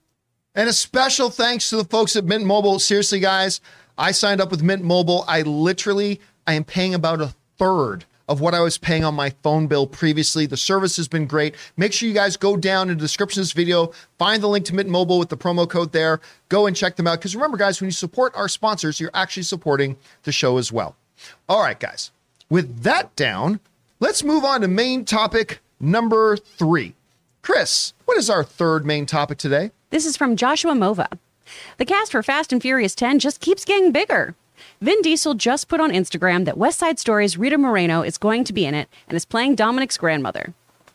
And 0.55 0.69
a 0.69 0.73
special 0.73 1.31
thanks 1.31 1.71
to 1.71 1.77
the 1.77 1.85
folks 1.85 2.15
at 2.17 2.25
Mint 2.25 2.45
Mobile. 2.45 2.79
Seriously, 2.79 3.21
guys, 3.21 3.61
I 3.99 4.13
signed 4.13 4.41
up 4.41 4.51
with 4.51 4.63
Mint 4.63 4.85
Mobile. 4.85 5.25
I 5.27 5.43
literally, 5.43 6.21
I 6.47 6.55
am 6.55 6.65
paying 6.65 6.95
about 6.95 7.21
a 7.21 7.35
third 7.59 8.05
of 8.29 8.41
what 8.41 8.55
I 8.55 8.61
was 8.61 8.79
paying 8.79 9.05
on 9.05 9.15
my 9.15 9.31
phone 9.43 9.67
bill 9.67 9.87
previously. 9.87 10.47
The 10.47 10.57
service 10.57 10.97
has 10.97 11.09
been 11.09 11.27
great. 11.27 11.55
Make 11.77 11.93
sure 11.93 12.09
you 12.09 12.15
guys 12.15 12.37
go 12.37 12.57
down 12.57 12.89
in 12.89 12.97
the 12.97 13.03
description 13.03 13.41
of 13.41 13.45
this 13.45 13.53
video, 13.53 13.93
find 14.19 14.43
the 14.43 14.49
link 14.49 14.65
to 14.67 14.75
Mint 14.75 14.89
Mobile 14.89 15.19
with 15.19 15.29
the 15.29 15.37
promo 15.37 15.69
code 15.69 15.93
there. 15.93 16.21
Go 16.49 16.67
and 16.67 16.77
check 16.77 16.97
them 16.97 17.07
out. 17.07 17.19
Because 17.19 17.35
remember, 17.35 17.57
guys, 17.57 17.81
when 17.81 17.89
you 17.89 17.93
support 17.93 18.35
our 18.35 18.49
sponsors, 18.49 18.99
you're 18.99 19.11
actually 19.13 19.43
supporting 19.43 19.97
the 20.23 20.33
show 20.33 20.57
as 20.57 20.73
well. 20.73 20.97
All 21.49 21.63
right, 21.63 21.79
guys. 21.79 22.13
With 22.49 22.83
that 22.83 23.15
down, 23.17 23.61
let's 24.01 24.25
move 24.25 24.45
on 24.45 24.61
to 24.61 24.69
main 24.69 25.05
topic 25.05 25.61
number 25.81 26.37
three. 26.37 26.95
Chris, 27.43 27.93
what 28.05 28.17
is 28.17 28.31
our 28.31 28.43
third 28.45 28.87
main 28.87 29.07
topic 29.07 29.39
today? 29.39 29.71
This 29.91 30.07
is 30.07 30.17
from 30.17 30.37
Joshua 30.37 30.73
Mova. 30.73 31.19
The 31.77 31.85
cast 31.85 32.13
for 32.13 32.23
Fast 32.23 32.53
and 32.53 32.63
Furious 32.63 32.95
10 32.95 33.19
just 33.19 33.41
keeps 33.41 33.65
getting 33.65 33.93
bigger. 33.93 34.35
Vin 34.81 35.01
Diesel 35.03 35.35
just 35.35 35.69
put 35.69 35.81
on 35.81 35.91
Instagram 35.91 36.45
that 36.45 36.57
West 36.59 36.79
Side 36.79 36.99
Story's 36.99 37.37
Rita 37.37 37.59
Moreno 37.59 38.03
is 38.03 38.19
going 38.19 38.45
to 38.45 38.53
be 38.53 38.65
in 38.65 38.75
it 38.75 38.89
and 39.09 39.17
is 39.17 39.25
playing 39.25 39.55
Dominic's 39.55 39.99
grandmother. 39.99 40.55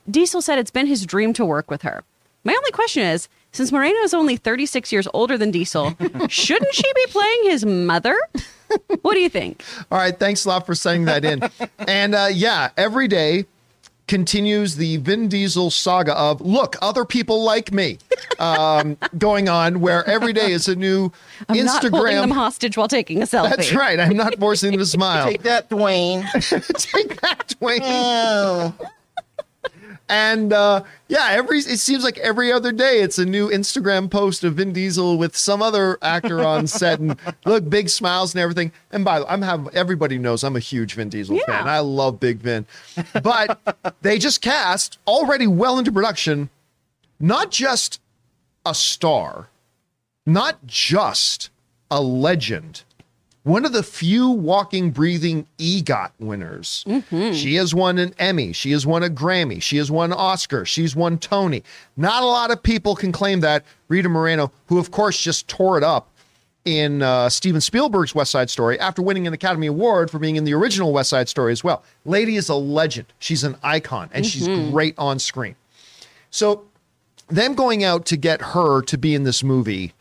Diesel 0.09 0.41
said 0.41 0.57
it's 0.57 0.71
been 0.71 0.87
his 0.87 1.05
dream 1.05 1.33
to 1.33 1.45
work 1.45 1.69
with 1.69 1.83
her. 1.83 2.03
My 2.43 2.53
only 2.53 2.71
question 2.71 3.03
is 3.03 3.29
since 3.51 3.71
Moreno 3.71 3.99
is 3.99 4.13
only 4.13 4.37
36 4.37 4.91
years 4.91 5.07
older 5.13 5.37
than 5.37 5.51
Diesel, 5.51 5.95
shouldn't 6.29 6.73
she 6.73 6.93
be 6.93 7.05
playing 7.09 7.39
his 7.43 7.65
mother? 7.65 8.17
What 9.01 9.13
do 9.15 9.19
you 9.19 9.29
think? 9.29 9.63
All 9.91 9.97
right, 9.97 10.17
thanks 10.17 10.45
a 10.45 10.49
lot 10.49 10.65
for 10.65 10.75
sending 10.75 11.05
that 11.05 11.25
in. 11.25 11.41
and 11.87 12.13
uh, 12.15 12.27
yeah, 12.31 12.69
every 12.77 13.07
day 13.07 13.45
continues 14.07 14.75
the 14.75 14.97
Vin 14.97 15.27
Diesel 15.27 15.69
saga 15.69 16.13
of 16.17 16.41
look, 16.41 16.75
other 16.81 17.05
people 17.05 17.43
like 17.43 17.71
me 17.71 17.99
um, 18.39 18.97
going 19.17 19.47
on, 19.49 19.79
where 19.81 20.03
every 20.09 20.33
day 20.33 20.51
is 20.51 20.67
a 20.67 20.75
new 20.75 21.11
I'm 21.47 21.63
not 21.65 21.83
holding 21.83 22.15
them 22.15 22.29
Instagram. 22.29 22.33
hostage 22.33 22.75
while 22.77 22.87
taking 22.87 23.21
a 23.21 23.25
selfie. 23.25 23.49
That's 23.51 23.73
right. 23.73 23.99
I'm 23.99 24.17
not 24.17 24.35
forcing 24.39 24.71
them 24.71 24.79
to 24.79 24.85
smile. 24.97 25.27
Take 25.27 25.43
that, 25.43 25.69
Dwayne. 25.69 26.23
Take 26.91 27.21
that, 27.21 27.55
Dwayne. 27.61 27.79
Oh. 27.83 28.73
And 30.09 30.51
uh, 30.51 30.83
yeah, 31.07 31.27
every 31.29 31.59
it 31.59 31.77
seems 31.79 32.03
like 32.03 32.17
every 32.17 32.51
other 32.51 32.71
day 32.71 33.01
it's 33.01 33.19
a 33.19 33.25
new 33.25 33.47
Instagram 33.49 34.09
post 34.09 34.43
of 34.43 34.55
Vin 34.55 34.73
Diesel 34.73 35.17
with 35.19 35.37
some 35.37 35.61
other 35.61 35.99
actor 36.01 36.43
on 36.43 36.65
set, 36.65 36.99
and 36.99 37.15
look, 37.45 37.69
big 37.69 37.89
smiles 37.89 38.33
and 38.33 38.41
everything. 38.41 38.71
And 38.91 39.05
by 39.05 39.19
the 39.19 39.25
way, 39.25 39.31
I'm 39.31 39.43
have 39.43 39.67
everybody 39.75 40.17
knows 40.17 40.43
I'm 40.43 40.55
a 40.55 40.59
huge 40.59 40.95
Vin 40.95 41.09
Diesel 41.09 41.35
Yeah. 41.37 41.45
fan. 41.45 41.67
I 41.67 41.79
love 41.79 42.19
Big 42.19 42.39
Vin, 42.39 42.65
but 43.21 43.59
they 44.01 44.17
just 44.17 44.41
cast 44.41 44.97
already 45.05 45.45
well 45.45 45.77
into 45.77 45.91
production, 45.91 46.49
not 47.19 47.51
just 47.51 48.01
a 48.65 48.73
star, 48.73 49.49
not 50.25 50.65
just 50.65 51.51
a 51.91 52.01
legend. 52.01 52.81
One 53.43 53.65
of 53.65 53.71
the 53.71 53.83
few 53.83 54.29
walking, 54.29 54.91
breathing 54.91 55.47
EGOT 55.57 56.11
winners. 56.19 56.83
She 57.33 57.55
has 57.55 57.73
won 57.73 57.97
an 57.97 58.13
Emmy. 58.19 58.51
She 58.53 58.71
has 58.71 58.85
won 58.85 59.01
a 59.01 59.09
Grammy. 59.09 59.61
She 59.61 59.77
has 59.77 59.89
won 59.89 60.11
Oscar. 60.11 60.65
She's 60.65 60.95
won 60.95 61.17
Tony. 61.17 61.63
Not 61.95 62.21
a 62.21 62.25
lot 62.25 62.51
of 62.51 62.61
people 62.61 62.95
can 62.95 63.11
claim 63.11 63.39
that. 63.39 63.63
Rita 63.87 64.09
Moreno, 64.09 64.51
who 64.67 64.77
of 64.77 64.91
course 64.91 65.19
just 65.19 65.47
tore 65.47 65.77
it 65.77 65.83
up 65.83 66.09
in 66.65 67.01
uh, 67.01 67.29
Steven 67.29 67.61
Spielberg's 67.61 68.13
West 68.13 68.31
Side 68.31 68.49
Story 68.49 68.79
after 68.79 69.01
winning 69.01 69.25
an 69.25 69.33
Academy 69.33 69.67
Award 69.67 70.11
for 70.11 70.19
being 70.19 70.35
in 70.35 70.43
the 70.43 70.53
original 70.53 70.91
West 70.91 71.09
Side 71.09 71.29
Story 71.29 71.51
as 71.51 71.63
well. 71.63 71.83
Lady 72.05 72.35
is 72.35 72.49
a 72.49 72.55
legend. 72.55 73.07
She's 73.19 73.43
an 73.43 73.55
icon 73.63 74.09
and 74.13 74.25
she's 74.25 74.47
great 74.47 74.93
on 74.97 75.17
screen. 75.17 75.55
So, 76.29 76.65
them 77.29 77.55
going 77.55 77.83
out 77.83 78.05
to 78.07 78.17
get 78.17 78.41
her 78.41 78.81
to 78.83 78.97
be 78.97 79.15
in 79.15 79.23
this 79.23 79.43
movie, 79.43 79.93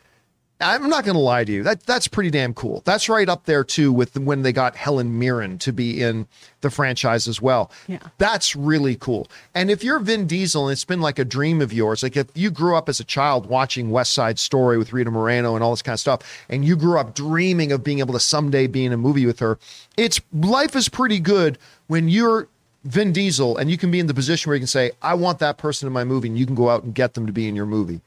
I'm 0.61 0.89
not 0.89 1.05
going 1.05 1.15
to 1.15 1.21
lie 1.21 1.45
to 1.45 1.51
you. 1.51 1.63
That 1.63 1.85
that's 1.85 2.07
pretty 2.07 2.29
damn 2.29 2.53
cool. 2.53 2.81
That's 2.85 3.07
right 3.07 3.29
up 3.29 3.45
there 3.45 3.63
too 3.63 3.93
with 3.93 4.17
when 4.17 4.41
they 4.41 4.51
got 4.51 4.75
Helen 4.75 5.17
Mirren 5.17 5.57
to 5.59 5.71
be 5.71 6.01
in 6.01 6.27
the 6.61 6.69
franchise 6.69 7.27
as 7.29 7.41
well. 7.41 7.71
Yeah. 7.87 7.99
That's 8.17 8.55
really 8.55 8.95
cool. 8.97 9.29
And 9.55 9.71
if 9.71 9.83
you're 9.83 9.99
Vin 9.99 10.27
Diesel 10.27 10.67
and 10.67 10.73
it's 10.73 10.83
been 10.83 10.99
like 10.99 11.17
a 11.17 11.23
dream 11.23 11.61
of 11.61 11.71
yours, 11.71 12.03
like 12.03 12.17
if 12.17 12.27
you 12.35 12.51
grew 12.51 12.75
up 12.75 12.89
as 12.89 12.99
a 12.99 13.05
child 13.05 13.45
watching 13.45 13.89
West 13.89 14.11
Side 14.11 14.37
Story 14.37 14.77
with 14.77 14.91
Rita 14.91 15.09
Moreno 15.09 15.55
and 15.55 15.63
all 15.63 15.71
this 15.71 15.81
kind 15.81 15.93
of 15.93 15.99
stuff, 16.01 16.45
and 16.49 16.65
you 16.65 16.75
grew 16.75 16.99
up 16.99 17.15
dreaming 17.15 17.71
of 17.71 17.81
being 17.81 17.99
able 17.99 18.13
to 18.13 18.19
someday 18.19 18.67
be 18.67 18.83
in 18.83 18.91
a 18.91 18.97
movie 18.97 19.25
with 19.25 19.39
her, 19.39 19.57
it's 19.95 20.19
life 20.33 20.75
is 20.75 20.89
pretty 20.89 21.19
good 21.19 21.57
when 21.87 22.09
you're 22.09 22.49
Vin 22.83 23.13
Diesel 23.13 23.57
and 23.57 23.69
you 23.69 23.77
can 23.77 23.91
be 23.91 23.99
in 23.99 24.07
the 24.07 24.13
position 24.13 24.49
where 24.49 24.55
you 24.55 24.61
can 24.61 24.67
say, 24.67 24.91
I 25.01 25.13
want 25.13 25.39
that 25.39 25.57
person 25.57 25.87
in 25.87 25.93
my 25.93 26.03
movie, 26.03 26.27
and 26.27 26.37
you 26.37 26.45
can 26.45 26.55
go 26.55 26.69
out 26.69 26.83
and 26.83 26.93
get 26.93 27.13
them 27.13 27.25
to 27.27 27.33
be 27.33 27.47
in 27.47 27.55
your 27.55 27.65
movie. 27.65 28.01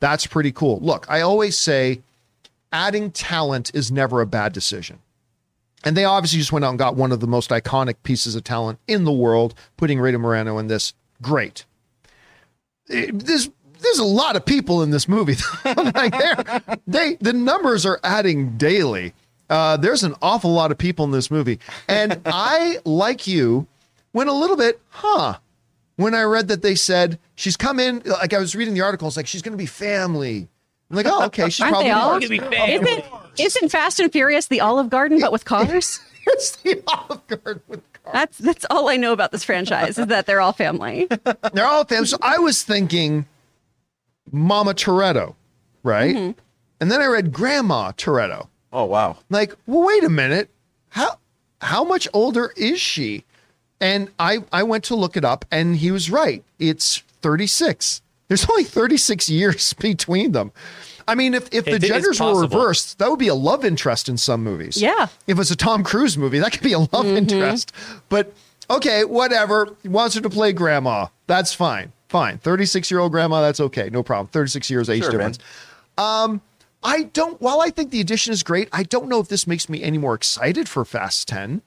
That's 0.00 0.26
pretty 0.26 0.52
cool. 0.52 0.78
Look, 0.80 1.06
I 1.08 1.20
always 1.20 1.58
say 1.58 2.00
adding 2.72 3.10
talent 3.10 3.70
is 3.74 3.90
never 3.90 4.20
a 4.20 4.26
bad 4.26 4.52
decision. 4.52 4.98
And 5.84 5.96
they 5.96 6.04
obviously 6.04 6.38
just 6.40 6.52
went 6.52 6.64
out 6.64 6.70
and 6.70 6.78
got 6.78 6.96
one 6.96 7.12
of 7.12 7.20
the 7.20 7.26
most 7.26 7.50
iconic 7.50 7.96
pieces 8.02 8.34
of 8.34 8.42
talent 8.44 8.78
in 8.88 9.04
the 9.04 9.12
world, 9.12 9.54
putting 9.76 10.00
Rita 10.00 10.18
Moreno 10.18 10.58
in 10.58 10.66
this. 10.66 10.92
Great. 11.22 11.64
It- 12.88 13.18
there's 13.26 13.48
there's 13.78 13.98
a 13.98 14.04
lot 14.04 14.36
of 14.36 14.44
people 14.46 14.82
in 14.82 14.90
this 14.90 15.06
movie. 15.06 15.36
like 15.64 16.12
they're- 16.86 17.16
the 17.20 17.32
numbers 17.32 17.84
are 17.86 18.00
adding 18.02 18.56
daily. 18.56 19.12
Uh, 19.48 19.76
there's 19.76 20.02
an 20.02 20.14
awful 20.22 20.52
lot 20.52 20.72
of 20.72 20.78
people 20.78 21.04
in 21.04 21.12
this 21.12 21.30
movie, 21.30 21.60
and 21.88 22.20
I 22.26 22.78
like 22.84 23.26
you 23.28 23.66
went 24.12 24.28
a 24.28 24.32
little 24.32 24.56
bit, 24.56 24.80
huh? 24.88 25.38
When 25.96 26.14
I 26.14 26.22
read 26.22 26.48
that 26.48 26.62
they 26.62 26.74
said 26.74 27.18
she's 27.34 27.56
come 27.56 27.80
in, 27.80 28.02
like 28.04 28.34
I 28.34 28.38
was 28.38 28.54
reading 28.54 28.74
the 28.74 28.82
articles, 28.82 29.16
like 29.16 29.26
she's 29.26 29.42
going 29.42 29.52
to 29.52 29.58
be 29.58 29.66
family. 29.66 30.48
I'm 30.90 30.96
like, 30.96 31.06
oh, 31.08 31.24
okay, 31.26 31.48
she's 31.48 31.60
Aren't 31.62 31.72
probably 31.72 31.88
they 31.88 32.40
all? 32.40 32.50
part- 32.58 32.68
Isn't, 32.70 33.04
isn't 33.38 33.68
Fast 33.70 33.98
and 33.98 34.12
Furious 34.12 34.46
the 34.48 34.60
Olive 34.60 34.90
Garden 34.90 35.20
but 35.20 35.32
with 35.32 35.44
cars? 35.46 36.00
it's 36.26 36.56
the 36.56 36.82
Olive 36.86 37.26
Garden 37.26 37.62
with 37.66 37.80
cars. 37.92 38.12
That's 38.12 38.38
that's 38.38 38.66
all 38.70 38.88
I 38.88 38.96
know 38.96 39.12
about 39.12 39.32
this 39.32 39.42
franchise 39.42 39.98
is 39.98 40.06
that 40.06 40.26
they're 40.26 40.40
all 40.40 40.52
family. 40.52 41.08
They're 41.54 41.66
all 41.66 41.84
family. 41.84 42.06
So 42.06 42.18
I 42.22 42.38
was 42.38 42.62
thinking 42.62 43.26
Mama 44.30 44.74
Toretto, 44.74 45.34
right? 45.82 46.14
Mm-hmm. 46.14 46.38
And 46.80 46.90
then 46.92 47.00
I 47.00 47.06
read 47.06 47.32
Grandma 47.32 47.92
Toretto. 47.92 48.48
Oh 48.72 48.84
wow. 48.84 49.16
Like, 49.30 49.56
well, 49.66 49.86
wait 49.86 50.04
a 50.04 50.08
minute. 50.08 50.50
How 50.90 51.18
how 51.60 51.82
much 51.84 52.06
older 52.12 52.52
is 52.56 52.78
she? 52.80 53.24
And 53.80 54.10
I, 54.18 54.38
I 54.52 54.62
went 54.62 54.84
to 54.84 54.94
look 54.94 55.16
it 55.16 55.24
up 55.24 55.44
and 55.50 55.76
he 55.76 55.90
was 55.90 56.10
right. 56.10 56.42
It's 56.58 56.98
36. 57.22 58.00
There's 58.28 58.48
only 58.48 58.64
36 58.64 59.28
years 59.28 59.72
between 59.78 60.32
them. 60.32 60.52
I 61.08 61.14
mean, 61.14 61.34
if, 61.34 61.48
if 61.54 61.64
the 61.66 61.72
It 61.76 61.84
is 61.84 61.88
genders 61.90 62.20
were 62.20 62.40
reversed, 62.40 62.98
that 62.98 63.08
would 63.10 63.18
be 63.18 63.28
a 63.28 63.34
love 63.34 63.64
interest 63.64 64.08
in 64.08 64.16
some 64.16 64.42
movies. 64.42 64.80
Yeah. 64.80 65.06
If 65.28 65.38
it's 65.38 65.50
a 65.52 65.56
Tom 65.56 65.84
Cruise 65.84 66.18
movie, 66.18 66.40
that 66.40 66.52
could 66.52 66.62
be 66.62 66.72
a 66.72 66.80
love 66.80 66.88
Mm-hmm. 66.90 67.16
interest. 67.16 67.72
But 68.08 68.32
okay, 68.68 69.04
whatever. 69.04 69.68
He 69.82 69.88
wants 69.88 70.16
her 70.16 70.20
to 70.22 70.30
play 70.30 70.52
grandma. 70.52 71.06
That's 71.28 71.52
fine. 71.52 71.92
Fine. 72.08 72.38
36 72.38 72.90
year 72.90 72.98
old 73.00 73.12
grandma, 73.12 73.40
that's 73.42 73.60
okay. 73.60 73.88
No 73.90 74.02
problem. 74.02 74.26
36 74.28 74.68
years 74.70 74.88
age 74.90 75.02
Sure, 75.02 75.10
man. 75.12 75.18
difference. 75.32 75.38
Um, 75.98 76.40
I 76.82 77.04
don't, 77.04 77.40
while 77.40 77.60
I 77.60 77.70
think 77.70 77.90
the 77.90 78.00
addition 78.00 78.32
is 78.32 78.42
great, 78.42 78.68
I 78.72 78.82
don't 78.82 79.08
know 79.08 79.20
if 79.20 79.28
this 79.28 79.46
makes 79.46 79.68
me 79.68 79.82
any 79.82 79.98
more 79.98 80.14
excited 80.14 80.68
for 80.68 80.84
Fast 80.84 81.28
10 81.28 81.62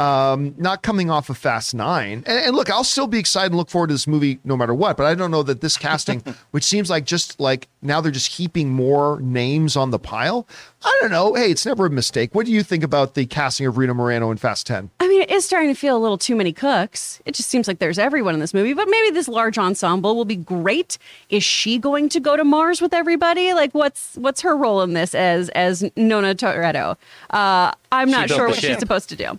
um, 0.00 0.54
not 0.56 0.82
coming 0.82 1.10
off 1.10 1.28
of 1.28 1.36
Fast 1.36 1.74
Nine. 1.74 2.24
And, 2.26 2.38
and 2.46 2.56
look, 2.56 2.70
I'll 2.70 2.84
still 2.84 3.06
be 3.06 3.18
excited 3.18 3.52
and 3.52 3.56
look 3.56 3.68
forward 3.68 3.88
to 3.88 3.94
this 3.94 4.06
movie 4.06 4.38
no 4.44 4.56
matter 4.56 4.72
what. 4.74 4.96
But 4.96 5.04
I 5.04 5.14
don't 5.14 5.30
know 5.30 5.42
that 5.42 5.60
this 5.60 5.76
casting, 5.76 6.24
which 6.52 6.64
seems 6.64 6.88
like 6.88 7.04
just 7.04 7.38
like 7.38 7.68
now 7.82 8.00
they're 8.00 8.12
just 8.12 8.34
heaping 8.34 8.70
more 8.70 9.20
names 9.20 9.76
on 9.76 9.90
the 9.90 9.98
pile. 9.98 10.46
I 10.84 10.98
don't 11.00 11.10
know. 11.10 11.34
Hey, 11.34 11.50
it's 11.50 11.64
never 11.64 11.86
a 11.86 11.90
mistake. 11.90 12.34
What 12.34 12.46
do 12.46 12.52
you 12.52 12.62
think 12.62 12.84
about 12.84 13.14
the 13.14 13.26
casting 13.26 13.66
of 13.66 13.78
Rita 13.78 13.94
Moreno 13.94 14.30
in 14.30 14.36
Fast 14.36 14.66
Ten? 14.66 14.90
I 15.00 15.08
mean, 15.08 15.22
it 15.22 15.30
is 15.30 15.44
starting 15.44 15.68
to 15.68 15.74
feel 15.74 15.96
a 15.96 15.98
little 15.98 16.18
too 16.18 16.36
many 16.36 16.52
cooks. 16.52 17.20
It 17.24 17.34
just 17.34 17.48
seems 17.48 17.68
like 17.68 17.78
there's 17.78 17.98
everyone 17.98 18.34
in 18.34 18.40
this 18.40 18.54
movie, 18.54 18.74
but 18.74 18.88
maybe 18.88 19.10
this 19.10 19.28
large 19.28 19.58
ensemble 19.58 20.16
will 20.16 20.24
be 20.24 20.36
great. 20.36 20.98
Is 21.30 21.42
she 21.42 21.78
going 21.78 22.08
to 22.10 22.20
go 22.20 22.36
to 22.36 22.44
Mars 22.44 22.80
with 22.80 22.92
everybody? 22.92 23.52
Like, 23.54 23.72
what's 23.74 24.16
what's 24.16 24.40
her 24.42 24.56
role 24.56 24.82
in 24.82 24.92
this 24.92 25.14
as 25.14 25.48
as 25.50 25.84
Nona 25.96 26.34
Toretto? 26.34 26.96
Uh, 27.30 27.72
I'm 27.92 28.10
not 28.10 28.28
built 28.28 28.38
sure 28.38 28.46
the 28.48 28.54
what 28.54 28.60
she's 28.60 28.78
supposed 28.78 29.08
to 29.10 29.16
do. 29.16 29.38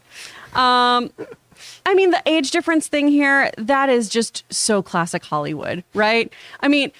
Um, 0.60 1.12
I 1.86 1.94
mean, 1.94 2.12
the 2.12 2.22
age 2.26 2.52
difference 2.52 2.88
thing 2.88 3.08
here, 3.08 3.52
that 3.58 3.90
is 3.90 4.10
just 4.10 4.44
so 4.52 4.82
classic 4.82 5.24
Hollywood, 5.24 5.84
right? 5.94 6.32
I 6.60 6.68
mean, 6.68 6.92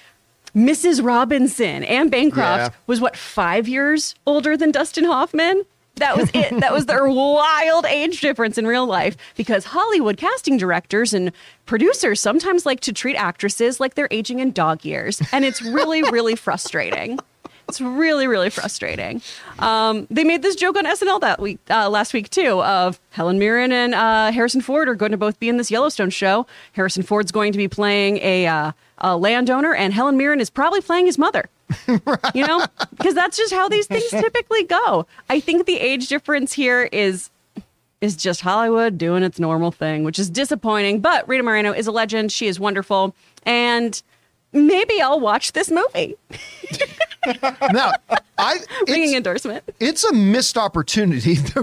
Mrs. 0.54 1.02
Robinson, 1.04 1.82
Anne 1.84 2.08
Bancroft 2.08 2.72
Yeah. 2.72 2.78
was 2.86 3.00
what, 3.00 3.16
five 3.16 3.66
years 3.68 4.14
older 4.26 4.56
than 4.56 4.70
Dustin 4.70 5.04
Hoffman? 5.04 5.64
That 5.96 6.16
was 6.16 6.30
it. 6.32 6.58
that 6.60 6.72
was 6.72 6.86
their 6.86 7.06
wild 7.08 7.84
age 7.86 8.20
difference 8.22 8.56
in 8.58 8.66
real 8.66 8.86
life 8.86 9.16
because 9.36 9.64
Hollywood 9.66 10.16
casting 10.16 10.56
directors 10.56 11.12
and 11.12 11.32
producers 11.66 12.18
sometimes 12.20 12.64
like 12.64 12.80
to 12.80 12.92
treat 12.94 13.14
actresses 13.14 13.78
like 13.78 13.94
they're 13.94 14.08
aging 14.10 14.38
in 14.40 14.52
dog 14.52 14.84
years. 14.84 15.20
And 15.32 15.44
it's 15.44 15.60
really, 15.62 16.02
really 16.10 16.34
frustrating. 16.34 17.18
It's 17.72 17.80
really, 17.80 18.26
really 18.26 18.50
frustrating. 18.50 19.22
Um, 19.58 20.06
they 20.10 20.24
made 20.24 20.42
this 20.42 20.56
joke 20.56 20.76
on 20.76 20.84
SNL 20.84 21.22
that 21.22 21.40
week, 21.40 21.58
uh, 21.70 21.88
last 21.88 22.12
week 22.12 22.28
too, 22.28 22.62
of 22.62 23.00
Helen 23.12 23.38
Mirren 23.38 23.72
and 23.72 23.94
uh, 23.94 24.30
Harrison 24.30 24.60
Ford 24.60 24.90
are 24.90 24.94
going 24.94 25.12
to 25.12 25.16
both 25.16 25.40
be 25.40 25.48
in 25.48 25.56
this 25.56 25.70
Yellowstone 25.70 26.10
show. 26.10 26.46
Harrison 26.72 27.02
Ford's 27.02 27.32
going 27.32 27.50
to 27.50 27.56
be 27.56 27.68
playing 27.68 28.18
a, 28.18 28.46
uh, 28.46 28.72
a 28.98 29.16
landowner, 29.16 29.72
and 29.74 29.94
Helen 29.94 30.18
Mirren 30.18 30.38
is 30.38 30.50
probably 30.50 30.82
playing 30.82 31.06
his 31.06 31.16
mother. 31.16 31.48
You 32.34 32.46
know, 32.46 32.66
because 32.98 33.14
that's 33.14 33.38
just 33.38 33.54
how 33.54 33.70
these 33.70 33.86
things 33.86 34.06
typically 34.10 34.64
go. 34.64 35.06
I 35.30 35.40
think 35.40 35.64
the 35.64 35.78
age 35.78 36.08
difference 36.08 36.52
here 36.52 36.82
is 36.92 37.30
is 38.02 38.16
just 38.16 38.42
Hollywood 38.42 38.98
doing 38.98 39.22
its 39.22 39.38
normal 39.40 39.70
thing, 39.70 40.04
which 40.04 40.18
is 40.18 40.28
disappointing. 40.28 41.00
But 41.00 41.26
Rita 41.26 41.42
Moreno 41.42 41.72
is 41.72 41.86
a 41.86 41.90
legend. 41.92 42.32
She 42.32 42.48
is 42.48 42.60
wonderful, 42.60 43.14
and 43.44 44.02
maybe 44.52 45.00
I'll 45.00 45.20
watch 45.20 45.52
this 45.52 45.70
movie. 45.70 46.16
Now, 47.72 47.92
I 48.38 48.58
Ringing 48.88 49.08
it's, 49.08 49.14
endorsement. 49.16 49.64
it's 49.80 50.04
a 50.04 50.12
missed 50.12 50.56
opportunity. 50.58 51.36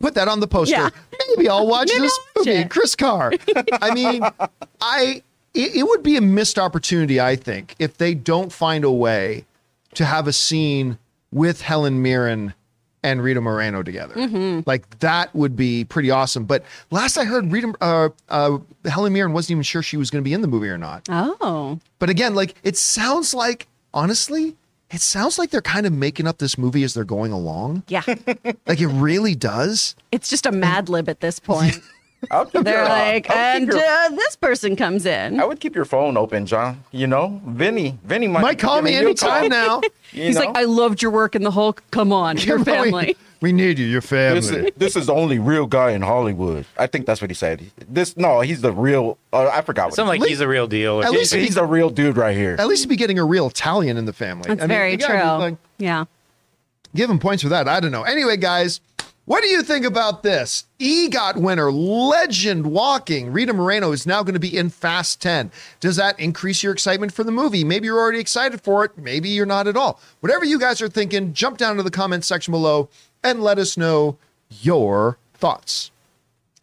Put 0.00 0.14
that 0.14 0.28
on 0.28 0.40
the 0.40 0.48
poster. 0.48 0.74
Yeah. 0.76 0.90
Maybe 1.28 1.48
I'll 1.48 1.66
watch 1.66 1.88
Maybe 1.88 2.00
this 2.02 2.18
I'll 2.36 2.40
watch 2.42 2.46
movie. 2.46 2.58
it. 2.60 2.70
Chris 2.70 2.94
Carr. 2.96 3.32
I 3.80 3.94
mean, 3.94 4.22
I 4.80 5.22
it, 5.54 5.76
it 5.76 5.82
would 5.84 6.02
be 6.02 6.16
a 6.16 6.20
missed 6.20 6.58
opportunity, 6.58 7.20
I 7.20 7.36
think, 7.36 7.74
if 7.78 7.96
they 7.98 8.14
don't 8.14 8.52
find 8.52 8.84
a 8.84 8.90
way 8.90 9.44
to 9.94 10.04
have 10.04 10.26
a 10.28 10.32
scene 10.32 10.98
with 11.32 11.60
Helen 11.62 12.02
Mirren 12.02 12.54
and 13.04 13.22
Rita 13.22 13.40
Moreno 13.40 13.82
together. 13.82 14.14
Mm-hmm. 14.14 14.60
Like 14.66 14.98
that 15.00 15.32
would 15.34 15.54
be 15.56 15.84
pretty 15.84 16.10
awesome. 16.10 16.44
But 16.44 16.64
last 16.90 17.16
I 17.16 17.24
heard, 17.24 17.50
Rita 17.52 17.72
uh, 17.80 18.08
uh, 18.28 18.58
Helen 18.84 19.12
Mirren 19.12 19.32
wasn't 19.32 19.52
even 19.52 19.62
sure 19.62 19.82
she 19.82 19.96
was 19.96 20.10
going 20.10 20.22
to 20.22 20.28
be 20.28 20.34
in 20.34 20.42
the 20.42 20.48
movie 20.48 20.68
or 20.68 20.78
not. 20.78 21.06
Oh, 21.08 21.78
But 22.00 22.10
again, 22.10 22.34
like 22.34 22.54
it 22.64 22.76
sounds 22.76 23.32
like 23.34 23.66
honestly, 23.94 24.56
it 24.90 25.00
sounds 25.00 25.38
like 25.38 25.50
they're 25.50 25.60
kind 25.60 25.86
of 25.86 25.92
making 25.92 26.26
up 26.26 26.38
this 26.38 26.56
movie 26.56 26.82
as 26.82 26.94
they're 26.94 27.04
going 27.04 27.32
along. 27.32 27.82
yeah. 27.88 28.02
Like 28.66 28.80
it 28.80 28.88
really 28.88 29.34
does. 29.34 29.94
It's 30.12 30.30
just 30.30 30.46
a 30.46 30.52
Mad 30.52 30.88
Lib 30.88 31.08
at 31.08 31.20
this 31.20 31.38
point. 31.38 31.78
I 32.30 32.40
would 32.40 32.52
keep 32.52 32.64
They're 32.64 32.74
your, 32.78 32.84
uh, 32.84 32.88
like, 32.88 33.30
and 33.30 33.68
your- 33.68 33.78
uh, 33.78 34.08
this 34.10 34.36
person 34.36 34.74
comes 34.76 35.06
in. 35.06 35.38
I 35.40 35.44
would 35.44 35.60
keep 35.60 35.74
your 35.76 35.84
phone 35.84 36.16
open, 36.16 36.46
John. 36.46 36.84
You 36.90 37.06
know, 37.06 37.40
Vinny. 37.46 37.98
Vinny 38.04 38.26
might, 38.26 38.42
Might 38.42 38.58
call 38.58 38.82
me 38.82 38.90
giving 38.90 39.02
you 39.02 39.08
anytime 39.10 39.48
now. 39.48 39.80
You 40.10 40.22
He's 40.22 40.36
know? 40.36 40.46
like, 40.46 40.56
I 40.56 40.62
loved 40.64 41.02
your 41.02 41.10
work 41.10 41.36
in 41.36 41.42
the 41.42 41.50
Hulk. 41.50 41.82
Come 41.90 42.14
on, 42.14 42.36
your 42.38 42.64
family. 42.64 43.16
We 43.40 43.52
need 43.52 43.78
you, 43.78 43.86
your 43.86 44.00
family. 44.00 44.40
This 44.40 44.50
is, 44.50 44.70
this 44.76 44.96
is 44.96 45.06
the 45.06 45.14
only 45.14 45.38
real 45.38 45.66
guy 45.66 45.92
in 45.92 46.02
Hollywood. 46.02 46.66
I 46.76 46.88
think 46.88 47.06
that's 47.06 47.20
what 47.20 47.30
he 47.30 47.34
said. 47.34 47.70
This 47.88 48.16
no, 48.16 48.40
he's 48.40 48.62
the 48.62 48.72
real. 48.72 49.16
Uh, 49.32 49.48
I 49.52 49.60
forgot. 49.62 49.86
What 49.86 49.94
Something 49.94 50.16
he, 50.16 50.20
like 50.22 50.28
he's 50.28 50.40
a 50.40 50.48
real 50.48 50.66
deal. 50.66 50.94
Or 50.94 51.04
At 51.04 51.10
he's, 51.12 51.32
least 51.32 51.34
he's 51.34 51.54
the 51.54 51.64
real 51.64 51.88
dude 51.88 52.16
right 52.16 52.36
here. 52.36 52.56
At 52.58 52.66
least 52.66 52.82
he'd 52.82 52.88
be 52.88 52.96
getting 52.96 53.16
a 53.20 53.24
real 53.24 53.46
Italian 53.46 53.96
in 53.96 54.06
the 54.06 54.12
family. 54.12 54.48
That's 54.48 54.58
I 54.60 54.64
mean, 54.64 54.68
very 54.68 54.96
true. 54.96 55.14
like, 55.14 55.56
yeah. 55.76 56.06
give 56.96 57.08
him 57.08 57.20
points 57.20 57.44
for 57.44 57.48
that. 57.50 57.68
I 57.68 57.78
don't 57.78 57.92
know. 57.92 58.02
Anyway, 58.02 58.38
guys, 58.38 58.80
what 59.28 59.42
do 59.42 59.48
you 59.50 59.62
think 59.62 59.84
about 59.84 60.22
this? 60.22 60.64
EGOT 60.80 61.36
winner, 61.36 61.70
legend 61.70 62.72
walking. 62.72 63.30
Rita 63.30 63.52
Moreno 63.52 63.92
is 63.92 64.06
now 64.06 64.22
going 64.22 64.32
to 64.32 64.40
be 64.40 64.56
in 64.56 64.70
Fast 64.70 65.20
10. 65.20 65.52
Does 65.80 65.96
that 65.96 66.18
increase 66.18 66.62
your 66.62 66.72
excitement 66.72 67.12
for 67.12 67.24
the 67.24 67.30
movie? 67.30 67.62
Maybe 67.62 67.84
you're 67.84 67.98
already 67.98 68.20
excited 68.20 68.62
for 68.62 68.86
it. 68.86 68.96
Maybe 68.96 69.28
you're 69.28 69.44
not 69.44 69.66
at 69.66 69.76
all. 69.76 70.00
Whatever 70.20 70.46
you 70.46 70.58
guys 70.58 70.80
are 70.80 70.88
thinking, 70.88 71.34
jump 71.34 71.58
down 71.58 71.76
to 71.76 71.82
the 71.82 71.90
comments 71.90 72.26
section 72.26 72.52
below 72.52 72.88
and 73.22 73.42
let 73.42 73.58
us 73.58 73.76
know 73.76 74.16
your 74.48 75.18
thoughts. 75.34 75.90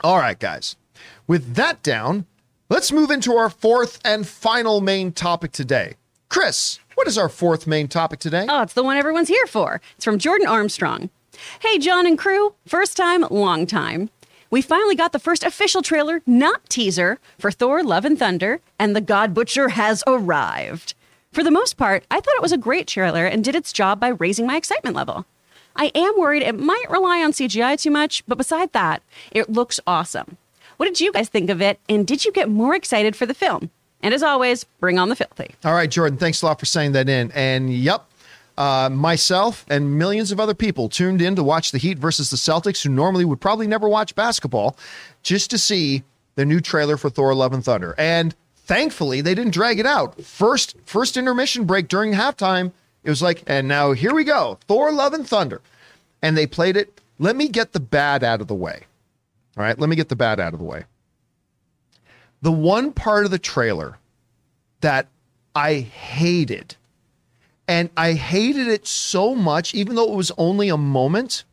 All 0.04 0.18
right, 0.18 0.40
guys. 0.40 0.76
With 1.28 1.54
that 1.54 1.84
down, 1.84 2.26
let's 2.70 2.92
move 2.92 3.12
into 3.12 3.36
our 3.36 3.52
fourth 3.52 4.00
and 4.04 4.26
final 4.26 4.82
main 4.82 5.12
topic 5.12 5.52
today. 5.52 5.98
Chris, 6.30 6.80
what 6.96 7.08
is 7.08 7.16
our 7.20 7.30
fourth 7.30 7.68
main 7.68 7.88
topic 7.88 8.20
today? 8.20 8.48
Oh, 8.50 8.64
it's 8.64 8.74
the 8.74 8.82
one 8.82 8.98
everyone's 8.98 9.28
here 9.28 9.46
for. 9.46 9.82
It's 9.98 10.06
from 10.06 10.18
Jordan 10.18 10.48
Armstrong. 10.48 11.12
Hey, 11.60 11.78
John 11.78 12.06
and 12.06 12.18
crew. 12.18 12.56
First 12.66 12.98
time, 12.98 13.26
long 13.30 13.66
time. 13.66 14.10
We 14.50 14.62
finally 14.62 14.96
got 14.96 15.12
the 15.12 15.20
first 15.20 15.44
official 15.44 15.82
trailer, 15.82 16.22
not 16.26 16.70
teaser, 16.70 17.20
for 17.40 17.52
Thor 17.52 17.84
Love 17.84 18.06
and 18.06 18.18
Thunder, 18.18 18.62
and 18.80 18.96
the 18.96 19.02
God 19.02 19.34
Butcher 19.34 19.70
has 19.70 20.04
arrived. 20.08 20.94
For 21.34 21.44
the 21.44 21.52
most 21.52 21.76
part, 21.76 22.06
I 22.10 22.22
thought 22.22 22.36
it 22.36 22.42
was 22.42 22.54
a 22.54 22.58
great 22.58 22.88
trailer 22.88 23.26
and 23.26 23.44
did 23.44 23.56
its 23.56 23.74
job 23.74 24.00
by 24.00 24.10
raising 24.10 24.48
my 24.48 24.56
excitement 24.56 24.96
level. 24.96 25.26
I 25.76 25.92
am 25.94 26.14
worried 26.18 26.44
it 26.44 26.58
might 26.58 26.86
rely 26.90 27.22
on 27.22 27.34
CGI 27.34 27.82
too 27.82 27.92
much, 27.92 28.24
but 28.28 28.38
beside 28.38 28.72
that, 28.72 29.04
it 29.32 29.50
looks 29.50 29.80
awesome. 29.86 30.38
What 30.78 30.86
did 30.86 31.02
you 31.02 31.12
guys 31.12 31.28
think 31.28 31.50
of 31.50 31.62
it, 31.62 31.80
and 31.90 32.08
did 32.08 32.24
you 32.24 32.32
get 32.32 32.50
more 32.50 32.76
excited 32.76 33.16
for 33.16 33.26
the 33.26 33.34
film? 33.34 33.70
And 34.02 34.14
as 34.14 34.24
always, 34.24 34.64
bring 34.80 35.00
on 35.00 35.10
the 35.10 35.16
filthy. 35.16 35.56
All 35.66 35.74
right, 35.74 35.90
Jordan, 35.90 36.18
thanks 36.18 36.42
a 36.42 36.46
lot 36.46 36.60
for 36.60 36.66
saying 36.66 36.92
that 36.94 37.10
in. 37.10 37.32
And 37.32 37.74
yep, 37.74 38.06
uh, 38.58 38.90
myself 38.92 39.66
and 39.70 39.98
millions 39.98 40.32
of 40.32 40.40
other 40.40 40.54
people 40.54 40.90
tuned 40.90 41.22
in 41.22 41.36
to 41.36 41.44
watch 41.44 41.72
the 41.72 41.78
Heat 41.78 41.98
versus 42.00 42.30
the 42.30 42.38
Celtics, 42.38 42.84
who 42.84 42.90
normally 42.90 43.26
would 43.26 43.42
probably 43.42 43.68
never 43.68 43.90
watch 43.90 44.16
basketball, 44.16 44.78
just 45.24 45.50
to 45.52 45.58
see 45.58 46.04
the 46.36 46.46
new 46.46 46.62
trailer 46.62 46.98
for 46.98 47.10
Thor: 47.10 47.34
Love 47.34 47.54
and 47.54 47.64
Thunder. 47.64 47.96
And 47.98 48.36
thankfully, 48.56 49.22
they 49.22 49.36
didn't 49.36 49.54
drag 49.54 49.80
it 49.80 49.86
out. 49.86 50.22
First, 50.24 50.76
first 50.86 51.18
intermission 51.18 51.66
break 51.66 51.88
during 51.88 52.14
halftime, 52.14 52.72
it 53.04 53.10
was 53.10 53.22
like, 53.22 53.44
and 53.48 53.68
now 53.68 53.92
here 53.92 54.14
we 54.14 54.24
go, 54.24 54.58
Thor: 54.68 54.92
Love 54.92 55.14
and 55.14 55.28
Thunder, 55.28 55.62
and 56.22 56.38
they 56.38 56.48
played 56.48 56.78
it. 56.78 57.02
Let 57.20 57.36
me 57.36 57.48
get 57.48 57.74
the 57.74 57.80
bad 57.80 58.24
out 58.24 58.42
of 58.42 58.48
the 58.48 58.56
way. 58.56 58.84
All 59.58 59.64
right, 59.64 59.80
let 59.80 59.90
me 59.90 59.96
get 59.96 60.10
the 60.10 60.16
bad 60.16 60.40
out 60.40 60.54
of 60.54 60.60
the 60.60 60.66
way. 60.66 60.84
The 62.42 62.52
one 62.52 62.92
part 62.92 63.26
of 63.26 63.32
the 63.32 63.40
trailer 63.40 63.98
that 64.82 65.08
I 65.56 65.76
hated. 65.76 66.76
And 67.68 67.90
I 67.98 68.14
hated 68.14 68.68
it 68.68 68.86
so 68.86 69.34
much, 69.34 69.74
even 69.74 69.96
though 69.96 70.12
it 70.12 70.16
was 70.16 70.32
only 70.38 70.70
a 70.70 70.78
moment, 70.78 71.44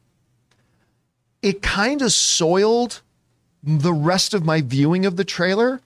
it 1.41 1.63
kind 1.63 2.03
of 2.03 2.13
soiled 2.13 3.01
the 3.63 3.93
rest 3.93 4.35
of 4.35 4.45
my 4.45 4.61
viewing 4.61 5.07
of 5.07 5.17
the 5.17 5.25
trailer. 5.25 5.81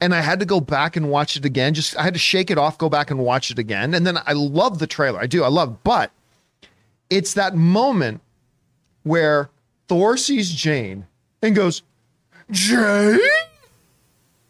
And 0.00 0.14
I 0.14 0.20
had 0.20 0.40
to 0.40 0.46
go 0.46 0.60
back 0.60 0.96
and 0.96 1.10
watch 1.10 1.36
it 1.36 1.44
again. 1.44 1.74
Just 1.74 1.96
I 1.96 2.02
had 2.02 2.14
to 2.14 2.20
shake 2.20 2.50
it 2.50 2.58
off, 2.58 2.78
go 2.78 2.88
back 2.88 3.10
and 3.10 3.20
watch 3.20 3.50
it 3.50 3.58
again. 3.58 3.94
And 3.94 4.06
then 4.06 4.18
I 4.26 4.32
love 4.32 4.78
the 4.78 4.86
trailer. 4.86 5.20
I 5.20 5.26
do. 5.26 5.44
I 5.44 5.48
love, 5.48 5.82
but 5.84 6.10
it's 7.10 7.34
that 7.34 7.54
moment 7.54 8.20
where 9.02 9.50
Thor 9.88 10.16
sees 10.16 10.52
Jane 10.52 11.06
and 11.40 11.54
goes, 11.54 11.82
Jane? 12.50 13.18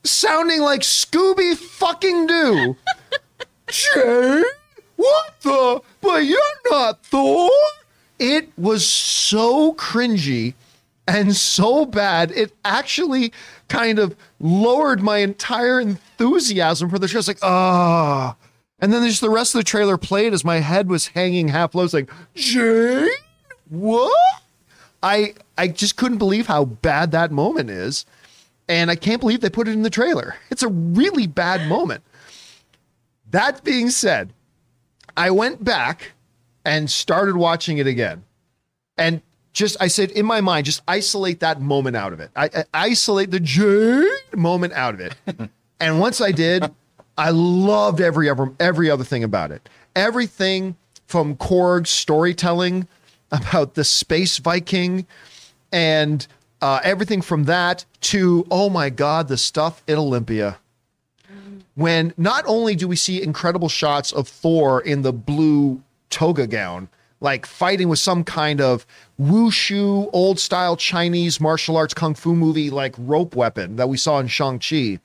Sounding 0.05 0.61
like 0.61 0.81
Scooby 0.81 1.57
fucking 1.57 2.27
Doo. 2.27 2.77
Jane? 3.67 4.45
What 5.03 5.41
the? 5.41 5.83
But 6.01 6.25
you're 6.27 6.39
not 6.71 7.05
Thor. 7.05 7.51
It 8.19 8.51
was 8.57 8.87
so 8.87 9.75
cringy 9.75 10.55
and 11.09 11.35
so 11.35 11.85
bad 11.85 12.31
it 12.31 12.53
actually 12.65 13.33
kind 13.69 13.99
of 13.99 14.15
lowered 14.39 15.03
my 15.03 15.19
entire 15.19 15.81
enthusiasm 15.81 16.89
for 16.89 16.99
the 17.01 17.09
show. 17.09 17.19
It's 17.19 17.27
like, 17.27 17.43
ah. 17.43 18.37
And 18.79 18.93
then 18.93 19.07
just 19.07 19.21
the 19.21 19.31
rest 19.31 19.55
of 19.55 19.59
the 19.59 19.65
trailer 19.65 19.97
played 19.99 20.33
as 20.33 20.45
my 20.45 20.59
head 20.59 20.89
was 20.89 21.09
hanging 21.09 21.49
half 21.49 21.75
low. 21.75 21.89
Like, 21.93 22.11
Jane, 22.35 23.09
what? 23.69 24.43
I 25.03 25.35
I 25.59 25.69
just 25.69 25.97
couldn't 25.97 26.19
believe 26.19 26.47
how 26.47 26.65
bad 26.65 27.11
that 27.11 27.33
moment 27.33 27.71
is. 27.71 28.07
And 28.69 28.91
I 28.91 28.97
can't 28.97 29.21
believe 29.21 29.41
they 29.41 29.51
put 29.51 29.67
it 29.67 29.73
in 29.73 29.83
the 29.83 29.91
trailer. 29.91 30.37
It's 30.51 30.63
a 30.63 30.69
really 30.69 31.27
bad 31.27 31.69
moment. 31.69 32.05
That 33.31 33.65
being 33.65 33.91
said, 33.91 34.33
I 35.17 35.31
went 35.31 35.63
back 35.63 36.13
and 36.65 36.91
started 36.91 37.37
watching 37.37 37.79
it 37.79 37.87
again. 37.87 38.25
And 38.97 39.23
just, 39.53 39.77
I 39.81 39.89
said 39.89 40.11
in 40.13 40.25
my 40.27 40.41
mind, 40.41 40.67
just 40.67 40.83
isolate 40.89 41.41
that 41.41 41.61
moment 41.61 41.97
out 41.97 42.13
of 42.13 42.21
it. 42.21 42.31
I, 42.37 42.51
I 42.55 42.65
isolate 42.73 43.31
the 43.31 43.41
Jade 43.41 44.07
moment 44.35 44.73
out 44.73 44.95
of 44.95 45.01
it. 45.01 45.15
and 45.81 46.01
once 46.01 46.21
I 46.21 46.33
did, 46.33 46.71
I 47.19 47.31
loved 47.31 48.01
every 48.01 48.31
ever 48.31 48.53
every 48.59 48.91
other 48.91 49.05
thing 49.05 49.23
about 49.23 49.51
it. 49.51 49.69
Everything 49.95 50.77
from 51.07 51.37
Korg's 51.37 51.91
storytelling 51.91 52.89
about 53.31 53.75
the 53.75 53.85
space 53.85 54.39
Viking 54.39 55.07
and 55.71 56.27
uh, 56.63 56.81
everything 56.83 57.21
from 57.21 57.45
that 57.45 57.85
to 58.01 58.47
oh 58.51 58.71
my 58.71 58.89
god, 58.89 59.29
the 59.29 59.37
stuff 59.37 59.83
in 59.87 59.99
Olympia 59.99 60.59
when 61.75 62.13
not 62.17 62.45
only 62.47 62.75
do 62.75 62.87
we 62.87 62.97
see 62.97 63.23
incredible 63.23 63.69
shots 63.69 64.13
of 64.13 64.29
Thor 64.29 64.81
in 64.81 65.03
the 65.03 65.13
blue 65.13 65.83
toga 66.11 66.47
gown, 66.47 66.89
like 67.21 67.47
fighting 67.47 67.89
with 67.89 67.99
some 67.99 68.25
kind 68.25 68.61
of 68.61 68.85
wushu, 69.21 70.11
old 70.13 70.39
style 70.39 70.77
Chinese 70.77 71.41
martial 71.41 71.77
arts 71.77 71.95
kung 71.95 72.15
fu 72.15 72.35
movie 72.35 72.69
like 72.69 72.95
rope 72.99 73.35
weapon 73.37 73.77
that 73.77 73.89
we 73.89 73.97
saw 73.97 74.19
in 74.19 74.27
Shang-Chi. 74.27 74.99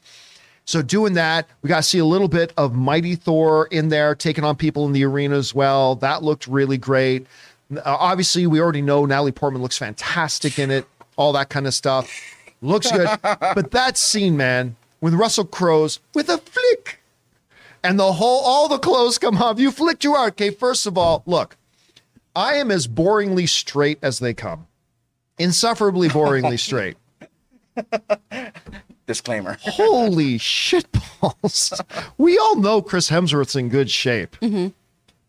So 0.65 0.81
doing 0.81 1.13
that, 1.13 1.47
we 1.61 1.69
got 1.69 1.77
to 1.77 1.83
see 1.83 1.99
a 1.99 2.05
little 2.05 2.27
bit 2.27 2.51
of 2.57 2.75
Mighty 2.75 3.15
Thor 3.15 3.67
in 3.71 3.87
there, 3.87 4.13
taking 4.15 4.43
on 4.43 4.57
people 4.57 4.85
in 4.85 4.91
the 4.91 5.05
arena 5.05 5.37
as 5.37 5.55
well. 5.55 5.95
That 5.95 6.23
looked 6.23 6.45
really 6.45 6.77
great. 6.77 7.25
Uh, 7.73 7.81
obviously, 7.85 8.47
we 8.47 8.59
already 8.59 8.81
know 8.81 9.05
Natalie 9.05 9.31
Portman 9.31 9.61
looks 9.61 9.77
fantastic 9.77 10.59
in 10.59 10.69
it. 10.69 10.85
All 11.15 11.31
that 11.33 11.47
kind 11.47 11.67
of 11.67 11.73
stuff 11.73 12.11
looks 12.61 12.91
good. 12.91 13.07
but 13.23 13.71
that 13.71 13.97
scene, 13.97 14.35
man, 14.35 14.75
with 15.07 15.13
Russell 15.13 15.45
Crowe's 15.45 16.01
with 16.13 16.27
a 16.27 16.37
flick, 16.37 16.99
and 17.81 17.97
the 17.97 18.11
whole 18.11 18.41
all 18.43 18.67
the 18.67 18.77
clothes 18.77 19.17
come 19.17 19.37
off. 19.41 19.57
You 19.57 19.71
flicked 19.71 20.03
your 20.03 20.17
art. 20.17 20.33
Okay, 20.33 20.49
first 20.49 20.85
of 20.85 20.97
all, 20.97 21.23
look, 21.25 21.55
I 22.35 22.55
am 22.55 22.71
as 22.71 22.89
boringly 22.89 23.47
straight 23.47 23.99
as 24.01 24.19
they 24.19 24.33
come, 24.33 24.67
insufferably 25.37 26.09
boringly 26.09 26.59
straight. 26.67 26.97
Disclaimer. 29.05 29.57
Holy 29.61 30.37
shit 30.37 30.91
shitballs. 30.91 31.79
We 32.17 32.37
all 32.37 32.57
know 32.57 32.81
Chris 32.81 33.09
Hemsworth's 33.09 33.55
in 33.55 33.69
good 33.69 33.89
shape. 33.89 34.35
Mm-hmm. 34.41 34.67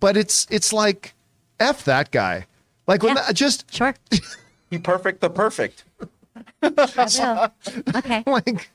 But 0.01 0.17
it's 0.17 0.49
it's 0.51 0.73
like 0.73 1.15
F 1.61 1.85
that 1.85 2.11
guy. 2.11 2.47
Like 2.89 3.05
when 3.05 3.15
Yeah. 3.15 3.23
that, 3.27 3.35
just 3.37 3.73
Sure. 3.73 3.95
He 4.71 4.79
perfect 4.79 5.21
the 5.21 5.31
perfect. 5.31 5.85
I 6.63 7.53
will. 7.71 7.95
Okay. 7.97 8.25
like 8.27 8.71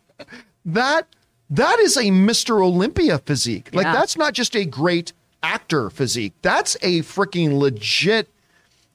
that 0.66 1.07
that 1.49 1.80
is 1.80 1.97
a 1.97 2.03
Mr. 2.05 2.64
Olympia 2.64 3.20
physique. 3.20 3.70
Like 3.74 3.86
Yeah. 3.86 3.93
that's 3.93 4.18
not 4.18 4.34
just 4.34 4.55
a 4.55 4.66
great 4.66 5.14
actor 5.43 5.89
physique. 5.89 6.34
That's 6.41 6.76
a 6.82 7.01
freaking 7.01 7.59
legit 7.59 8.30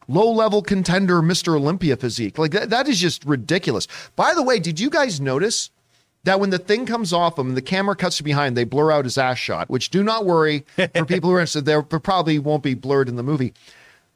low 0.08 0.30
level 0.30 0.62
contender 0.62 1.20
Mr. 1.20 1.54
Olympia 1.54 1.96
physique. 1.96 2.38
Like 2.38 2.52
that, 2.52 2.70
that 2.70 2.88
is 2.88 2.98
just 2.98 3.24
ridiculous. 3.24 3.86
By 4.16 4.34
the 4.34 4.42
way, 4.42 4.58
did 4.58 4.80
you 4.80 4.88
guys 4.90 5.20
notice 5.20 5.70
that 6.24 6.40
when 6.40 6.50
the 6.50 6.58
thing 6.58 6.86
comes 6.86 7.12
off 7.12 7.38
him 7.38 7.48
and 7.48 7.56
the 7.56 7.62
camera 7.62 7.94
cuts 7.94 8.16
to 8.16 8.22
behind, 8.24 8.56
they 8.56 8.64
blur 8.64 8.90
out 8.90 9.04
his 9.04 9.18
ass 9.18 9.38
shot, 9.38 9.68
which 9.70 9.90
do 9.90 10.02
not 10.02 10.24
worry 10.24 10.64
for 10.76 10.86
people 11.06 11.30
who 11.30 11.36
are 11.36 11.40
interested, 11.40 11.64
there 11.66 11.82
probably 11.82 12.38
won't 12.38 12.62
be 12.62 12.74
blurred 12.74 13.08
in 13.08 13.16
the 13.16 13.22
movie. 13.22 13.52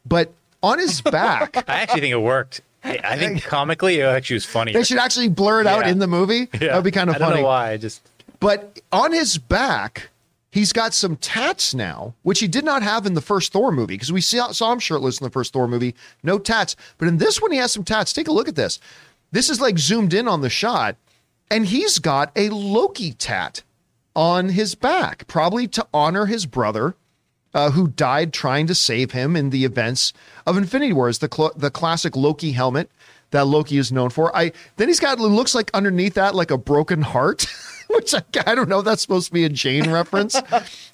But 0.04 0.32
on 0.62 0.78
his 0.78 1.00
back, 1.00 1.56
I 1.68 1.82
actually 1.82 2.00
think 2.00 2.12
it 2.12 2.16
worked. 2.22 2.62
I 2.84 2.98
I 3.04 3.16
think 3.18 3.42
comically 3.44 4.00
it 4.00 4.04
actually 4.04 4.34
was 4.34 4.46
funny. 4.46 4.72
they 4.72 4.82
should 4.84 4.98
actually 4.98 5.28
blur 5.28 5.60
it 5.60 5.66
out 5.66 5.84
Yeah. 5.84 5.92
in 5.92 5.98
the 5.98 6.06
movie. 6.06 6.46
That 6.52 6.74
would 6.74 6.84
be 6.84 6.90
kind 6.90 7.10
of 7.10 7.16
funny. 7.16 7.24
I 7.26 7.28
don't 7.30 7.40
know 7.42 7.46
why. 7.46 7.70
I 7.72 7.76
just 7.76 8.02
But 8.40 8.80
on 8.90 9.12
his 9.12 9.38
back, 9.38 10.08
he's 10.50 10.72
got 10.72 10.92
some 10.94 11.16
tats 11.16 11.74
now, 11.74 12.14
which 12.22 12.40
he 12.40 12.48
did 12.48 12.64
not 12.64 12.82
have 12.82 13.06
in 13.06 13.14
the 13.14 13.20
first 13.20 13.52
Thor 13.52 13.70
movie 13.72 13.94
because 13.94 14.12
we 14.12 14.20
saw, 14.20 14.52
saw 14.52 14.72
him 14.72 14.78
shirtless 14.80 15.18
in 15.20 15.24
the 15.24 15.30
first 15.30 15.52
Thor 15.52 15.66
movie, 15.68 15.94
no 16.22 16.38
tats. 16.38 16.76
But 16.98 17.08
in 17.08 17.18
this 17.18 17.40
one, 17.40 17.52
he 17.52 17.58
has 17.58 17.72
some 17.72 17.84
tats. 17.84 18.12
Take 18.12 18.28
a 18.28 18.32
look 18.32 18.48
at 18.48 18.56
this. 18.56 18.78
This 19.30 19.48
is 19.48 19.60
like 19.60 19.78
zoomed 19.78 20.12
in 20.12 20.28
on 20.28 20.40
the 20.42 20.50
shot, 20.50 20.96
and 21.50 21.66
he's 21.66 21.98
got 21.98 22.32
a 22.36 22.50
Loki 22.50 23.12
tat 23.12 23.62
on 24.14 24.50
his 24.50 24.74
back, 24.74 25.26
probably 25.26 25.66
to 25.68 25.86
honor 25.94 26.26
his 26.26 26.44
brother. 26.44 26.94
Uh, 27.54 27.70
who 27.70 27.88
died 27.88 28.32
trying 28.32 28.66
to 28.66 28.74
save 28.74 29.10
him 29.10 29.36
in 29.36 29.50
the 29.50 29.66
events 29.66 30.14
of 30.46 30.56
Infinity 30.56 30.94
Wars, 30.94 31.18
the 31.18 31.28
cl- 31.30 31.52
the 31.54 31.70
classic 31.70 32.16
Loki 32.16 32.52
helmet 32.52 32.90
that 33.32 33.46
Loki 33.46 33.76
is 33.76 33.92
known 33.92 34.08
for. 34.08 34.34
I 34.34 34.52
then 34.76 34.88
he's 34.88 35.00
got 35.00 35.18
looks 35.18 35.54
like 35.54 35.70
underneath 35.74 36.14
that 36.14 36.34
like 36.34 36.50
a 36.50 36.56
broken 36.56 37.02
heart, 37.02 37.46
which 37.88 38.14
I, 38.14 38.22
I 38.46 38.54
don't 38.54 38.70
know 38.70 38.78
if 38.78 38.86
that's 38.86 39.02
supposed 39.02 39.26
to 39.26 39.32
be 39.34 39.44
a 39.44 39.50
Jane 39.50 39.90
reference 39.90 40.34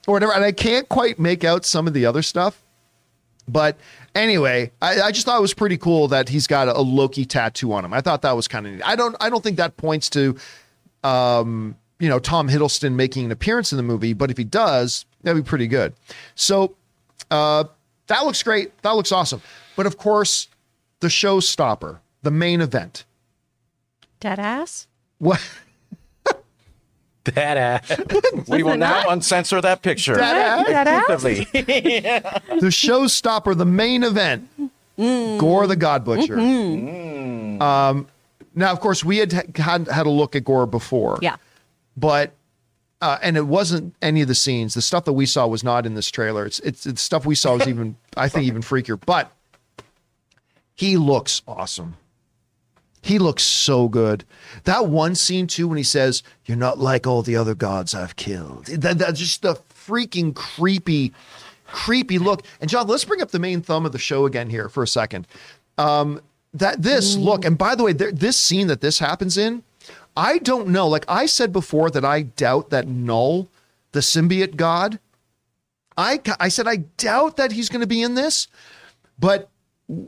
or 0.06 0.14
whatever. 0.14 0.32
And 0.32 0.44
I 0.44 0.50
can't 0.50 0.88
quite 0.88 1.20
make 1.20 1.44
out 1.44 1.64
some 1.64 1.86
of 1.86 1.94
the 1.94 2.06
other 2.06 2.22
stuff. 2.22 2.60
But 3.46 3.76
anyway, 4.14 4.72
I, 4.82 5.00
I 5.00 5.12
just 5.12 5.26
thought 5.26 5.38
it 5.38 5.42
was 5.42 5.54
pretty 5.54 5.78
cool 5.78 6.08
that 6.08 6.28
he's 6.28 6.46
got 6.46 6.68
a, 6.68 6.76
a 6.76 6.82
Loki 6.82 7.24
tattoo 7.24 7.72
on 7.72 7.84
him. 7.84 7.92
I 7.92 8.00
thought 8.00 8.22
that 8.22 8.36
was 8.36 8.48
kind 8.48 8.66
of 8.66 8.72
neat. 8.72 8.82
I 8.84 8.96
don't 8.96 9.16
I 9.20 9.30
don't 9.30 9.42
think 9.44 9.58
that 9.58 9.76
points 9.76 10.10
to 10.10 10.36
um, 11.04 11.76
you 11.98 12.08
know, 12.08 12.18
Tom 12.18 12.48
Hiddleston 12.48 12.94
making 12.94 13.26
an 13.26 13.32
appearance 13.32 13.72
in 13.72 13.76
the 13.76 13.82
movie, 13.82 14.12
but 14.12 14.30
if 14.30 14.36
he 14.36 14.44
does, 14.44 15.04
that'd 15.22 15.42
be 15.42 15.46
pretty 15.48 15.66
good. 15.66 15.94
So 16.34 16.74
uh, 17.30 17.64
that 18.06 18.24
looks 18.24 18.42
great. 18.42 18.76
That 18.82 18.92
looks 18.92 19.12
awesome. 19.12 19.42
But 19.76 19.86
of 19.86 19.96
course, 19.98 20.48
the 21.00 21.08
showstopper, 21.08 21.98
the 22.22 22.30
main 22.30 22.60
event. 22.60 23.04
Dead 24.20 24.38
ass. 24.38 24.86
What 25.18 25.40
that 27.24 27.56
ass. 27.56 28.48
We 28.48 28.62
will 28.62 28.76
now 28.76 29.08
uncensor 29.10 29.60
that 29.60 29.82
picture. 29.82 30.16
That 30.16 30.66
Dead 30.66 30.88
ass. 30.88 31.06
The 32.60 32.68
showstopper, 32.68 33.56
the 33.56 33.64
main 33.66 34.02
event, 34.02 34.48
Gorr 34.96 35.66
the 35.66 35.76
God 35.76 36.04
Butcher. 36.04 36.38
Um, 36.38 38.06
now, 38.54 38.72
of 38.72 38.80
course, 38.80 39.04
we 39.04 39.18
had 39.18 39.32
had 39.56 39.88
had 39.88 40.06
a 40.06 40.10
look 40.10 40.34
at 40.34 40.44
Gorr 40.44 40.66
before. 40.66 41.18
Yeah. 41.22 41.36
but 41.96 42.32
uh, 43.00 43.18
and 43.22 43.36
it 43.36 43.46
wasn't 43.46 43.94
any 44.02 44.22
of 44.22 44.28
the 44.28 44.34
scenes. 44.34 44.74
The 44.74 44.82
stuff 44.82 45.04
that 45.04 45.12
we 45.12 45.26
saw 45.26 45.46
was 45.46 45.62
not 45.62 45.86
in 45.86 45.94
this 45.94 46.10
trailer. 46.10 46.44
It's 46.46 46.58
it's, 46.60 46.86
it's 46.86 47.00
stuff 47.00 47.24
we 47.24 47.34
saw 47.34 47.56
was 47.56 47.68
even 47.68 47.96
I 48.16 48.28
think 48.28 48.46
even 48.46 48.62
freakier. 48.62 49.00
But 49.04 49.32
he 50.74 50.96
looks 50.96 51.42
awesome. 51.46 51.96
He 53.00 53.18
looks 53.18 53.44
so 53.44 53.88
good. 53.88 54.24
That 54.64 54.86
one 54.86 55.14
scene 55.14 55.46
too, 55.46 55.68
when 55.68 55.78
he 55.78 55.84
says, 55.84 56.22
"You're 56.44 56.56
not 56.56 56.78
like 56.78 57.06
all 57.06 57.22
the 57.22 57.36
other 57.36 57.54
gods 57.54 57.94
I've 57.94 58.16
killed." 58.16 58.66
That, 58.66 58.98
that's 58.98 59.20
just 59.20 59.42
the 59.42 59.54
freaking 59.88 60.34
creepy, 60.34 61.12
creepy 61.66 62.18
look. 62.18 62.42
And 62.60 62.68
John, 62.68 62.86
let's 62.88 63.04
bring 63.04 63.22
up 63.22 63.30
the 63.30 63.38
main 63.38 63.62
thumb 63.62 63.86
of 63.86 63.92
the 63.92 63.98
show 63.98 64.26
again 64.26 64.50
here 64.50 64.68
for 64.68 64.82
a 64.82 64.88
second. 64.88 65.26
Um, 65.78 66.20
that 66.54 66.82
this 66.82 67.16
look, 67.16 67.44
and 67.44 67.56
by 67.56 67.74
the 67.74 67.84
way, 67.84 67.92
there, 67.92 68.10
this 68.10 68.38
scene 68.38 68.66
that 68.66 68.80
this 68.80 68.98
happens 68.98 69.38
in, 69.38 69.62
I 70.18 70.38
don't 70.38 70.68
know. 70.68 70.88
Like 70.88 71.04
I 71.06 71.26
said 71.26 71.52
before, 71.52 71.90
that 71.90 72.04
I 72.04 72.22
doubt 72.22 72.70
that 72.70 72.88
Null, 72.88 73.48
the 73.92 74.00
symbiote 74.00 74.56
god, 74.56 74.98
I 75.96 76.20
I 76.40 76.48
said 76.48 76.66
I 76.66 76.78
doubt 76.96 77.36
that 77.36 77.52
he's 77.52 77.68
going 77.68 77.82
to 77.82 77.86
be 77.86 78.02
in 78.02 78.16
this, 78.16 78.48
but 79.16 79.48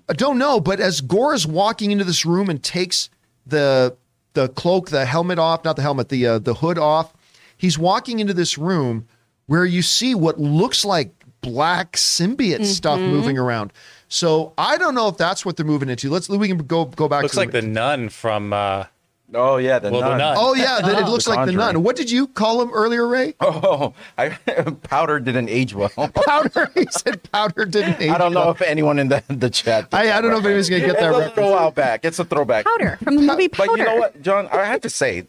I 0.09 0.13
don't 0.15 0.37
know. 0.37 0.59
But 0.59 0.81
as 0.81 1.01
Gorr 1.01 1.33
is 1.33 1.47
walking 1.47 1.93
into 1.93 2.03
this 2.03 2.27
room 2.27 2.51
and 2.51 2.61
takes 2.61 3.09
the 3.47 3.97
the 4.33 4.49
cloak, 4.49 4.91
the 4.91 5.05
helmet 5.05 5.39
off, 5.39 5.65
not 5.65 5.77
the 5.77 5.83
helmet, 5.83 6.09
the 6.09 6.27
uh, 6.27 6.39
the 6.41 6.55
hood 6.55 6.77
off, 6.77 7.15
he's 7.57 7.79
walking 7.79 8.19
into 8.19 8.35
this 8.35 8.59
room 8.59 9.07
where 9.47 9.65
you 9.65 9.81
see 9.81 10.17
what 10.17 10.41
looks 10.41 10.85
like 10.85 11.15
black 11.41 11.93
symbiote 11.93 12.67
stuff 12.67 12.99
moving 12.99 13.39
around. 13.39 13.73
So 14.09 14.55
I 14.59 14.77
don't 14.77 14.97
know 14.97 15.07
if 15.07 15.17
that's 15.17 15.47
what 15.47 15.57
they're 15.57 15.65
moving 15.65 15.89
into. 15.89 16.11
Let's 16.11 16.29
we 16.29 16.49
can 16.49 16.59
go 16.59 16.87
go 16.87 17.07
back. 17.07 17.23
Looks 17.23 17.35
to 17.35 17.41
like 17.41 17.53
the 17.53 17.63
nun 17.63 18.09
from 18.09 18.53
uh, 18.53 18.87
Oh 19.33 19.59
yeah, 19.59 19.78
the 19.78 19.91
Well, 19.91 20.01
the 20.01 20.09
nun. 20.09 20.18
nun. 20.18 20.37
Oh 20.39 20.55
yeah, 20.55 20.81
the, 20.81 20.99
it 20.99 21.05
looks 21.09 21.24
The 21.26 21.31
like 21.31 21.47
the 21.47 21.53
nun. 21.53 21.83
What 21.83 21.95
did 21.97 22.11
you 22.11 22.26
call 22.26 22.61
him 22.62 22.70
earlier, 22.72 23.07
Ray? 23.07 23.35
Oh, 23.41 23.95
I 24.18 24.28
powder 24.83 25.20
didn't 25.20 25.49
age 25.49 25.72
well. 25.74 25.89
Powder. 25.91 26.70
he 26.74 26.87
said 26.91 27.22
powder 27.31 27.64
didn't 27.64 28.01
age. 28.01 28.11
I 28.11 28.18
don't 28.18 28.33
know 28.33 28.41
well. 28.41 28.51
if 28.51 28.62
anyone 28.62 28.99
in 28.99 29.09
the, 29.09 29.22
the 29.28 29.49
chat. 29.51 29.89
I- 29.93 30.11
I 30.12 30.20
don't 30.20 30.31
know 30.33 30.39
if 30.39 30.45
anyone's 30.45 30.68
gonna 30.68 30.81
get 30.81 30.91
It's 30.91 31.01
that 31.01 31.09
a 31.14 31.18
reference. 31.18 31.35
throwback. 31.35 32.05
It's 32.05 32.18
a 32.18 32.24
throwback. 32.24 32.64
Powder 32.64 32.99
from 33.05 33.16
the 33.16 33.22
movie 33.22 33.49
Powder. 33.49 33.68
But 33.70 33.78
you 33.78 33.85
know 33.85 33.97
what, 33.97 34.20
John? 34.22 34.49
I 34.49 34.64
have 34.64 34.81
to 34.83 34.91
say, 34.91 35.26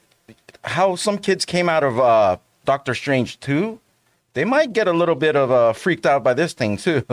how 0.63 0.95
some 0.95 1.17
kids 1.19 1.45
came 1.45 1.69
out 1.69 1.83
of 1.83 1.99
uh, 1.99 2.37
Doctor 2.65 2.95
Strange 2.95 3.39
2, 3.41 3.79
they 4.33 4.45
might 4.45 4.73
get 4.73 4.87
a 4.87 4.93
little 4.93 5.15
bit 5.15 5.35
of 5.35 5.51
uh, 5.51 5.73
freaked 5.73 6.05
out 6.05 6.23
by 6.23 6.33
this 6.33 6.53
thing 6.53 6.77
too. 6.77 7.03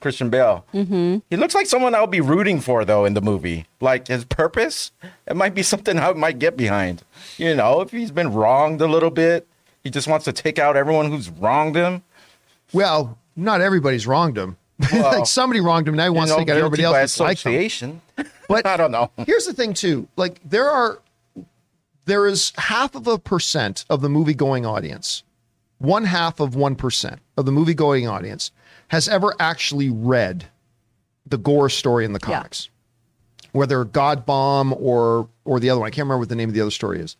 Christian 0.00 0.30
Bale. 0.30 0.64
Mm-hmm. 0.74 1.18
He 1.30 1.36
looks 1.36 1.54
like 1.54 1.66
someone 1.66 1.94
I'll 1.94 2.06
be 2.06 2.20
rooting 2.20 2.60
for 2.60 2.84
though 2.84 3.04
in 3.04 3.14
the 3.14 3.20
movie. 3.20 3.66
Like 3.80 4.08
his 4.08 4.24
purpose, 4.24 4.92
it 5.26 5.36
might 5.36 5.54
be 5.54 5.62
something 5.62 5.98
I 5.98 6.12
might 6.12 6.38
get 6.38 6.56
behind. 6.56 7.02
You 7.36 7.54
know, 7.54 7.80
if 7.80 7.90
he's 7.90 8.10
been 8.10 8.32
wronged 8.32 8.80
a 8.80 8.86
little 8.86 9.10
bit, 9.10 9.46
he 9.84 9.90
just 9.90 10.08
wants 10.08 10.24
to 10.24 10.32
take 10.32 10.58
out 10.58 10.76
everyone 10.76 11.10
who's 11.10 11.28
wronged 11.30 11.76
him. 11.76 12.02
Well, 12.72 13.18
not 13.36 13.60
everybody's 13.60 14.06
wronged 14.06 14.36
him. 14.38 14.56
Well, 14.92 15.18
like 15.18 15.26
somebody 15.26 15.60
wronged 15.60 15.86
him. 15.88 15.94
Now 15.94 16.04
he 16.04 16.06
You 16.08 16.12
wants 16.14 16.32
know, 16.32 16.38
to 16.38 16.44
get 16.44 16.56
everybody 16.56 16.82
guilty 16.82 16.98
else 17.00 17.16
that's 17.18 17.20
like 17.20 17.38
him. 17.44 17.52
association. 17.52 18.00
But 18.48 18.66
I 18.66 18.76
don't 18.76 18.90
know. 18.90 19.10
Here's 19.26 19.46
the 19.46 19.52
thing, 19.52 19.74
too. 19.74 20.08
Like 20.16 20.40
there 20.44 20.68
are, 20.68 20.98
there 22.06 22.26
is 22.26 22.52
half 22.56 22.94
of 22.96 23.06
a 23.06 23.16
percent 23.18 23.84
of 23.88 24.00
the 24.00 24.08
movie 24.08 24.34
going 24.34 24.66
audience, 24.66 25.22
one 25.78 26.04
half 26.04 26.40
of 26.40 26.56
one 26.56 26.74
percent 26.74 27.20
of 27.36 27.44
the 27.46 27.52
movie 27.52 27.74
going 27.74 28.08
audience 28.08 28.50
has 28.90 29.08
ever 29.08 29.34
actually 29.40 29.88
read 29.90 30.46
the 31.26 31.38
Gorr 31.38 31.68
story 31.68 32.04
in 32.04 32.12
the 32.12 32.20
Yeah. 32.22 32.36
comics, 32.38 32.68
whether 33.52 33.84
God 33.84 34.24
Bomb 34.26 34.72
or 34.74 35.28
or 35.44 35.58
the 35.58 35.70
other 35.70 35.80
one. 35.80 35.88
I 35.88 35.90
can't 35.90 36.04
remember 36.06 36.20
what 36.20 36.28
the 36.28 36.36
name 36.36 36.48
of 36.48 36.54
the 36.54 36.60
other 36.60 36.70
story 36.70 37.00
is, 37.00 37.16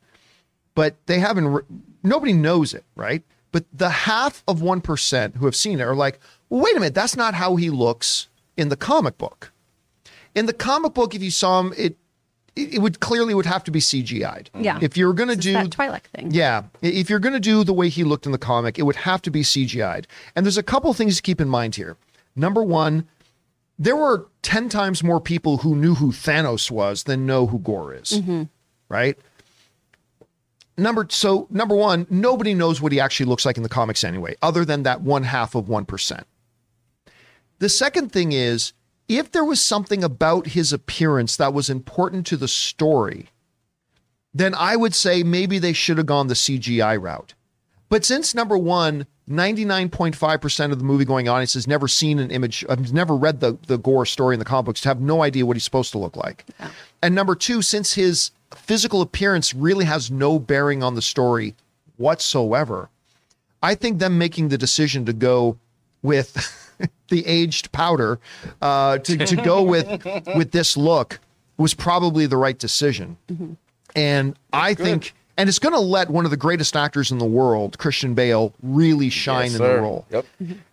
but 0.74 0.94
they 1.06 1.18
haven't. 1.18 1.48
Re- 1.48 1.62
nobody 2.02 2.32
knows 2.32 2.74
it, 2.74 2.84
right? 2.94 3.22
But 3.52 3.64
the 3.72 3.90
half 3.90 4.44
of 4.46 4.62
one 4.62 4.80
percent 4.80 5.36
who 5.36 5.46
have 5.46 5.56
seen 5.56 5.80
it 5.80 5.84
are 5.84 5.96
like, 5.96 6.20
well, 6.48 6.62
wait 6.62 6.76
a 6.76 6.80
minute, 6.80 6.94
that's 6.94 7.16
not 7.16 7.34
how 7.34 7.56
he 7.56 7.70
looks 7.70 8.28
in 8.56 8.68
the 8.68 8.76
comic 8.76 9.18
book 9.18 9.52
in 10.34 10.46
the 10.46 10.52
comic 10.52 10.94
book, 10.94 11.14
if 11.14 11.22
you 11.22 11.30
saw 11.30 11.58
him, 11.60 11.74
it 11.76 11.96
it, 12.56 12.80
would 12.80 13.00
clearly 13.00 13.34
would 13.34 13.46
have 13.46 13.64
to 13.64 13.70
be 13.70 13.80
CGI'd. 13.80 14.50
Mm-hmm. 14.52 14.64
Yeah. 14.64 14.78
If 14.82 14.96
you're 14.96 15.12
gonna 15.12 15.32
It's 15.32 15.42
do 15.42 15.52
that 15.52 15.70
Twilight 15.70 16.06
thing. 16.14 16.30
yeah, 16.32 16.64
if 16.82 17.08
you're 17.10 17.18
gonna 17.18 17.40
do 17.40 17.64
the 17.64 17.72
way 17.72 17.88
he 17.88 18.04
looked 18.04 18.26
in 18.26 18.32
the 18.32 18.38
comic, 18.38 18.78
it 18.78 18.82
would 18.82 18.96
have 18.96 19.22
to 19.22 19.30
be 19.30 19.42
CGI'd. 19.42 20.06
And 20.34 20.44
there's 20.44 20.58
a 20.58 20.62
couple 20.62 20.92
things 20.94 21.16
to 21.16 21.22
keep 21.22 21.40
in 21.40 21.48
mind 21.48 21.76
here. 21.76 21.96
Number 22.36 22.62
one, 22.62 23.06
there 23.78 23.96
were 23.96 24.26
ten 24.42 24.68
times 24.68 25.02
more 25.02 25.20
people 25.20 25.58
who 25.58 25.74
knew 25.76 25.94
who 25.94 26.12
Thanos 26.12 26.70
was 26.70 27.04
than 27.04 27.26
know 27.26 27.46
who 27.46 27.58
Gorr 27.58 27.94
is. 27.94 28.10
Mm-hmm. 28.12 28.44
Right. 28.88 29.16
Number 30.76 31.06
so 31.10 31.46
number 31.50 31.74
one, 31.74 32.06
nobody 32.08 32.54
knows 32.54 32.80
what 32.80 32.92
he 32.92 33.00
actually 33.00 33.26
looks 33.26 33.44
like 33.44 33.56
in 33.56 33.62
the 33.62 33.68
comics 33.68 34.02
anyway, 34.04 34.36
other 34.40 34.64
than 34.64 34.82
that 34.84 35.02
one 35.02 35.24
half 35.24 35.54
of 35.54 35.68
one 35.68 35.84
percent. 35.84 36.26
The 37.58 37.68
second 37.68 38.10
thing 38.12 38.32
is, 38.32 38.72
if 39.10 39.32
there 39.32 39.44
was 39.44 39.60
something 39.60 40.04
about 40.04 40.46
his 40.48 40.72
appearance 40.72 41.36
that 41.36 41.52
was 41.52 41.68
important 41.68 42.24
to 42.28 42.36
the 42.36 42.46
story, 42.46 43.30
then 44.32 44.54
I 44.54 44.76
would 44.76 44.94
say 44.94 45.24
maybe 45.24 45.58
they 45.58 45.72
should 45.72 45.98
have 45.98 46.06
gone 46.06 46.28
the 46.28 46.34
CGI 46.34 47.00
route. 47.02 47.34
But 47.88 48.04
since 48.04 48.36
number 48.36 48.56
one, 48.56 49.08
99.5% 49.28 50.70
of 50.70 50.78
the 50.78 50.84
movie 50.84 51.04
going 51.04 51.28
audience 51.28 51.54
has 51.54 51.66
never 51.66 51.88
seen 51.88 52.20
an 52.20 52.30
image, 52.30 52.64
has 52.68 52.92
never 52.92 53.16
read 53.16 53.40
the, 53.40 53.58
the 53.66 53.78
Gorr 53.78 54.06
story 54.06 54.36
in 54.36 54.38
the 54.38 54.44
comic 54.44 54.66
books, 54.66 54.84
have 54.84 55.00
no 55.00 55.24
idea 55.24 55.44
what 55.44 55.56
he's 55.56 55.64
supposed 55.64 55.90
to 55.90 55.98
look 55.98 56.16
like. 56.16 56.44
And 57.02 57.12
number 57.12 57.34
two, 57.34 57.62
since 57.62 57.94
his 57.94 58.30
physical 58.54 59.02
appearance 59.02 59.52
really 59.52 59.86
has 59.86 60.08
no 60.08 60.38
bearing 60.38 60.84
on 60.84 60.94
the 60.94 61.02
story 61.02 61.56
whatsoever, 61.96 62.90
I 63.60 63.74
think 63.74 63.98
them 63.98 64.18
making 64.18 64.50
the 64.50 64.58
decision 64.58 65.04
to 65.06 65.12
go 65.12 65.58
with 66.00 66.36
the 67.08 67.26
aged 67.26 67.72
powder 67.72 68.18
uh, 68.62 68.98
to, 68.98 69.16
to 69.26 69.36
go 69.36 69.62
with 69.62 69.86
with 70.36 70.52
this 70.52 70.76
look 70.76 71.20
was 71.56 71.74
probably 71.74 72.26
the 72.26 72.36
right 72.36 72.58
decision. 72.58 73.16
And 73.94 74.36
I 74.52 74.74
think, 74.74 75.14
and 75.36 75.48
it's 75.48 75.58
going 75.58 75.74
to 75.74 75.80
let 75.80 76.08
one 76.10 76.24
of 76.24 76.30
the 76.30 76.36
greatest 76.36 76.76
actors 76.76 77.10
in 77.10 77.18
the 77.18 77.24
world, 77.26 77.76
Christian 77.78 78.14
Bale, 78.14 78.54
really 78.62 79.10
shine 79.10 79.46
Yes, 79.46 79.52
in 79.54 79.58
sir. 79.58 79.76
the 79.76 79.82
role. 79.82 80.06
Yep. 80.10 80.26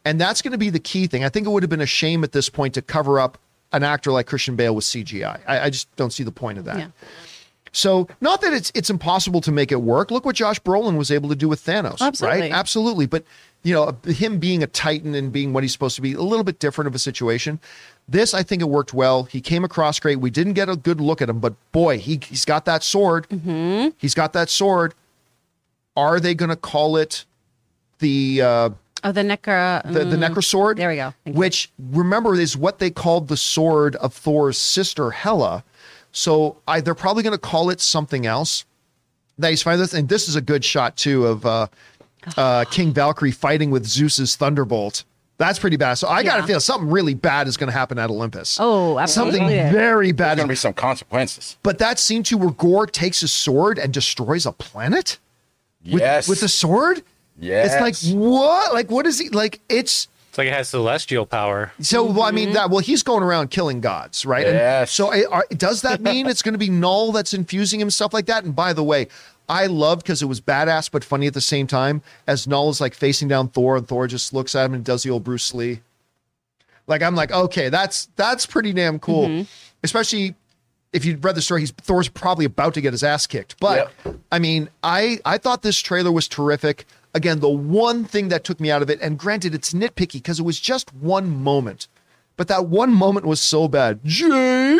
And 0.05 0.21
that's 0.21 0.41
going 0.41 0.51
to 0.53 0.57
be 0.57 0.69
the 0.69 0.79
key 0.79 1.07
thing. 1.07 1.23
I 1.23 1.29
think 1.29 1.47
it 1.47 1.49
would 1.49 1.63
have 1.63 1.69
been 1.69 1.81
a 1.81 1.85
shame 1.85 2.23
at 2.23 2.31
this 2.31 2.47
point 2.49 2.73
to 2.75 2.81
cover 2.81 3.19
up 3.19 3.37
an 3.73 3.83
actor 3.83 4.11
like 4.11 4.27
Christian 4.27 4.55
Bale 4.55 4.73
with 4.75 4.85
CGI. 4.85 5.39
I, 5.47 5.59
I 5.61 5.69
just 5.69 5.93
don't 5.97 6.11
see 6.13 6.23
the 6.23 6.31
point 6.31 6.57
of 6.57 6.65
that. 6.65 6.77
Yeah. 6.79 6.87
So, 7.73 8.07
not 8.21 8.41
that 8.41 8.53
it's 8.53 8.71
it's 8.73 8.89
impossible 8.89 9.41
to 9.41 9.51
make 9.51 9.71
it 9.71 9.81
work. 9.81 10.09
Look 10.09 10.25
what 10.25 10.35
Josh 10.35 10.59
Brolin 10.61 10.97
was 10.97 11.11
able 11.11 11.29
to 11.29 11.35
do 11.35 11.47
with 11.49 11.63
Thanos, 11.63 11.99
Absolutely. 12.01 12.41
right? 12.41 12.51
Absolutely. 12.51 13.05
But 13.07 13.23
you 13.67 13.73
know, 13.73 13.97
him 14.09 14.39
being 14.39 14.63
a 14.63 14.67
Titan 14.67 15.13
and 15.13 15.29
being 15.29 15.51
what 15.51 15.61
he's 15.61 15.73
supposed 15.73 15.97
to 15.97 16.01
be, 16.01 16.13
a 16.13 16.21
little 16.21 16.45
bit 16.45 16.57
different 16.57 16.87
of 16.87 16.95
a 16.95 16.99
situation. 16.99 17.59
This, 18.07 18.33
I 18.33 18.41
think, 18.41 18.61
it 18.61 18.69
worked 18.69 18.93
well. 18.93 19.23
He 19.23 19.41
came 19.41 19.65
across 19.65 19.99
great. 19.99 20.21
We 20.21 20.29
didn't 20.29 20.53
get 20.53 20.69
a 20.69 20.77
good 20.77 21.01
look 21.01 21.21
at 21.21 21.27
him, 21.27 21.39
but 21.39 21.53
boy, 21.73 21.97
he 21.97 22.17
he's 22.23 22.45
got 22.45 22.63
that 22.63 22.81
sword. 22.81 23.27
Mm-hmm. 23.27 23.89
He's 23.97 24.13
got 24.13 24.31
that 24.31 24.49
sword. 24.49 24.93
Are 25.97 26.21
they 26.21 26.33
going 26.33 26.49
to 26.49 26.55
call 26.55 26.95
it 26.95 27.25
the? 27.99 28.41
Uh, 28.41 28.69
Oh, 29.03 29.11
the 29.11 29.21
Necro. 29.21 29.83
the, 29.93 30.05
the 30.05 30.15
Necrosword. 30.15 30.77
There 30.77 30.89
we 30.89 30.95
go. 30.95 31.13
Thank 31.23 31.35
you. 31.35 31.39
Which 31.39 31.69
remember 31.77 32.33
is 32.35 32.57
what 32.57 32.79
they 32.79 32.89
called 32.89 33.27
the 33.27 33.37
sword 33.37 33.95
of 33.97 34.13
Thor's 34.13 34.57
sister 34.57 35.11
Hela. 35.11 35.63
So 36.11 36.57
I, 36.67 36.81
they're 36.81 36.95
probably 36.95 37.21
going 37.21 37.35
to 37.35 37.37
call 37.37 37.69
it 37.69 37.79
something 37.79 38.25
else. 38.25 38.65
That 39.37 39.49
he's 39.49 39.61
fine 39.61 39.77
with, 39.79 39.93
and 39.93 40.09
this 40.09 40.27
is 40.27 40.35
a 40.35 40.41
good 40.41 40.65
shot 40.65 40.97
too 40.97 41.27
of 41.27 41.45
uh, 41.45 41.67
uh, 42.35 42.65
King 42.65 42.93
Valkyrie 42.93 43.31
fighting 43.31 43.71
with 43.71 43.85
Zeus's 43.85 44.35
thunderbolt. 44.35 45.03
That's 45.37 45.59
pretty 45.59 45.77
bad. 45.77 45.93
So 45.95 46.07
I 46.07 46.23
got 46.23 46.37
to 46.37 46.43
feel 46.47 46.59
something 46.59 46.89
really 46.89 47.13
bad 47.13 47.47
is 47.47 47.57
going 47.57 47.67
to 47.71 47.77
happen 47.77 47.99
at 47.99 48.09
Olympus. 48.09 48.57
Oh, 48.59 48.97
absolutely. 48.97 49.37
something 49.39 49.71
very 49.71 50.11
bad. 50.11 50.29
There's 50.29 50.37
gonna 50.39 50.47
be 50.49 50.55
some 50.55 50.73
consequences. 50.73 51.57
but 51.61 51.77
that 51.77 51.99
scene 51.99 52.23
too, 52.23 52.37
where 52.37 52.49
Gorr 52.49 52.87
takes 52.87 53.21
his 53.21 53.31
sword 53.31 53.77
and 53.77 53.93
destroys 53.93 54.47
a 54.47 54.51
planet 54.51 55.19
with, 55.85 56.01
yes. 56.01 56.27
with 56.27 56.41
a 56.41 56.47
sword. 56.47 57.03
Yes. 57.39 57.73
It's 57.73 57.81
like 58.09 58.17
what? 58.17 58.73
Like 58.73 58.89
what 58.89 59.05
is 59.05 59.19
he 59.19 59.29
like? 59.29 59.59
It's 59.69 60.07
It's 60.29 60.39
like 60.39 60.47
it 60.47 60.53
has 60.53 60.69
celestial 60.69 61.27
power. 61.27 61.71
So, 61.81 62.03
well, 62.03 62.23
I 62.23 62.31
mean, 62.31 62.53
that, 62.53 62.71
well, 62.71 62.79
he's 62.79 63.03
going 63.03 63.21
around 63.21 63.51
killing 63.51 63.79
gods, 63.79 64.25
right? 64.25 64.45
And 64.47 64.55
Yes. 64.55 64.91
so, 64.91 65.13
are, 65.29 65.45
does 65.51 65.83
that 65.83 66.01
mean 66.01 66.25
it's 66.25 66.41
going 66.41 66.53
to 66.55 66.59
be 66.59 66.69
Null 66.69 67.11
that's 67.11 67.35
infusing 67.35 67.79
him, 67.79 67.91
stuff 67.91 68.11
like 68.11 68.25
that? 68.25 68.43
And 68.43 68.55
by 68.55 68.73
the 68.73 68.83
way, 68.83 69.07
I 69.49 69.67
loved 69.67 70.03
because 70.03 70.21
it 70.21 70.25
was 70.25 70.41
badass 70.41 70.91
but 70.91 71.03
funny 71.03 71.27
at 71.27 71.33
the 71.33 71.41
same 71.41 71.67
time. 71.67 72.01
As 72.25 72.47
Null 72.47 72.69
is 72.69 72.81
like 72.81 72.93
facing 72.93 73.27
down 73.27 73.49
Thor, 73.49 73.77
and 73.77 73.87
Thor 73.87 74.07
just 74.07 74.33
looks 74.33 74.55
at 74.55 74.65
him 74.65 74.73
and 74.73 74.83
does 74.83 75.03
the 75.03 75.09
old 75.09 75.23
Bruce 75.23 75.53
Lee. 75.53 75.81
Like, 76.87 77.01
I'm 77.01 77.15
like, 77.15 77.31
okay, 77.31 77.69
that's 77.69 78.09
that's 78.15 78.45
pretty 78.45 78.73
damn 78.73 78.99
cool, 78.99 79.27
mm-hmm. 79.27 79.43
especially 79.83 80.35
if 80.93 81.03
you've 81.05 81.23
read 81.23 81.35
the 81.35 81.41
story. 81.41 81.61
He's 81.61 81.71
Thor's 81.71 82.07
probably 82.07 82.45
about 82.45 82.73
to 82.75 82.81
get 82.81 82.93
his 82.93 83.03
ass 83.03 83.27
kicked, 83.27 83.59
but 83.59 83.91
I 84.31 84.39
mean, 84.39 84.69
I 84.83 85.19
I 85.25 85.37
thought 85.37 85.61
this 85.61 85.79
trailer 85.79 86.11
was 86.11 86.27
terrific. 86.27 86.85
Again, 87.13 87.39
the 87.39 87.49
one 87.49 88.05
thing 88.05 88.29
that 88.29 88.43
took 88.43 88.59
me 88.59 88.71
out 88.71 88.81
of 88.81 88.89
it, 88.89 88.99
and 89.01 89.17
granted, 89.17 89.53
it's 89.55 89.73
nitpicky 89.73 90.13
because 90.13 90.39
it 90.39 90.43
was 90.43 90.59
just 90.59 90.93
one 90.93 91.29
moment, 91.29 91.87
but 92.35 92.47
that 92.47 92.67
one 92.67 92.93
moment 92.93 93.25
was 93.25 93.41
so 93.41 93.67
bad. 93.67 93.99
Jay, 94.05 94.79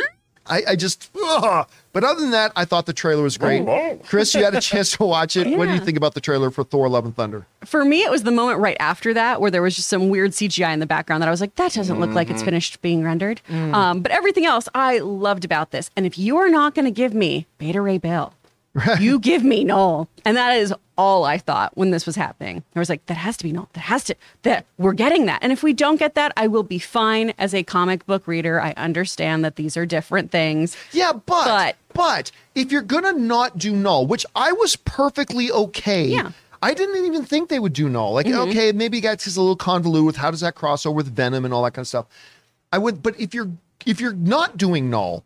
I, 0.50 0.64
I 0.70 0.76
just, 0.76 1.10
ugh. 1.22 1.68
but 1.94 2.04
other 2.04 2.22
than 2.22 2.32
that, 2.32 2.52
I 2.56 2.66
thought 2.66 2.86
the 2.86 2.94
trailer 2.94 3.24
was 3.24 3.38
great. 3.38 3.66
Chris, 4.06 4.34
you 4.34 4.44
had 4.44 4.56
a 4.56 4.62
chance 4.72 4.92
to 4.98 5.04
watch 5.04 5.36
it. 5.36 5.58
What 5.58 5.66
do 5.66 5.72
you 5.74 5.80
Yeah. 5.80 5.86
think 5.86 5.98
about 5.98 6.14
the 6.14 6.22
trailer 6.22 6.50
for 6.52 6.64
Thor: 6.64 6.88
Love 6.90 7.06
and 7.06 7.16
Thunder? 7.16 7.46
For 7.66 7.84
me, 7.86 8.04
it 8.04 8.12
was 8.12 8.24
the 8.24 8.32
moment 8.32 8.60
right 8.60 8.78
after 8.80 9.14
that 9.14 9.42
where 9.42 9.52
there 9.52 9.62
was 9.62 9.76
just 9.76 9.88
some 9.90 10.10
weird 10.10 10.32
CGI 10.32 10.72
in 10.74 10.80
the 10.80 10.86
background 10.86 11.22
that 11.22 11.28
I 11.28 11.32
was 11.32 11.42
like, 11.42 11.56
that 11.56 11.74
doesn't 11.74 12.00
look 12.00 12.12
like 12.12 12.30
it's 12.30 12.44
finished 12.44 12.82
being 12.82 13.04
rendered. 13.04 13.42
Um, 13.50 14.02
but 14.02 14.12
everything 14.12 14.46
else 14.46 14.70
I 14.74 15.00
loved 15.00 15.44
about 15.46 15.72
this. 15.72 15.90
And 15.96 16.06
if 16.06 16.18
you 16.18 16.38
are 16.38 16.50
not 16.50 16.76
going 16.76 16.86
to 16.86 16.92
give 16.92 17.14
me 17.14 17.46
Beta 17.58 17.82
Ray 17.82 17.98
Bill, 17.98 18.34
you 19.00 19.20
give 19.20 19.44
me 19.44 19.64
Null. 19.64 20.08
And 20.24 20.38
that 20.38 20.56
is 20.58 20.74
all 20.98 21.24
I 21.26 21.38
thought 21.38 21.78
when 21.78 21.92
this 21.92 22.06
was 22.06 22.16
happening. 22.16 22.64
I 22.76 22.80
was 22.80 22.90
like, 22.90 23.06
that 23.06 23.18
has 23.18 23.38
to 23.38 23.44
be 23.44 23.52
Null. 23.52 23.70
That 23.74 23.82
has 23.82 24.04
to, 24.06 24.16
that 24.44 24.66
we're 24.78 24.94
getting 24.94 25.26
that. 25.28 25.40
And 25.44 25.52
if 25.52 25.64
we 25.64 25.74
don't 25.74 25.98
get 25.98 26.16
that, 26.16 26.34
I 26.36 26.48
will 26.48 26.64
be 26.64 26.80
fine 26.80 27.34
as 27.38 27.54
a 27.54 27.64
comic 27.64 28.06
book 28.06 28.28
reader. 28.28 28.60
I 28.62 28.72
understand 28.78 29.46
that 29.46 29.56
these 29.56 29.78
are 29.78 29.86
different 29.86 30.32
things. 30.32 30.76
Yeah, 30.92 31.14
but, 31.14 31.26
but 31.26 31.76
But- 31.94 32.32
if 32.56 32.72
you're 32.72 32.82
gonna 32.82 33.14
not 33.14 33.58
do 33.58 33.76
null, 33.76 34.08
which 34.08 34.26
I 34.36 34.52
was 34.52 34.76
perfectly 34.76 35.52
okay. 35.52 36.08
Yeah. 36.08 36.22
Mm-hmm. 36.22 36.32
I 36.62 36.74
didn't 36.74 37.06
even 37.06 37.24
think 37.24 37.50
they 37.50 37.60
would 37.60 37.74
do 37.74 37.88
null. 37.88 38.14
Like, 38.14 38.26
okay, 38.26 38.72
maybe 38.72 38.98
it 38.98 39.02
gets 39.02 39.28
a 39.28 39.40
little 39.40 39.56
convoluted 39.56 40.08
with 40.08 40.16
how 40.16 40.32
does 40.32 40.40
that 40.40 40.56
cross 40.56 40.88
over 40.88 40.96
with 40.96 41.14
Venom 41.16 41.46
and 41.46 41.54
all 41.54 41.64
that 41.64 41.76
kind 41.76 41.84
of 41.84 41.88
stuff. 41.88 42.08
I 42.74 42.80
would, 42.80 43.04
but 43.04 43.20
if 43.20 43.36
you're 43.36 43.52
if 43.86 44.02
you're 44.02 44.14
not 44.14 44.58
doing 44.58 44.90
null, 44.90 45.24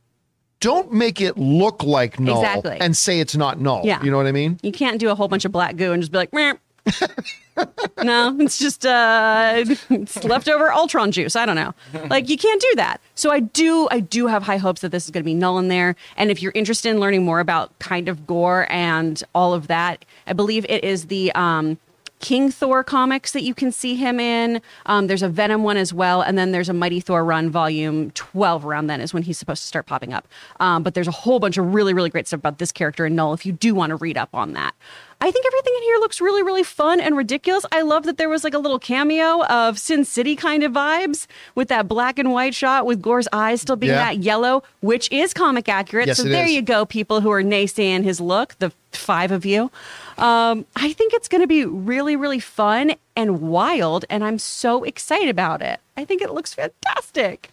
don't 0.62 0.94
make 0.94 1.20
it 1.20 1.38
look 1.38 1.84
like 1.84 2.20
null 2.20 2.40
Exactly. 2.42 2.78
and 2.80 2.96
say 2.96 3.20
it's 3.20 3.36
not 3.36 3.60
null. 3.60 3.82
Yeah. 3.84 4.02
You 4.02 4.10
know 4.12 4.18
what 4.18 4.28
I 4.28 4.32
mean? 4.32 4.58
You 4.64 4.72
can't 4.72 5.00
do 5.00 5.10
a 5.10 5.16
whole 5.16 5.28
bunch 5.28 5.44
of 5.44 5.52
black 5.52 5.76
goo 5.76 5.92
and 5.92 6.02
just 6.02 6.12
be 6.14 6.18
like, 6.20 6.32
Meh. 6.32 6.54
no, 8.04 8.36
it's 8.40 8.58
just 8.58 8.86
uh, 8.86 9.64
it's 9.90 10.24
leftover 10.24 10.72
Ultron 10.72 11.12
juice. 11.12 11.36
I 11.36 11.46
don't 11.46 11.56
know. 11.56 11.74
Like 12.10 12.30
you 12.30 12.38
can't 12.38 12.62
do 12.62 12.74
that. 12.78 13.02
So 13.16 13.32
I 13.32 13.40
do, 13.40 13.88
I 13.92 14.00
do 14.00 14.28
have 14.28 14.44
high 14.44 14.58
hopes 14.58 14.82
that 14.82 14.90
this 14.90 15.06
is 15.06 15.12
going 15.12 15.24
to 15.24 15.26
be 15.26 15.34
null 15.36 15.60
in 15.60 15.68
there. 15.68 15.96
And 16.18 16.32
if 16.32 16.42
you're 16.42 16.54
interested 16.56 16.90
in 16.90 17.00
learning 17.00 17.24
more 17.26 17.40
about 17.40 17.78
kind 17.80 18.08
of 18.08 18.26
Gorr 18.26 18.68
and 18.72 19.22
all 19.36 19.54
of 19.54 19.68
that, 19.68 20.06
I 20.28 20.34
believe 20.34 20.66
it 20.70 20.84
is 20.84 21.08
the 21.08 21.32
um, 21.34 21.78
King 22.22 22.52
Thor 22.52 22.84
comics 22.84 23.32
that 23.34 23.42
you 23.42 23.54
can 23.54 23.72
see 23.72 23.96
him 23.96 24.20
in. 24.20 24.62
Um, 24.86 25.08
there's 25.08 25.24
a 25.24 25.30
Venom 25.30 25.64
one 25.64 25.78
as 25.78 25.94
well, 25.94 26.22
and 26.22 26.38
then 26.38 26.52
there's 26.52 26.70
a 26.70 26.74
Mighty 26.74 27.00
Thor 27.00 27.26
run 27.26 27.50
volume 27.50 28.12
12 28.12 28.66
around 28.66 28.88
then 28.88 29.02
is 29.02 29.14
when 29.14 29.24
he's 29.24 29.38
supposed 29.38 29.62
to 29.64 29.68
start 29.68 29.88
popping 29.88 30.14
up. 30.14 30.28
Um, 30.60 30.84
but 30.84 30.94
there's 30.94 31.08
a 31.08 31.12
whole 31.12 31.40
bunch 31.40 31.58
of 31.58 31.74
really, 31.74 31.94
really 31.94 32.10
great 32.10 32.28
stuff 32.28 32.40
about 32.40 32.60
this 32.60 32.72
character 32.72 33.06
in 33.06 33.16
Null 33.16 33.34
if 33.34 33.46
you 33.46 33.52
do 33.52 33.76
want 33.76 33.90
to 33.90 33.96
read 33.96 34.18
up 34.18 34.30
on 34.34 34.54
that. 34.54 34.76
I 35.24 35.30
think 35.30 35.46
everything 35.46 35.74
in 35.78 35.84
here 35.84 35.98
looks 35.98 36.20
really, 36.20 36.42
really 36.42 36.64
fun 36.64 37.00
and 37.00 37.16
ridiculous. 37.16 37.64
I 37.72 37.84
love 37.84 38.04
that 38.06 38.18
there 38.18 38.28
was 38.28 38.44
like 38.44 38.56
a 38.56 38.58
little 38.58 38.80
cameo 38.80 39.44
of 39.46 39.78
Sin 39.78 40.04
City 40.04 40.36
kind 40.36 40.64
of 40.64 40.72
vibes 40.72 41.28
with 41.54 41.68
that 41.68 41.88
black 41.88 42.18
and 42.18 42.32
white 42.32 42.56
shot 42.56 42.88
with 42.88 43.04
Gorr's 43.04 43.28
eyes 43.32 43.62
still 43.62 43.76
being 43.76 43.92
Yeah. 43.94 44.00
that 44.14 44.18
yellow, 44.18 44.64
which 44.82 45.12
is 45.12 45.32
comic 45.34 45.70
accurate. 45.70 46.08
Yes, 46.08 46.18
so 46.18 46.26
it 46.26 46.30
there 46.30 46.46
is. 46.48 46.52
you 46.54 46.64
go, 46.64 46.86
people 46.88 47.22
who 47.22 47.30
are 47.32 47.44
naysaying 47.44 48.04
his 48.04 48.20
look, 48.20 48.58
the 48.58 48.72
five 48.94 49.32
of 49.32 49.46
you. 49.46 49.70
Um, 50.18 50.66
I 50.76 50.92
think 50.92 51.14
it's 51.14 51.28
going 51.28 51.42
to 51.42 51.48
be 51.48 51.66
really, 51.66 52.16
really 52.16 52.40
fun 52.40 52.96
and 53.16 53.42
wild, 53.42 54.06
and 54.10 54.24
I'm 54.24 54.40
so 54.40 54.84
excited 54.84 55.30
about 55.30 55.62
it. 55.62 55.80
I 55.96 56.04
think 56.04 56.24
it 56.24 56.32
looks 56.32 56.54
fantastic. 56.56 57.52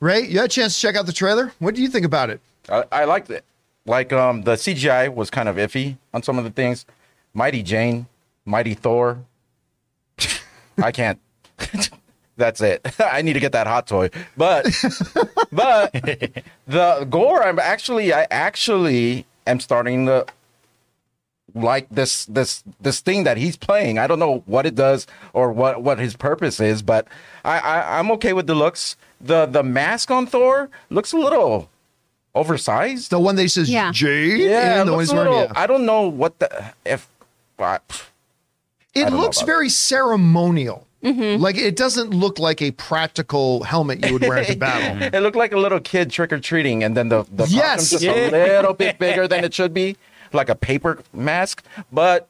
Ray, 0.00 0.20
you 0.26 0.36
had 0.40 0.44
a 0.44 0.48
chance 0.48 0.74
to 0.74 0.80
check 0.80 0.94
out 0.94 1.06
the 1.06 1.12
trailer. 1.14 1.52
What 1.58 1.74
do 1.74 1.80
you 1.82 1.88
think 1.88 2.04
about 2.04 2.28
it? 2.28 2.40
I, 2.70 2.84
I 2.92 3.04
liked 3.04 3.30
it. 3.30 3.44
Like 3.86 4.12
um, 4.12 4.42
the 4.42 4.52
CGI 4.56 5.12
was 5.14 5.30
kind 5.30 5.48
of 5.48 5.56
iffy 5.56 5.96
on 6.12 6.22
some 6.22 6.36
of 6.38 6.44
the 6.44 6.50
things. 6.50 6.84
Mighty 7.34 7.62
Jane, 7.62 8.06
Mighty 8.44 8.74
Thor. 8.74 9.18
I 10.82 10.92
can't. 10.92 11.18
That's 12.36 12.60
it. 12.60 12.94
I 13.00 13.22
need 13.22 13.32
to 13.32 13.40
get 13.40 13.52
that 13.52 13.66
hot 13.66 13.86
toy. 13.88 14.10
But 14.36 14.64
but 15.50 15.92
the 16.66 17.06
Gorr, 17.10 17.42
I'm 17.42 17.58
actually 17.58 18.12
I 18.12 18.26
actually 18.30 19.26
am 19.46 19.58
starting 19.60 20.06
to 20.06 20.24
like 21.54 21.88
this 21.90 22.26
this 22.26 22.62
this 22.80 23.00
thing 23.00 23.24
that 23.24 23.38
he's 23.38 23.56
playing. 23.56 23.98
I 23.98 24.06
don't 24.06 24.20
know 24.20 24.44
what 24.46 24.66
it 24.66 24.76
does 24.76 25.06
or 25.32 25.50
what 25.50 25.82
what 25.82 25.98
his 25.98 26.14
purpose 26.14 26.60
is, 26.60 26.80
but 26.82 27.08
I, 27.44 27.58
I 27.58 27.98
I'm 27.98 28.10
okay 28.12 28.32
with 28.32 28.46
the 28.46 28.54
looks. 28.54 28.96
The 29.20 29.46
the 29.46 29.64
mask 29.64 30.12
on 30.12 30.26
Thor 30.26 30.70
looks 30.90 31.12
a 31.12 31.16
little 31.16 31.68
oversized. 32.36 33.10
The 33.10 33.18
one 33.18 33.34
that 33.34 33.48
says 33.48 33.68
Yeah. 33.68 33.90
Jade? 33.90 34.38
Yeah, 34.40 34.80
and 34.80 34.88
the 34.88 34.92
one 34.92 34.98
looks 35.00 35.10
he's 35.10 35.12
a 35.12 35.16
wearing, 35.16 35.32
little, 35.32 35.46
yeah. 35.48 35.60
I 35.60 35.66
don't 35.66 35.84
know 35.86 36.02
what 36.02 36.38
the 36.38 36.72
if. 36.84 37.08
I- 37.58 37.78
It 38.94 39.02
don't 39.04 39.12
know 39.12 39.20
looks 39.20 39.38
about 39.38 39.46
very 39.46 39.68
ceremonial. 39.68 40.86
Mm-hmm. 41.04 41.40
Like 41.40 41.56
it 41.56 41.76
doesn't 41.76 42.10
look 42.10 42.38
like 42.40 42.60
a 42.60 42.72
practical 42.72 43.62
helmet 43.62 44.04
you 44.04 44.14
would 44.14 44.22
wear 44.22 44.38
into 44.38 44.56
battle. 44.68 45.02
it 45.14 45.20
looked 45.22 45.36
like 45.36 45.52
a 45.52 45.58
little 45.58 45.78
kid 45.80 46.10
trick 46.10 46.32
or 46.32 46.40
treating, 46.40 46.82
and 46.82 46.96
then 46.96 47.08
the 47.08 47.24
the 47.32 47.46
Yes! 47.46 47.90
costume's 47.90 47.90
just 47.90 48.02
Yeah. 48.04 48.12
a 48.14 48.30
little 48.56 48.74
bit 48.74 48.98
bigger 49.04 49.28
than 49.28 49.44
it 49.44 49.54
should 49.54 49.72
be, 49.72 49.96
like 50.32 50.48
a 50.48 50.56
paper 50.56 50.98
mask. 51.12 51.62
But 51.92 52.28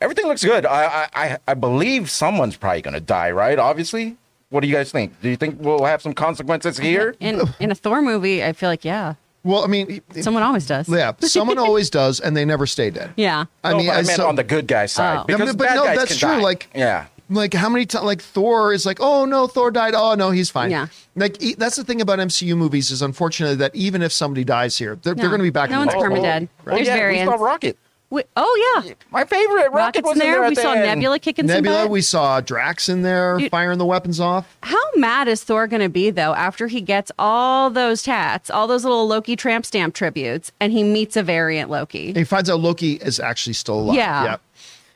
everything 0.00 0.26
looks 0.26 0.44
good. 0.44 0.66
I 0.66 0.84
I 0.84 1.08
I, 1.24 1.38
I 1.48 1.54
believe 1.54 2.10
someone's 2.10 2.56
probably 2.56 2.82
gonna 2.82 3.00
die, 3.00 3.30
right? 3.30 3.58
Obviously. 3.58 4.16
What 4.50 4.60
do 4.60 4.68
you 4.68 4.74
guys 4.74 4.92
think? 4.92 5.20
Do 5.20 5.28
you 5.28 5.36
think 5.36 5.56
we'll 5.60 5.84
have 5.84 6.00
some 6.02 6.12
consequences 6.14 6.78
here? 6.78 7.14
In 7.20 7.42
in 7.60 7.70
a 7.72 7.74
Thor 7.74 8.02
movie, 8.02 8.42
I 8.44 8.52
feel 8.52 8.68
like 8.68 8.84
yeah, 8.84 9.14
Well, 9.44 9.62
I 9.62 9.66
mean, 9.66 10.00
someone 10.22 10.42
always 10.42 10.66
does. 10.66 10.88
yeah, 10.88 11.12
someone 11.20 11.58
always 11.66 11.90
does, 11.90 12.18
and 12.18 12.36
they 12.36 12.44
never 12.46 12.66
stay 12.66 12.90
dead. 12.90 13.12
Yeah. 13.16 13.44
I 13.62 13.72
no, 13.72 13.76
mean, 13.78 13.86
but 13.88 13.96
I 13.96 13.98
as 14.00 14.06
meant 14.06 14.16
so- 14.16 14.26
on 14.28 14.36
the 14.36 14.44
good 14.44 14.66
guy 14.66 14.86
side 14.86 15.18
Oh. 15.18 15.24
because 15.26 15.40
I 15.42 15.44
mean, 15.44 15.56
but 15.56 15.66
bad 15.68 15.74
no, 15.76 15.84
guys 15.84 15.98
that's 15.98 16.18
can 16.18 16.28
true. 16.30 16.36
die. 16.38 16.42
Like, 16.42 16.68
yeah, 16.74 17.06
like 17.30 17.52
how 17.54 17.68
many 17.68 17.84
times? 17.86 18.04
Like 18.06 18.22
Thor 18.22 18.72
is 18.72 18.84
like, 18.86 18.98
oh 19.00 19.24
no, 19.26 19.46
Thor 19.46 19.70
died. 19.70 19.94
Oh 19.94 20.14
no, 20.14 20.30
he's 20.30 20.50
fine. 20.50 20.70
Yeah. 20.70 20.86
Like 21.14 21.42
e- 21.42 21.54
that's 21.56 21.76
the 21.76 21.84
thing 21.84 22.00
about 22.00 22.18
MCU 22.18 22.56
movies 22.56 22.90
is 22.90 23.02
unfortunately 23.02 23.56
that 23.56 23.74
even 23.76 24.02
if 24.02 24.12
somebody 24.12 24.44
dies 24.44 24.76
here, 24.78 24.96
they're, 25.02 25.14
they're 25.14 25.28
going 25.28 25.38
to 25.40 25.44
be 25.44 25.50
back. 25.50 25.68
No 25.70 25.82
in 25.82 25.88
the 25.88 25.94
one's 25.94 26.02
next 26.02 26.04
perma 26.06 26.16
movie. 26.16 26.22
dead. 26.22 26.48
Oh 26.66 26.70
There's 26.74 26.86
yeah, 26.86 26.94
variants. 26.96 27.30
we 27.32 27.36
saw 27.38 27.44
Rocket. 27.44 27.78
We, 28.14 28.22
oh 28.36 28.82
yeah, 28.86 28.94
My 29.10 29.24
favorite 29.24 29.70
Rocket 29.72 29.74
Rockets 29.74 30.04
was 30.04 30.12
in 30.14 30.18
there. 30.20 30.44
at 30.44 30.48
we 30.50 30.54
saw. 30.54 30.74
Nebula 30.74 31.18
kicking 31.18 31.48
some 31.48 31.56
Nebula, 31.56 31.82
butt. 31.82 31.90
we 31.90 32.00
saw 32.00 32.40
Drax 32.40 32.88
in 32.88 33.02
there 33.02 33.38
Dude. 33.38 33.50
firing 33.50 33.78
the 33.78 33.84
weapons 33.84 34.20
off. 34.20 34.56
How 34.62 34.78
mad 34.96 35.28
is 35.28 35.42
Thor 35.44 35.66
going 35.66 35.82
to 35.82 35.88
be 35.88 36.10
though 36.10 36.34
after 36.34 36.66
he 36.68 36.80
gets 36.80 37.10
all 37.18 37.70
those 37.70 38.02
tats, 38.02 38.50
all 38.50 38.66
those 38.66 38.84
little 38.84 39.06
Loki 39.06 39.36
tramp 39.36 39.66
stamp 39.66 39.94
tributes, 39.94 40.52
and 40.60 40.72
he 40.72 40.82
meets 40.82 41.16
a 41.16 41.22
variant 41.22 41.70
Loki? 41.70 42.08
And 42.08 42.16
he 42.16 42.24
finds 42.24 42.48
out 42.48 42.60
Loki 42.60 42.94
is 42.94 43.18
actually 43.20 43.54
still 43.54 43.80
alive. 43.80 43.96
Yeah. 43.96 44.24
Yeah. 44.24 44.36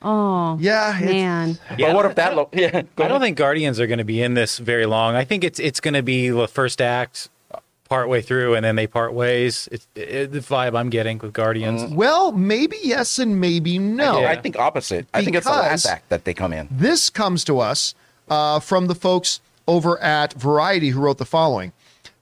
Oh 0.01 0.57
Yeah. 0.61 0.97
it's- 0.97 1.11
man, 1.13 1.59
But 1.77 1.95
what 1.95 2.07
if 2.07 2.15
that? 2.15 2.37
Lo- 2.37 2.49
yeah, 2.53 2.83
I 2.99 3.09
don't 3.09 3.21
think 3.21 3.37
Guardians 3.37 3.81
are 3.81 3.87
going 3.89 3.99
to 3.99 4.05
be 4.05 4.23
in 4.23 4.35
this 4.35 4.59
very 4.59 4.87
long. 4.87 5.17
I 5.17 5.25
think 5.25 5.43
it's 5.43 5.59
it's 5.59 5.81
going 5.81 5.95
to 5.95 6.03
be 6.05 6.29
the 6.29 6.47
first 6.47 6.81
act, 6.81 7.29
part 7.89 8.09
way 8.09 8.21
through, 8.21 8.55
and 8.55 8.65
then 8.65 8.77
they 8.77 8.87
part 8.87 9.13
ways. 9.15 9.69
It's 9.73 9.87
it, 9.95 10.33
the 10.33 10.41
vibe 10.41 10.77
I'm 10.79 10.91
getting 10.91 11.19
with 11.19 11.33
Guardians. 11.33 11.93
Well, 11.93 12.33
maybe 12.33 12.77
yes 12.83 13.19
and 13.19 13.41
maybe 13.41 13.79
no. 13.79 14.21
Yeah. 14.21 14.31
I 14.31 14.37
think 14.37 14.59
opposite. 14.59 15.07
I 15.15 15.25
think 15.25 15.37
it's 15.37 15.47
the 15.47 15.53
Because- 15.53 15.85
last 15.85 15.87
act 15.87 16.09
that 16.09 16.25
they 16.25 16.35
come 16.35 16.53
in. 16.53 16.69
This 16.71 17.11
comes 17.11 17.45
to 17.45 17.59
us 17.61 17.95
uh, 18.29 18.61
from 18.61 18.87
the 18.87 18.95
folks 18.95 19.41
over 19.67 20.01
at 20.03 20.33
Variety 20.35 20.91
who 20.91 21.01
wrote 21.01 21.19
the 21.19 21.25
following. 21.25 21.73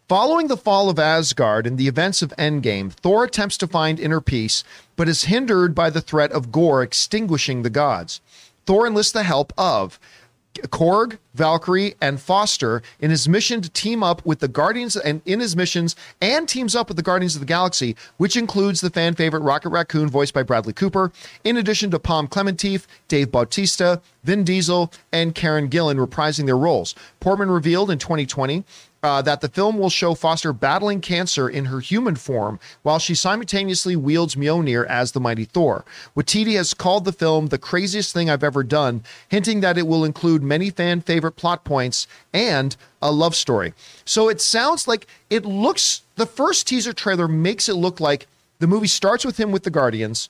Following 0.08 0.46
the 0.46 0.56
fall 0.56 0.88
of 0.88 1.00
Asgard 1.00 1.66
and 1.66 1.78
the 1.78 1.88
events 1.88 2.22
of 2.22 2.30
Endgame, 2.38 2.92
Thor 2.92 3.24
attempts 3.24 3.56
to 3.58 3.66
find 3.66 3.98
inner 3.98 4.20
peace, 4.20 4.62
but 4.94 5.08
is 5.08 5.24
hindered 5.24 5.74
by 5.74 5.90
the 5.90 6.00
threat 6.00 6.30
of 6.30 6.52
Gorr 6.52 6.80
extinguishing 6.82 7.62
the 7.62 7.70
gods. 7.70 8.20
Thor 8.66 8.86
enlists 8.86 9.12
the 9.12 9.24
help 9.24 9.52
of 9.58 9.98
Korg, 10.64 11.18
Valkyrie, 11.34 11.94
and 12.00 12.20
Foster 12.20 12.82
in 13.00 13.10
his 13.10 13.28
mission 13.28 13.60
to 13.60 13.68
team 13.70 14.02
up 14.02 14.24
with 14.24 14.40
the 14.40 14.48
Guardians 14.48 14.96
and 14.96 15.20
in 15.24 15.40
his 15.40 15.56
missions 15.56 15.96
and 16.20 16.48
teams 16.48 16.74
up 16.74 16.88
with 16.88 16.96
the 16.96 17.02
Guardians 17.02 17.34
of 17.34 17.40
the 17.40 17.46
Galaxy, 17.46 17.96
which 18.16 18.36
includes 18.36 18.80
the 18.80 18.90
fan 18.90 19.14
favorite 19.14 19.40
Rocket 19.40 19.70
Raccoon 19.70 20.08
voiced 20.08 20.34
by 20.34 20.42
Bradley 20.42 20.72
Cooper, 20.72 21.12
in 21.44 21.56
addition 21.56 21.90
to 21.90 21.98
Pom 21.98 22.28
Klementieff, 22.28 22.86
Dave 23.08 23.30
Bautista, 23.30 24.00
Vin 24.24 24.44
Diesel, 24.44 24.92
and 25.12 25.34
Karen 25.34 25.68
Gillan 25.68 26.04
reprising 26.04 26.46
their 26.46 26.56
roles. 26.56 26.94
Portman 27.20 27.50
revealed 27.50 27.90
in 27.90 27.98
2020 27.98 28.64
uh, 29.06 29.22
that 29.22 29.40
the 29.40 29.48
film 29.48 29.78
will 29.78 29.88
show 29.88 30.14
Foster 30.14 30.52
battling 30.52 31.00
cancer 31.00 31.48
in 31.48 31.66
her 31.66 31.78
human 31.78 32.16
form 32.16 32.58
while 32.82 32.98
she 32.98 33.14
simultaneously 33.14 33.94
wields 33.94 34.34
Mjolnir 34.34 34.84
as 34.86 35.12
the 35.12 35.20
mighty 35.20 35.44
Thor. 35.44 35.84
Waititi 36.16 36.56
has 36.56 36.74
called 36.74 37.04
the 37.04 37.12
film 37.12 37.46
the 37.46 37.56
craziest 37.56 38.12
thing 38.12 38.28
I've 38.28 38.42
ever 38.42 38.64
done, 38.64 39.04
hinting 39.28 39.60
that 39.60 39.78
it 39.78 39.86
will 39.86 40.04
include 40.04 40.42
many 40.42 40.70
fan 40.70 41.00
favorite 41.00 41.36
plot 41.36 41.62
points 41.62 42.08
and 42.34 42.76
a 43.00 43.12
love 43.12 43.36
story. 43.36 43.74
So 44.04 44.28
it 44.28 44.40
sounds 44.40 44.88
like 44.88 45.06
it 45.30 45.44
looks, 45.44 46.02
the 46.16 46.26
first 46.26 46.66
teaser 46.66 46.92
trailer 46.92 47.28
makes 47.28 47.68
it 47.68 47.74
look 47.74 48.00
like 48.00 48.26
the 48.58 48.66
movie 48.66 48.88
starts 48.88 49.24
with 49.24 49.38
him 49.38 49.52
with 49.52 49.62
the 49.62 49.70
Guardians. 49.70 50.28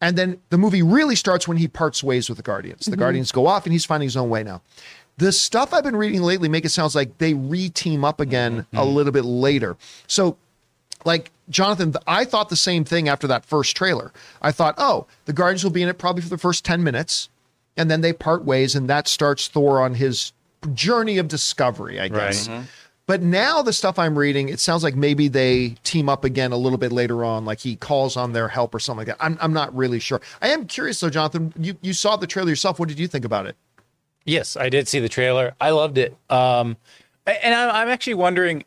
And 0.00 0.18
then 0.18 0.40
the 0.50 0.58
movie 0.58 0.82
really 0.82 1.14
starts 1.14 1.46
when 1.46 1.58
he 1.58 1.68
parts 1.68 2.02
ways 2.02 2.28
with 2.28 2.38
the 2.38 2.42
Guardians. 2.42 2.86
The 2.86 2.96
Guardians 2.96 3.32
go 3.32 3.46
off 3.46 3.64
and 3.64 3.72
he's 3.72 3.84
finding 3.86 4.08
his 4.08 4.16
own 4.16 4.28
way 4.28 4.42
now. 4.42 4.60
The 5.18 5.32
stuff 5.32 5.72
I've 5.72 5.84
been 5.84 5.96
reading 5.96 6.22
lately 6.22 6.48
make 6.48 6.64
it 6.64 6.70
sounds 6.70 6.94
like 6.94 7.18
they 7.18 7.32
re-team 7.34 8.04
up 8.04 8.20
again 8.20 8.66
a 8.72 8.76
mm-hmm. 8.76 8.94
little 8.94 9.12
bit 9.12 9.24
later. 9.24 9.76
So 10.06 10.36
like 11.06 11.30
Jonathan, 11.48 11.94
I 12.06 12.24
thought 12.24 12.48
the 12.48 12.56
same 12.56 12.84
thing 12.84 13.08
after 13.08 13.26
that 13.28 13.44
first 13.44 13.76
trailer. 13.76 14.12
I 14.42 14.52
thought, 14.52 14.74
oh, 14.76 15.06
the 15.24 15.32
Guardians 15.32 15.64
will 15.64 15.70
be 15.70 15.82
in 15.82 15.88
it 15.88 15.98
probably 15.98 16.22
for 16.22 16.28
the 16.28 16.38
first 16.38 16.64
10 16.64 16.82
minutes, 16.82 17.28
and 17.76 17.90
then 17.90 18.00
they 18.00 18.12
part 18.12 18.44
ways, 18.44 18.74
and 18.74 18.90
that 18.90 19.08
starts 19.08 19.48
Thor 19.48 19.80
on 19.80 19.94
his 19.94 20.32
journey 20.74 21.18
of 21.18 21.28
discovery, 21.28 22.00
I 22.00 22.08
guess. 22.08 22.48
Mm-hmm. 22.48 22.64
But 23.06 23.22
now 23.22 23.62
the 23.62 23.72
stuff 23.72 24.00
I'm 24.00 24.18
reading, 24.18 24.48
it 24.48 24.58
sounds 24.58 24.82
like 24.82 24.96
maybe 24.96 25.28
they 25.28 25.76
team 25.84 26.08
up 26.08 26.24
again 26.24 26.50
a 26.50 26.56
little 26.56 26.78
bit 26.78 26.90
later 26.90 27.24
on, 27.24 27.44
like 27.44 27.60
he 27.60 27.76
calls 27.76 28.16
on 28.16 28.32
their 28.32 28.48
help 28.48 28.74
or 28.74 28.80
something 28.80 29.06
like 29.06 29.16
that. 29.16 29.24
I'm, 29.24 29.38
I'm 29.40 29.52
not 29.52 29.74
really 29.76 30.00
sure. 30.00 30.20
I 30.42 30.48
am 30.48 30.66
curious 30.66 30.98
though, 30.98 31.10
Jonathan. 31.10 31.52
You, 31.56 31.76
you 31.82 31.92
saw 31.92 32.16
the 32.16 32.26
trailer 32.26 32.50
yourself. 32.50 32.80
What 32.80 32.88
did 32.88 32.98
you 32.98 33.06
think 33.06 33.24
about 33.24 33.46
it? 33.46 33.54
Yes, 34.26 34.56
I 34.56 34.68
did 34.68 34.88
see 34.88 35.00
the 35.00 35.08
trailer. 35.08 35.54
I 35.60 35.70
loved 35.70 35.96
it. 35.96 36.14
Um, 36.28 36.76
and 37.26 37.54
I'm, 37.54 37.70
I'm 37.74 37.88
actually 37.88 38.14
wondering. 38.14 38.64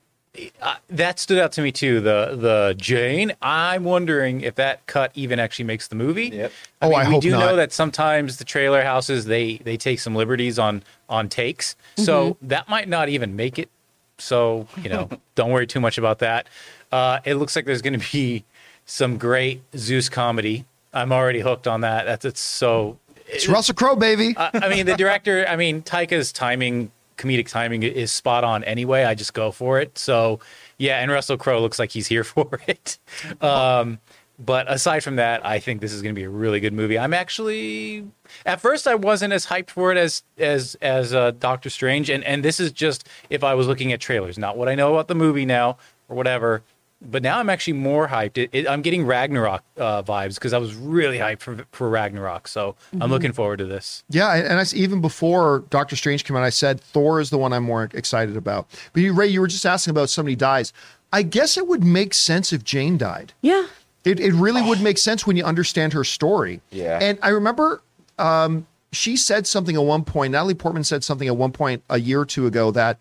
Uh, 0.62 0.76
that 0.90 1.20
stood 1.20 1.38
out 1.38 1.52
to 1.54 1.62
me 1.62 1.72
too. 1.72 2.00
The 2.00 2.38
the 2.40 2.76
Jane. 2.78 3.34
I'm 3.42 3.84
wondering 3.84 4.42
if 4.42 4.56
that 4.56 4.86
cut 4.86 5.12
even 5.16 5.38
actually 5.40 5.66
makes 5.66 5.88
the 5.88 5.96
movie. 5.96 6.28
Yep. 6.30 6.52
Oh, 6.82 6.94
I 6.94 7.06
we 7.06 7.14
hope 7.14 7.22
do 7.24 7.32
not. 7.32 7.40
know 7.40 7.56
that 7.58 7.74
sometimes 7.74 8.38
the 8.38 8.46
trailer 8.46 8.84
houses 8.84 9.26
they 9.26 9.58
they 9.58 9.76
take 9.76 10.00
some 10.00 10.16
liberties 10.16 10.58
on 10.58 10.84
on 11.10 11.30
takes, 11.30 11.76
so 11.98 12.38
that 12.44 12.70
might 12.70 12.88
not 12.88 13.10
even 13.10 13.36
make 13.36 13.60
it. 13.60 13.70
So 14.18 14.68
you 14.82 14.90
know, 14.90 15.10
don't 15.36 15.52
worry 15.52 15.68
too 15.68 15.82
much 15.82 15.98
about 15.98 16.20
that. 16.20 16.48
Uh, 16.92 17.20
it 17.26 17.36
looks 17.36 17.56
like 17.56 17.66
there's 17.66 17.82
going 17.82 18.00
to 18.00 18.12
be 18.12 18.46
some 18.86 19.18
great 19.18 19.62
Zeus 19.76 20.10
comedy. 20.10 20.66
I'm 20.94 21.12
already 21.12 21.40
hooked 21.40 21.68
on 21.68 21.82
that. 21.82 22.06
That's 22.06 22.24
it's 22.26 22.40
so 22.40 22.98
It's 23.40 23.48
Russell 23.48 23.76
Crowe, 23.76 23.96
baby. 23.96 24.36
I 24.38 24.50
I 24.54 24.70
mean, 24.70 24.86
the 24.86 24.98
director. 24.98 25.46
I 25.48 25.56
mean, 25.56 25.82
Taika's 25.82 26.34
timing, 26.34 26.92
comedic 27.18 27.48
timing, 27.48 27.84
is 27.84 28.12
spot 28.12 28.44
on. 28.44 28.66
Anyway, 28.66 29.06
I 29.06 29.16
just 29.16 29.34
go 29.34 29.52
for 29.52 29.80
it. 29.80 29.98
So, 29.98 30.42
yeah, 30.78 31.00
and 31.00 31.10
Russell 31.10 31.38
Crowe 31.38 31.62
looks 31.62 31.80
like 31.80 31.92
he's 31.92 32.08
here 32.08 32.24
for 32.26 32.60
it. 32.68 32.98
Um, 33.42 34.00
but 34.38 34.70
aside 34.70 35.06
from 35.06 35.16
that, 35.18 35.46
I 35.46 35.60
think 35.60 35.80
this 35.80 35.94
is 35.94 36.02
going 36.02 36.14
to 36.14 36.20
be 36.20 36.26
a 36.26 36.30
really 36.30 36.60
good 36.60 36.74
movie. 36.74 37.00
I'm 37.00 37.14
actually, 37.14 38.06
at 38.46 38.60
first, 38.60 38.88
I 38.88 38.96
wasn't 38.96 39.32
as 39.32 39.46
hyped 39.46 39.70
for 39.70 39.92
it 39.92 39.98
as 39.98 40.24
as 40.38 40.76
as 40.82 41.14
uh, 41.14 41.32
Doctor 41.32 41.70
Strange, 41.70 42.10
and 42.10 42.24
and 42.26 42.44
this 42.44 42.60
is 42.60 42.74
just 42.74 43.08
if 43.30 43.44
I 43.44 43.54
was 43.54 43.68
looking 43.68 43.94
at 43.94 44.02
trailers, 44.02 44.38
not 44.38 44.58
what 44.58 44.68
I 44.68 44.76
know 44.76 44.94
about 44.94 45.08
the 45.08 45.16
movie 45.16 45.46
now 45.46 45.78
or 46.10 46.16
whatever. 46.18 46.62
But 47.02 47.24
now 47.24 47.40
I'm 47.40 47.50
actually 47.50 47.74
more 47.74 48.08
hyped. 48.10 48.38
It, 48.38 48.50
it, 48.52 48.68
I'm 48.68 48.82
getting 48.82 49.06
Ragnarok 49.06 49.64
uh, 49.78 50.04
vibes 50.04 50.36
because 50.36 50.52
I 50.52 50.58
was 50.58 50.76
really 50.76 51.18
hyped 51.18 51.40
for, 51.40 51.66
for 51.72 51.90
Ragnarok. 51.90 52.48
So 52.48 52.76
I'm 53.00 53.10
looking 53.10 53.32
forward 53.32 53.58
to 53.60 53.66
this. 53.66 54.04
Yeah, 54.10 54.36
and 54.36 54.60
I, 54.60 54.66
even 54.76 55.00
before 55.00 55.64
Doctor 55.70 55.96
Strange 55.96 56.26
came 56.26 56.36
out, 56.36 56.44
I 56.44 56.50
said 56.50 56.82
Thor 56.82 57.22
is 57.22 57.30
the 57.30 57.38
one 57.38 57.54
I'm 57.54 57.64
more 57.64 57.90
excited 57.94 58.36
about. 58.36 58.68
But 58.92 59.02
you, 59.02 59.14
Ray, 59.14 59.28
you 59.28 59.40
were 59.40 59.48
just 59.48 59.66
asking 59.66 59.92
about 59.92 60.10
somebody 60.10 60.36
dies. 60.36 60.74
I 61.14 61.24
guess 61.24 61.58
it 61.58 61.68
would 61.68 61.84
make 61.84 62.14
sense 62.14 62.52
if 62.52 62.64
Jane 62.64 62.98
died. 62.98 63.34
yeah. 63.42 63.68
It, 64.06 64.22
it 64.22 64.34
really 64.34 64.62
would 64.62 64.82
make 64.82 64.98
sense 64.98 65.28
when 65.28 65.36
you 65.36 65.44
understand 65.44 65.92
her 65.92 66.06
story. 66.06 66.62
Yeah. 66.72 67.00
And 67.02 67.20
I 67.22 67.30
remember 67.30 67.82
um, 68.18 68.66
she 68.94 69.18
said 69.18 69.46
something 69.46 69.76
at 69.76 69.84
one 69.84 70.06
point, 70.06 70.32
Natalie 70.32 70.54
Portman 70.54 70.86
said 70.86 71.04
something 71.04 71.28
at 71.28 71.36
one 71.36 71.52
point 71.52 71.84
a 71.90 72.00
year 72.00 72.22
or 72.22 72.26
two 72.26 72.48
ago 72.48 72.72
that 72.72 72.98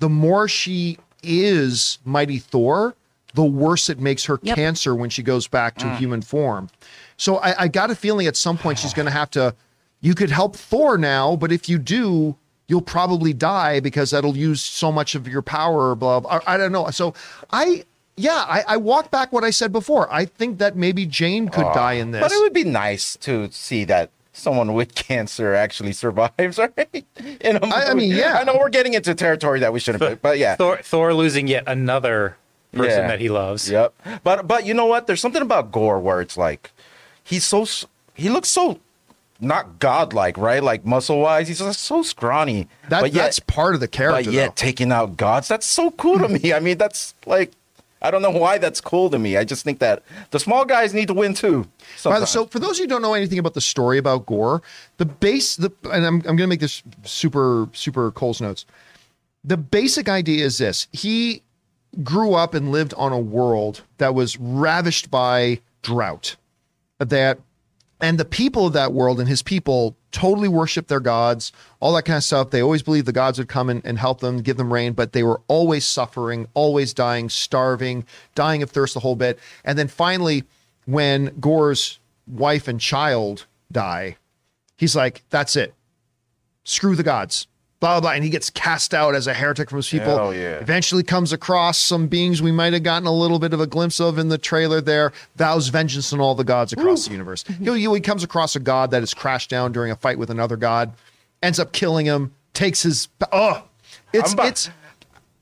the 0.00 0.08
more 0.10 0.46
she 0.46 0.98
is 1.22 1.98
Mighty 2.04 2.38
Thor, 2.38 2.94
the 3.34 3.44
worse 3.44 3.90
it 3.90 4.00
makes 4.00 4.24
her 4.24 4.38
Yep. 4.42 4.56
cancer 4.56 4.94
when 4.94 5.10
she 5.10 5.22
goes 5.22 5.46
back 5.46 5.76
to 5.78 5.84
mm. 5.84 5.96
human 5.96 6.22
form. 6.22 6.70
So 7.16 7.36
I, 7.38 7.64
I 7.64 7.68
got 7.68 7.90
a 7.90 7.94
feeling 7.94 8.26
at 8.26 8.36
some 8.36 8.56
point 8.56 8.78
she's 8.78 8.94
going 8.94 9.06
to 9.06 9.12
have 9.12 9.30
to. 9.30 9.54
You 10.00 10.14
could 10.14 10.30
help 10.30 10.56
Thor 10.56 10.98
now, 10.98 11.36
but 11.36 11.50
if 11.50 11.68
you 11.68 11.78
do, 11.78 12.36
you'll 12.68 12.82
probably 12.82 13.32
die 13.32 13.80
because 13.80 14.10
that'll 14.10 14.36
use 14.36 14.62
so 14.62 14.92
much 14.92 15.14
of 15.14 15.26
your 15.26 15.42
power. 15.42 15.94
Blah. 15.94 16.20
blah. 16.20 16.40
I, 16.46 16.54
I 16.54 16.56
don't 16.56 16.72
know. 16.72 16.88
So 16.90 17.14
I. 17.50 17.84
Yeah, 18.16 18.44
I, 18.46 18.62
I 18.68 18.76
walk 18.76 19.10
back 19.10 19.32
what 19.32 19.42
I 19.42 19.50
said 19.50 19.72
before. 19.72 20.06
I 20.12 20.24
think 20.24 20.58
that 20.58 20.76
maybe 20.76 21.04
Jane 21.04 21.48
could 21.48 21.66
die 21.74 21.94
in 21.94 22.12
this. 22.12 22.22
But 22.22 22.30
it 22.30 22.38
would 22.42 22.52
be 22.52 22.62
nice 22.62 23.16
to 23.22 23.50
see 23.50 23.82
that 23.86 24.10
someone 24.32 24.72
with 24.72 24.94
cancer 24.94 25.52
actually 25.52 25.92
survives, 26.04 26.58
right? 26.58 27.04
In 27.40 27.56
a 27.56 27.66
I- 27.66 27.90
I 27.90 27.94
mean, 27.94 28.12
yeah. 28.12 28.38
I 28.38 28.44
know 28.44 28.56
we're 28.56 28.68
getting 28.68 28.94
into 28.94 29.16
territory 29.16 29.58
that 29.58 29.72
we 29.72 29.80
shouldn't, 29.80 29.98
but, 29.98 30.22
but 30.22 30.38
yeah. 30.38 30.54
Thor, 30.54 30.76
Thor 30.76 31.12
losing 31.12 31.48
yet 31.48 31.64
another 31.66 32.36
person 32.74 33.02
Yeah. 33.02 33.08
that 33.08 33.20
he 33.20 33.28
loves. 33.28 33.70
Yep. 33.70 33.94
But 34.22 34.46
but 34.46 34.66
you 34.66 34.74
know 34.74 34.86
what? 34.86 35.06
There's 35.06 35.20
something 35.20 35.42
about 35.42 35.72
Gorr 35.72 35.98
where 36.00 36.20
it's 36.20 36.36
like 36.36 36.70
he's 37.22 37.44
so 37.44 37.66
he 38.14 38.28
looks 38.28 38.48
so 38.48 38.78
not 39.40 39.78
godlike, 39.78 40.36
right? 40.38 40.62
Like 40.62 40.84
muscle 40.84 41.20
wise, 41.20 41.48
he's 41.48 41.58
just 41.58 41.80
so 41.80 42.02
scrawny. 42.02 42.68
That, 42.88 43.00
but 43.02 43.12
yet, 43.12 43.24
that's 43.24 43.38
part 43.40 43.74
of 43.74 43.80
the 43.80 43.88
character. 43.88 44.24
but 44.24 44.32
yet 44.32 44.48
though. 44.48 44.52
taking 44.56 44.92
out 44.92 45.16
gods, 45.16 45.48
that's 45.48 45.66
so 45.66 45.90
cool 45.92 46.18
to 46.18 46.28
me. 46.28 46.52
I 46.52 46.60
mean, 46.60 46.78
that's 46.78 47.14
like 47.26 47.52
I 48.00 48.10
don't 48.10 48.20
know 48.22 48.30
why 48.30 48.58
that's 48.58 48.80
cool 48.82 49.08
to 49.10 49.18
me. 49.18 49.36
I 49.38 49.44
just 49.44 49.64
think 49.64 49.78
that 49.78 50.02
the 50.30 50.38
small 50.38 50.64
guys 50.66 50.92
need 50.92 51.08
to 51.08 51.14
win 51.14 51.32
too. 51.32 51.66
Sometimes. 51.96 52.28
so 52.28 52.44
for 52.46 52.58
those 52.58 52.78
who 52.78 52.86
don't 52.86 53.00
know 53.02 53.14
anything 53.14 53.38
about 53.38 53.54
the 53.54 53.62
story 53.62 53.96
about 53.98 54.26
Gorr, 54.26 54.60
the 54.98 55.06
base 55.06 55.56
the 55.56 55.72
and 55.90 56.04
I'm 56.06 56.16
I'm 56.16 56.22
going 56.22 56.38
to 56.38 56.46
make 56.46 56.60
this 56.60 56.82
super 57.04 57.68
super 57.72 58.10
Cole's 58.12 58.40
notes. 58.40 58.66
The 59.42 59.56
basic 59.56 60.08
idea 60.08 60.44
is 60.44 60.58
this: 60.58 60.86
he 60.92 61.42
grew 62.02 62.34
up 62.34 62.54
and 62.54 62.72
lived 62.72 62.94
on 62.96 63.12
a 63.12 63.18
world 63.18 63.82
that 63.98 64.14
was 64.14 64.38
ravished 64.38 65.10
by 65.10 65.60
drought. 65.82 66.36
That 66.98 67.38
and 68.00 68.18
the 68.18 68.24
people 68.24 68.66
of 68.66 68.72
that 68.72 68.92
world 68.92 69.20
and 69.20 69.28
his 69.28 69.42
people 69.42 69.96
totally 70.10 70.48
worship 70.48 70.88
their 70.88 71.00
gods, 71.00 71.52
all 71.80 71.94
that 71.94 72.04
kind 72.04 72.16
of 72.16 72.24
stuff. 72.24 72.50
They 72.50 72.62
always 72.62 72.82
believed 72.82 73.06
the 73.06 73.12
gods 73.12 73.38
would 73.38 73.48
come 73.48 73.70
and, 73.70 73.84
and 73.84 73.98
help 73.98 74.20
them, 74.20 74.42
give 74.42 74.56
them 74.56 74.72
rain, 74.72 74.92
but 74.92 75.12
they 75.12 75.22
were 75.22 75.40
always 75.48 75.86
suffering, 75.86 76.46
always 76.54 76.92
dying, 76.92 77.28
starving, 77.28 78.04
dying 78.34 78.62
of 78.62 78.70
thirst 78.70 78.94
the 78.94 79.00
whole 79.00 79.16
bit. 79.16 79.38
And 79.64 79.78
then 79.78 79.88
finally, 79.88 80.44
when 80.86 81.34
Gorr's 81.40 81.98
wife 82.26 82.68
and 82.68 82.80
child 82.80 83.46
die, 83.72 84.16
he's 84.76 84.94
like, 84.94 85.22
that's 85.30 85.56
it. 85.56 85.74
Screw 86.64 86.96
the 86.96 87.02
gods. 87.02 87.46
Blah, 87.80 87.94
blah, 87.94 88.00
blah. 88.00 88.10
And 88.12 88.24
he 88.24 88.30
gets 88.30 88.48
cast 88.50 88.94
out 88.94 89.14
as 89.14 89.26
a 89.26 89.34
heretic 89.34 89.68
from 89.68 89.76
his 89.78 89.88
people. 89.88 90.16
Hell 90.16 90.34
yeah. 90.34 90.54
Eventually 90.58 91.02
comes 91.02 91.32
across 91.32 91.76
some 91.78 92.06
beings 92.06 92.40
we 92.40 92.50
might 92.52 92.72
have 92.72 92.82
gotten 92.82 93.06
a 93.06 93.12
little 93.12 93.38
bit 93.38 93.52
of 93.52 93.60
a 93.60 93.66
glimpse 93.66 94.00
of 94.00 94.18
in 94.18 94.28
the 94.30 94.38
trailer 94.38 94.80
there, 94.80 95.12
vows 95.36 95.68
vengeance 95.68 96.12
on 96.12 96.20
all 96.20 96.34
the 96.34 96.44
gods 96.44 96.72
across 96.72 97.04
the 97.06 97.12
universe. 97.12 97.44
He, 97.62 97.86
he 97.86 98.00
comes 98.00 98.24
across 98.24 98.56
a 98.56 98.60
god 98.60 98.90
that 98.92 99.00
has 99.00 99.12
crashed 99.12 99.50
down 99.50 99.72
during 99.72 99.90
a 99.90 99.96
fight 99.96 100.18
with 100.18 100.30
another 100.30 100.56
god, 100.56 100.92
ends 101.42 101.58
up 101.60 101.72
killing 101.72 102.06
him, 102.06 102.32
takes 102.54 102.82
his. 102.82 103.08
Oh, 103.32 103.64
it's, 104.14 104.30
I'm 104.32 104.34
about- 104.38 104.46
it's, 104.48 104.70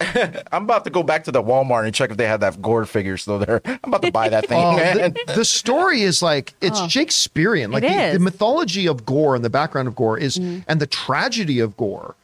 I'm 0.52 0.64
about 0.64 0.82
to 0.84 0.90
go 0.90 1.04
back 1.04 1.22
to 1.24 1.30
the 1.30 1.40
Walmart 1.42 1.84
and 1.84 1.94
check 1.94 2.10
if 2.10 2.16
they 2.16 2.26
have 2.26 2.40
that 2.40 2.60
Gorr 2.60 2.84
figure 2.86 3.16
still 3.16 3.38
there. 3.38 3.60
I'm 3.64 3.78
about 3.84 4.02
to 4.02 4.10
buy 4.10 4.28
that 4.30 4.48
thing. 4.48 4.58
Oh, 4.62 4.76
man. 4.76 5.14
the, 5.26 5.34
the 5.36 5.44
story 5.44 6.02
is 6.02 6.22
like 6.22 6.54
it's 6.60 6.80
Shakespearean. 6.88 7.70
Like 7.70 7.84
It 7.84 7.88
the, 7.88 7.94
the 7.94 8.02
is. 8.02 8.14
Mm-hmm. 8.16 8.24
mythology 8.24 8.88
of 8.88 9.06
Gorr 9.06 9.36
and 9.36 9.44
the 9.44 9.50
background 9.50 9.86
of 9.86 9.94
Gorr 9.94 10.18
is, 10.18 10.38
and 10.38 10.80
the 10.80 10.86
tragedy 10.88 11.60
of 11.60 11.76
Gorr 11.76 12.16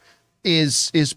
is 0.43 0.91
is 0.93 1.15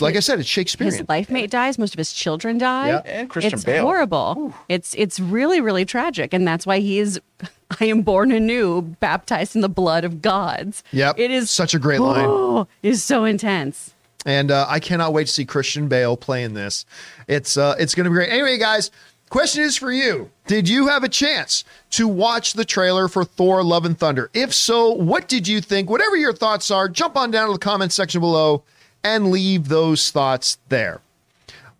like 0.00 0.16
I 0.16 0.20
said, 0.20 0.40
it's 0.40 0.48
Shakespeare. 0.48 0.86
His 0.86 1.04
life 1.08 1.30
mate 1.30 1.50
dies. 1.50 1.78
Most 1.78 1.94
of 1.94 1.98
his 1.98 2.12
children 2.12 2.58
die. 2.58 2.88
Yeah. 2.88 3.02
And 3.04 3.30
Christian 3.30 3.54
it's 3.54 3.64
Bale. 3.64 3.82
horrible. 3.84 4.52
It's 4.68 4.94
it's 4.98 5.20
really 5.20 5.60
really 5.60 5.84
tragic, 5.84 6.32
and 6.34 6.46
that's 6.46 6.66
why 6.66 6.78
he 6.80 6.98
is. 6.98 7.20
I 7.80 7.86
am 7.86 8.02
born 8.02 8.30
anew, 8.30 8.82
baptized 8.82 9.56
in 9.56 9.62
the 9.62 9.68
blood 9.68 10.04
of 10.04 10.22
gods. 10.22 10.84
Yep, 10.92 11.18
it 11.18 11.30
is 11.32 11.50
such 11.50 11.74
a 11.74 11.78
great 11.78 12.00
line. 12.00 12.26
Oh, 12.28 12.68
it 12.82 12.90
is 12.90 13.02
so 13.02 13.24
intense. 13.24 13.94
and 14.26 14.50
uh, 14.52 14.66
I 14.68 14.78
cannot 14.80 15.12
wait 15.12 15.26
to 15.26 15.32
see 15.32 15.44
Christian 15.44 15.88
Bale 15.88 16.16
playing 16.16 16.54
this. 16.54 16.84
It's 17.26 17.56
uh, 17.56 17.74
it's 17.78 17.94
going 17.94 18.04
to 18.04 18.10
be 18.10 18.14
great. 18.14 18.30
Anyway, 18.30 18.58
guys, 18.58 18.90
question 19.34 19.64
is 19.64 19.76
for 19.76 19.90
you: 19.90 20.30
Did 20.46 20.68
you 20.68 20.86
have 20.86 21.02
a 21.02 21.08
chance 21.08 21.64
to 21.90 22.06
watch 22.06 22.52
the 22.52 22.64
trailer 22.64 23.08
for 23.08 23.24
Thor: 23.24 23.64
Love 23.64 23.84
and 23.84 23.98
Thunder? 23.98 24.30
If 24.32 24.54
so, 24.54 24.92
what 24.92 25.26
did 25.26 25.48
you 25.48 25.60
think? 25.60 25.90
Whatever 25.90 26.16
your 26.16 26.32
thoughts 26.32 26.70
are, 26.70 26.88
jump 26.88 27.16
on 27.16 27.32
down 27.32 27.48
to 27.48 27.54
the 27.54 27.58
comment 27.58 27.92
section 27.92 28.20
below 28.20 28.62
and 29.02 29.32
leave 29.32 29.66
those 29.66 30.12
thoughts 30.12 30.58
there. 30.68 31.00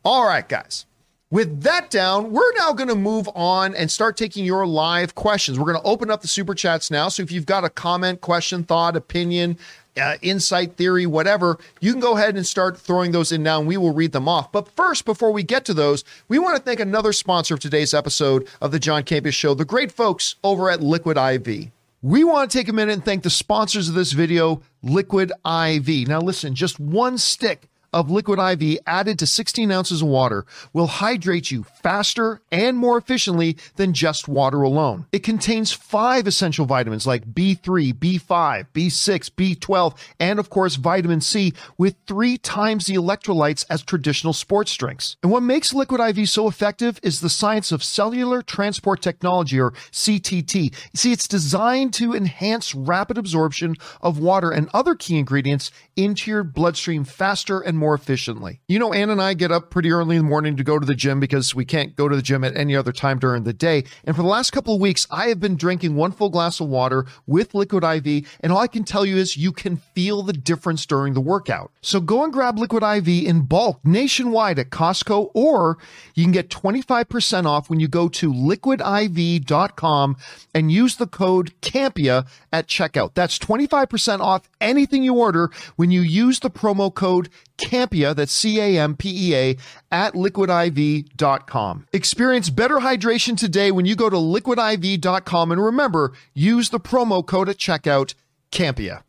All 0.05 0.27
right, 0.27 0.49
guys. 0.49 0.87
With 1.31 1.63
that 1.63 1.91
down, 1.91 2.33
we're 2.33 2.53
now 2.59 2.73
going 2.73 2.89
to 2.89 2.97
move 2.97 3.29
on 3.37 3.73
and 3.77 3.89
start 3.89 4.17
taking 4.17 4.45
your 4.45 4.67
live 4.67 5.15
questions. 5.15 5.57
We're 5.57 5.71
going 5.73 5.81
to 5.81 5.89
open 5.89 6.11
up 6.11 6.23
the 6.23 6.29
super 6.29 6.55
chats 6.55 6.91
now. 6.91 7.09
So 7.09 7.23
if 7.23 7.31
you've 7.31 7.47
got 7.47 7.63
a 7.63 7.71
comment, 7.71 8.21
question, 8.21 8.65
thought, 8.65 8.97
opinion, 8.97 9.59
uh, 9.97 10.17
insight, 10.23 10.77
theory, 10.77 11.07
whatever, 11.07 11.59
you 11.81 11.93
can 11.93 12.01
go 12.01 12.17
ahead 12.17 12.37
and 12.37 12.47
start 12.47 12.79
throwing 12.79 13.13
those 13.13 13.33
in 13.33 13.43
now 13.43 13.59
and 13.59 13.69
we 13.69 13.77
will 13.77 13.95
read 13.95 14.13
them 14.13 14.29
off. 14.29 14.51
But 14.53 14.69
first, 14.69 15.05
before 15.05 15.33
we 15.33 15.43
get 15.43 15.65
to 15.67 15.75
those, 15.75 16.05
we 16.29 16.39
want 16.39 16.57
to 16.57 16.63
thank 16.63 16.81
another 16.81 17.13
sponsor 17.13 17.55
of 17.55 17.61
today's 17.61 17.95
episode 17.95 18.49
of 18.61 18.73
the 18.73 18.79
John 18.79 19.03
Campea 19.05 19.33
Show, 19.33 19.55
the 19.55 19.65
great 19.65 19.93
folks 19.93 20.37
over 20.43 20.71
at 20.71 20.83
Liquid 20.83 21.17
IV. 21.17 21.71
We 22.03 22.23
want 22.23 22.51
to 22.51 22.59
take 22.59 22.69
a 22.69 22.73
minute 22.73 22.93
and 22.93 23.05
thank 23.05 23.23
the 23.23 23.31
sponsors 23.31 23.89
of 23.89 23.95
this 23.95 24.13
video, 24.13 24.61
Liquid 24.83 25.31
IV. 25.31 26.09
Now, 26.09 26.21
listen, 26.21 26.55
just 26.55 26.79
one 26.79 27.17
stick 27.17 27.71
of 27.95 28.11
Liquid 28.11 28.41
IV 28.41 28.81
added 28.89 29.21
to 29.21 29.27
16 29.27 29.71
ounces 29.71 30.03
of 30.03 30.09
water 30.09 30.45
will 30.73 30.89
hydrate 30.89 31.53
you 31.53 31.63
faster 31.63 32.43
and 32.51 32.77
more 32.77 32.99
efficiently 32.99 33.57
than 33.77 33.93
just 33.93 34.27
water 34.27 34.63
alone. 34.63 35.07
It 35.13 35.23
contains 35.23 35.71
five 35.71 36.27
essential 36.27 36.67
vitamins 36.67 37.07
like 37.07 37.33
B3, 37.33 37.95
B5, 37.95 38.67
B6, 38.75 39.31
B12, 39.31 39.97
and 40.19 40.41
of 40.41 40.51
course, 40.51 40.75
vitamin 40.75 41.21
C 41.21 41.53
with 41.79 41.95
three 42.09 42.37
times 42.37 42.87
the 42.87 42.95
electrolytes 42.95 43.65
as 43.71 43.85
traditional 43.85 44.33
sports 44.33 44.75
drinks. 44.77 45.17
And 45.23 45.31
what 45.31 45.45
makes 45.45 45.73
Liquid 45.73 46.01
IV 46.01 46.29
so 46.29 46.49
effective 46.49 46.99
is 47.05 47.21
the 47.21 47.31
science 47.31 47.71
of 47.71 47.85
cellular 47.85 48.43
transport 48.43 49.03
technology 49.03 49.61
or 49.61 49.71
CTT. 49.93 50.75
See, 50.95 51.13
it's 51.13 51.29
designed 51.29 51.95
to 51.95 52.13
enhance 52.13 52.75
rapid 52.75 53.19
absorption 53.19 53.77
of 54.03 54.19
water 54.19 54.51
and 54.51 54.69
other 54.75 54.97
key 54.97 55.17
ingredients 55.17 55.71
into 55.95 56.33
your 56.33 56.43
bloodstream 56.43 57.05
faster 57.05 57.61
and 57.61 57.79
more 57.79 57.84
efficiently. 57.93 58.61
You 58.69 58.79
know, 58.79 58.95
Ann 58.95 59.11
and 59.11 59.21
I 59.21 59.35
get 59.35 59.53
up 59.53 59.69
pretty 59.69 59.91
early 59.91 60.17
in 60.17 60.23
the 60.23 60.29
morning 60.29 60.57
to 60.57 60.65
go 60.65 60.79
to 60.79 60.87
the 60.87 60.95
gym 60.95 61.21
because 61.21 61.55
we 61.55 61.67
can't 61.67 61.95
go 61.97 62.09
to 62.09 62.17
the 62.17 62.23
gym 62.23 62.45
at 62.45 62.57
any 62.57 62.75
other 62.75 62.93
time 62.93 63.19
during 63.19 63.43
the 63.43 63.53
day. 63.53 63.85
And 64.05 64.17
for 64.17 64.23
the 64.23 64.29
last 64.29 64.53
couple 64.53 64.75
of 64.75 64.81
weeks, 64.81 65.07
I 65.11 65.27
have 65.29 65.41
been 65.41 65.57
drinking 65.57 65.97
one 65.97 66.13
full 66.13 66.31
glass 66.31 66.61
of 66.61 66.69
water 66.69 67.05
with 67.27 67.55
Liquid 67.55 67.85
IV. 67.85 68.27
And 68.41 68.53
all 68.53 68.61
I 68.61 68.69
can 68.69 68.85
tell 68.85 69.05
you 69.05 69.17
is 69.17 69.37
you 69.37 69.53
can 69.53 69.77
feel 69.77 70.23
the 70.23 70.33
difference 70.33 70.87
during 70.87 71.13
the 71.15 71.21
workout. 71.21 71.73
So 71.83 72.01
go 72.01 72.25
and 72.25 72.33
grab 72.33 72.59
Liquid 72.59 72.83
IV 72.83 73.09
in 73.27 73.43
bulk 73.43 73.81
nationwide 73.85 74.59
at 74.59 74.71
Costco, 74.71 75.31
or 75.35 75.79
you 76.15 76.25
can 76.25 76.33
get 76.33 76.49
25% 76.49 77.45
off 77.45 77.69
when 77.69 77.81
you 77.81 77.89
go 77.89 78.09
to 78.09 78.33
liquidiv.com 78.33 80.17
and 80.55 80.73
use 80.73 80.97
the 80.97 81.07
code 81.07 81.53
CAMPEA 81.61 82.27
at 82.53 82.69
checkout. 82.69 83.15
That's 83.15 83.39
25% 83.39 84.21
off 84.21 84.49
anything 84.61 85.03
you 85.03 85.15
order 85.15 85.51
when 85.77 85.91
you 85.91 86.01
use 86.01 86.41
the 86.41 86.51
promo 86.51 86.95
code 86.95 87.29
CAMPEA, 87.57 87.74
that's 88.15 88.33
C 88.33 88.61
A 88.61 88.79
M 88.79 88.97
P 88.97 89.31
E 89.31 89.35
A, 89.35 89.57
at 89.91 90.15
liquidiv.com. 90.15 91.87
Experience 91.93 92.51
better 92.51 92.77
hydration 92.77 93.37
today 93.37 93.71
when 93.71 93.87
you 93.87 93.97
go 93.97 94.11
to 94.11 94.17
liquidiv.com 94.17 95.53
and 95.53 95.65
remember, 95.65 96.13
use 96.33 96.71
the 96.71 96.81
promo 96.81 97.25
code 97.25 97.49
at 97.49 97.59
checkout, 97.59 98.15
CAMPEA. 98.51 99.03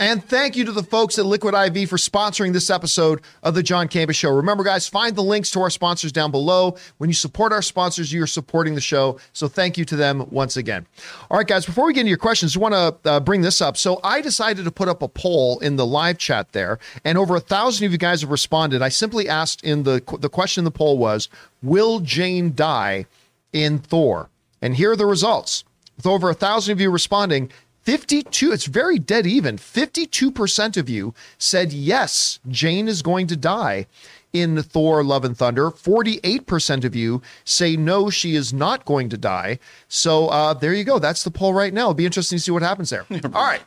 And 0.00 0.24
thank 0.24 0.56
you 0.56 0.64
to 0.64 0.72
the 0.72 0.82
folks 0.82 1.20
at 1.20 1.24
Liquid 1.24 1.54
IV 1.54 1.88
for 1.88 1.98
sponsoring 1.98 2.52
this 2.52 2.68
episode 2.68 3.20
of 3.44 3.54
the 3.54 3.62
John 3.62 3.86
Campea 3.86 4.12
Show. 4.12 4.34
Remember, 4.34 4.64
guys, 4.64 4.88
find 4.88 5.14
the 5.14 5.22
links 5.22 5.52
to 5.52 5.60
our 5.60 5.70
sponsors 5.70 6.10
down 6.10 6.32
below. 6.32 6.76
When 6.98 7.08
you 7.08 7.14
support 7.14 7.52
our 7.52 7.62
sponsors, 7.62 8.12
you're 8.12 8.26
supporting 8.26 8.74
the 8.74 8.80
show. 8.80 9.20
So 9.32 9.46
thank 9.46 9.78
you 9.78 9.84
to 9.84 9.94
them 9.94 10.26
once 10.30 10.56
again. 10.56 10.84
All 11.30 11.38
right, 11.38 11.46
guys, 11.46 11.64
before 11.64 11.86
we 11.86 11.92
get 11.92 12.00
into 12.00 12.08
your 12.08 12.18
questions, 12.18 12.56
I 12.56 12.60
want 12.60 12.74
to 12.74 13.08
uh, 13.08 13.20
bring 13.20 13.42
this 13.42 13.60
up. 13.60 13.76
So 13.76 14.00
I 14.02 14.20
decided 14.20 14.64
to 14.64 14.72
put 14.72 14.88
up 14.88 15.00
a 15.00 15.06
poll 15.06 15.60
in 15.60 15.76
the 15.76 15.86
live 15.86 16.18
chat 16.18 16.50
there, 16.50 16.80
and 17.04 17.16
over 17.16 17.36
a 17.36 17.40
thousand 17.40 17.86
of 17.86 17.92
you 17.92 17.98
guys 17.98 18.22
have 18.22 18.32
responded. 18.32 18.82
I 18.82 18.88
simply 18.88 19.28
asked 19.28 19.62
in 19.62 19.84
the 19.84 20.02
the 20.18 20.28
question 20.28 20.62
in 20.62 20.64
the 20.64 20.72
poll 20.72 20.98
was, 20.98 21.28
"Will 21.62 22.00
Jane 22.00 22.52
die 22.56 23.06
in 23.52 23.78
Thor?" 23.78 24.28
And 24.60 24.74
here 24.74 24.90
are 24.90 24.96
the 24.96 25.06
results. 25.06 25.62
With 25.96 26.06
over 26.06 26.30
a 26.30 26.34
thousand 26.34 26.72
of 26.72 26.80
you 26.80 26.90
responding, 26.90 27.52
52, 27.84 28.50
it's 28.52 28.64
very 28.64 28.98
dead 28.98 29.26
even. 29.26 29.58
52% 29.58 30.76
of 30.76 30.88
you 30.88 31.14
said 31.36 31.72
yes, 31.72 32.40
Jane 32.48 32.88
is 32.88 33.02
going 33.02 33.26
to 33.26 33.36
die 33.36 33.86
in 34.32 34.62
Thor 34.62 35.04
Love 35.04 35.24
and 35.24 35.36
Thunder. 35.36 35.70
48% 35.70 36.84
of 36.84 36.96
you 36.96 37.22
say 37.44 37.76
no, 37.76 38.10
she 38.10 38.34
is 38.34 38.52
not 38.52 38.84
going 38.84 39.08
to 39.10 39.18
die. 39.18 39.58
So 39.86 40.28
uh, 40.28 40.54
there 40.54 40.74
you 40.74 40.84
go. 40.84 40.98
That's 40.98 41.24
the 41.24 41.30
poll 41.30 41.52
right 41.52 41.72
now. 41.72 41.82
It'll 41.82 41.94
be 41.94 42.06
interesting 42.06 42.38
to 42.38 42.42
see 42.42 42.50
what 42.50 42.62
happens 42.62 42.90
there. 42.90 43.06
All 43.10 43.44
right. 43.44 43.62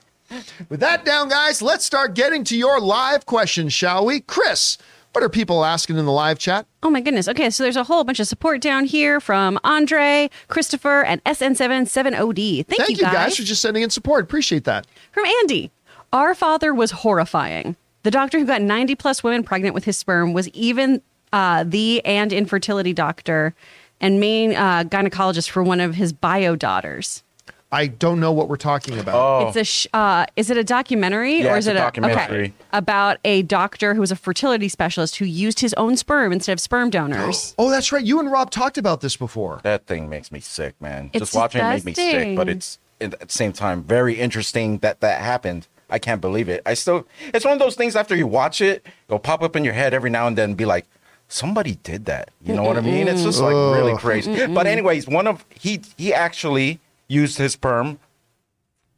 With 0.67 0.81
that 0.81 1.05
down, 1.05 1.29
guys, 1.29 1.61
let's 1.61 1.85
start 1.85 2.13
getting 2.13 2.43
to 2.45 2.57
your 2.57 2.81
live 2.81 3.25
questions, 3.25 3.71
shall 3.71 4.05
we? 4.05 4.19
Chris, 4.19 4.77
what 5.13 5.23
are 5.23 5.29
people 5.29 5.65
asking 5.65 5.97
in 5.97 6.05
the 6.05 6.11
live 6.11 6.37
chat? 6.37 6.67
Oh 6.83 6.89
my 6.89 7.01
goodness. 7.01 7.27
Okay, 7.27 7.49
so 7.49 7.63
there's 7.63 7.75
a 7.75 7.83
whole 7.83 8.03
bunch 8.03 8.19
of 8.19 8.27
support 8.27 8.61
down 8.61 8.85
here 8.85 9.19
from 9.19 9.59
Andre, 9.63 10.29
Christopher, 10.47 11.03
and 11.03 11.23
SN77OD. 11.23 12.65
Thank, 12.67 12.67
Thank 12.67 12.89
you 12.89 12.95
you 12.97 13.01
guys 13.01 13.35
for 13.35 13.43
just 13.43 13.61
sending 13.61 13.83
in 13.83 13.89
support. 13.89 14.23
Appreciate 14.23 14.63
that. 14.65 14.85
From 15.11 15.25
Andy. 15.25 15.71
Our 16.13 16.35
father 16.35 16.73
was 16.73 16.91
horrifying. 16.91 17.75
The 18.03 18.11
doctor 18.11 18.39
who 18.39 18.45
got 18.45 18.61
90 18.61 18.95
plus 18.95 19.23
women 19.23 19.43
pregnant 19.43 19.73
with 19.75 19.83
his 19.83 19.97
sperm 19.97 20.33
was 20.33 20.47
even 20.49 21.01
uh, 21.33 21.65
the 21.67 22.05
and 22.05 22.31
infertility 22.31 22.93
doctor 22.93 23.53
and 23.99 24.19
main 24.19 24.55
uh, 24.55 24.83
gynecologist 24.83 25.49
for 25.49 25.63
one 25.63 25.79
of 25.81 25.95
his 25.95 26.13
bio 26.13 26.55
daughters. 26.55 27.23
I 27.71 27.87
don't 27.87 28.19
know 28.21 28.31
what 28.31 28.47
we're 28.47 28.55
talking 28.55 28.97
about. 28.97 29.15
Oh, 29.15 29.47
It's 29.47 29.57
a 29.57 29.63
sh- 29.65 29.87
uh, 29.93 30.25
is 30.37 30.49
it 30.49 30.55
a 30.55 30.63
documentary 30.63 31.41
Yeah, 31.41 31.53
or 31.53 31.57
it's 31.57 31.65
is 31.65 31.67
it 31.67 31.75
a 31.75 31.79
okay. 31.87 31.99
documentary. 32.01 32.53
about 32.71 33.17
a 33.25 33.41
doctor 33.41 33.93
who 33.93 33.99
was 33.99 34.11
a 34.11 34.15
fertility 34.15 34.69
specialist 34.69 35.17
who 35.17 35.25
used 35.25 35.59
his 35.59 35.73
own 35.73 35.97
sperm 35.97 36.31
instead 36.31 36.53
of 36.53 36.59
sperm 36.61 36.89
donors? 36.89 37.53
Oh, 37.59 37.69
that's 37.69 37.91
right. 37.91 38.03
You 38.03 38.19
and 38.19 38.31
Rob 38.31 38.51
talked 38.51 38.77
about 38.77 39.01
this 39.01 39.17
before. 39.17 39.59
that 39.63 39.85
thing 39.85 40.07
makes 40.09 40.31
me 40.31 40.39
sick, 40.39 40.79
man. 40.81 41.09
It's 41.13 41.23
Just 41.23 41.35
watching 41.35 41.59
it 41.61 41.69
makes 41.69 41.85
me 41.85 41.93
sick, 41.93 42.35
but 42.37 42.47
it's 42.47 42.79
at 43.01 43.11
the 43.19 43.25
same 43.29 43.51
time 43.51 43.83
very 43.83 44.13
interesting 44.15 44.77
that 44.79 45.01
that 45.01 45.19
happened. 45.21 45.67
I 45.89 45.99
can't 45.99 46.21
believe 46.21 46.47
it. 46.49 46.61
I 46.65 46.73
still, 46.73 47.05
it's 47.33 47.43
one 47.45 47.53
of 47.53 47.59
those 47.59 47.75
things 47.75 47.95
after 47.95 48.15
you 48.15 48.27
watch 48.27 48.61
it, 48.61 48.85
it'll 49.07 49.19
pop 49.19 49.41
up 49.41 49.55
in 49.55 49.63
your 49.65 49.73
head 49.73 49.93
every 49.93 50.09
now 50.09 50.27
and 50.27 50.37
then 50.37 50.51
and 50.51 50.57
be 50.57 50.65
like, 50.65 50.85
somebody 51.27 51.75
did 51.83 52.05
that. 52.05 52.29
You 52.43 52.55
know 52.55 52.63
what 52.63 52.77
I 52.77 52.81
mean? 52.81 53.07
It's 53.07 53.23
just 53.23 53.41
like 53.41 53.53
really 53.53 53.97
crazy. 53.97 54.47
But 54.47 54.67
anyways, 54.67 55.07
one 55.07 55.27
of, 55.27 55.45
he, 55.59 55.81
he 55.97 56.13
actually 56.13 56.79
used 57.07 57.37
his 57.37 57.53
sperm 57.53 57.99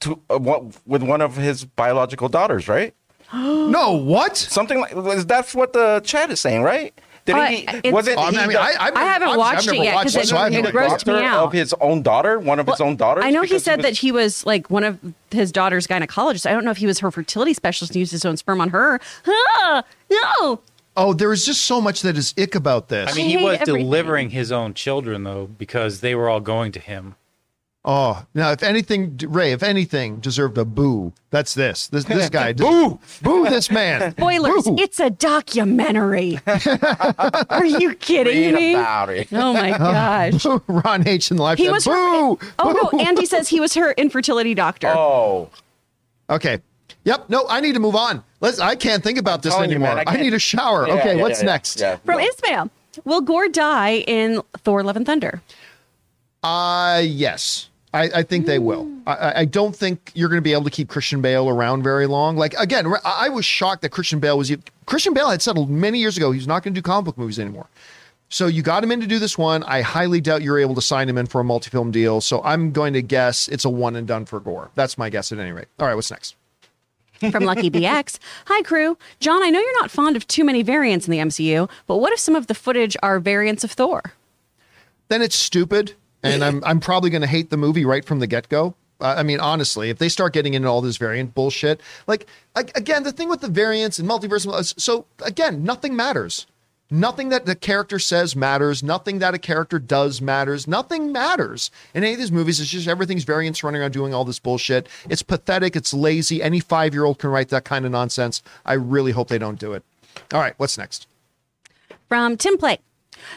to, 0.01 0.20
uh, 0.30 0.38
one- 0.38 0.74
with 0.86 1.03
one 1.03 1.22
of 1.22 1.36
his 1.36 1.66
biological 1.66 2.30
daughters, 2.30 2.68
right? 2.68 2.93
No, 3.34 3.93
what? 3.93 4.36
Something 4.38 4.80
like, 4.80 4.93
that's 5.28 5.53
what 5.53 5.74
the 5.74 6.01
chat 6.03 6.32
is 6.32 6.39
saying, 6.41 6.64
right? 6.64 6.93
Did 7.26 7.36
Uh, 7.36 7.45
he, 7.84 7.91
was 7.91 8.07
it, 8.07 8.18
Oh, 8.18 8.22
I 8.22 8.32
he 8.32 8.38
mean, 8.38 8.47
the- 8.49 8.60
I, 8.60 8.88
I've 8.88 8.95
I 8.95 9.03
haven't 9.03 9.28
obviously, 9.28 9.38
watched 9.38 9.60
I've 9.60 9.66
never 9.66 9.76
it 9.76 9.84
yet, 9.86 9.93
watched 9.95 10.03
'cause 10.05 10.16
it, 10.16 10.34
it- 10.34 10.38
I 10.38 10.43
have 10.45 10.53
it 10.53 10.62
no 10.64 10.72
grossed 10.80 11.01
idea. 11.07 11.14
me 11.22 11.26
out. 11.28 11.43
of 11.45 11.51
his 11.53 11.76
own 11.82 12.01
daughter, 12.01 12.39
one 12.39 12.60
of 12.60 12.66
his 12.68 12.82
own 12.82 12.95
daughters? 12.95 13.24
I 13.26 13.30
know 13.30 13.41
he 13.41 13.49
Because 13.49 13.64
said 13.66 13.78
was- 13.78 13.84
that 13.84 13.97
he 13.99 14.12
was 14.12 14.45
like 14.47 14.70
one 14.72 14.84
of 14.84 14.97
his 15.30 15.51
daughter's 15.51 15.86
gynecologists. 15.86 16.47
I 16.49 16.53
don't 16.53 16.66
know 16.66 16.72
if 16.72 16.78
he 16.78 16.88
was 16.88 16.99
her 16.99 17.12
fertility 17.12 17.53
specialist 17.53 17.91
and 17.93 17.99
used 17.99 18.12
his 18.14 18.26
own 18.26 18.38
sperm 18.38 18.62
on 18.62 18.70
her. 18.70 18.99
Ah, 19.28 19.84
no. 20.10 20.62
Oh, 20.97 21.14
there 21.14 21.32
is 21.32 21.45
just 21.45 21.66
so 21.66 21.80
much 21.80 22.01
that 22.01 22.18
is 22.18 22.34
ick 22.38 22.55
about 22.55 22.88
this. 22.89 23.12
I 23.12 23.16
mean, 23.16 23.26
he 23.28 23.34
hate 23.38 23.43
was 23.43 23.53
everything. 23.62 23.84
delivering 23.84 24.30
his 24.32 24.51
own 24.51 24.74
children 24.74 25.24
though, 25.24 25.45
because 25.45 25.99
they 26.01 26.16
were 26.16 26.30
all 26.30 26.39
going 26.39 26.72
to 26.72 26.80
him. 26.80 27.16
Oh, 27.86 28.25
now 28.34 28.51
if 28.51 28.61
anything, 28.61 29.17
Ray, 29.25 29.53
if 29.53 29.63
anything 29.63 30.19
deserved 30.19 30.57
a 30.57 30.65
boo, 30.65 31.13
that's 31.30 31.53
this. 31.53 31.88
This 31.88 32.03
this 32.03 32.30
guy. 32.39 32.51
boo, 32.51 32.99
boo 33.21 33.45
this 33.49 33.71
man. 33.71 34.11
Spoilers, 34.17 34.65
Boo. 34.65 34.75
it's 34.77 34.99
a 34.99 35.09
documentary. 35.09 36.39
Are 37.49 37.65
you 37.65 37.95
kidding 37.99 38.53
Read 38.53 38.53
me? 38.55 38.73
about 38.73 39.09
it. 39.09 39.30
Oh 39.32 39.53
my 39.53 39.71
oh, 39.71 39.77
gosh. 39.77 40.45
Ron 40.67 41.07
H 41.07 41.32
in 41.32 41.38
the 41.38 41.43
live 41.43 41.57
He 41.57 41.65
chat. 41.65 41.73
was 41.73 41.86
her, 41.86 41.91
boo. 41.93 42.39
Oh 42.59 42.89
boo. 42.91 42.97
no, 42.97 43.03
Andy 43.03 43.25
says 43.25 43.47
he 43.47 43.61
was 43.61 43.73
her 43.75 43.93
infertility 43.93 44.53
doctor. 44.53 44.89
Oh, 44.95 45.49
Okay. 46.30 46.61
Yep. 47.05 47.30
No, 47.30 47.45
I 47.49 47.61
need 47.61 47.73
to 47.73 47.80
move 47.80 47.95
on. 47.95 48.23
Let's. 48.41 48.59
I 48.59 48.75
can't 48.75 49.01
think 49.01 49.17
about 49.17 49.41
this 49.41 49.53
telling 49.53 49.69
you, 49.69 49.77
anymore. 49.77 49.95
man, 49.95 50.03
I 50.07 50.15
I, 50.15 50.21
need 50.21 50.34
a 50.34 50.39
shower. 50.39 50.86
Yeah, 50.86 50.95
okay. 50.95 51.15
yeah, 51.15 51.21
what's 51.21 51.39
yeah, 51.39 51.45
yeah. 51.47 51.51
next? 51.53 51.80
Yeah, 51.80 51.95
From 52.05 52.17
go. 52.19 52.25
Ismail. 52.27 52.69
Will 53.05 53.21
Gorr 53.21 53.47
die 53.47 54.03
in 54.05 54.41
Thor 54.59 54.84
Love 54.84 54.97
and 54.97 55.05
Thunder? 55.05 55.41
Uh 56.43 57.01
yes. 57.03 57.69
I, 57.91 58.03
I 58.17 58.23
think 58.23 58.45
they 58.45 58.59
will. 58.59 58.87
I- 59.07 59.13
I, 59.15 59.39
I 59.39 59.45
don't 59.45 59.75
think 59.75 60.11
you're 60.13 60.29
going 60.29 60.37
to 60.37 60.43
be 60.43 60.53
able 60.53 60.65
to 60.65 60.69
keep 60.69 60.89
Christian 60.89 61.21
Bale 61.21 61.49
around 61.49 61.81
very 61.81 62.05
long. 62.05 62.37
Like 62.37 62.53
again, 62.53 62.85
I 62.87 63.25
I 63.25 63.29
was 63.29 63.45
shocked 63.45 63.81
that 63.81 63.89
Christian 63.89 64.19
Bale 64.19 64.37
was 64.37 64.51
Christian 64.85 65.13
Bale 65.13 65.29
had 65.31 65.41
settled 65.41 65.69
many 65.69 65.99
years 65.99 66.15
ago 66.15 66.31
he's 66.31 66.47
not 66.47 66.63
going 66.63 66.73
to 66.73 66.77
do 66.77 66.83
comic 66.83 67.05
book 67.05 67.17
movies 67.17 67.39
anymore. 67.39 67.67
So 68.31 68.45
you 68.45 68.61
got 68.61 68.83
him 68.83 68.91
in 68.91 69.01
to 69.01 69.07
do 69.07 69.17
this 69.17 69.39
one. 69.39 69.63
I 69.63 69.81
highly 69.81 70.21
doubt 70.21 70.43
you're 70.43 70.59
able 70.59 70.75
to 70.75 70.81
sign 70.83 71.09
him 71.09 71.17
in 71.17 71.25
for 71.25 71.41
a 71.41 71.43
multi-film 71.43 71.89
deal. 71.89 72.21
So 72.21 72.43
I'm 72.43 72.71
going 72.71 72.93
to 72.93 73.01
guess 73.01 73.47
it's 73.47 73.65
a 73.65 73.71
one 73.71 73.95
and 73.95 74.07
done 74.07 74.25
for 74.25 74.39
Gorr. 74.39 74.69
That's 74.75 74.99
my 74.99 75.09
guess 75.09 75.31
at 75.31 75.39
any 75.39 75.51
rate. 75.51 75.65
All 75.79 75.87
right, 75.87 75.95
what's 75.95 76.11
next? 76.11 76.35
From 77.31 77.43
Lucky 77.43 77.71
BX. 77.71 78.19
Hi, 78.45 78.61
crew. 78.61 78.99
John, 79.19 79.41
I 79.41 79.49
know 79.49 79.59
you're 79.59 79.81
not 79.81 79.89
fond 79.89 80.15
of 80.15 80.27
too 80.27 80.43
many 80.43 80.61
variants 80.61 81.07
in 81.07 81.11
the 81.11 81.17
MCU, 81.17 81.67
but 81.87 81.97
what 81.97 82.13
if 82.13 82.19
some 82.19 82.35
of 82.35 82.45
the 82.45 82.53
footage 82.53 82.95
are 83.01 83.19
variants 83.19 83.63
of 83.63 83.71
Thor? 83.71 84.13
then 85.07 85.23
it's 85.23 85.35
stupid, 85.35 85.95
and 86.24 86.43
I'm 86.43 86.63
I'm 86.63 86.80
probably 86.80 87.09
going 87.09 87.22
to 87.22 87.28
hate 87.28 87.49
the 87.49 87.57
movie 87.57 87.86
right 87.86 88.03
from 88.03 88.20
the 88.20 88.28
get 88.28 88.49
go. 88.49 88.76
Uh, 89.01 89.15
I 89.17 89.24
mean, 89.24 89.39
honestly, 89.39 89.89
if 89.89 89.97
they 89.97 90.09
start 90.09 90.34
getting 90.34 90.53
into 90.53 90.67
all 90.67 90.82
this 90.82 90.97
variant 90.97 91.34
bullshit, 91.34 91.80
like 92.05 92.28
a- 92.55 92.67
again, 92.76 93.03
the 93.03 93.11
thing 93.13 93.30
with 93.30 93.39
the 93.41 93.47
variants 93.47 93.97
and 93.97 94.09
multiverse, 94.09 94.45
uh, 94.47 94.61
so 94.63 95.05
again, 95.24 95.63
nothing 95.63 95.95
matters. 95.95 96.45
Nothing 96.91 97.30
that 97.30 97.45
the 97.45 97.55
character 97.55 97.99
says 97.99 98.36
matters. 98.36 98.82
Nothing 98.82 99.20
that 99.20 99.36
a 99.36 99.38
character 99.38 99.78
does 99.78 100.22
matters. 100.22 100.67
Nothing 100.67 101.11
matters 101.11 101.70
in 101.93 102.03
any 102.03 102.13
of 102.13 102.20
these 102.20 102.32
movies. 102.32 102.59
It's 102.59 102.72
just 102.72 102.88
everything's 102.88 103.24
variants 103.26 103.63
running 103.63 103.80
around 103.80 103.93
doing 103.93 104.11
all 104.13 104.26
this 104.26 104.39
bullshit. 104.39 104.89
It's 105.07 105.22
pathetic. 105.22 105.76
It's 105.76 105.93
lazy. 105.93 106.41
Any 106.41 106.59
five 106.59 106.95
year 106.95 107.05
old 107.05 107.20
can 107.20 107.30
write 107.30 107.49
that 107.49 107.63
kind 107.63 107.86
of 107.86 107.91
nonsense. 107.91 108.41
I 108.65 108.74
really 108.74 109.11
hope 109.11 109.28
they 109.28 109.38
don't 109.38 109.59
do 109.59 109.74
it. 109.74 109.84
All 110.34 110.39
right, 110.39 110.55
what's 110.57 110.80
next? 110.80 111.07
From 112.07 112.38
Tim 112.38 112.57
Plate. 112.57 112.82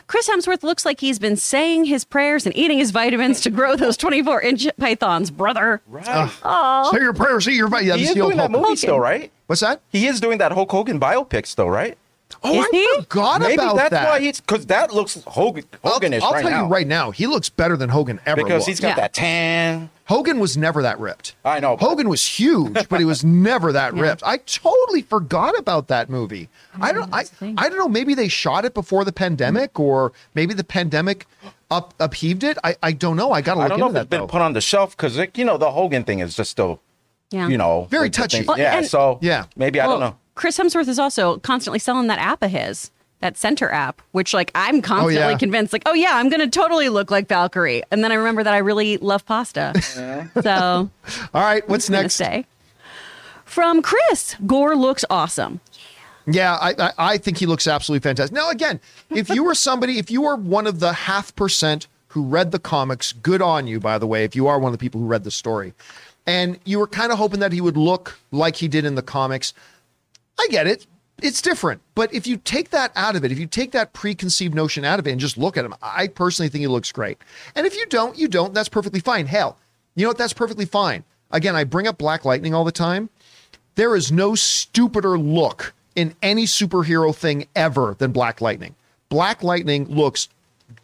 Chris 0.07 0.29
Hemsworth 0.29 0.63
looks 0.63 0.85
like 0.85 1.01
he's 1.01 1.19
been 1.19 1.37
saying 1.37 1.85
his 1.85 2.05
prayers 2.05 2.47
and 2.47 2.57
eating 2.57 2.79
his 2.79 2.91
vitamins 2.91 3.41
to 3.43 3.51
grow 3.51 3.77
those 3.77 3.97
24 3.97 4.43
inch 4.43 4.67
pythons, 4.79 5.31
brother. 5.31 5.81
right. 5.87 6.31
Say 6.93 7.01
your 7.01 7.13
prayers. 7.13 7.45
Say 7.45 7.53
your 7.53 7.69
yeah, 7.81 7.97
he 7.97 8.05
is 8.05 8.15
the 8.15 8.21
old 8.21 8.31
doing 8.31 8.39
that 8.39 8.51
Hulk. 8.51 8.63
movie 8.63 8.77
still, 8.77 9.01
right? 9.01 9.31
What's 9.47 9.61
that? 9.61 9.81
He 9.91 10.07
is 10.07 10.21
doing 10.21 10.39
that 10.39 10.53
Hulk 10.53 10.71
Hogan 10.71 10.99
biopic 11.01 11.47
still, 11.47 11.69
right? 11.71 11.97
Oh, 12.45 12.59
Is 12.59 12.67
I 12.67 12.69
he? 12.73 12.89
forgot 13.03 13.41
Maybe 13.41 13.55
about 13.55 13.77
that's 13.77 13.91
that. 13.91 14.09
why 14.09 14.21
he's 14.21 14.41
because 14.41 14.67
that 14.67 14.93
looks 14.93 15.23
Hogan 15.27 15.65
I'll, 15.85 15.93
I'll 15.93 16.01
right 16.33 16.43
tell 16.43 16.51
now. 16.51 16.65
you 16.65 16.69
right 16.69 16.87
now, 16.87 17.11
he 17.13 17.27
looks 17.29 17.49
better 17.49 17.77
than 17.77 17.89
Hogan 17.91 18.19
ever 18.27 18.43
because 18.43 18.61
was. 18.61 18.67
he's 18.67 18.81
got 18.81 18.89
Yeah. 18.89 18.95
that 18.97 19.13
tan. 19.13 19.91
Hogan 20.07 20.41
was 20.41 20.57
never 20.57 20.83
that 20.83 20.99
ripped. 20.99 21.37
I 21.45 21.61
know, 21.61 21.77
but- 21.77 21.87
Hogan 21.87 22.09
was 22.09 22.27
huge, 22.27 22.89
but 22.89 22.99
he 22.99 23.05
was 23.07 23.25
never 23.25 23.73
that 23.73 23.95
ripped. 23.95 24.23
I 24.27 24.39
totally 24.39 25.03
forgot 25.03 25.57
about 25.59 25.87
that 25.89 26.11
movie. 26.11 26.49
I 26.81 26.93
don't. 26.93 27.05
I, 27.15 27.19
that's 27.19 27.31
the 27.31 27.37
thing. 27.37 27.55
I 27.59 27.69
don't 27.69 27.79
know. 27.79 27.89
Maybe 27.89 28.15
they 28.15 28.29
shot 28.29 28.65
it 28.65 28.75
before 28.75 29.05
the 29.05 29.13
pandemic, 29.13 29.79
or 29.79 30.13
maybe 30.35 30.53
the 30.53 30.65
pandemic 30.65 31.27
up 31.71 31.95
upheaved 32.01 32.43
it. 32.45 32.59
I, 32.65 32.77
I 32.83 32.93
don't 32.93 33.17
know. 33.17 33.31
I 33.33 33.41
got 33.41 33.55
to 33.55 33.61
I 33.61 33.63
look 33.65 33.69
don't 33.71 33.79
know 33.81 33.87
into 33.87 33.99
if 34.01 34.03
it's 34.03 34.11
that 34.11 34.17
been 34.17 34.21
though. 34.23 34.27
put 34.27 34.43
on 34.43 34.53
the 34.53 34.61
shelf 34.61 34.97
because 34.97 35.17
you 35.37 35.45
know 35.45 35.57
the 35.59 35.71
Hogan 35.71 36.03
thing 36.05 36.19
is 36.19 36.35
just 36.37 36.51
still 36.51 36.81
Yeah. 37.31 37.47
you 37.49 37.57
know 37.57 37.87
Very 37.89 38.07
like 38.07 38.13
the 38.13 38.17
touchy. 38.23 38.37
things- 38.39 38.49
Well, 38.49 38.59
yeah, 38.59 38.77
and- 38.79 38.87
so 38.87 39.19
Yeah. 39.23 39.45
maybe 39.57 39.81
I 39.81 39.85
don't 39.87 40.01
Well, 40.01 40.11
know. 40.11 40.17
Chris 40.35 40.59
Hemsworth 40.59 40.89
is 40.89 40.99
also 40.99 41.39
constantly 41.39 41.79
selling 41.79 42.07
that 42.07 42.19
app 42.19 42.43
of 42.43 42.51
his, 42.51 42.91
that 43.21 43.35
Centr 43.35 43.71
app, 43.73 44.03
which 44.13 44.33
like 44.35 44.51
I'm 44.55 44.77
oh, 44.77 44.83
constantly 44.83 45.33
yeah. 45.33 45.39
convinced, 45.39 45.73
like, 45.73 45.83
oh 45.87 45.95
yeah, 45.95 46.13
I'm 46.15 46.29
gonna 46.29 46.49
totally 46.49 46.89
look 46.89 47.11
like 47.11 47.29
Valkyrie, 47.29 47.83
and 47.91 48.03
then 48.03 48.13
I 48.13 48.17
remember 48.17 48.43
that 48.43 48.55
I 48.55 48.59
really 48.59 48.99
love 48.99 49.25
pasta. 49.27 49.73
so 50.43 50.91
All 51.35 51.43
right, 51.43 51.67
what's 51.69 51.91
next? 51.91 52.15
say. 52.15 52.47
From 53.45 53.83
Chris, 53.83 54.37
Gorr 54.47 54.75
looks 54.75 55.05
awesome. 55.11 55.61
Yeah, 56.27 56.55
I, 56.55 56.75
I 56.79 56.93
I 56.99 57.19
think 57.19 57.39
he 57.39 57.47
looks 57.47 57.67
absolutely 57.67 58.03
fantastic. 58.03 58.35
Now, 58.35 58.51
again, 58.51 58.81
if 59.11 59.29
you 59.29 59.45
were 59.45 59.55
somebody, 59.55 59.99
if 59.99 60.11
you 60.11 60.23
were 60.23 60.37
one 60.37 60.67
of 60.67 60.81
the 60.81 60.93
half 60.93 61.35
percent 61.35 61.87
who 62.09 62.23
read 62.23 62.51
the 62.51 62.59
comics, 62.59 63.13
good 63.13 63.43
on 63.43 63.67
you, 63.67 63.81
by 63.81 63.99
the 63.99 64.07
way, 64.07 64.25
if 64.25 64.37
you 64.37 64.47
are 64.47 64.59
one 64.59 64.73
of 64.73 64.79
the 64.79 64.83
people 64.83 65.01
who 65.01 65.07
read 65.07 65.25
the 65.25 65.31
story, 65.31 65.75
and 66.27 66.59
you 66.65 66.79
were 66.79 66.87
kind 66.87 67.11
of 67.11 67.19
hoping 67.19 67.41
that 67.41 67.53
he 67.53 67.61
would 67.61 67.77
look 67.77 68.19
like 68.31 68.57
he 68.57 68.69
did 68.69 68.85
in 68.85 68.95
the 68.95 69.03
comics, 69.03 69.53
I 70.39 70.47
get 70.51 70.67
it. 70.67 70.87
It's 71.23 71.41
different. 71.41 71.81
But 71.95 72.13
if 72.13 72.27
you 72.27 72.37
take 72.37 72.71
that 72.71 72.91
out 72.97 73.15
of 73.15 73.25
it, 73.25 73.31
if 73.31 73.39
you 73.39 73.47
take 73.47 73.71
that 73.73 73.93
preconceived 73.93 74.55
notion 74.55 74.85
out 74.85 74.99
of 74.99 75.07
it 75.07 75.13
and 75.13 75.21
just 75.21 75.39
look 75.39 75.57
at 75.57 75.65
him, 75.65 75.75
I 75.81 76.09
personally 76.09 76.49
think 76.49 76.63
he 76.63 76.67
looks 76.67 76.91
great. 76.91 77.19
And 77.55 77.67
if 77.67 77.77
you 77.77 77.87
don't, 77.87 78.19
you 78.19 78.27
don't. 78.27 78.53
That's 78.53 78.69
perfectly 78.69 79.01
fine. 79.01 79.27
Hell, 79.27 79.57
you 79.95 80.03
know 80.03 80.11
what? 80.11 80.19
That's 80.19 80.33
perfectly 80.33 80.65
fine. 80.65 81.05
Again, 81.31 81.55
I 81.55 81.65
bring 81.65 81.87
up 81.87 81.97
Black 81.97 82.25
Lightning 82.25 82.55
all 82.55 82.65
the 82.65 82.73
time 82.73 83.09
there 83.75 83.97
is 83.97 84.13
no 84.13 84.35
stupider 84.35 85.19
look 85.19 85.73
in 85.95 86.15
any 86.23 86.45
superhero 86.45 87.15
thing 87.15 87.47
ever 87.57 87.95
than 87.99 88.13
Black 88.13 88.41
Lightning. 88.41 88.75
Black 89.09 89.43
Lightning 89.43 89.87
looks 89.87 90.29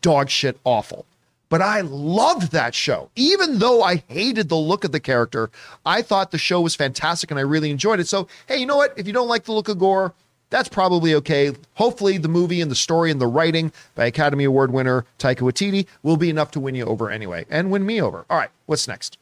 dog 0.00 0.30
shit 0.30 0.58
awful. 0.64 1.06
But 1.48 1.62
I 1.62 1.80
loved 1.80 2.52
that 2.52 2.74
show. 2.74 3.10
Even 3.16 3.58
though 3.58 3.82
I 3.82 4.02
hated 4.08 4.48
the 4.48 4.56
look 4.56 4.84
of 4.84 4.92
the 4.92 5.00
character, 5.00 5.50
I 5.86 6.02
thought 6.02 6.30
the 6.30 6.38
show 6.38 6.60
was 6.60 6.74
fantastic 6.74 7.30
and 7.30 7.38
I 7.38 7.42
really 7.42 7.70
enjoyed 7.70 8.00
it. 8.00 8.08
So, 8.08 8.28
hey, 8.46 8.58
you 8.58 8.66
know 8.66 8.76
what? 8.76 8.92
If 8.96 9.06
you 9.06 9.12
don't 9.12 9.28
like 9.28 9.44
the 9.44 9.52
look 9.52 9.68
of 9.68 9.78
Gorr, 9.78 10.12
that's 10.50 10.68
probably 10.68 11.14
okay. 11.14 11.52
Hopefully, 11.74 12.18
the 12.18 12.28
movie 12.28 12.60
and 12.60 12.70
the 12.70 12.74
story 12.74 13.10
and 13.10 13.20
the 13.20 13.26
writing 13.26 13.72
by 13.94 14.06
Academy 14.06 14.44
Award 14.44 14.72
winner 14.72 15.04
Taika 15.18 15.40
Waititi 15.40 15.86
will 16.02 16.16
be 16.16 16.30
enough 16.30 16.50
to 16.52 16.60
win 16.60 16.74
you 16.74 16.84
over 16.84 17.10
anyway 17.10 17.44
and 17.50 17.70
win 17.70 17.84
me 17.84 18.00
over. 18.00 18.24
All 18.30 18.38
right, 18.38 18.50
what's 18.66 18.88
next? 18.88 19.18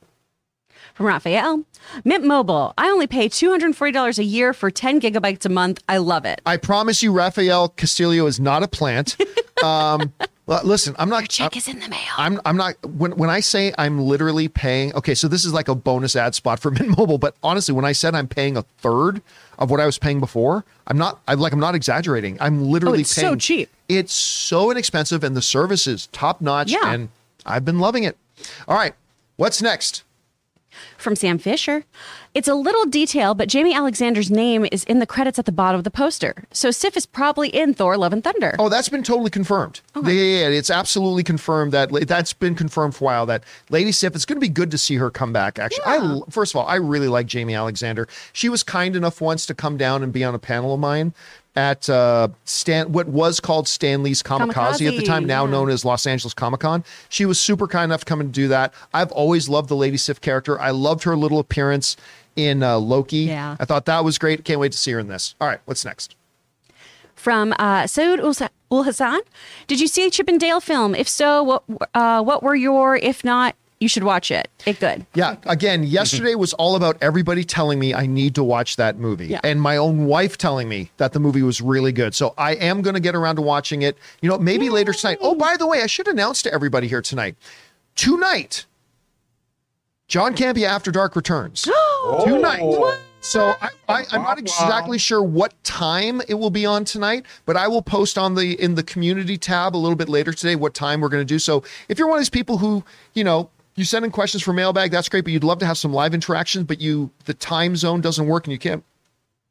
From 0.94 1.06
Raphael, 1.06 1.64
Mint 2.04 2.24
Mobile. 2.24 2.72
I 2.78 2.88
only 2.88 3.06
pay 3.06 3.28
$240 3.28 4.18
a 4.18 4.24
year 4.24 4.54
for 4.54 4.70
10 4.70 5.00
gigabytes 5.00 5.44
a 5.44 5.50
month. 5.50 5.82
I 5.88 5.98
love 5.98 6.24
it. 6.24 6.40
I 6.46 6.56
promise 6.56 7.02
you, 7.02 7.12
Rafael 7.12 7.68
Castillo 7.70 8.26
is 8.26 8.40
not 8.40 8.62
a 8.62 8.68
plant. 8.68 9.16
Um, 9.64 10.12
well, 10.46 10.60
listen, 10.64 10.94
I'm 10.98 11.08
not. 11.08 11.22
Your 11.22 11.48
Check 11.48 11.56
is 11.56 11.66
in 11.68 11.80
the 11.80 11.88
mail. 11.88 11.98
I'm 12.16 12.40
I'm 12.44 12.56
not 12.56 12.74
when 12.86 13.12
when 13.16 13.30
I 13.30 13.40
say 13.40 13.72
I'm 13.76 13.98
literally 14.00 14.46
paying. 14.48 14.94
Okay, 14.94 15.14
so 15.14 15.26
this 15.28 15.44
is 15.44 15.52
like 15.52 15.66
a 15.68 15.74
bonus 15.74 16.14
ad 16.14 16.34
spot 16.34 16.60
for 16.60 16.70
Mint 16.72 16.96
Mobile, 16.96 17.18
but 17.18 17.34
honestly, 17.42 17.74
when 17.74 17.84
I 17.84 17.92
said 17.92 18.14
I'm 18.14 18.28
paying 18.28 18.56
a 18.56 18.62
third 18.78 19.22
of 19.58 19.70
what 19.70 19.80
I 19.80 19.86
was 19.86 19.98
paying 19.98 20.20
before, 20.20 20.64
I'm 20.86 20.98
not. 20.98 21.20
I 21.26 21.34
like 21.34 21.52
I'm 21.52 21.60
not 21.60 21.74
exaggerating. 21.74 22.36
I'm 22.40 22.62
literally 22.64 22.98
Oh, 22.98 23.00
it's 23.00 23.10
so 23.10 23.34
cheap. 23.34 23.68
It's 23.88 24.12
so 24.12 24.70
inexpensive, 24.70 25.24
and 25.24 25.36
the 25.36 25.42
service 25.42 25.86
is 25.86 26.06
top 26.08 26.40
notch. 26.40 26.70
Yeah. 26.70 26.92
and 26.92 27.08
I've 27.44 27.64
been 27.64 27.78
loving 27.80 28.04
it. 28.04 28.16
All 28.68 28.76
right, 28.76 28.94
what's 29.36 29.60
next? 29.60 30.04
From 30.98 31.16
Sam 31.16 31.38
Fisher. 31.38 31.84
It's 32.34 32.48
a 32.48 32.54
little 32.54 32.84
detail, 32.84 33.34
but 33.34 33.48
Jaimie 33.48 33.74
Alexander's 33.74 34.30
name 34.30 34.66
is 34.70 34.84
in 34.84 34.98
the 34.98 35.06
credits 35.06 35.38
at 35.38 35.46
the 35.46 35.52
bottom 35.52 35.78
of 35.78 35.84
the 35.84 35.90
poster. 35.90 36.34
So 36.52 36.70
Sif 36.70 36.96
is 36.96 37.06
probably 37.06 37.48
in 37.48 37.72
Thor 37.74 37.96
Love 37.96 38.12
and 38.12 38.22
Thunder. 38.22 38.54
Oh, 38.58 38.68
that's 38.68 38.88
been 38.88 39.02
totally 39.02 39.30
confirmed. 39.30 39.80
Oh 39.94 40.02
yeah, 40.06 40.12
yeah, 40.12 40.48
yeah, 40.48 40.56
it's 40.58 40.70
absolutely 40.70 41.22
confirmed 41.22 41.72
that 41.72 41.90
that's 42.06 42.32
been 42.32 42.54
confirmed 42.54 42.94
for 42.94 43.04
a 43.04 43.06
while. 43.06 43.26
That 43.26 43.44
Lady 43.70 43.92
Sif, 43.92 44.14
it's 44.14 44.24
going 44.24 44.36
to 44.36 44.40
be 44.40 44.48
good 44.48 44.70
to 44.70 44.78
see 44.78 44.96
her 44.96 45.10
come 45.10 45.32
back. 45.32 45.58
Actually, 45.58 45.84
I 45.84 45.96
I 45.96 46.20
first 46.30 46.54
of 46.54 46.60
all, 46.60 46.66
I 46.66 46.76
really 46.76 47.08
like 47.08 47.26
Jaimie 47.26 47.56
Alexander. 47.56 48.06
She 48.32 48.48
was 48.48 48.62
kind 48.62 48.96
enough 48.96 49.20
once 49.20 49.46
to 49.46 49.54
come 49.54 49.76
down 49.76 50.02
and 50.02 50.12
be 50.12 50.24
on 50.24 50.34
a 50.34 50.38
panel 50.38 50.74
of 50.74 50.80
mine 50.80 51.14
at 51.56 51.88
uh, 51.88 52.28
Stan, 52.44 52.92
what 52.92 53.08
was 53.08 53.40
called 53.40 53.66
Stan 53.66 54.02
Lee's 54.02 54.22
Comikaze, 54.22 54.86
at 54.86 54.96
the 54.96 55.02
time, 55.02 55.24
now 55.24 55.44
yeah. 55.44 55.50
known 55.50 55.70
as 55.70 55.84
Los 55.84 56.06
Angeles 56.06 56.34
Comic 56.34 56.60
Con. 56.60 56.84
She 57.08 57.24
was 57.24 57.40
super 57.40 57.66
kind 57.66 57.84
enough 57.84 58.00
to 58.00 58.06
come 58.06 58.20
and 58.20 58.32
do 58.32 58.48
that. 58.48 58.74
I've 58.92 59.10
always 59.12 59.48
loved 59.48 59.68
the 59.68 59.76
Lady 59.76 59.96
Sif 59.96 60.20
character. 60.20 60.60
I 60.60 60.70
loved 60.70 61.04
her 61.04 61.16
little 61.16 61.38
appearance 61.38 61.96
in 62.36 62.62
uh, 62.62 62.76
Loki. 62.76 63.20
Yeah. 63.20 63.56
I 63.58 63.64
thought 63.64 63.86
that 63.86 64.04
was 64.04 64.18
great. 64.18 64.44
Can't 64.44 64.60
wait 64.60 64.72
to 64.72 64.78
see 64.78 64.92
her 64.92 64.98
in 64.98 65.08
this. 65.08 65.34
All 65.40 65.48
right, 65.48 65.60
what's 65.64 65.84
next? 65.84 66.14
From 67.14 67.54
uh, 67.58 67.84
Saud 67.84 68.20
Ul- 68.20 68.48
Ul 68.70 68.82
Hassan. 68.84 69.20
Did 69.66 69.80
you 69.80 69.88
see 69.88 70.06
a 70.06 70.10
Chip 70.10 70.28
and 70.28 70.38
Dale 70.38 70.60
film? 70.60 70.94
If 70.94 71.08
so, 71.08 71.42
what 71.42 71.64
uh, 71.94 72.22
what 72.22 72.42
were 72.42 72.54
your? 72.54 72.96
If 72.96 73.24
not, 73.24 73.56
you 73.86 73.88
should 73.88 74.02
watch 74.02 74.32
it. 74.32 74.48
It 74.66 74.80
good. 74.80 75.06
Yeah. 75.14 75.36
Again, 75.46 75.84
yesterday 75.84 76.34
was 76.34 76.52
all 76.54 76.74
about 76.74 76.96
everybody 77.00 77.44
telling 77.44 77.78
me 77.78 77.94
I 77.94 78.04
need 78.06 78.34
to 78.34 78.42
watch 78.42 78.74
that 78.74 78.98
movie 78.98 79.28
Yeah. 79.28 79.38
and 79.44 79.62
my 79.62 79.76
own 79.76 80.06
wife 80.06 80.36
telling 80.36 80.68
me 80.68 80.90
that 80.96 81.12
the 81.12 81.20
movie 81.20 81.42
was 81.42 81.60
really 81.60 81.92
good. 81.92 82.12
So 82.12 82.34
I 82.36 82.54
am 82.56 82.82
going 82.82 82.94
to 82.94 83.00
get 83.00 83.14
around 83.14 83.36
to 83.36 83.42
watching 83.42 83.82
it, 83.82 83.96
you 84.20 84.28
know, 84.28 84.38
maybe 84.38 84.70
later 84.70 84.92
tonight. 84.92 85.18
Oh, 85.20 85.36
by 85.36 85.56
the 85.56 85.68
way, 85.68 85.82
I 85.82 85.86
should 85.86 86.08
announce 86.08 86.42
to 86.42 86.52
everybody 86.52 86.88
here 86.88 87.00
tonight. 87.00 87.36
Tonight, 87.94 88.66
John 90.08 90.34
Campea 90.34 90.66
After 90.66 90.90
Dark 90.90 91.14
returns. 91.14 91.68
Oh. 92.08 92.24
Tonight. 92.24 92.98
So 93.20 93.52
I, 93.60 93.68
I, 93.88 94.04
I'm 94.12 94.22
not 94.22 94.38
exactly 94.38 94.96
sure 94.96 95.20
what 95.20 95.52
time 95.64 96.22
it 96.28 96.34
will 96.34 96.50
be 96.50 96.64
on 96.64 96.84
tonight, 96.84 97.26
but 97.46 97.56
I 97.56 97.66
will 97.66 97.82
post 97.82 98.16
on 98.16 98.36
the 98.36 98.52
in 98.62 98.76
the 98.76 98.84
community 98.84 99.36
tab 99.36 99.74
a 99.74 99.76
little 99.78 99.96
bit 99.96 100.08
later 100.08 100.32
today 100.32 100.54
what 100.54 100.72
time 100.72 101.00
we're 101.00 101.08
going 101.08 101.22
to 101.26 101.34
do. 101.34 101.40
So 101.40 101.64
if 101.88 101.98
you're 101.98 102.06
one 102.06 102.18
of 102.18 102.20
these 102.20 102.30
people 102.30 102.58
who, 102.58 102.84
you 103.14 103.24
know, 103.24 103.50
you 103.76 103.84
send 103.84 104.04
in 104.04 104.10
questions 104.10 104.42
for 104.42 104.52
mailbag, 104.52 104.90
that's 104.90 105.08
great, 105.08 105.24
but 105.24 105.32
you'd 105.32 105.44
love 105.44 105.58
to 105.60 105.66
have 105.66 105.78
some 105.78 105.92
live 105.92 106.14
interactions, 106.14 106.64
but 106.64 106.80
you 106.80 107.10
the 107.24 107.34
time 107.34 107.76
zone 107.76 108.00
doesn't 108.00 108.26
work 108.26 108.46
and 108.46 108.52
you 108.52 108.58
can't 108.58 108.84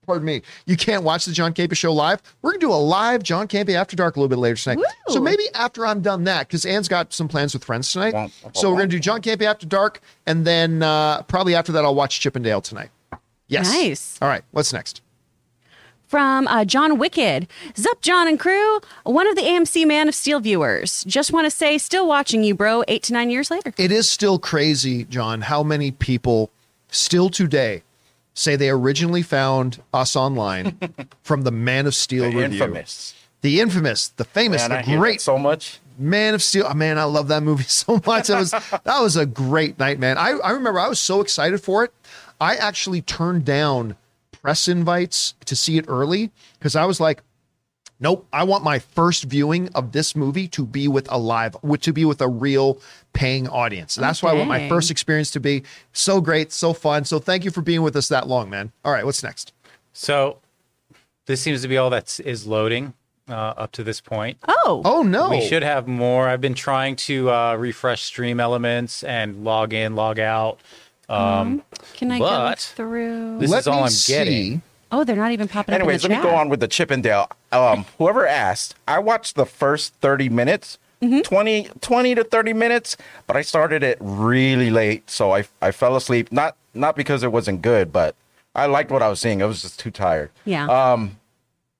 pardon 0.05 0.26
me, 0.26 0.41
you 0.65 0.78
can't 0.78 1.03
watch 1.03 1.26
the 1.26 1.32
John 1.32 1.53
Campea 1.53 1.76
show 1.76 1.91
live. 1.91 2.21
We're 2.41 2.51
gonna 2.51 2.59
do 2.59 2.71
a 2.71 2.76
live 2.76 3.23
John 3.23 3.47
Campea 3.47 3.76
After 3.76 3.95
Dark 3.95 4.15
a 4.15 4.19
little 4.19 4.30
bit 4.30 4.38
later 4.38 4.55
tonight. 4.55 4.78
Woo. 4.78 5.13
So 5.13 5.19
maybe 5.19 5.43
after 5.55 5.86
I'm 5.86 6.01
done 6.01 6.26
that, 6.26 6.47
because 6.47 6.65
Anne's 6.65 6.88
got 6.88 7.13
some 7.13 7.28
plans 7.28 7.53
with 7.53 7.63
friends 7.63 7.91
tonight. 7.91 8.32
So 8.53 8.69
we're 8.69 8.78
gonna 8.78 8.88
do 8.88 8.99
John 8.99 9.21
Campea 9.21 9.45
After 9.47 9.65
Dark, 9.65 10.01
and 10.26 10.45
then 10.45 10.84
uh, 10.84 11.23
probably 11.23 11.55
after 11.55 11.71
that 11.71 11.84
I'll 11.84 11.95
watch 11.95 12.19
Chippendale 12.19 12.61
tonight. 12.61 12.89
Yes. 13.47 13.71
Nice. 13.71 14.17
All 14.21 14.28
right. 14.28 14.43
What's 14.51 14.73
next? 14.73 15.01
From 16.16 16.47
uh, 16.47 16.63
John 16.63 16.97
Wicked. 16.97 17.45
Zup, 17.74 17.99
John 17.99 18.30
and 18.30 18.39
crew. 18.39 18.80
One 19.03 19.28
of 19.28 19.36
the 19.36 19.41
AMC 19.41 19.86
Man 19.86 20.07
of 20.07 20.16
Steel 20.16 20.39
viewers. 20.39 21.03
Just 21.03 21.34
want 21.34 21.43
to 21.45 21.51
say, 21.51 21.78
still 21.78 22.07
watching 22.07 22.41
you, 22.41 22.55
bro. 22.55 22.86
Eight 22.88 23.03
to 23.03 23.11
nine 23.11 23.30
years 23.30 23.51
later. 23.51 23.74
It 23.76 23.91
is 23.91 24.09
still 24.09 24.39
crazy, 24.39 25.03
John, 25.03 25.41
how 25.41 25.61
many 25.61 25.91
people 25.91 26.51
still 26.88 27.30
today 27.30 27.84
say 28.34 28.55
they 28.55 28.70
originally 28.70 29.24
found 29.24 29.84
us 29.93 30.16
online 30.16 30.80
from 31.22 31.41
the 31.41 31.51
Man 31.51 31.86
of 31.86 31.93
Steel 31.93 32.32
The 32.32 32.38
review. 32.38 32.63
infamous. 32.63 33.13
The 33.41 33.59
infamous, 33.59 34.07
the 34.07 34.24
famous, 34.24 34.70
Man, 34.70 34.84
the 34.84 34.89
hear 34.89 34.99
great 34.99 35.20
so 35.20 35.38
much. 35.38 35.82
Man 35.97 36.34
of 36.34 36.41
Steel. 36.41 36.68
Oh, 36.70 36.74
man, 36.74 36.97
I 36.97 37.03
love 37.03 37.28
that 37.28 37.43
movie 37.43 37.63
so 37.68 38.01
much. 38.05 38.28
That 38.30 38.39
was 38.39 38.51
that 38.86 39.01
was 39.01 39.18
a 39.18 39.26
great 39.26 39.80
night, 39.80 39.99
man. 39.99 40.18
I, 40.18 40.30
I 40.30 40.51
remember 40.51 40.80
I 40.80 40.88
was 40.88 40.99
so 41.01 41.20
excited 41.20 41.59
for 41.61 41.84
it. 41.84 41.91
I 42.39 42.55
actually 42.55 43.01
turned 43.01 43.43
down 43.43 43.97
press 44.45 44.67
invites 44.67 45.33
to 45.43 45.55
see 45.55 45.75
it 45.79 45.85
early 45.87 46.29
because 46.59 46.75
I 46.75 46.85
was 46.85 46.99
like, 46.99 47.23
nope, 47.99 48.27
I 48.31 48.43
want 48.43 48.63
my 48.63 48.77
first 48.77 49.23
viewing 49.23 49.69
of 49.73 49.91
this 49.91 50.15
movie 50.15 50.47
to 50.49 50.67
be 50.67 50.87
with 50.87 51.11
a 51.11 51.17
live, 51.17 51.57
with 51.63 51.81
to 51.81 51.91
be 51.91 52.05
with 52.05 52.21
a 52.21 52.27
real 52.27 52.79
paying 53.13 53.47
audience. 53.49 53.95
That's 53.95 54.21
why 54.21 54.29
I 54.29 54.33
want 54.33 54.47
my 54.47 54.69
first 54.69 54.91
experience 54.91 55.31
to 55.31 55.39
be 55.39 55.63
so 55.93 56.21
great, 56.21 56.51
so 56.51 56.73
fun. 56.73 57.05
So 57.05 57.17
thank 57.17 57.43
you 57.43 57.49
for 57.49 57.63
being 57.63 57.81
with 57.81 57.95
us 57.95 58.07
that 58.09 58.27
long, 58.27 58.51
man. 58.51 58.71
All 58.83 58.91
right, 58.91 59.03
what's 59.03 59.23
next? 59.23 59.51
So 59.93 60.37
this 61.25 61.41
seems 61.41 61.63
to 61.63 61.67
be 61.67 61.77
all 61.77 61.89
that 61.89 62.19
is 62.19 62.45
loading 62.45 62.93
uh, 63.27 63.33
up 63.57 63.71
to 63.71 63.83
this 63.83 63.99
point. 63.99 64.37
Oh. 64.47 64.83
Oh 64.85 65.01
no, 65.01 65.31
We 65.31 65.41
should 65.41 65.63
have 65.63 65.87
more. 65.87 66.29
I've 66.29 66.41
been 66.41 66.53
trying 66.53 66.97
to 66.97 67.31
uh, 67.31 67.55
refresh 67.55 68.03
stream 68.03 68.39
elements 68.39 69.03
and 69.03 69.43
log 69.43 69.73
in, 69.73 69.95
log 69.95 70.19
out. 70.19 70.59
Um, 71.10 71.64
Can 71.93 72.12
I 72.12 72.20
but- 72.20 72.49
go 72.49 72.56
through? 72.58 73.39
This 73.39 73.49
Let 73.51 73.60
is 73.60 73.68
all 73.68 73.78
me 73.78 73.84
I'm 73.84 73.89
see. 73.89 74.14
getting. 74.14 74.62
Oh, 74.91 75.03
they're 75.03 75.16
not 75.16 75.32
even 75.32 75.47
popping 75.47 75.76
Anyways, 75.76 76.06
up 76.06 76.10
in 76.10 76.12
let 76.12 76.18
the 76.22 76.24
me 76.24 76.30
chat. 76.30 76.36
go 76.36 76.39
on 76.39 76.49
with 76.49 76.60
the 76.60 76.68
Chippendale. 76.68 77.28
Um, 77.51 77.86
whoever 77.97 78.26
asked, 78.28 78.76
I 78.88 78.99
watched 78.99 79.36
the 79.36 79.45
first 79.45 79.93
30 79.95 80.30
minutes, 80.30 80.78
Mm-hmm. 81.01 81.22
20, 81.22 81.70
20 81.82 82.16
to 82.16 82.24
30 82.24 82.53
minutes, 82.53 82.95
but 83.28 83.36
I 83.36 83.41
started 83.41 83.84
it 83.84 83.97
really 83.99 84.70
late. 84.70 85.08
So 85.10 85.34
I, 85.36 85.43
I 85.62 85.72
fell 85.72 85.95
asleep. 85.97 86.32
Not, 86.32 86.56
not 86.74 86.95
because 86.95 87.22
it 87.22 87.32
wasn't 87.34 87.62
good, 87.62 87.91
but 87.91 88.16
I 88.56 88.66
liked 88.68 88.89
what 88.91 89.01
I 89.03 89.10
was 89.10 89.20
seeing. 89.20 89.43
I 89.43 89.45
was 89.45 89.62
just 89.62 89.78
too 89.78 89.91
tired. 89.91 90.32
Yeah. 90.45 90.66
Um, 90.68 91.18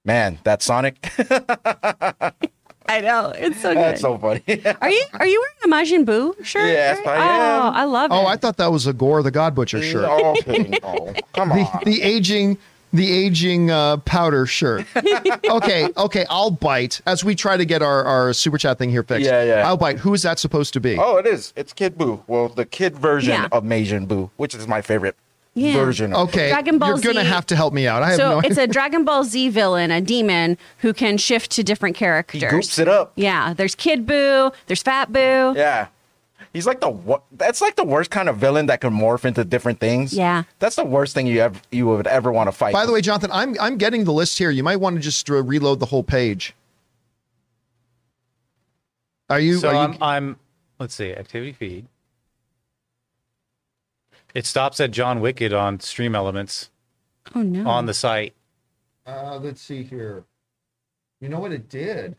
man, 0.04 0.40
that 0.44 0.62
Sonic, 0.62 1.02
I 2.88 3.02
know. 3.02 3.34
It's 3.36 3.62
so 3.62 3.70
good. 3.70 3.78
that's 3.78 4.02
so 4.02 4.18
funny. 4.18 4.44
Are 4.82 4.90
you 4.90 5.04
are 5.14 5.26
you 5.28 5.44
wearing 5.64 5.64
a 5.64 5.76
Majin 5.76 6.06
Buu 6.06 6.44
shirt? 6.46 6.68
Yes, 6.68 7.00
I 7.06 7.16
am. 7.16 7.62
Oh, 7.62 7.72
I 7.76 7.84
love 7.86 8.12
it. 8.12 8.14
Oh, 8.14 8.26
I 8.28 8.36
thought 8.38 8.58
that 8.58 8.72
was 8.72 8.86
a 8.88 8.94
Gorr 8.94 9.24
the 9.24 9.32
God 9.32 9.56
Butcher 9.56 9.82
shirt. 9.82 10.06
okay, 10.06 10.64
no, 10.82 11.14
come 11.34 11.50
the, 11.50 11.62
on. 11.74 11.82
the 11.86 12.02
aging 12.02 12.58
the 12.94 13.12
aging 13.12 13.72
uh, 13.72 13.98
powder 13.98 14.46
shirt. 14.46 14.86
okay, 15.50 15.90
okay, 15.98 16.26
I'll 16.30 16.52
bite 16.52 17.02
as 17.06 17.24
we 17.26 17.36
try 17.36 17.58
to 17.58 17.66
get 17.66 17.82
our, 17.82 18.04
our 18.06 18.32
super 18.34 18.58
chat 18.58 18.78
thing 18.78 18.90
here 18.90 19.04
fixed. 19.04 19.26
Yeah, 19.26 19.44
yeah. 19.44 19.68
I'll 19.68 19.76
bite. 19.78 20.00
Who 20.00 20.14
is 20.14 20.22
that 20.22 20.40
supposed 20.40 20.72
to 20.74 20.80
be? 20.80 20.98
Oh, 20.98 21.18
it 21.18 21.26
is. 21.26 21.52
It's 21.58 21.74
Kid 21.74 21.98
Buu. 21.98 22.24
Well, 22.28 22.48
the 22.48 22.66
kid 22.66 22.96
version 22.98 23.34
Yeah. 23.34 23.48
of 23.52 23.64
Majin 23.66 24.08
Buu, 24.08 24.30
which 24.38 24.56
is 24.56 24.66
my 24.68 24.82
favorite 24.82 25.18
Yeah. 25.56 25.74
version. 25.74 26.14
Of 26.14 26.30
okay, 26.30 26.50
Dragon 26.50 26.78
Ball 26.78 26.90
you're 27.00 27.14
gonna 27.14 27.24
have 27.24 27.46
to 27.48 27.56
help 27.56 27.74
me 27.74 27.88
out. 27.88 28.04
I 28.04 28.08
have 28.10 28.18
so 28.18 28.30
no 28.30 28.40
it's 28.40 28.52
idea. 28.52 28.64
a 28.66 28.68
Dragon 28.68 29.06
Ball 29.06 29.24
Z 29.24 29.50
villain, 29.50 29.90
a 29.90 30.02
demon 30.02 30.58
who 30.80 30.94
can 30.94 31.18
shift 31.18 31.52
to 31.52 31.64
different 31.64 31.96
characters. 31.96 32.42
He 32.42 32.48
goops 32.48 32.78
it 32.78 32.90
up. 32.90 33.14
Yeah, 33.16 33.54
there's 33.54 33.74
Kid 33.74 34.06
Buu, 34.06 34.54
there's 34.68 34.84
Fat 34.84 35.12
Buu. 35.12 35.56
Yeah. 35.56 35.88
He's 36.52 36.66
like 36.66 36.80
the 36.80 36.90
wo- 36.90 37.24
that's 37.32 37.62
like 37.62 37.76
the 37.76 37.84
worst 37.84 38.12
kind 38.12 38.30
of 38.30 38.38
villain 38.38 38.66
that 38.68 38.80
can 38.82 38.94
morph 38.94 39.26
into 39.26 39.44
different 39.44 39.80
things. 39.80 40.14
Yeah. 40.14 40.44
That's 40.60 40.76
the 40.76 40.86
worst 40.86 41.14
thing 41.14 41.28
you 41.28 41.40
ever 41.40 41.60
you 41.72 41.86
would 41.88 42.08
ever 42.08 42.32
want 42.32 42.48
to 42.48 42.52
fight. 42.52 42.74
By 42.74 42.86
the 42.86 42.92
way, 42.92 43.02
Jonathan, 43.02 43.30
I'm 43.34 43.56
I'm 43.60 43.78
getting 43.78 44.04
the 44.04 44.14
list 44.14 44.38
here. 44.38 44.50
You 44.52 44.64
might 44.64 44.78
want 44.78 44.96
to 44.98 45.02
just 45.02 45.30
uh, 45.30 45.42
reload 45.42 45.80
the 45.80 45.86
whole 45.88 46.04
page. 46.04 46.54
Are 49.30 49.40
you? 49.40 49.58
So 49.58 49.70
are 49.70 49.74
you 49.74 49.80
I'm, 49.80 49.98
I'm, 50.04 50.40
let's 50.80 50.94
see, 50.96 51.12
activity 51.14 51.52
feed. 51.54 51.88
It 54.36 54.46
stops 54.46 54.80
at 54.80 54.92
John 54.92 55.20
Wicked 55.22 55.52
on 55.54 55.80
Stream 55.80 56.14
Elements 56.14 56.70
Oh 57.34 57.42
no. 57.42 57.68
on 57.68 57.88
the 57.88 57.94
site. 57.96 58.36
uh, 59.08 59.40
let's 59.42 59.62
see 59.62 59.82
here. 59.82 60.26
You 61.22 61.30
know 61.30 61.40
what 61.40 61.52
it 61.52 61.70
did? 61.70 62.16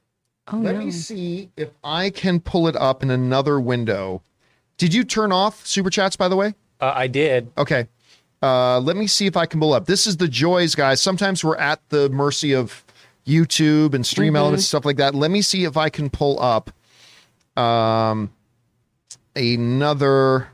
oh 0.53 0.57
Let 0.57 0.77
no. 0.77 0.81
me 0.85 0.91
see 0.91 1.51
if 1.57 1.69
I 1.85 2.11
can 2.11 2.41
pull 2.41 2.67
it 2.69 2.75
up 2.77 3.03
in 3.03 3.11
another 3.11 3.61
window. 3.61 4.23
Did 4.79 4.93
you 4.95 5.05
turn 5.05 5.31
off 5.31 5.65
super 5.67 5.91
chats, 5.91 6.17
by 6.17 6.29
the 6.29 6.37
way? 6.37 6.55
Uh, 6.81 6.93
I 6.95 7.07
did. 7.07 7.51
Okay. 7.59 7.87
Uh, 8.43 8.79
let 8.81 8.97
me 8.97 9.07
see 9.07 9.27
if 9.27 9.37
I 9.37 9.47
can 9.47 9.61
pull 9.61 9.73
up. 9.73 9.87
This 9.87 10.07
is 10.07 10.17
the 10.19 10.29
joys, 10.29 10.75
guys. 10.75 11.01
Sometimes 11.01 11.43
we're 11.45 11.57
at 11.57 11.81
the 11.91 12.09
mercy 12.11 12.55
of 12.55 12.85
YouTube 13.27 13.95
and 13.95 14.05
stream 14.07 14.37
elements, 14.37 14.67
stuff 14.67 14.85
like 14.85 14.97
that. 14.99 15.15
Let 15.15 15.31
me 15.31 15.43
see 15.43 15.65
if 15.65 15.77
I 15.77 15.89
can 15.91 16.11
pull 16.11 16.41
up 16.41 16.71
um, 17.59 18.31
another 19.35 20.49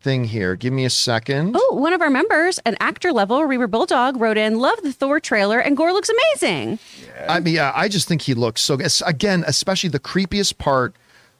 thing 0.00 0.24
here. 0.24 0.56
Give 0.56 0.72
me 0.72 0.84
a 0.84 0.90
second. 0.90 1.56
Oh, 1.58 1.74
one 1.74 1.92
of 1.92 2.00
our 2.00 2.10
members, 2.10 2.58
an 2.60 2.76
actor 2.80 3.12
level, 3.12 3.44
Reaver 3.44 3.66
Bulldog, 3.66 4.20
wrote 4.20 4.36
in, 4.36 4.58
Love 4.58 4.80
the 4.82 4.92
Thor 4.92 5.20
trailer, 5.20 5.58
and 5.58 5.76
Gorr 5.76 5.92
looks 5.92 6.08
amazing. 6.08 6.78
I 7.28 7.40
mean, 7.40 7.54
yeah, 7.54 7.72
I 7.74 7.88
just 7.88 8.08
think 8.08 8.22
he 8.22 8.34
looks 8.34 8.60
so. 8.60 8.76
es- 8.76 9.02
Again, 9.02 9.44
especially 9.46 9.90
the 9.90 10.00
creepiest 10.00 10.58
part 10.58 10.94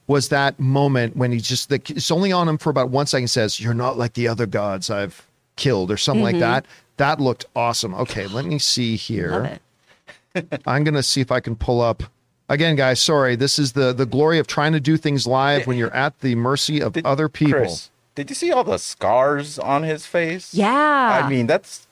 was 0.06 0.30
that 0.30 0.58
moment 0.58 1.16
when 1.16 1.32
he 1.32 1.38
just 1.38 1.68
the, 1.68 1.80
it's 1.88 2.10
only 2.10 2.32
on 2.32 2.48
him 2.48 2.58
for 2.58 2.70
about 2.70 2.90
one 2.90 3.06
second. 3.06 3.28
Says, 3.28 3.60
"You're 3.60 3.74
not 3.74 3.98
like 3.98 4.14
the 4.14 4.26
other 4.26 4.46
gods 4.46 4.90
I've 4.90 5.26
killed," 5.56 5.90
or 5.90 5.96
something 5.96 6.24
like 6.24 6.34
mm-hmm. 6.34 6.40
that. 6.40 6.66
That 6.96 7.20
looked 7.20 7.46
awesome. 7.54 7.94
Okay, 7.94 8.26
let 8.26 8.44
me 8.44 8.58
see 8.58 8.96
here. 8.96 9.30
Love 9.30 9.44
it. 9.44 10.62
I'm 10.66 10.82
gonna 10.82 11.02
see 11.02 11.20
if 11.20 11.30
I 11.30 11.40
can 11.40 11.56
pull 11.56 11.80
up 11.80 12.02
again, 12.48 12.74
guys. 12.74 13.00
Sorry, 13.00 13.36
this 13.36 13.58
is 13.58 13.72
the 13.72 13.92
the 13.92 14.06
glory 14.06 14.38
of 14.38 14.46
trying 14.46 14.72
to 14.72 14.80
do 14.80 14.96
things 14.96 15.26
live 15.26 15.66
when 15.66 15.76
you're 15.76 15.94
at 15.94 16.18
the 16.20 16.34
mercy 16.34 16.80
of 16.80 16.94
Did- 16.94 17.06
other 17.06 17.28
people. 17.28 17.60
Chris, 17.60 17.90
did 18.18 18.30
you 18.30 18.34
see 18.34 18.50
all 18.50 18.64
the 18.64 18.78
scars 18.78 19.60
on 19.60 19.84
his 19.84 20.04
face? 20.04 20.52
Yeah. 20.52 21.22
I 21.24 21.28
mean, 21.30 21.46
that's 21.46 21.86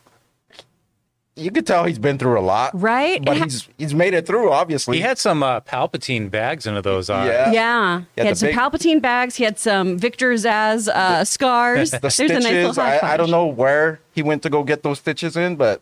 you 1.36 1.52
could 1.52 1.66
tell 1.68 1.84
he's 1.84 2.00
been 2.00 2.18
through 2.18 2.36
a 2.36 2.40
lot, 2.40 2.70
Right? 2.74 3.24
But 3.24 3.36
ha- 3.36 3.44
he's 3.44 3.68
he's 3.78 3.94
made 3.94 4.12
it 4.12 4.26
through. 4.26 4.50
Obviously, 4.50 4.96
He 4.96 5.02
had 5.02 5.18
some 5.18 5.44
uh, 5.44 5.60
Palpatine 5.60 6.28
bags 6.28 6.66
under 6.66 6.82
those 6.82 7.08
eyes. 7.10 7.28
Yeah. 7.28 7.52
Yeah. 7.52 7.98
He 8.00 8.04
Yeah, 8.16 8.24
had 8.24 8.32
the 8.34 8.38
some 8.40 8.48
big- 8.48 8.56
Palpatine 8.56 9.00
bags. 9.00 9.36
He 9.36 9.44
had 9.44 9.56
some 9.56 9.98
Victor 9.98 10.32
Zsasz 10.32 10.88
uh, 10.88 11.24
scars. 11.24 11.90
the 11.92 11.98
There's 12.00 12.14
stitches. 12.14 12.36
a 12.44 12.48
nice 12.48 12.66
little 12.66 12.82
I, 12.82 12.98
I 13.02 13.16
don't 13.16 13.30
know 13.30 13.46
where 13.46 14.00
he 14.12 14.22
went 14.24 14.42
to 14.42 14.50
go 14.50 14.64
get 14.64 14.82
those 14.82 14.98
stitches 14.98 15.36
in, 15.36 15.54
but 15.54 15.80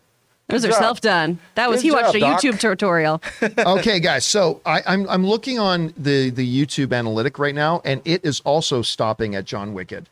Those 0.49 0.61
Good 0.61 0.71
are 0.75 0.77
self 0.77 1.01
done. 1.01 1.39
That 1.55 1.71
was 1.71 1.81
Good 1.81 1.87
he 1.87 1.91
watched 1.91 2.13
a 2.15 2.19
Doc. 2.19 2.39
YouTube 2.41 2.59
tutorial. 2.59 3.19
okay, 3.79 3.99
guys. 3.99 4.25
So 4.27 4.61
I, 4.65 4.83
I'm 4.85 5.09
I'm 5.09 5.25
looking 5.25 5.57
on 5.57 5.93
the 5.97 6.29
the 6.29 6.45
YouTube 6.45 6.93
analytic 6.93 7.39
right 7.39 7.55
now, 7.55 7.81
and 7.85 8.01
it 8.05 8.23
is 8.25 8.41
also 8.41 8.81
stopping 8.83 9.33
at 9.35 9.45
John 9.45 9.73
Wicked. 9.73 10.07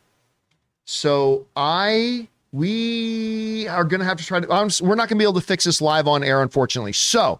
So 0.86 1.48
I 1.56 2.28
we 2.52 3.68
are 3.68 3.84
going 3.84 4.00
to 4.00 4.06
have 4.06 4.18
to 4.18 4.26
try 4.26 4.40
to. 4.40 4.52
I'm, 4.52 4.70
we're 4.82 4.96
not 4.96 5.10
going 5.10 5.18
to 5.18 5.22
be 5.22 5.24
able 5.24 5.34
to 5.34 5.42
fix 5.42 5.64
this 5.64 5.82
live 5.82 6.08
on 6.08 6.24
air, 6.24 6.42
unfortunately. 6.42 6.94
So 6.94 7.40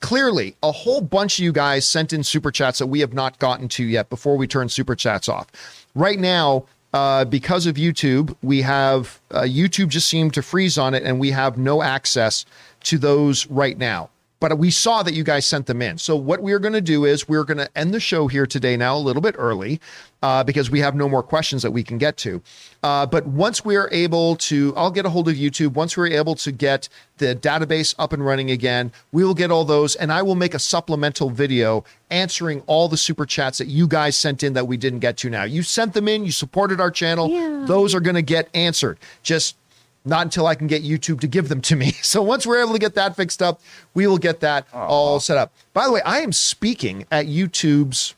clearly, 0.00 0.54
a 0.62 0.70
whole 0.70 1.00
bunch 1.00 1.38
of 1.38 1.44
you 1.44 1.52
guys 1.52 1.86
sent 1.86 2.12
in 2.12 2.22
super 2.22 2.50
chats 2.50 2.78
that 2.78 2.86
we 2.86 3.00
have 3.00 3.14
not 3.14 3.38
gotten 3.38 3.68
to 3.68 3.84
yet 3.84 4.10
before 4.10 4.36
we 4.36 4.46
turn 4.46 4.68
super 4.68 4.94
chats 4.94 5.28
off. 5.28 5.48
Right 5.94 6.18
now. 6.18 6.66
Uh, 6.92 7.24
because 7.24 7.68
of 7.68 7.76
YouTube, 7.76 8.34
we 8.42 8.60
have 8.62 9.20
uh, 9.30 9.42
YouTube 9.42 9.86
just 9.86 10.08
seemed 10.08 10.34
to 10.34 10.42
freeze 10.42 10.76
on 10.76 10.92
it, 10.92 11.04
and 11.04 11.20
we 11.20 11.30
have 11.30 11.56
no 11.56 11.84
access 11.84 12.44
to 12.82 12.98
those 12.98 13.46
right 13.46 13.78
now 13.78 14.10
but 14.40 14.58
we 14.58 14.70
saw 14.70 15.02
that 15.02 15.14
you 15.14 15.22
guys 15.22 15.46
sent 15.46 15.66
them 15.66 15.82
in. 15.82 15.98
So 15.98 16.16
what 16.16 16.42
we're 16.42 16.58
going 16.58 16.72
to 16.72 16.80
do 16.80 17.04
is 17.04 17.28
we're 17.28 17.44
going 17.44 17.58
to 17.58 17.78
end 17.78 17.94
the 17.94 18.00
show 18.00 18.26
here 18.26 18.46
today 18.46 18.76
now 18.76 18.96
a 18.96 18.98
little 18.98 19.22
bit 19.22 19.34
early 19.38 19.80
uh, 20.22 20.42
because 20.42 20.70
we 20.70 20.80
have 20.80 20.94
no 20.94 21.08
more 21.08 21.22
questions 21.22 21.62
that 21.62 21.70
we 21.70 21.82
can 21.82 21.98
get 21.98 22.16
to. 22.18 22.42
Uh, 22.82 23.06
but 23.06 23.26
once 23.26 23.64
we're 23.64 23.88
able 23.92 24.36
to, 24.36 24.74
I'll 24.76 24.90
get 24.90 25.04
a 25.04 25.10
hold 25.10 25.28
of 25.28 25.36
YouTube. 25.36 25.74
Once 25.74 25.96
we're 25.96 26.08
able 26.08 26.34
to 26.36 26.52
get 26.52 26.88
the 27.18 27.36
database 27.36 27.94
up 27.98 28.14
and 28.14 28.24
running 28.24 28.50
again, 28.50 28.92
we 29.12 29.24
will 29.24 29.34
get 29.34 29.50
all 29.50 29.64
those, 29.64 29.94
and 29.94 30.10
I 30.10 30.22
will 30.22 30.34
make 30.34 30.54
a 30.54 30.58
supplemental 30.58 31.28
video 31.28 31.84
answering 32.10 32.62
all 32.66 32.88
the 32.88 32.96
super 32.96 33.26
chats 33.26 33.58
that 33.58 33.68
you 33.68 33.86
guys 33.86 34.16
sent 34.16 34.42
in 34.42 34.54
that 34.54 34.66
we 34.66 34.78
didn't 34.78 35.00
get 35.00 35.18
to. 35.18 35.30
Now 35.30 35.44
you 35.44 35.62
sent 35.62 35.92
them 35.92 36.08
in, 36.08 36.24
you 36.24 36.32
supported 36.32 36.80
our 36.80 36.90
channel. 36.90 37.28
Yeah. 37.28 37.64
Those 37.66 37.94
are 37.94 38.00
going 38.00 38.16
to 38.16 38.22
get 38.22 38.48
answered. 38.54 38.98
Just 39.22 39.56
not 40.04 40.22
until 40.22 40.46
I 40.46 40.54
can 40.54 40.66
get 40.66 40.82
YouTube 40.82 41.20
to 41.20 41.26
give 41.26 41.48
them 41.48 41.60
to 41.62 41.76
me. 41.76 41.92
So 42.02 42.22
once 42.22 42.44
we're 42.46 42.60
able 42.60 42.72
to 42.72 42.78
get 42.78 42.94
that 42.94 43.14
fixed 43.14 43.40
up, 43.42 43.60
we 43.94 44.06
will 44.06 44.18
get 44.18 44.40
that 44.40 44.66
all 44.72 45.20
set 45.20 45.36
up. 45.36 45.52
By 45.72 45.86
the 45.86 45.92
way, 45.92 46.00
I 46.02 46.20
am 46.20 46.32
speaking 46.32 47.06
at 47.10 47.26
YouTube's 47.26 48.14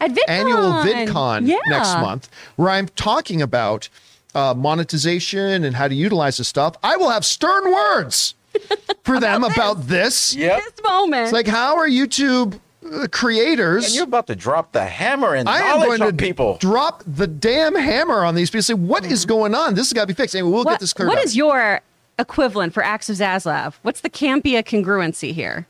At 0.00 0.10
VidCon. 0.10 0.28
annual 0.28 0.72
VidCon 0.82 1.46
yeah. 1.46 1.58
next 1.68 1.94
month, 1.94 2.28
where 2.56 2.70
I'm 2.70 2.88
talking 2.88 3.40
about 3.40 3.88
uh, 4.34 4.54
monetization 4.54 5.64
and 5.64 5.76
how 5.76 5.86
to 5.88 5.94
utilize 5.94 6.38
the 6.38 6.44
stuff. 6.44 6.76
I 6.82 6.96
will 6.96 7.10
have 7.10 7.24
stern 7.24 7.72
words 7.72 8.34
for 9.04 9.20
them 9.20 9.44
about 9.44 9.86
this. 9.86 10.34
yep. 10.34 10.62
This 10.64 10.84
moment. 10.84 11.24
It's 11.24 11.32
like, 11.32 11.46
how 11.46 11.76
are 11.76 11.88
YouTube 11.88 12.58
uh, 12.84 13.06
creators? 13.10 13.86
And 13.86 13.94
you're 13.94 14.04
about 14.04 14.26
to 14.28 14.36
drop 14.36 14.72
the 14.72 14.84
hammer 14.84 15.34
and 15.34 15.48
I 15.48 15.58
am 15.58 15.66
knowledge 15.80 15.86
going 15.88 16.02
on 16.02 16.08
to 16.08 16.16
people. 16.16 16.56
drop 16.58 17.02
the 17.06 17.26
damn 17.26 17.74
hammer 17.74 18.24
on 18.24 18.34
these 18.34 18.50
people. 18.50 18.62
Say, 18.62 18.74
what 18.74 19.04
is 19.04 19.24
going 19.26 19.54
on? 19.54 19.74
This 19.74 19.88
has 19.88 19.92
got 19.92 20.02
to 20.02 20.06
be 20.08 20.14
fixed. 20.14 20.34
Anyway, 20.34 20.50
we'll 20.50 20.64
what, 20.64 20.72
get 20.72 20.80
this 20.80 20.92
cleared 20.92 21.08
what 21.08 21.18
up. 21.18 21.24
is 21.24 21.36
your 21.36 21.80
equivalent 22.18 22.74
for 22.74 22.82
Acts 22.82 23.08
of 23.08 23.16
Zaslav? 23.16 23.74
What's 23.82 24.00
the 24.00 24.10
Campea 24.10 24.62
congruency 24.64 25.32
here? 25.32 25.66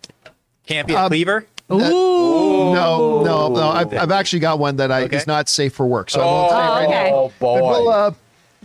Can't 0.67 0.87
be 0.89 0.95
Uh, 0.95 1.07
a 1.07 1.09
cleaver. 1.09 1.47
No, 1.69 3.23
no, 3.23 3.53
no. 3.55 3.69
I've, 3.69 3.93
I've 3.95 4.11
actually 4.11 4.41
got 4.41 4.59
one 4.59 4.77
that 4.77 4.91
I 4.91 5.03
Okay. 5.05 5.17
is 5.17 5.27
not 5.27 5.49
safe 5.49 5.73
for 5.73 5.87
work, 5.87 6.11
so 6.11 6.21
I 6.21 6.25
won't 6.25 6.51
say 6.51 6.57
it 6.57 6.59
right 6.61 6.87
okay. 6.89 7.11
now. 7.11 7.17
Oh 7.17 7.33
But 7.39 7.55
we'll 7.63 7.89
uh, 7.89 8.11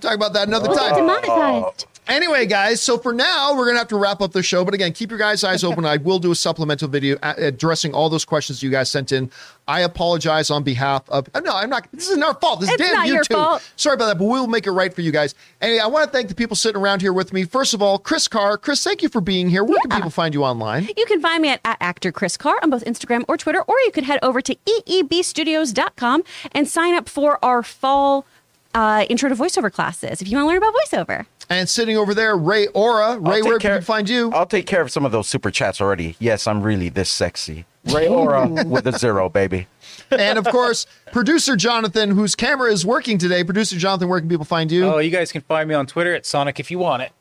talk 0.02 0.16
about 0.16 0.34
that 0.34 0.48
another 0.48 0.74
time. 0.74 0.96
Demonetized. 0.96 1.86
Anyway, 2.08 2.46
guys, 2.46 2.82
so 2.82 2.98
for 2.98 3.14
now, 3.14 3.52
we're 3.56 3.66
going 3.66 3.76
to 3.76 3.80
have 3.80 3.88
to 3.88 3.98
wrap 3.98 4.22
up 4.22 4.32
the 4.32 4.44
show. 4.44 4.64
But 4.64 4.74
again, 4.74 4.94
keep 4.94 5.10
your 5.10 5.18
guys' 5.18 5.44
eyes 5.44 5.64
open. 5.64 5.86
I 5.86 5.98
will 5.98 6.20
do 6.20 6.32
a 6.32 6.36
supplemental 6.36 6.88
video 6.88 7.18
addressing 7.24 7.94
all 7.94 8.10
those 8.10 8.26
questions 8.26 8.62
you 8.62 8.70
guys 8.70 8.92
sent 8.92 9.12
in. 9.12 9.32
I 9.68 9.82
apologize 9.82 10.52
on 10.52 10.62
behalf 10.64 11.10
of. 11.10 11.28
uh, 11.34 11.40
No, 11.40 11.56
I'm 11.56 11.70
not. 11.72 11.88
This 11.92 12.08
isn't 12.10 12.22
our 12.22 12.36
fault. 12.36 12.60
This 12.60 12.70
is 12.70 12.76
It's 12.80 12.84
damn 12.84 12.94
not 12.94 13.08
YouTube. 13.08 13.34
fault. 13.34 13.72
Sorry 13.76 13.96
about 13.96 14.06
that, 14.08 14.20
but 14.20 14.26
we'll 14.26 14.46
make 14.46 14.68
it 14.68 14.72
right 14.72 14.94
for 14.94 15.02
you 15.02 15.12
guys. 15.12 15.34
Anyway, 15.62 15.80
I 15.80 15.88
want 15.88 16.06
to 16.06 16.12
thank 16.12 16.30
the 16.30 16.36
people 16.36 16.56
sitting 16.56 16.80
around 16.80 17.02
here 17.02 17.12
with 17.14 17.34
me. 17.34 17.44
First 17.46 17.74
of 17.74 17.82
all, 17.82 17.98
Chris 17.98 18.28
Carr. 18.28 18.58
Chris, 18.60 18.84
thank 18.84 19.02
you 19.02 19.10
for 19.10 19.22
being 19.22 19.50
here. 19.50 19.64
Where 19.64 19.80
can 19.82 19.90
people 19.90 20.12
find 20.12 20.36
you 20.36 20.44
online? 20.44 20.88
You 20.96 21.06
can 21.08 21.20
find 21.20 21.42
me 21.42 21.50
at, 21.50 21.62
at 21.66 21.78
actor 21.82 22.12
Chris 22.12 22.38
Carr 22.38 22.60
on 22.62 22.70
both 22.70 22.86
Instagram 22.86 23.26
or 23.28 23.38
Twitter, 23.38 23.62
or 23.64 23.76
you 23.86 23.92
could 23.92 24.04
head 24.04 24.20
over 24.22 24.40
to 24.42 24.56
eebstudios.com 24.56 26.24
and 26.52 26.68
sign 26.68 26.94
up 26.94 27.10
for 27.10 27.44
our 27.44 27.64
fall 27.64 28.26
uh, 28.76 29.06
intro 29.10 29.30
to 29.30 29.36
voiceover 29.36 29.72
classes 29.72 30.22
if 30.22 30.28
you 30.28 30.38
want 30.38 30.44
to 30.46 30.48
learn 30.50 30.58
about 30.58 30.74
voiceover. 30.86 31.26
And 31.50 31.68
sitting 31.70 31.98
over 31.98 32.14
there, 32.14 32.36
Ray 32.36 32.68
Aura. 32.68 33.18
Ray, 33.18 33.42
where 33.42 33.58
care- 33.58 33.72
can 33.72 33.80
we 33.80 33.84
find 33.86 34.10
you? 34.10 34.32
I'll 34.32 34.46
take 34.46 34.68
care 34.68 34.82
of 34.82 34.92
some 34.92 35.06
of 35.06 35.12
those 35.12 35.28
super 35.28 35.50
chats 35.50 35.80
already. 35.80 36.16
Yes, 36.20 36.46
I'm 36.46 36.62
really 36.62 36.90
this 36.90 37.10
sexy. 37.10 37.66
Ray 37.86 38.08
Aura 38.08 38.48
with 38.48 38.86
a 38.88 38.92
zero, 38.92 39.30
baby. 39.30 39.68
and 40.12 40.38
of 40.38 40.46
course, 40.46 40.86
producer 41.12 41.56
Jonathan, 41.56 42.12
whose 42.12 42.36
camera 42.36 42.72
is 42.72 42.86
working 42.86 43.18
today. 43.18 43.44
Producer 43.44 43.78
Jonathan, 43.78 44.10
where 44.10 44.20
can 44.20 44.28
people 44.28 44.46
find 44.46 44.72
you? 44.72 44.86
Oh, 44.86 44.98
you 44.98 45.12
guys 45.12 45.32
can 45.32 45.42
find 45.42 45.70
me 45.70 45.76
on 45.76 45.86
Twitter 45.86 46.14
at 46.14 46.26
Sonic 46.26 46.60
if 46.60 46.70
you 46.70 46.80
want 46.80 47.04
it. 47.04 47.12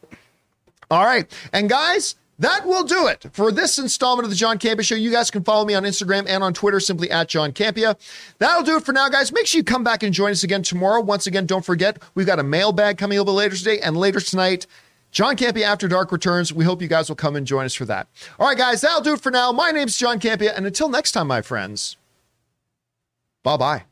All 0.91 1.05
right. 1.05 1.31
And 1.53 1.69
guys, 1.69 2.17
that 2.39 2.67
will 2.67 2.85
do 2.85 3.07
it 3.07 3.27
for 3.33 3.53
this 3.53 3.79
installment 3.79 4.25
of 4.25 4.31
the 4.31 4.37
John 4.37 4.59
Campea 4.59 4.85
Show. 4.85 4.95
You 4.95 5.11
guys 5.11 5.31
can 5.31 5.45
follow 5.45 5.65
me 5.65 5.75
on 5.75 5.85
Instagram 5.85 6.27
and 6.29 6.43
on 6.43 6.53
Twitter 6.53 6.81
simply 6.81 7.11
at 7.11 7.29
John 7.29 7.53
Campea. 7.53 7.97
That'll 8.39 8.65
do 8.65 8.77
it 8.77 8.85
for 8.85 8.93
now, 8.93 9.09
guys. 9.09 9.33
Make 9.33 9.47
sure 9.47 9.59
you 9.59 9.65
come 9.65 9.85
back 9.85 10.03
and 10.03 10.13
join 10.13 10.33
us 10.33 10.43
again 10.43 10.63
tomorrow. 10.63 11.01
Once 11.01 11.27
again, 11.27 11.47
don't 11.47 11.65
forget, 11.65 12.03
we've 12.15 12.27
got 12.27 12.39
a 12.39 12.43
mailbag 12.43 12.99
coming 12.99 13.19
a 13.19 13.21
little 13.21 13.35
bit 13.35 13.39
later 13.39 13.57
today 13.57 13.81
and 13.81 13.97
later 13.97 14.21
tonight. 14.21 14.67
John 15.13 15.37
Campea 15.37 15.63
After 15.63 15.87
Dark 15.87 16.11
returns. 16.11 16.53
We 16.53 16.65
hope 16.65 16.83
you 16.83 16.89
guys 16.89 17.09
will 17.09 17.17
come 17.17 17.37
and 17.37 17.47
join 17.47 17.65
us 17.65 17.75
for 17.75 17.85
that. 17.85 18.09
All 18.41 18.49
right, 18.49 18.59
guys, 18.59 18.81
that'll 18.81 19.01
do 19.01 19.15
it 19.15 19.21
for 19.21 19.31
now. 19.31 19.53
My 19.53 19.71
name's 19.71 19.97
John 19.97 20.19
Campea. 20.19 20.53
And 20.57 20.67
until 20.67 20.89
next 20.89 21.13
time, 21.13 21.29
my 21.29 21.41
friends, 21.41 21.97
bye 23.45 23.57
bye. 23.57 23.85